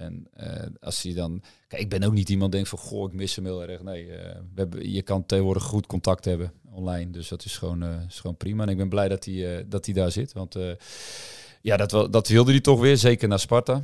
En 0.01 0.27
eh, 0.33 0.67
als 0.81 1.03
hij 1.03 1.15
dan... 1.15 1.43
Kijk, 1.69 1.83
ik 1.83 1.89
ben 1.89 2.03
ook 2.03 2.13
niet 2.13 2.29
iemand 2.29 2.53
die 2.53 2.63
denkt 2.63 2.81
van... 2.81 2.89
Goh, 2.89 3.11
ik 3.11 3.17
mis 3.17 3.37
hem 3.37 3.45
heel 3.45 3.63
erg. 3.63 3.83
Nee, 3.83 4.13
eh, 4.13 4.35
we 4.35 4.61
hebben, 4.61 4.93
je 4.93 5.03
kan 5.03 5.27
tegenwoordig 5.27 5.63
goed 5.63 5.87
contact 5.87 6.25
hebben 6.25 6.53
online. 6.71 7.11
Dus 7.11 7.29
dat 7.29 7.45
is 7.45 7.57
gewoon, 7.57 7.83
eh, 7.83 8.07
is 8.09 8.21
gewoon 8.21 8.37
prima. 8.37 8.63
En 8.63 8.69
ik 8.69 8.77
ben 8.77 8.89
blij 8.89 9.09
dat 9.09 9.25
hij, 9.25 9.69
dat 9.69 9.85
hij 9.85 9.95
daar 9.95 10.11
zit. 10.11 10.33
Want 10.33 10.57
ja, 11.63 11.77
dat, 11.77 11.93
wel, 11.93 12.11
dat 12.11 12.29
wilde 12.29 12.51
hij 12.51 12.61
toch 12.61 12.81
weer. 12.81 12.97
Zeker 12.97 13.29
naar 13.29 13.39
Sparta. 13.39 13.83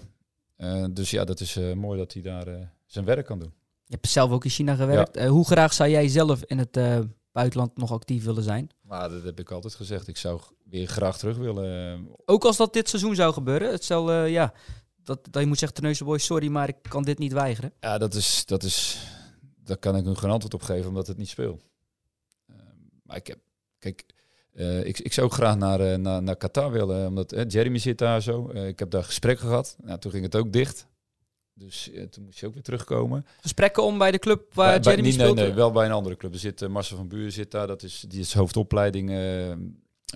Dus 0.90 1.10
ja, 1.10 1.24
dat 1.24 1.40
is 1.40 1.58
mooi 1.74 1.98
dat 1.98 2.12
hij 2.12 2.22
daar 2.22 2.72
zijn 2.86 3.04
werk 3.04 3.26
kan 3.26 3.38
doen. 3.38 3.52
Je 3.84 3.94
hebt 3.94 4.08
zelf 4.08 4.30
ook 4.30 4.44
in 4.44 4.50
China 4.50 4.74
gewerkt. 4.74 5.24
Hoe 5.24 5.46
graag 5.46 5.72
zou 5.72 5.90
jij 5.90 6.08
zelf 6.08 6.42
in 6.44 6.58
het 6.58 6.78
buitenland 7.32 7.76
nog 7.76 7.92
actief 7.92 8.24
willen 8.24 8.42
zijn? 8.42 8.70
Maar 8.80 9.08
dat 9.08 9.22
heb 9.22 9.40
ik 9.40 9.50
altijd 9.50 9.74
gezegd. 9.74 10.08
Ik 10.08 10.16
zou 10.16 10.40
weer 10.64 10.86
graag 10.86 11.18
terug 11.18 11.36
willen. 11.36 12.08
Ook 12.24 12.44
als 12.44 12.56
dat 12.56 12.72
dit 12.72 12.88
seizoen 12.88 13.14
zou 13.14 13.32
gebeuren. 13.32 13.70
Het 13.70 13.84
zal, 13.84 14.24
ja, 14.24 14.52
dat, 15.06 15.28
dat 15.30 15.42
je 15.42 15.48
moet 15.48 15.58
zeggen, 15.58 15.76
Terneuzen 15.76 16.06
Boys, 16.06 16.24
sorry, 16.24 16.48
maar 16.48 16.68
ik 16.68 16.76
kan 16.88 17.02
dit 17.02 17.18
niet 17.18 17.32
weigeren. 17.32 17.72
Ja, 17.80 17.98
dat 17.98 18.14
is, 18.14 18.44
dat 18.46 18.62
is, 18.62 18.98
daar 19.64 19.76
kan 19.76 19.96
ik 19.96 20.04
nu 20.04 20.14
geen 20.14 20.30
antwoord 20.30 20.54
op 20.54 20.62
geven, 20.62 20.88
omdat 20.88 21.06
het 21.06 21.16
niet 21.16 21.28
speelt. 21.28 21.62
Eh, 22.46 22.54
maar 23.02 23.16
ik 23.16 23.26
heb, 23.26 23.38
kijk, 23.78 24.04
eh, 24.52 24.84
ik, 24.84 24.98
ik 24.98 25.12
zou 25.12 25.26
ook 25.26 25.32
graag 25.32 25.56
naar, 25.56 25.80
eh, 25.80 25.98
naar, 25.98 26.22
naar 26.22 26.36
Qatar 26.36 26.70
willen, 26.70 27.06
omdat 27.08 27.32
eh, 27.32 27.44
Jeremy 27.48 27.78
zit 27.78 27.98
daar 27.98 28.22
zo. 28.22 28.50
Ik 28.50 28.78
heb 28.78 28.90
daar 28.90 29.04
gesprekken 29.04 29.46
gehad. 29.46 29.76
Nou, 29.82 29.98
toen 29.98 30.10
ging 30.10 30.24
het 30.24 30.36
ook 30.36 30.52
dicht. 30.52 30.86
Dus 31.54 31.90
toen 32.10 32.24
moest 32.24 32.38
je 32.38 32.46
ook 32.46 32.54
weer 32.54 32.62
terugkomen. 32.62 33.26
Gesprekken 33.40 33.82
om 33.82 33.98
bij 33.98 34.10
de 34.10 34.18
club 34.18 34.54
waar 34.54 34.66
Bij- 34.70 34.80
bij- 34.80 34.90
Jeremy 34.90 35.08
niet- 35.08 35.16
nee, 35.18 35.26
speelt? 35.30 35.46
nee, 35.46 35.54
wel 35.56 35.70
bij 35.72 35.86
een 35.86 35.92
andere 35.92 36.16
club. 36.16 36.32
Er 36.32 36.38
zit 36.38 36.68
Marcel 36.68 36.96
van 36.96 37.08
Buren 37.08 37.32
zit 37.32 37.50
daar. 37.50 37.66
Dat 37.66 37.82
is, 37.82 38.04
die 38.08 38.20
is 38.20 38.34
hoofdopleiding 38.34 39.10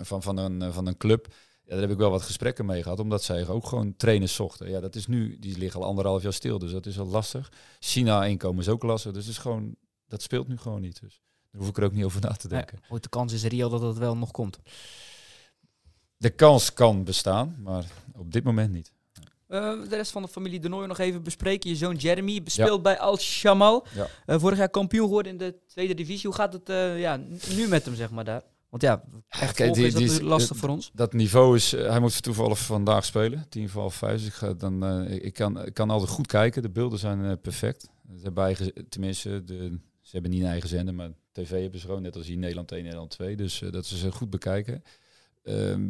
van, 0.01 0.21
van, 0.21 0.37
een, 0.37 0.73
van 0.73 0.87
een 0.87 0.97
club. 0.97 1.27
Ja, 1.71 1.77
daar 1.77 1.85
heb 1.85 1.95
ik 1.95 2.01
wel 2.01 2.11
wat 2.11 2.21
gesprekken 2.21 2.65
mee 2.65 2.83
gehad, 2.83 2.99
omdat 2.99 3.23
zij 3.23 3.47
ook 3.47 3.65
gewoon 3.65 3.95
trainers 3.95 4.33
zochten. 4.35 4.69
Ja, 4.69 4.79
dat 4.79 4.95
is 4.95 5.07
nu, 5.07 5.39
die 5.39 5.57
liggen 5.57 5.81
al 5.81 5.87
anderhalf 5.87 6.23
jaar 6.23 6.33
stil, 6.33 6.59
dus 6.59 6.71
dat 6.71 6.85
is 6.85 6.95
wel 6.95 7.05
lastig. 7.05 7.51
China-inkomen 7.79 8.61
is 8.61 8.69
ook 8.69 8.83
lastig, 8.83 9.11
dus 9.11 9.25
het 9.25 9.33
is 9.33 9.41
gewoon, 9.41 9.75
dat 10.07 10.21
speelt 10.21 10.47
nu 10.47 10.57
gewoon 10.57 10.81
niet. 10.81 10.99
Dus 11.01 11.21
daar 11.51 11.61
hoef 11.61 11.69
ik 11.69 11.77
er 11.77 11.83
ook 11.83 11.91
niet 11.91 12.03
over 12.03 12.21
na 12.21 12.31
te 12.31 12.47
denken. 12.47 12.79
Ooit 12.89 13.03
de 13.03 13.09
kans 13.09 13.33
is 13.33 13.43
reëel 13.43 13.69
dat 13.69 13.81
het 13.81 13.97
wel 13.97 14.17
nog 14.17 14.31
komt. 14.31 14.59
De 16.17 16.29
kans 16.29 16.73
kan 16.73 17.03
bestaan, 17.03 17.55
maar 17.63 17.85
op 18.15 18.31
dit 18.31 18.43
moment 18.43 18.71
niet. 18.71 18.91
Eh, 19.47 19.89
de 19.89 19.95
rest 19.95 20.11
van 20.11 20.21
de 20.21 20.27
familie 20.27 20.59
De 20.59 20.69
Nooijer 20.69 20.87
nog 20.87 20.99
even 20.99 21.23
bespreken. 21.23 21.69
Je 21.69 21.75
zoon 21.75 21.95
Jeremy 21.95 22.41
speelt 22.45 22.81
bij 22.81 22.99
Al 22.99 23.17
Shamal. 23.17 23.85
Ja. 23.95 24.07
Eh, 24.25 24.39
vorig 24.39 24.57
jaar 24.57 24.69
kampioen 24.69 25.05
geworden 25.05 25.31
in 25.31 25.37
de 25.37 25.55
tweede 25.67 25.93
divisie. 25.93 26.29
Hoe 26.29 26.35
gaat 26.35 26.53
het 26.53 26.69
eh, 26.69 26.99
ja, 26.99 27.19
nu 27.49 27.67
met 27.67 27.85
hem, 27.85 27.95
zeg 27.95 28.09
maar, 28.09 28.23
daar? 28.23 28.43
Want 28.71 28.83
ja, 28.83 29.03
echt 29.29 29.55
kijk, 29.55 29.73
die- 29.73 29.85
is 29.85 29.93
die 29.93 30.23
lastig 30.23 30.57
voor 30.57 30.69
ons. 30.69 30.91
Dat 30.93 31.13
niveau 31.13 31.55
is, 31.55 31.73
eh, 31.73 31.89
hij 31.89 31.99
moet 31.99 32.23
toevallig 32.23 32.59
vandaag 32.59 33.05
spelen, 33.05 33.45
tien 33.49 33.69
voor 33.69 33.81
half 33.81 33.95
vijf. 33.95 34.17
Dus 34.17 34.27
ik, 34.27 34.33
ga 34.33 34.53
dan, 34.53 34.85
eh, 34.85 35.23
ik, 35.25 35.33
kan, 35.33 35.65
ik 35.65 35.73
kan 35.73 35.89
altijd 35.89 36.09
goed 36.09 36.27
kijken. 36.27 36.61
De 36.61 36.69
beelden 36.69 36.99
zijn 36.99 37.25
eh, 37.25 37.31
perfect. 37.41 37.89
Ze 38.15 38.23
hebben 38.23 38.43
eigen, 38.43 38.89
tenminste, 38.89 39.43
de, 39.43 39.77
ze 40.01 40.09
hebben 40.11 40.31
niet 40.31 40.41
een 40.41 40.47
eigen 40.47 40.69
zender, 40.69 40.93
maar 40.93 41.09
tv 41.31 41.61
hebben 41.61 41.79
ze 41.79 41.85
gewoon, 41.85 42.01
net 42.01 42.15
als 42.15 42.27
hier 42.27 42.37
Nederland 42.37 42.71
1, 42.71 42.83
Nederland 42.83 43.09
2. 43.09 43.35
Dus 43.35 43.61
eh, 43.61 43.71
dat 43.71 43.85
is 43.85 44.03
eh, 44.03 44.11
goed 44.11 44.29
bekijken. 44.29 44.83
Ehm, 45.43 45.89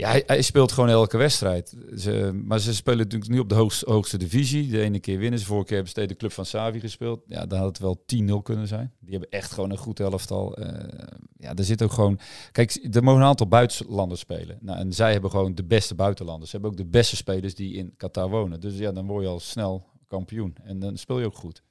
ja, 0.00 0.10
hij, 0.10 0.22
hij 0.26 0.42
speelt 0.42 0.72
gewoon 0.72 0.88
elke 0.88 1.16
wedstrijd. 1.16 1.76
Ze, 1.96 2.40
maar 2.44 2.58
ze 2.58 2.74
spelen 2.74 2.98
natuurlijk 2.98 3.30
nu 3.30 3.38
op 3.38 3.48
de 3.48 3.84
hoogste, 3.84 4.18
divisie. 4.18 4.70
De 4.70 4.80
ene 4.80 5.00
keer 5.00 5.18
winnen 5.18 5.38
ze. 5.38 5.44
Vorige 5.44 5.66
keer 5.66 5.76
hebben 5.76 5.94
ze 5.94 6.06
de 6.06 6.16
club 6.16 6.32
van 6.32 6.46
Savi 6.46 6.80
gespeeld. 6.80 7.22
Ja, 7.26 7.46
dan 7.46 7.58
had 7.58 7.68
het 7.68 7.78
wel 7.78 8.04
10-0 8.38 8.42
kunnen 8.42 8.68
zijn. 8.68 8.92
Die 9.00 9.10
hebben 9.10 9.30
echt 9.30 9.52
gewoon 9.52 9.70
een 9.70 9.76
goed 9.76 10.00
elftal. 10.00 10.56
Eh 10.56 11.18
ja, 11.40 11.54
er 11.54 11.64
zit 11.64 11.82
ook 11.82 11.92
gewoon... 11.92 12.18
Kijk, 12.52 12.88
er 12.92 13.02
mogen 13.02 13.20
een 13.20 13.26
aantal 13.26 13.48
buitenlanders 13.48 14.20
spelen. 14.20 14.58
Nou, 14.60 14.78
en 14.78 14.92
zij 14.92 15.12
hebben 15.12 15.30
gewoon 15.30 15.54
de 15.54 15.64
beste 15.64 15.94
buitenlanders. 15.94 16.50
Ze 16.50 16.56
hebben 16.56 16.72
ook 16.74 16.84
de 16.84 16.90
beste 16.90 17.16
spelers 17.16 17.54
die 17.54 17.74
in 17.74 17.94
Qatar 17.96 18.30
wonen. 18.30 18.60
Dus 18.60 18.78
ja, 18.78 18.92
dan 18.92 19.06
word 19.06 19.22
je 19.22 19.28
al 19.28 19.40
snel 19.40 19.86
kampioen. 20.06 20.56
En 20.62 20.78
dan 20.78 20.96
speel 20.96 21.18
je 21.18 21.26
ook 21.26 21.34
goed. 21.34 21.62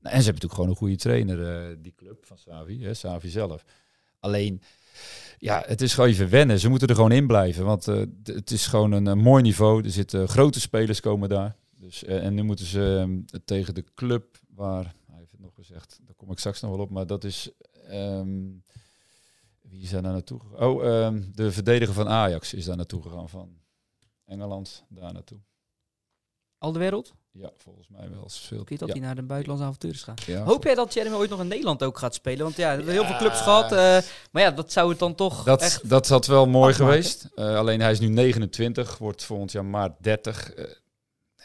Nou, 0.00 0.14
en 0.14 0.22
ze 0.22 0.30
hebben 0.30 0.42
natuurlijk 0.48 0.54
gewoon 0.54 0.70
een 0.70 0.76
goede 0.76 0.96
trainer, 0.96 1.70
eh, 1.70 1.76
die 1.78 1.94
club 1.96 2.26
van 2.26 2.38
Savi. 2.38 2.84
Hè, 2.84 2.94
Savi 2.94 3.28
zelf. 3.28 3.64
Alleen, 4.20 4.62
ja, 5.42 5.62
het 5.66 5.80
is 5.80 5.94
gewoon 5.94 6.10
even 6.10 6.28
wennen. 6.28 6.58
Ze 6.58 6.68
moeten 6.68 6.88
er 6.88 6.94
gewoon 6.94 7.12
in 7.12 7.26
blijven. 7.26 7.64
Want 7.64 7.88
eh, 7.88 8.02
het 8.22 8.50
is 8.50 8.66
gewoon 8.66 8.92
een, 8.92 9.06
eh, 9.06 9.14
mooi 9.14 9.42
niveau. 9.42 9.84
Er 9.84 9.90
zitten 9.90 10.28
grote 10.28 10.60
spelers 10.60 11.00
komen 11.00 11.28
daar. 11.28 11.56
Dus, 11.76 12.04
eh, 12.04 12.24
en 12.24 12.34
nu 12.34 12.42
moeten 12.42 12.66
ze 12.66 12.98
ehm, 12.98 13.40
tegen 13.44 13.74
de 13.74 13.84
club 13.94 14.38
waar... 14.54 14.94
Hij 15.06 15.18
heeft 15.18 15.30
het 15.30 15.40
nog 15.40 15.54
gezegd, 15.54 15.98
daar 16.02 16.14
kom 16.14 16.30
ik 16.30 16.38
straks 16.38 16.60
nog 16.60 16.70
wel 16.70 16.80
op. 16.80 16.90
Maar 16.90 17.06
dat 17.06 17.24
is... 17.24 17.50
ehm, 17.88 18.50
wie 19.60 19.82
is 19.82 19.90
daar 19.90 20.02
nou 20.02 20.14
naartoe 20.14 20.40
gegaan? 20.40 20.68
Oh, 20.68 20.86
ehm, 20.86 21.22
de 21.34 21.52
verdediger 21.52 21.94
van 21.94 22.08
Ajax 22.08 22.54
is 22.54 22.64
daar 22.64 22.76
naartoe 22.76 23.02
gegaan. 23.02 23.28
Van 23.28 23.56
Engeland 24.24 24.84
daar 24.88 25.12
naartoe. 25.12 25.38
Al 26.58 26.72
de 26.72 26.78
wereld? 26.78 27.14
Ja, 27.32 27.50
volgens 27.56 27.88
mij 27.88 28.10
wel. 28.10 28.24
Is 28.24 28.38
veel. 28.38 28.62
Weet 28.64 28.78
dat 28.78 28.88
ja. 28.88 28.94
hij 28.94 29.02
naar 29.02 29.14
de 29.14 29.22
buitenlandse 29.22 29.66
avonturen 29.66 29.98
gaat. 29.98 30.22
Ja, 30.22 30.42
Hoop 30.44 30.64
jij 30.64 30.74
dat 30.74 30.94
Jeremy 30.94 31.14
ooit 31.16 31.30
nog 31.30 31.40
in 31.40 31.48
Nederland 31.48 31.82
ook 31.82 31.98
gaat 31.98 32.14
spelen? 32.14 32.42
Want 32.42 32.56
ja, 32.56 32.68
we 32.70 32.74
hebben 32.76 32.92
heel 32.94 33.04
veel 33.04 33.16
clubs 33.16 33.40
gehad. 33.40 33.72
eh, 33.72 33.98
maar 34.32 34.42
ja, 34.42 34.50
dat 34.50 34.72
zou 34.72 34.90
het 34.90 34.98
dan 34.98 35.14
toch 35.14 35.44
Dat, 35.44 35.60
echt... 35.62 35.88
dat 35.88 36.08
had 36.08 36.26
wel 36.26 36.46
mooi 36.46 36.72
afmaken. 36.72 36.92
geweest. 36.94 37.28
Eh, 37.34 37.56
alleen 37.56 37.80
hij 37.80 37.90
is 37.90 38.00
nu 38.00 38.08
29, 38.08 38.98
wordt 38.98 39.24
volgend 39.24 39.52
jaar 39.52 39.64
maart 39.64 39.92
30. 40.00 40.52
Eh, 40.52 40.64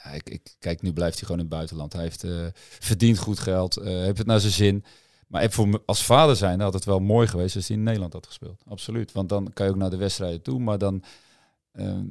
ja, 0.03 0.09
ik, 0.11 0.29
ik, 0.29 0.55
kijk, 0.59 0.81
nu 0.81 0.93
blijft 0.93 1.13
hij 1.17 1.23
gewoon 1.25 1.39
in 1.41 1.45
het 1.45 1.53
buitenland. 1.55 1.93
Hij 1.93 2.01
heeft 2.03 2.23
eh, 2.23 2.45
verdient 2.79 3.17
goed 3.17 3.39
geld, 3.39 3.77
eh, 3.77 3.85
heeft 3.85 4.17
het 4.17 4.27
naar 4.27 4.39
zijn 4.39 4.53
zin. 4.53 4.83
Maar 5.27 5.43
ik 5.43 5.51
voor 5.51 5.67
me, 5.67 5.81
als 5.85 6.03
vader 6.03 6.35
zijn 6.35 6.59
had 6.59 6.73
het 6.73 6.85
wel 6.85 6.99
mooi 6.99 7.27
geweest 7.27 7.55
als 7.55 7.67
hij 7.67 7.77
in 7.77 7.83
Nederland 7.83 8.13
had 8.13 8.25
gespeeld. 8.27 8.61
Absoluut. 8.67 9.11
Want 9.11 9.29
dan 9.29 9.53
kan 9.53 9.65
je 9.65 9.71
ook 9.71 9.77
naar 9.77 9.89
de 9.89 9.97
wedstrijden 9.97 10.41
toe. 10.41 10.59
Maar 10.59 10.77
dan, 10.77 11.03
ehm, 11.71 12.05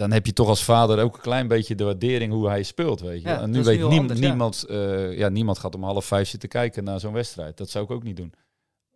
dan 0.00 0.12
heb 0.12 0.26
je 0.26 0.32
toch 0.32 0.48
als 0.48 0.64
vader 0.64 1.02
ook 1.02 1.14
een 1.14 1.20
klein 1.22 1.48
beetje 1.48 1.74
de 1.74 1.84
waardering 1.84 2.32
hoe 2.32 2.48
hij 2.48 2.62
speelt. 2.62 3.00
Weet 3.00 3.22
je. 3.22 3.28
Ja, 3.28 3.40
en 3.40 3.50
nu 3.50 3.62
weet 3.62 3.74
nu 3.76 3.80
wel 3.80 3.90
niem- 3.90 3.98
anders, 4.00 4.20
ja. 4.20 4.26
niemand, 4.28 4.62
eh, 4.64 5.18
ja, 5.18 5.28
niemand 5.28 5.58
gaat 5.58 5.74
om 5.74 5.82
half 5.82 6.04
vijf 6.04 6.28
zitten 6.28 6.48
kijken 6.48 6.84
naar 6.84 7.00
zo'n 7.00 7.12
wedstrijd. 7.12 7.56
Dat 7.56 7.70
zou 7.70 7.84
ik 7.84 7.90
ook 7.90 8.02
niet 8.02 8.16
doen. 8.16 8.32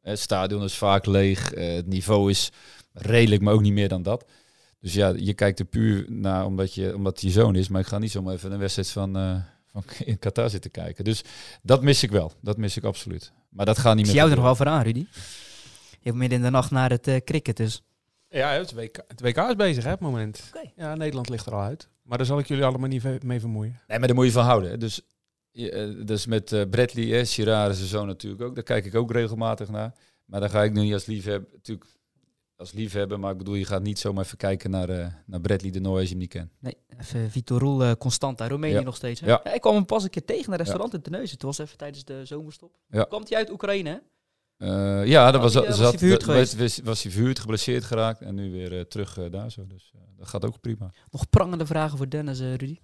Het 0.03 0.19
stadion 0.19 0.63
is 0.63 0.75
vaak 0.75 1.07
leeg. 1.07 1.53
eh, 1.53 1.75
het 1.75 1.87
niveau 1.87 2.31
is 2.31 2.51
redelijk, 2.93 3.43
maar 3.43 3.55
ook 3.55 3.61
niet 3.61 3.73
meer 3.73 3.89
dan 3.89 4.03
dat. 4.03 4.25
Dus 4.81 4.95
ja, 4.95 5.13
je 5.17 5.35
kijkt 5.35 5.59
er 5.59 5.65
puur 5.65 6.05
naar 6.09 6.47
omdat, 6.47 6.75
je, 6.75 6.95
omdat 6.95 7.21
je 7.21 7.31
zoon 7.31 7.55
is. 7.55 7.69
Maar 7.69 7.81
ik 7.81 7.87
ga 7.87 7.99
niet 7.99 8.11
zomaar 8.11 8.35
even 8.35 8.53
een 8.53 8.59
wedstrijd 8.59 8.91
van, 8.91 9.17
eh, 9.17 9.37
van 9.67 9.83
in 10.05 10.19
Qatar 10.19 10.51
zitten 10.51 10.71
kijken. 10.71 11.05
Dus 11.05 11.23
dat 11.63 11.83
mis 11.83 12.03
ik 12.03 12.11
wel. 12.11 12.33
Dat 12.41 12.57
mis 12.57 12.77
ik 12.77 12.85
absoluut. 12.85 13.33
Maar 13.49 13.67
dat 13.67 13.79
gaat 13.79 13.91
Ik 13.93 13.97
niet 13.97 14.07
zie 14.07 14.15
meer 14.15 14.25
jou 14.25 14.31
er 14.31 14.37
nog 14.37 14.45
wel 14.57 14.57
voor 14.67 14.75
aan, 14.75 14.83
Rudy. 14.83 15.07
Je 15.91 16.11
hebt 16.11 16.17
midden 16.17 16.39
in 16.39 16.45
de 16.45 16.51
nacht 16.51 16.71
naar 16.71 16.91
het 16.91 17.07
eh, 17.09 17.17
cricket 17.25 17.57
dus. 17.57 17.83
Ja, 18.35 18.51
het 18.51 18.73
WK, 18.75 18.97
het 19.09 19.21
WK 19.21 19.37
is 19.37 19.57
bezig 19.57 19.85
hè, 19.85 19.93
op 19.93 19.99
het 19.99 20.09
moment. 20.09 20.51
Oké. 20.57 20.71
Ja, 20.77 20.95
Nederland 20.95 21.29
ligt 21.29 21.47
er 21.47 21.53
al 21.55 21.61
uit. 21.61 21.89
Maar 22.03 22.19
daar 22.19 22.27
zal 22.27 22.39
ik 22.39 22.47
jullie 22.49 22.65
allemaal 22.65 22.89
niet 22.89 23.23
mee 23.23 23.41
vermoeien. 23.41 23.81
Nee, 23.89 23.99
maar 23.99 24.07
daar 24.07 24.17
moet 24.17 24.27
je 24.27 24.33
van 24.33 24.45
houden. 24.45 24.71
hè. 24.71 24.77
Dus, 24.79 25.01
je, 25.51 25.71
eh, 25.71 26.07
dus 26.07 26.27
met 26.27 26.53
eh, 26.53 26.63
Bradley, 26.71 27.05
hè, 27.05 27.25
Girard 27.25 27.71
is 27.71 27.77
zijn 27.77 27.89
zoon 27.89 28.07
natuurlijk 28.07 28.43
ook. 28.43 28.55
Daar 28.55 28.65
kijk 28.65 28.85
ik 28.85 28.95
ook 28.95 29.13
regelmatig 29.13 29.69
naar. 29.69 29.93
Maar 30.25 30.41
daar 30.41 30.51
ga 30.51 30.63
ik 30.63 30.73
nu 30.73 30.81
niet 30.81 30.93
als 30.93 31.07
liefhebber, 31.07 31.51
natuurlijk 31.53 31.89
als 32.57 32.73
liefhebber. 32.73 33.21
Maar 33.21 33.33
ik 33.33 33.39
bedoel, 33.39 33.55
je 33.55 33.65
gaat 33.65 33.83
niet 33.83 33.99
zomaar 33.99 34.25
even 34.25 34.37
kijken 34.37 34.71
naar, 34.71 34.89
eh, 34.89 35.07
naar 35.27 35.41
Bradley 35.41 35.71
de 35.71 35.81
Nooy 35.81 35.95
als 35.95 36.03
je 36.05 36.11
hem 36.11 36.19
niet 36.19 36.29
kent. 36.31 36.51
Nee, 36.59 36.77
even 37.01 37.31
Vitorul 37.31 37.83
uh, 37.83 37.93
Constanta, 37.99 38.49
Roemenië 38.49 38.73
Ja. 38.75 38.81
nog 38.81 38.97
steeds. 38.97 39.21
Hè? 39.21 39.27
Ja. 39.27 39.45
ik 39.55 39.61
kwam 39.61 39.75
hem 39.75 39.87
pas 39.87 40.03
een 40.05 40.11
keer 40.11 40.25
tegen 40.25 40.45
in 40.47 40.53
een 40.53 40.59
restaurant 40.59 40.95
in 40.95 41.01
Terneuzen. 41.03 41.39
Toen 41.39 41.49
was 41.49 41.59
even 41.59 41.77
tijdens 41.77 42.05
de 42.05 42.25
zomerstop. 42.25 42.77
Ja. 42.89 43.05
Kwam 43.05 43.23
hij 43.29 43.37
uit 43.37 43.51
Oekraïne, 43.51 43.89
hè? 43.91 43.97
Eh, 44.65 45.07
ja, 45.07 45.31
dat 45.31 45.41
was, 45.43 45.53
die, 45.53 45.61
eh, 45.63 45.69
was 45.69 45.77
zat, 45.79 45.89
hij 45.91 45.99
verhuurd 45.99 46.21
dat- 46.21 46.29
geweest? 46.31 46.57
was, 46.59 46.81
was 46.85 47.03
hij 47.03 47.13
verhuurd, 47.13 47.39
geblesseerd 47.39 47.85
geraakt 47.85 48.21
en 48.21 48.35
nu 48.35 48.51
weer 48.53 48.79
eh, 48.79 48.81
terug 48.85 49.19
eh, 49.19 49.25
daar 49.31 49.51
zo. 49.51 49.67
Dus 49.67 49.93
eh, 49.95 50.01
dat 50.19 50.29
gaat 50.29 50.45
ook 50.45 50.61
prima. 50.61 50.91
Nog 51.11 51.29
prangende 51.31 51.67
vragen 51.67 51.97
voor 51.99 52.09
Dennis, 52.09 52.41
eh, 52.41 52.55
Rudy. 52.55 52.79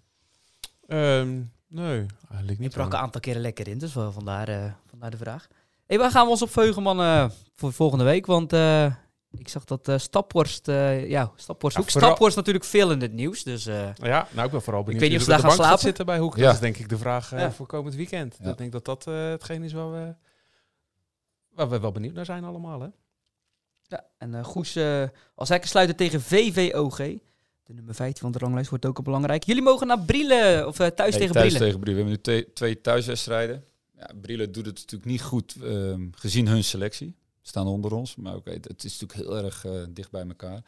Ehm, 0.87 1.41
nee, 1.69 2.07
eigenlijk 2.29 2.51
Ik 2.51 2.59
niet. 2.59 2.73
brak 2.73 2.93
een 2.93 2.99
aantal 2.99 3.21
keren 3.21 3.41
lekker 3.41 3.69
in, 3.69 3.79
dus 3.79 3.95
wel 3.95 4.13
vandaar, 4.13 4.49
eh, 4.49 4.73
vandaar 4.87 5.11
de 5.11 5.17
vraag. 5.17 5.47
Hey, 5.87 5.99
waar 5.99 6.11
gaan 6.11 6.25
we 6.25 6.31
ons 6.31 6.43
op 6.43 6.51
veugen, 6.51 6.83
man, 6.83 7.01
eh, 7.01 7.31
voor 7.55 7.73
volgende 7.73 8.05
week? 8.05 8.27
Want 8.27 8.53
eh, 8.53 8.85
ik 9.31 9.49
zag 9.49 9.65
dat 9.65 9.89
eh 9.89 9.99
Staphorst, 9.99 10.69
eh, 10.69 11.09
ja, 11.09 11.33
Staphorst, 11.37 11.77
Ja, 11.77 11.83
Hoek. 11.83 11.91
vooral- 11.91 12.11
Staphorst 12.11 12.37
natuurlijk 12.37 12.65
veel 12.65 12.91
in 12.91 13.01
het 13.01 13.13
nieuws, 13.13 13.43
dus... 13.43 13.67
eh, 13.67 13.95
Ja, 13.95 14.29
nou 14.33 14.47
ik 14.47 14.53
ben 14.53 14.63
vooral 14.63 14.83
benieuwd 14.83 15.01
weet 15.03 15.11
niet 15.11 15.19
of 15.19 15.25
ze 15.25 15.31
daar 15.31 15.41
gaan 15.41 15.51
slapen. 15.53 15.79
zitten 15.79 16.07
bij 16.07 16.19
Hoek. 16.19 16.37
Ja. 16.37 16.45
Dat 16.45 16.55
is 16.55 16.61
denk 16.61 16.77
ik 16.77 16.89
de 16.89 16.99
vraag 16.99 17.33
eh, 17.33 17.41
Ja. 17.41 17.53
voor 17.53 17.67
komend 17.67 17.95
weekend. 17.95 18.37
Ja. 18.43 18.51
Ik 18.51 18.59
denk 18.59 18.73
dat 18.73 18.85
dat 18.85 19.07
eh, 19.07 19.15
hetgeen 19.29 19.63
is 19.63 19.73
waar 19.73 19.93
we, 19.93 20.15
waar 21.51 21.69
we 21.69 21.81
wel 21.81 21.93
benieuwd 21.93 22.15
naar 22.15 22.25
zijn 22.25 22.45
allemaal. 22.45 22.81
Hè? 22.81 22.89
Ja, 23.83 24.05
en 24.19 24.35
eh 24.35 24.45
Goes 24.45 24.77
eh, 24.77 25.05
als 25.35 25.49
hekkensluiter 25.49 25.97
tegen 25.97 26.21
VVOG. 26.21 26.97
De 27.63 27.77
nummer 27.77 27.95
15 27.95 28.23
van 28.23 28.33
de 28.33 28.39
ranglijst 28.39 28.71
wordt 28.71 28.87
ook 28.87 28.97
al 28.97 29.03
belangrijk. 29.03 29.45
Jullie 29.45 29.63
mogen 29.63 29.87
naar 29.87 30.01
Brielen, 30.01 30.67
of 30.67 30.79
eh, 30.79 30.87
thuis 30.87 31.11
Nee, 31.11 31.19
tegen 31.19 31.35
thuis 31.35 31.47
Brielen. 31.47 31.67
tegen 31.67 31.81
Brielen. 31.81 32.05
We 32.05 32.11
hebben 32.11 32.35
nu 32.37 32.53
twee 32.53 32.81
thuiswedstrijden. 32.81 33.65
Ja, 33.97 34.11
Brielen 34.21 34.53
doet 34.53 34.67
het 34.67 34.75
natuurlijk 34.75 35.11
niet 35.11 35.23
goed 35.23 35.57
ehm, 35.63 36.09
gezien 36.11 36.49
hun 36.49 36.65
selectie. 36.65 37.17
Staan 37.43 37.67
onder 37.67 37.95
ons. 37.95 38.17
Maar 38.17 38.37
oké, 38.37 38.51
het, 38.51 38.69
het 38.69 38.85
is 38.85 38.99
natuurlijk 39.01 39.29
heel 39.29 39.45
erg 39.45 39.67
dicht 39.91 40.11
bij 40.11 40.27
elkaar. 40.27 40.65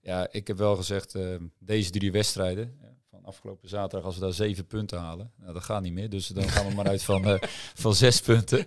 Ja, 0.00 0.28
ik 0.30 0.46
heb 0.46 0.56
wel 0.56 0.76
gezegd, 0.76 1.14
ehm, 1.14 1.42
deze 1.58 1.90
drie 1.90 2.12
wedstrijden 2.12 2.78
van 3.14 3.24
afgelopen 3.24 3.68
zaterdag, 3.68 4.06
als 4.06 4.14
we 4.14 4.20
daar 4.20 4.32
zeven 4.32 4.66
punten 4.66 4.98
halen, 4.98 5.32
nou, 5.36 5.52
dat 5.52 5.62
gaat 5.62 5.82
niet 5.82 5.92
meer. 5.92 6.10
Dus 6.10 6.26
dan 6.26 6.48
gaan 6.48 6.68
we 6.68 6.74
maar 6.74 6.88
uit 6.88 7.02
van, 7.02 7.24
eh, 7.24 7.48
van 7.82 7.94
zes 7.94 8.20
punten. 8.20 8.64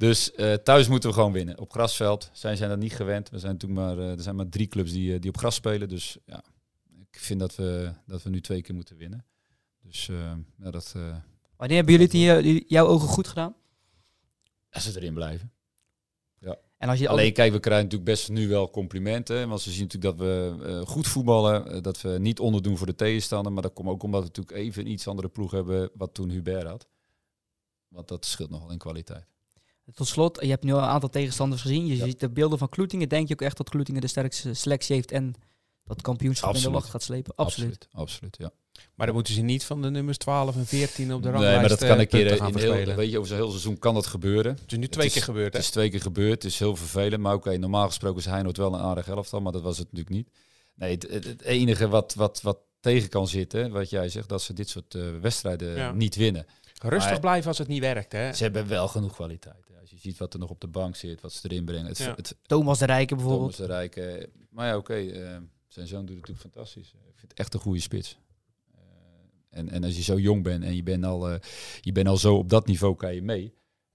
Dus 0.00 0.32
eh, 0.32 0.54
thuis 0.54 0.88
moeten 0.88 1.08
we 1.08 1.14
gewoon 1.14 1.32
winnen. 1.32 1.58
Op 1.58 1.72
grasveld 1.72 2.30
zijn 2.32 2.56
zij 2.56 2.68
dat 2.68 2.78
niet 2.78 2.92
gewend. 2.92 3.30
We 3.30 3.38
zijn 3.38 3.52
natuurlijk 3.52 3.80
maar, 3.80 3.98
eh, 3.98 4.10
er 4.10 4.22
zijn 4.22 4.36
maar 4.36 4.48
drie 4.48 4.66
clubs 4.66 4.92
die, 4.92 5.14
eh, 5.14 5.20
die 5.20 5.30
op 5.30 5.36
gras 5.36 5.54
spelen. 5.54 5.88
Dus 5.88 6.18
ja, 6.26 6.44
ik 7.10 7.18
vind 7.18 7.40
dat 7.40 7.56
we, 7.56 7.92
dat 8.06 8.22
we 8.22 8.30
nu 8.30 8.40
twee 8.40 8.62
keer 8.62 8.74
moeten 8.74 8.96
winnen. 8.96 9.26
Dus 9.82 10.06
ja, 10.58 10.70
dat, 10.70 10.94
Wanneer 11.56 11.76
hebben 11.76 11.94
jullie 11.98 12.30
het 12.32 12.44
in 12.46 12.64
jouw 12.66 12.86
ogen 12.86 13.08
goed 13.08 13.28
gedaan? 13.28 13.54
als 14.70 14.92
ze 14.92 15.00
erin 15.00 15.14
blijven. 15.14 15.52
En 16.76 16.88
als 16.88 16.98
je 16.98 17.08
al 17.08 17.12
Alleen 17.12 17.32
kijk, 17.32 17.52
we 17.52 17.60
krijgen 17.60 17.84
natuurlijk 17.84 18.10
best 18.10 18.28
nu 18.28 18.48
wel 18.48 18.70
complimenten. 18.70 19.48
Want 19.48 19.60
ze 19.60 19.70
zien 19.70 19.82
natuurlijk 19.82 20.16
dat 20.16 20.26
we 20.26 20.82
goed 20.86 21.06
voetballen. 21.06 21.82
dat 21.82 22.00
we 22.00 22.18
niet 22.18 22.40
onderdoen 22.40 22.76
voor 22.76 22.86
de 22.86 22.94
tegenstander. 22.94 23.52
Maar 23.52 23.62
dat 23.62 23.72
komt 23.72 23.88
ook 23.88 24.02
omdat 24.02 24.20
we 24.20 24.26
natuurlijk 24.26 24.56
even 24.56 24.84
een 24.84 24.90
iets 24.90 25.08
andere 25.08 25.28
ploeg 25.28 25.50
hebben 25.50 25.90
wat 25.94 26.14
toen 26.14 26.30
Hubert 26.30 26.66
had. 26.66 26.88
Want 27.88 28.08
dat 28.08 28.24
scheelt 28.24 28.50
nogal 28.50 28.70
in 28.70 28.78
kwaliteit. 28.78 29.29
Tot 29.94 30.06
slot, 30.08 30.38
je 30.40 30.48
hebt 30.48 30.64
nu 30.64 30.72
al 30.72 30.78
een 30.78 30.84
aantal 30.84 31.08
tegenstanders 31.08 31.62
gezien. 31.62 31.86
Je 31.86 31.96
Ja. 31.96 32.04
ziet 32.04 32.20
de 32.20 32.30
beelden 32.30 32.58
van 32.58 32.68
Kloetingen. 32.68 33.08
Denk 33.08 33.28
je 33.28 33.34
ook 33.34 33.42
echt 33.42 33.56
dat 33.56 33.68
Kloetingen 33.68 34.00
de 34.00 34.06
sterkste 34.06 34.54
selectie 34.54 34.94
heeft 34.94 35.10
en 35.12 35.34
dat 35.84 36.02
kampioenschap 36.02 36.48
in 36.48 36.54
Absoluut. 36.54 36.74
de 36.76 36.80
wacht 36.80 36.92
gaat 36.92 37.02
slepen? 37.02 37.32
Absoluut. 37.36 37.88
Absoluut, 37.92 38.36
ja. 38.38 38.50
Maar 38.94 39.06
dan 39.06 39.14
moeten 39.14 39.34
ze 39.34 39.40
niet 39.40 39.64
van 39.64 39.82
de 39.82 39.90
nummers 39.90 40.18
12 40.18 40.56
en 40.56 40.66
14 40.66 41.14
op 41.14 41.22
de 41.22 41.28
Nee, 41.28 41.32
ranglijst 41.36 41.60
maar 41.60 41.68
dat 41.68 41.82
eh, 41.82 41.88
kan 41.88 41.98
een 41.98 42.06
keer 42.08 42.26
punten 42.38 42.62
in 42.62 42.84
heel, 42.84 42.94
weet 42.94 43.10
je, 43.10 43.16
over 43.16 43.28
zo'n 43.28 43.36
heel 43.38 43.48
seizoen 43.50 43.78
kan 43.78 43.94
dat 43.94 44.06
gebeuren. 44.06 44.52
Het 44.62 44.72
is 44.72 44.78
nu 44.78 44.88
twee 44.88 45.06
is- 45.06 45.12
keer 45.12 45.22
gebeurd. 45.22 45.44
Het 45.44 45.52
Hè? 45.54 45.58
is 45.60 45.70
twee 45.70 45.90
keer 45.90 46.00
gebeurd. 46.00 46.42
Het 46.42 46.52
is 46.52 46.58
heel 46.58 46.76
vervelend. 46.76 47.22
Maar 47.22 47.34
oké, 47.34 47.56
normaal 47.56 47.86
gesproken 47.86 48.18
is 48.18 48.24
Heinoord 48.24 48.56
wel 48.56 48.74
een 48.74 48.80
aardig 48.80 49.08
elftal. 49.08 49.40
Maar 49.40 49.52
dat 49.52 49.62
was 49.62 49.78
het 49.78 49.86
natuurlijk 49.92 50.16
niet. 50.16 50.28
Nee, 50.74 50.90
het, 50.94 51.02
het, 51.10 51.24
het 51.24 51.42
enige 51.42 51.88
wat, 51.88 52.14
wat, 52.14 52.40
wat 52.42 52.58
tegen 52.80 53.08
kan 53.08 53.28
zitten, 53.28 53.70
wat 53.70 53.90
jij 53.90 54.08
zegt, 54.08 54.28
dat 54.28 54.42
ze 54.42 54.52
dit 54.52 54.68
soort 54.68 54.94
eh, 54.94 55.02
wedstrijden 55.20 55.76
Ja. 55.76 55.92
niet 55.92 56.16
winnen. 56.16 56.46
Rustig 56.82 57.10
Maar- 57.10 57.20
blijven 57.20 57.48
als 57.48 57.58
het 57.58 57.68
niet 57.68 57.80
werkt. 57.80 58.12
Hè? 58.12 58.32
Ze 58.32 58.42
hebben 58.42 58.68
wel 58.68 58.88
genoeg 58.88 59.12
kwaliteit. 59.14 59.66
Als 59.80 59.90
je 59.90 59.96
ziet 59.98 60.18
wat 60.18 60.32
er 60.34 60.40
nog 60.40 60.50
op 60.50 60.60
de 60.60 60.66
bank 60.68 60.96
zit, 60.96 61.20
wat 61.20 61.32
ze 61.32 61.48
erin 61.50 61.64
brengen. 61.64 61.86
Het, 61.86 61.98
Ja. 61.98 62.14
het 62.14 62.36
Thomas 62.42 62.78
de 62.78 62.84
Rijken 62.86 63.16
bijvoorbeeld. 63.16 63.56
Thomas 63.56 63.68
de 63.70 63.74
Rijken. 63.74 64.30
Maar 64.50 64.66
ja, 64.66 64.76
oké. 64.76 64.94
eh, 64.94 65.36
zijn 65.68 65.86
zoon 65.86 66.06
doet 66.06 66.16
het 66.16 66.28
natuurlijk 66.28 66.54
fantastisch. 66.54 66.88
Ik 66.88 67.18
vind 67.18 67.30
het 67.30 67.38
echt 67.38 67.54
een 67.54 67.60
goede 67.60 67.80
spits. 67.80 68.18
Eh, 68.74 68.78
en, 69.50 69.68
en 69.68 69.84
als 69.84 69.96
je 69.96 70.02
zo 70.02 70.18
jong 70.18 70.42
bent 70.42 70.64
en 70.64 70.76
je 70.76 70.82
bent 70.82 71.04
al, 71.04 71.28
eh, 71.30 71.38
je 71.80 71.92
bent 71.92 72.08
al 72.08 72.16
zo 72.16 72.36
op 72.36 72.48
dat 72.48 72.66
niveau, 72.66 72.94
kan 72.96 73.14
je 73.14 73.22
mee. 73.22 73.54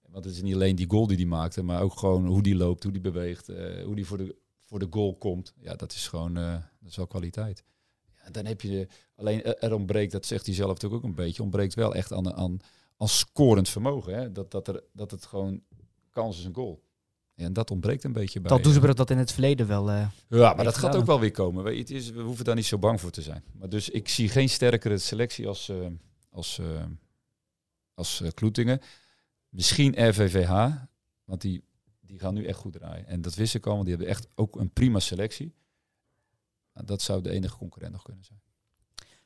Want 0.10 0.26
het 0.26 0.36
is 0.36 0.42
niet 0.42 0.54
alleen 0.54 0.76
die 0.76 0.90
goal 0.90 1.08
die 1.08 1.18
hij 1.18 1.26
maakte, 1.26 1.64
maar 1.64 1.82
ook 1.82 1.98
gewoon 2.00 2.26
hoe 2.26 2.42
die 2.44 2.56
loopt, 2.56 2.84
hoe 2.84 2.92
die 2.92 3.02
beweegt, 3.02 3.50
eh, 3.50 3.84
hoe 3.84 3.96
die 3.96 4.06
voor 4.06 4.18
de, 4.18 4.36
voor 4.62 4.80
de 4.80 4.88
goal 4.90 5.16
komt. 5.16 5.54
Ja, 5.58 5.76
dat 5.76 5.92
is 5.94 6.08
gewoon 6.08 6.38
eh, 6.38 6.52
dat 6.80 6.90
is 6.90 6.96
wel 6.96 7.08
kwaliteit. 7.08 7.64
Ja, 8.24 8.32
dan 8.32 8.46
heb 8.46 8.62
je 8.62 8.70
de, 8.70 8.88
alleen 9.16 9.44
er 9.44 9.58
er 9.58 9.74
ontbreekt, 9.74 10.12
dat 10.12 10.26
zegt 10.26 10.46
hij 10.46 10.56
zelf 10.56 10.70
natuurlijk 10.70 11.04
ook 11.04 11.10
een 11.10 11.16
beetje, 11.16 11.44
ontbreekt 11.44 11.74
wel 11.74 11.96
echt 11.96 12.12
aan, 12.14 12.34
aan, 12.34 12.60
aan 12.98 13.08
scorend 13.08 13.70
vermogen. 13.70 14.14
Hè? 14.16 14.32
Dat, 14.32 14.52
dat, 14.52 14.68
er, 14.68 14.84
dat 14.94 15.12
het 15.12 15.26
gewoon 15.26 15.62
kans 16.16 16.38
is 16.40 16.46
een 16.46 16.54
goal. 16.56 16.84
En 17.36 17.54
dat 17.54 17.72
ontbreekt 17.72 18.04
een 18.04 18.14
beetje 18.14 18.40
bij. 18.42 18.50
Dat 18.52 18.64
doen 18.64 18.74
ze 18.74 18.88
eh, 18.88 18.94
dat 18.94 19.10
in 19.10 19.18
het 19.18 19.32
verleden 19.32 19.68
wel. 19.68 19.90
eh, 19.92 20.08
Ja, 20.30 20.54
maar 20.54 20.64
dat 20.66 20.78
gaat 20.78 20.96
ook 20.96 21.06
wel 21.06 21.20
weer 21.20 21.32
komen. 21.32 21.74
Je, 21.74 21.80
het 21.80 21.90
is, 21.90 22.10
we 22.10 22.22
hoeven 22.22 22.46
daar 22.46 22.56
niet 22.56 22.66
zo 22.66 22.78
bang 22.78 23.02
voor 23.02 23.12
te 23.12 23.22
zijn. 23.22 23.44
Maar 23.54 23.70
dus 23.70 23.90
ik 23.90 24.10
zie 24.10 24.30
geen 24.30 24.50
sterkere 24.50 24.98
selectie 24.98 25.48
als, 25.48 25.70
eh, 25.70 25.88
als, 26.30 26.62
als 27.94 28.24
Kloetingen. 28.34 28.80
Misschien 29.50 30.10
RVVH, 30.10 30.72
want 31.24 31.42
die, 31.42 31.64
die 32.00 32.20
gaan 32.20 32.34
nu 32.34 32.46
echt 32.46 32.58
goed 32.60 32.74
draaien. 32.74 33.08
En 33.08 33.22
dat 33.22 33.36
wist 33.36 33.56
ik 33.56 33.66
al, 33.66 33.72
want 33.74 33.86
die 33.86 33.96
hebben 33.96 34.14
echt 34.14 34.28
ook 34.36 34.56
een 34.60 34.72
prima 34.74 35.00
selectie. 35.00 35.54
Dat 36.74 37.02
zou 37.02 37.22
de 37.22 37.30
enige 37.30 37.58
concurrent 37.58 37.92
nog 37.94 38.04
kunnen 38.04 38.24
zijn. 38.24 38.40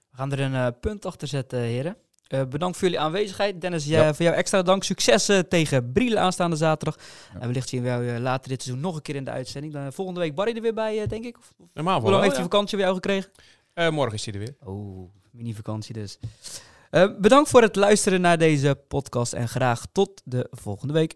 We 0.10 0.18
gaan 0.18 0.32
er 0.32 0.40
een 0.40 0.80
punt 0.80 1.06
achter 1.06 1.28
zetten, 1.28 1.60
heren. 1.60 1.98
Eh, 2.30 2.42
bedankt 2.50 2.78
voor 2.78 2.88
jullie 2.88 3.04
aanwezigheid. 3.04 3.62
Dennis, 3.62 3.86
Ja. 3.86 3.92
jij- 4.00 4.14
voor 4.14 4.26
jou 4.26 4.38
extra 4.38 4.62
dank. 4.62 4.84
Succes 4.84 5.30
eh, 5.30 5.40
tegen 5.40 5.92
Brielen 5.92 6.20
aanstaande 6.22 6.56
zaterdag. 6.56 6.98
Ja. 7.34 7.40
En 7.40 7.48
wellicht 7.48 7.70
zien 7.70 7.82
we 7.82 7.88
jou 7.88 8.08
eh, 8.10 8.20
later 8.20 8.50
dit 8.50 8.62
seizoen 8.64 8.84
nog 8.84 8.96
een 8.96 9.02
keer 9.02 9.16
in 9.16 9.24
de 9.24 9.32
uitzending. 9.32 9.74
Dan, 9.74 9.94
volgende 9.94 10.20
week 10.20 10.36
Barry 10.36 10.56
er 10.56 10.62
weer 10.62 10.74
bij, 10.74 11.08
denk 11.08 11.26
ik. 11.26 11.38
Of, 11.38 11.54
of- 11.58 11.68
Normaal 11.74 11.94
hoe 11.94 12.04
wel. 12.04 12.12
lang 12.12 12.24
heeft 12.24 12.36
ja. 12.36 12.42
hij 12.42 12.50
vakantie 12.52 12.76
bij 12.78 12.86
jou 12.86 12.98
gekregen? 13.00 13.32
Eh, 13.74 13.90
morgen 13.90 14.14
is 14.14 14.26
hij 14.26 14.34
er 14.34 14.40
weer. 14.40 14.56
Oh, 14.64 15.10
mini-vakantie 15.32 15.94
dus. 15.94 16.18
Bedankt 17.20 17.50
voor 17.50 17.62
het 17.62 17.76
luisteren 17.76 18.22
naar 18.22 18.38
deze 18.38 18.80
podcast 18.88 19.34
en 19.34 19.48
graag 19.48 19.86
tot 19.92 20.22
de 20.26 20.48
volgende 20.52 20.94
week. 20.94 21.16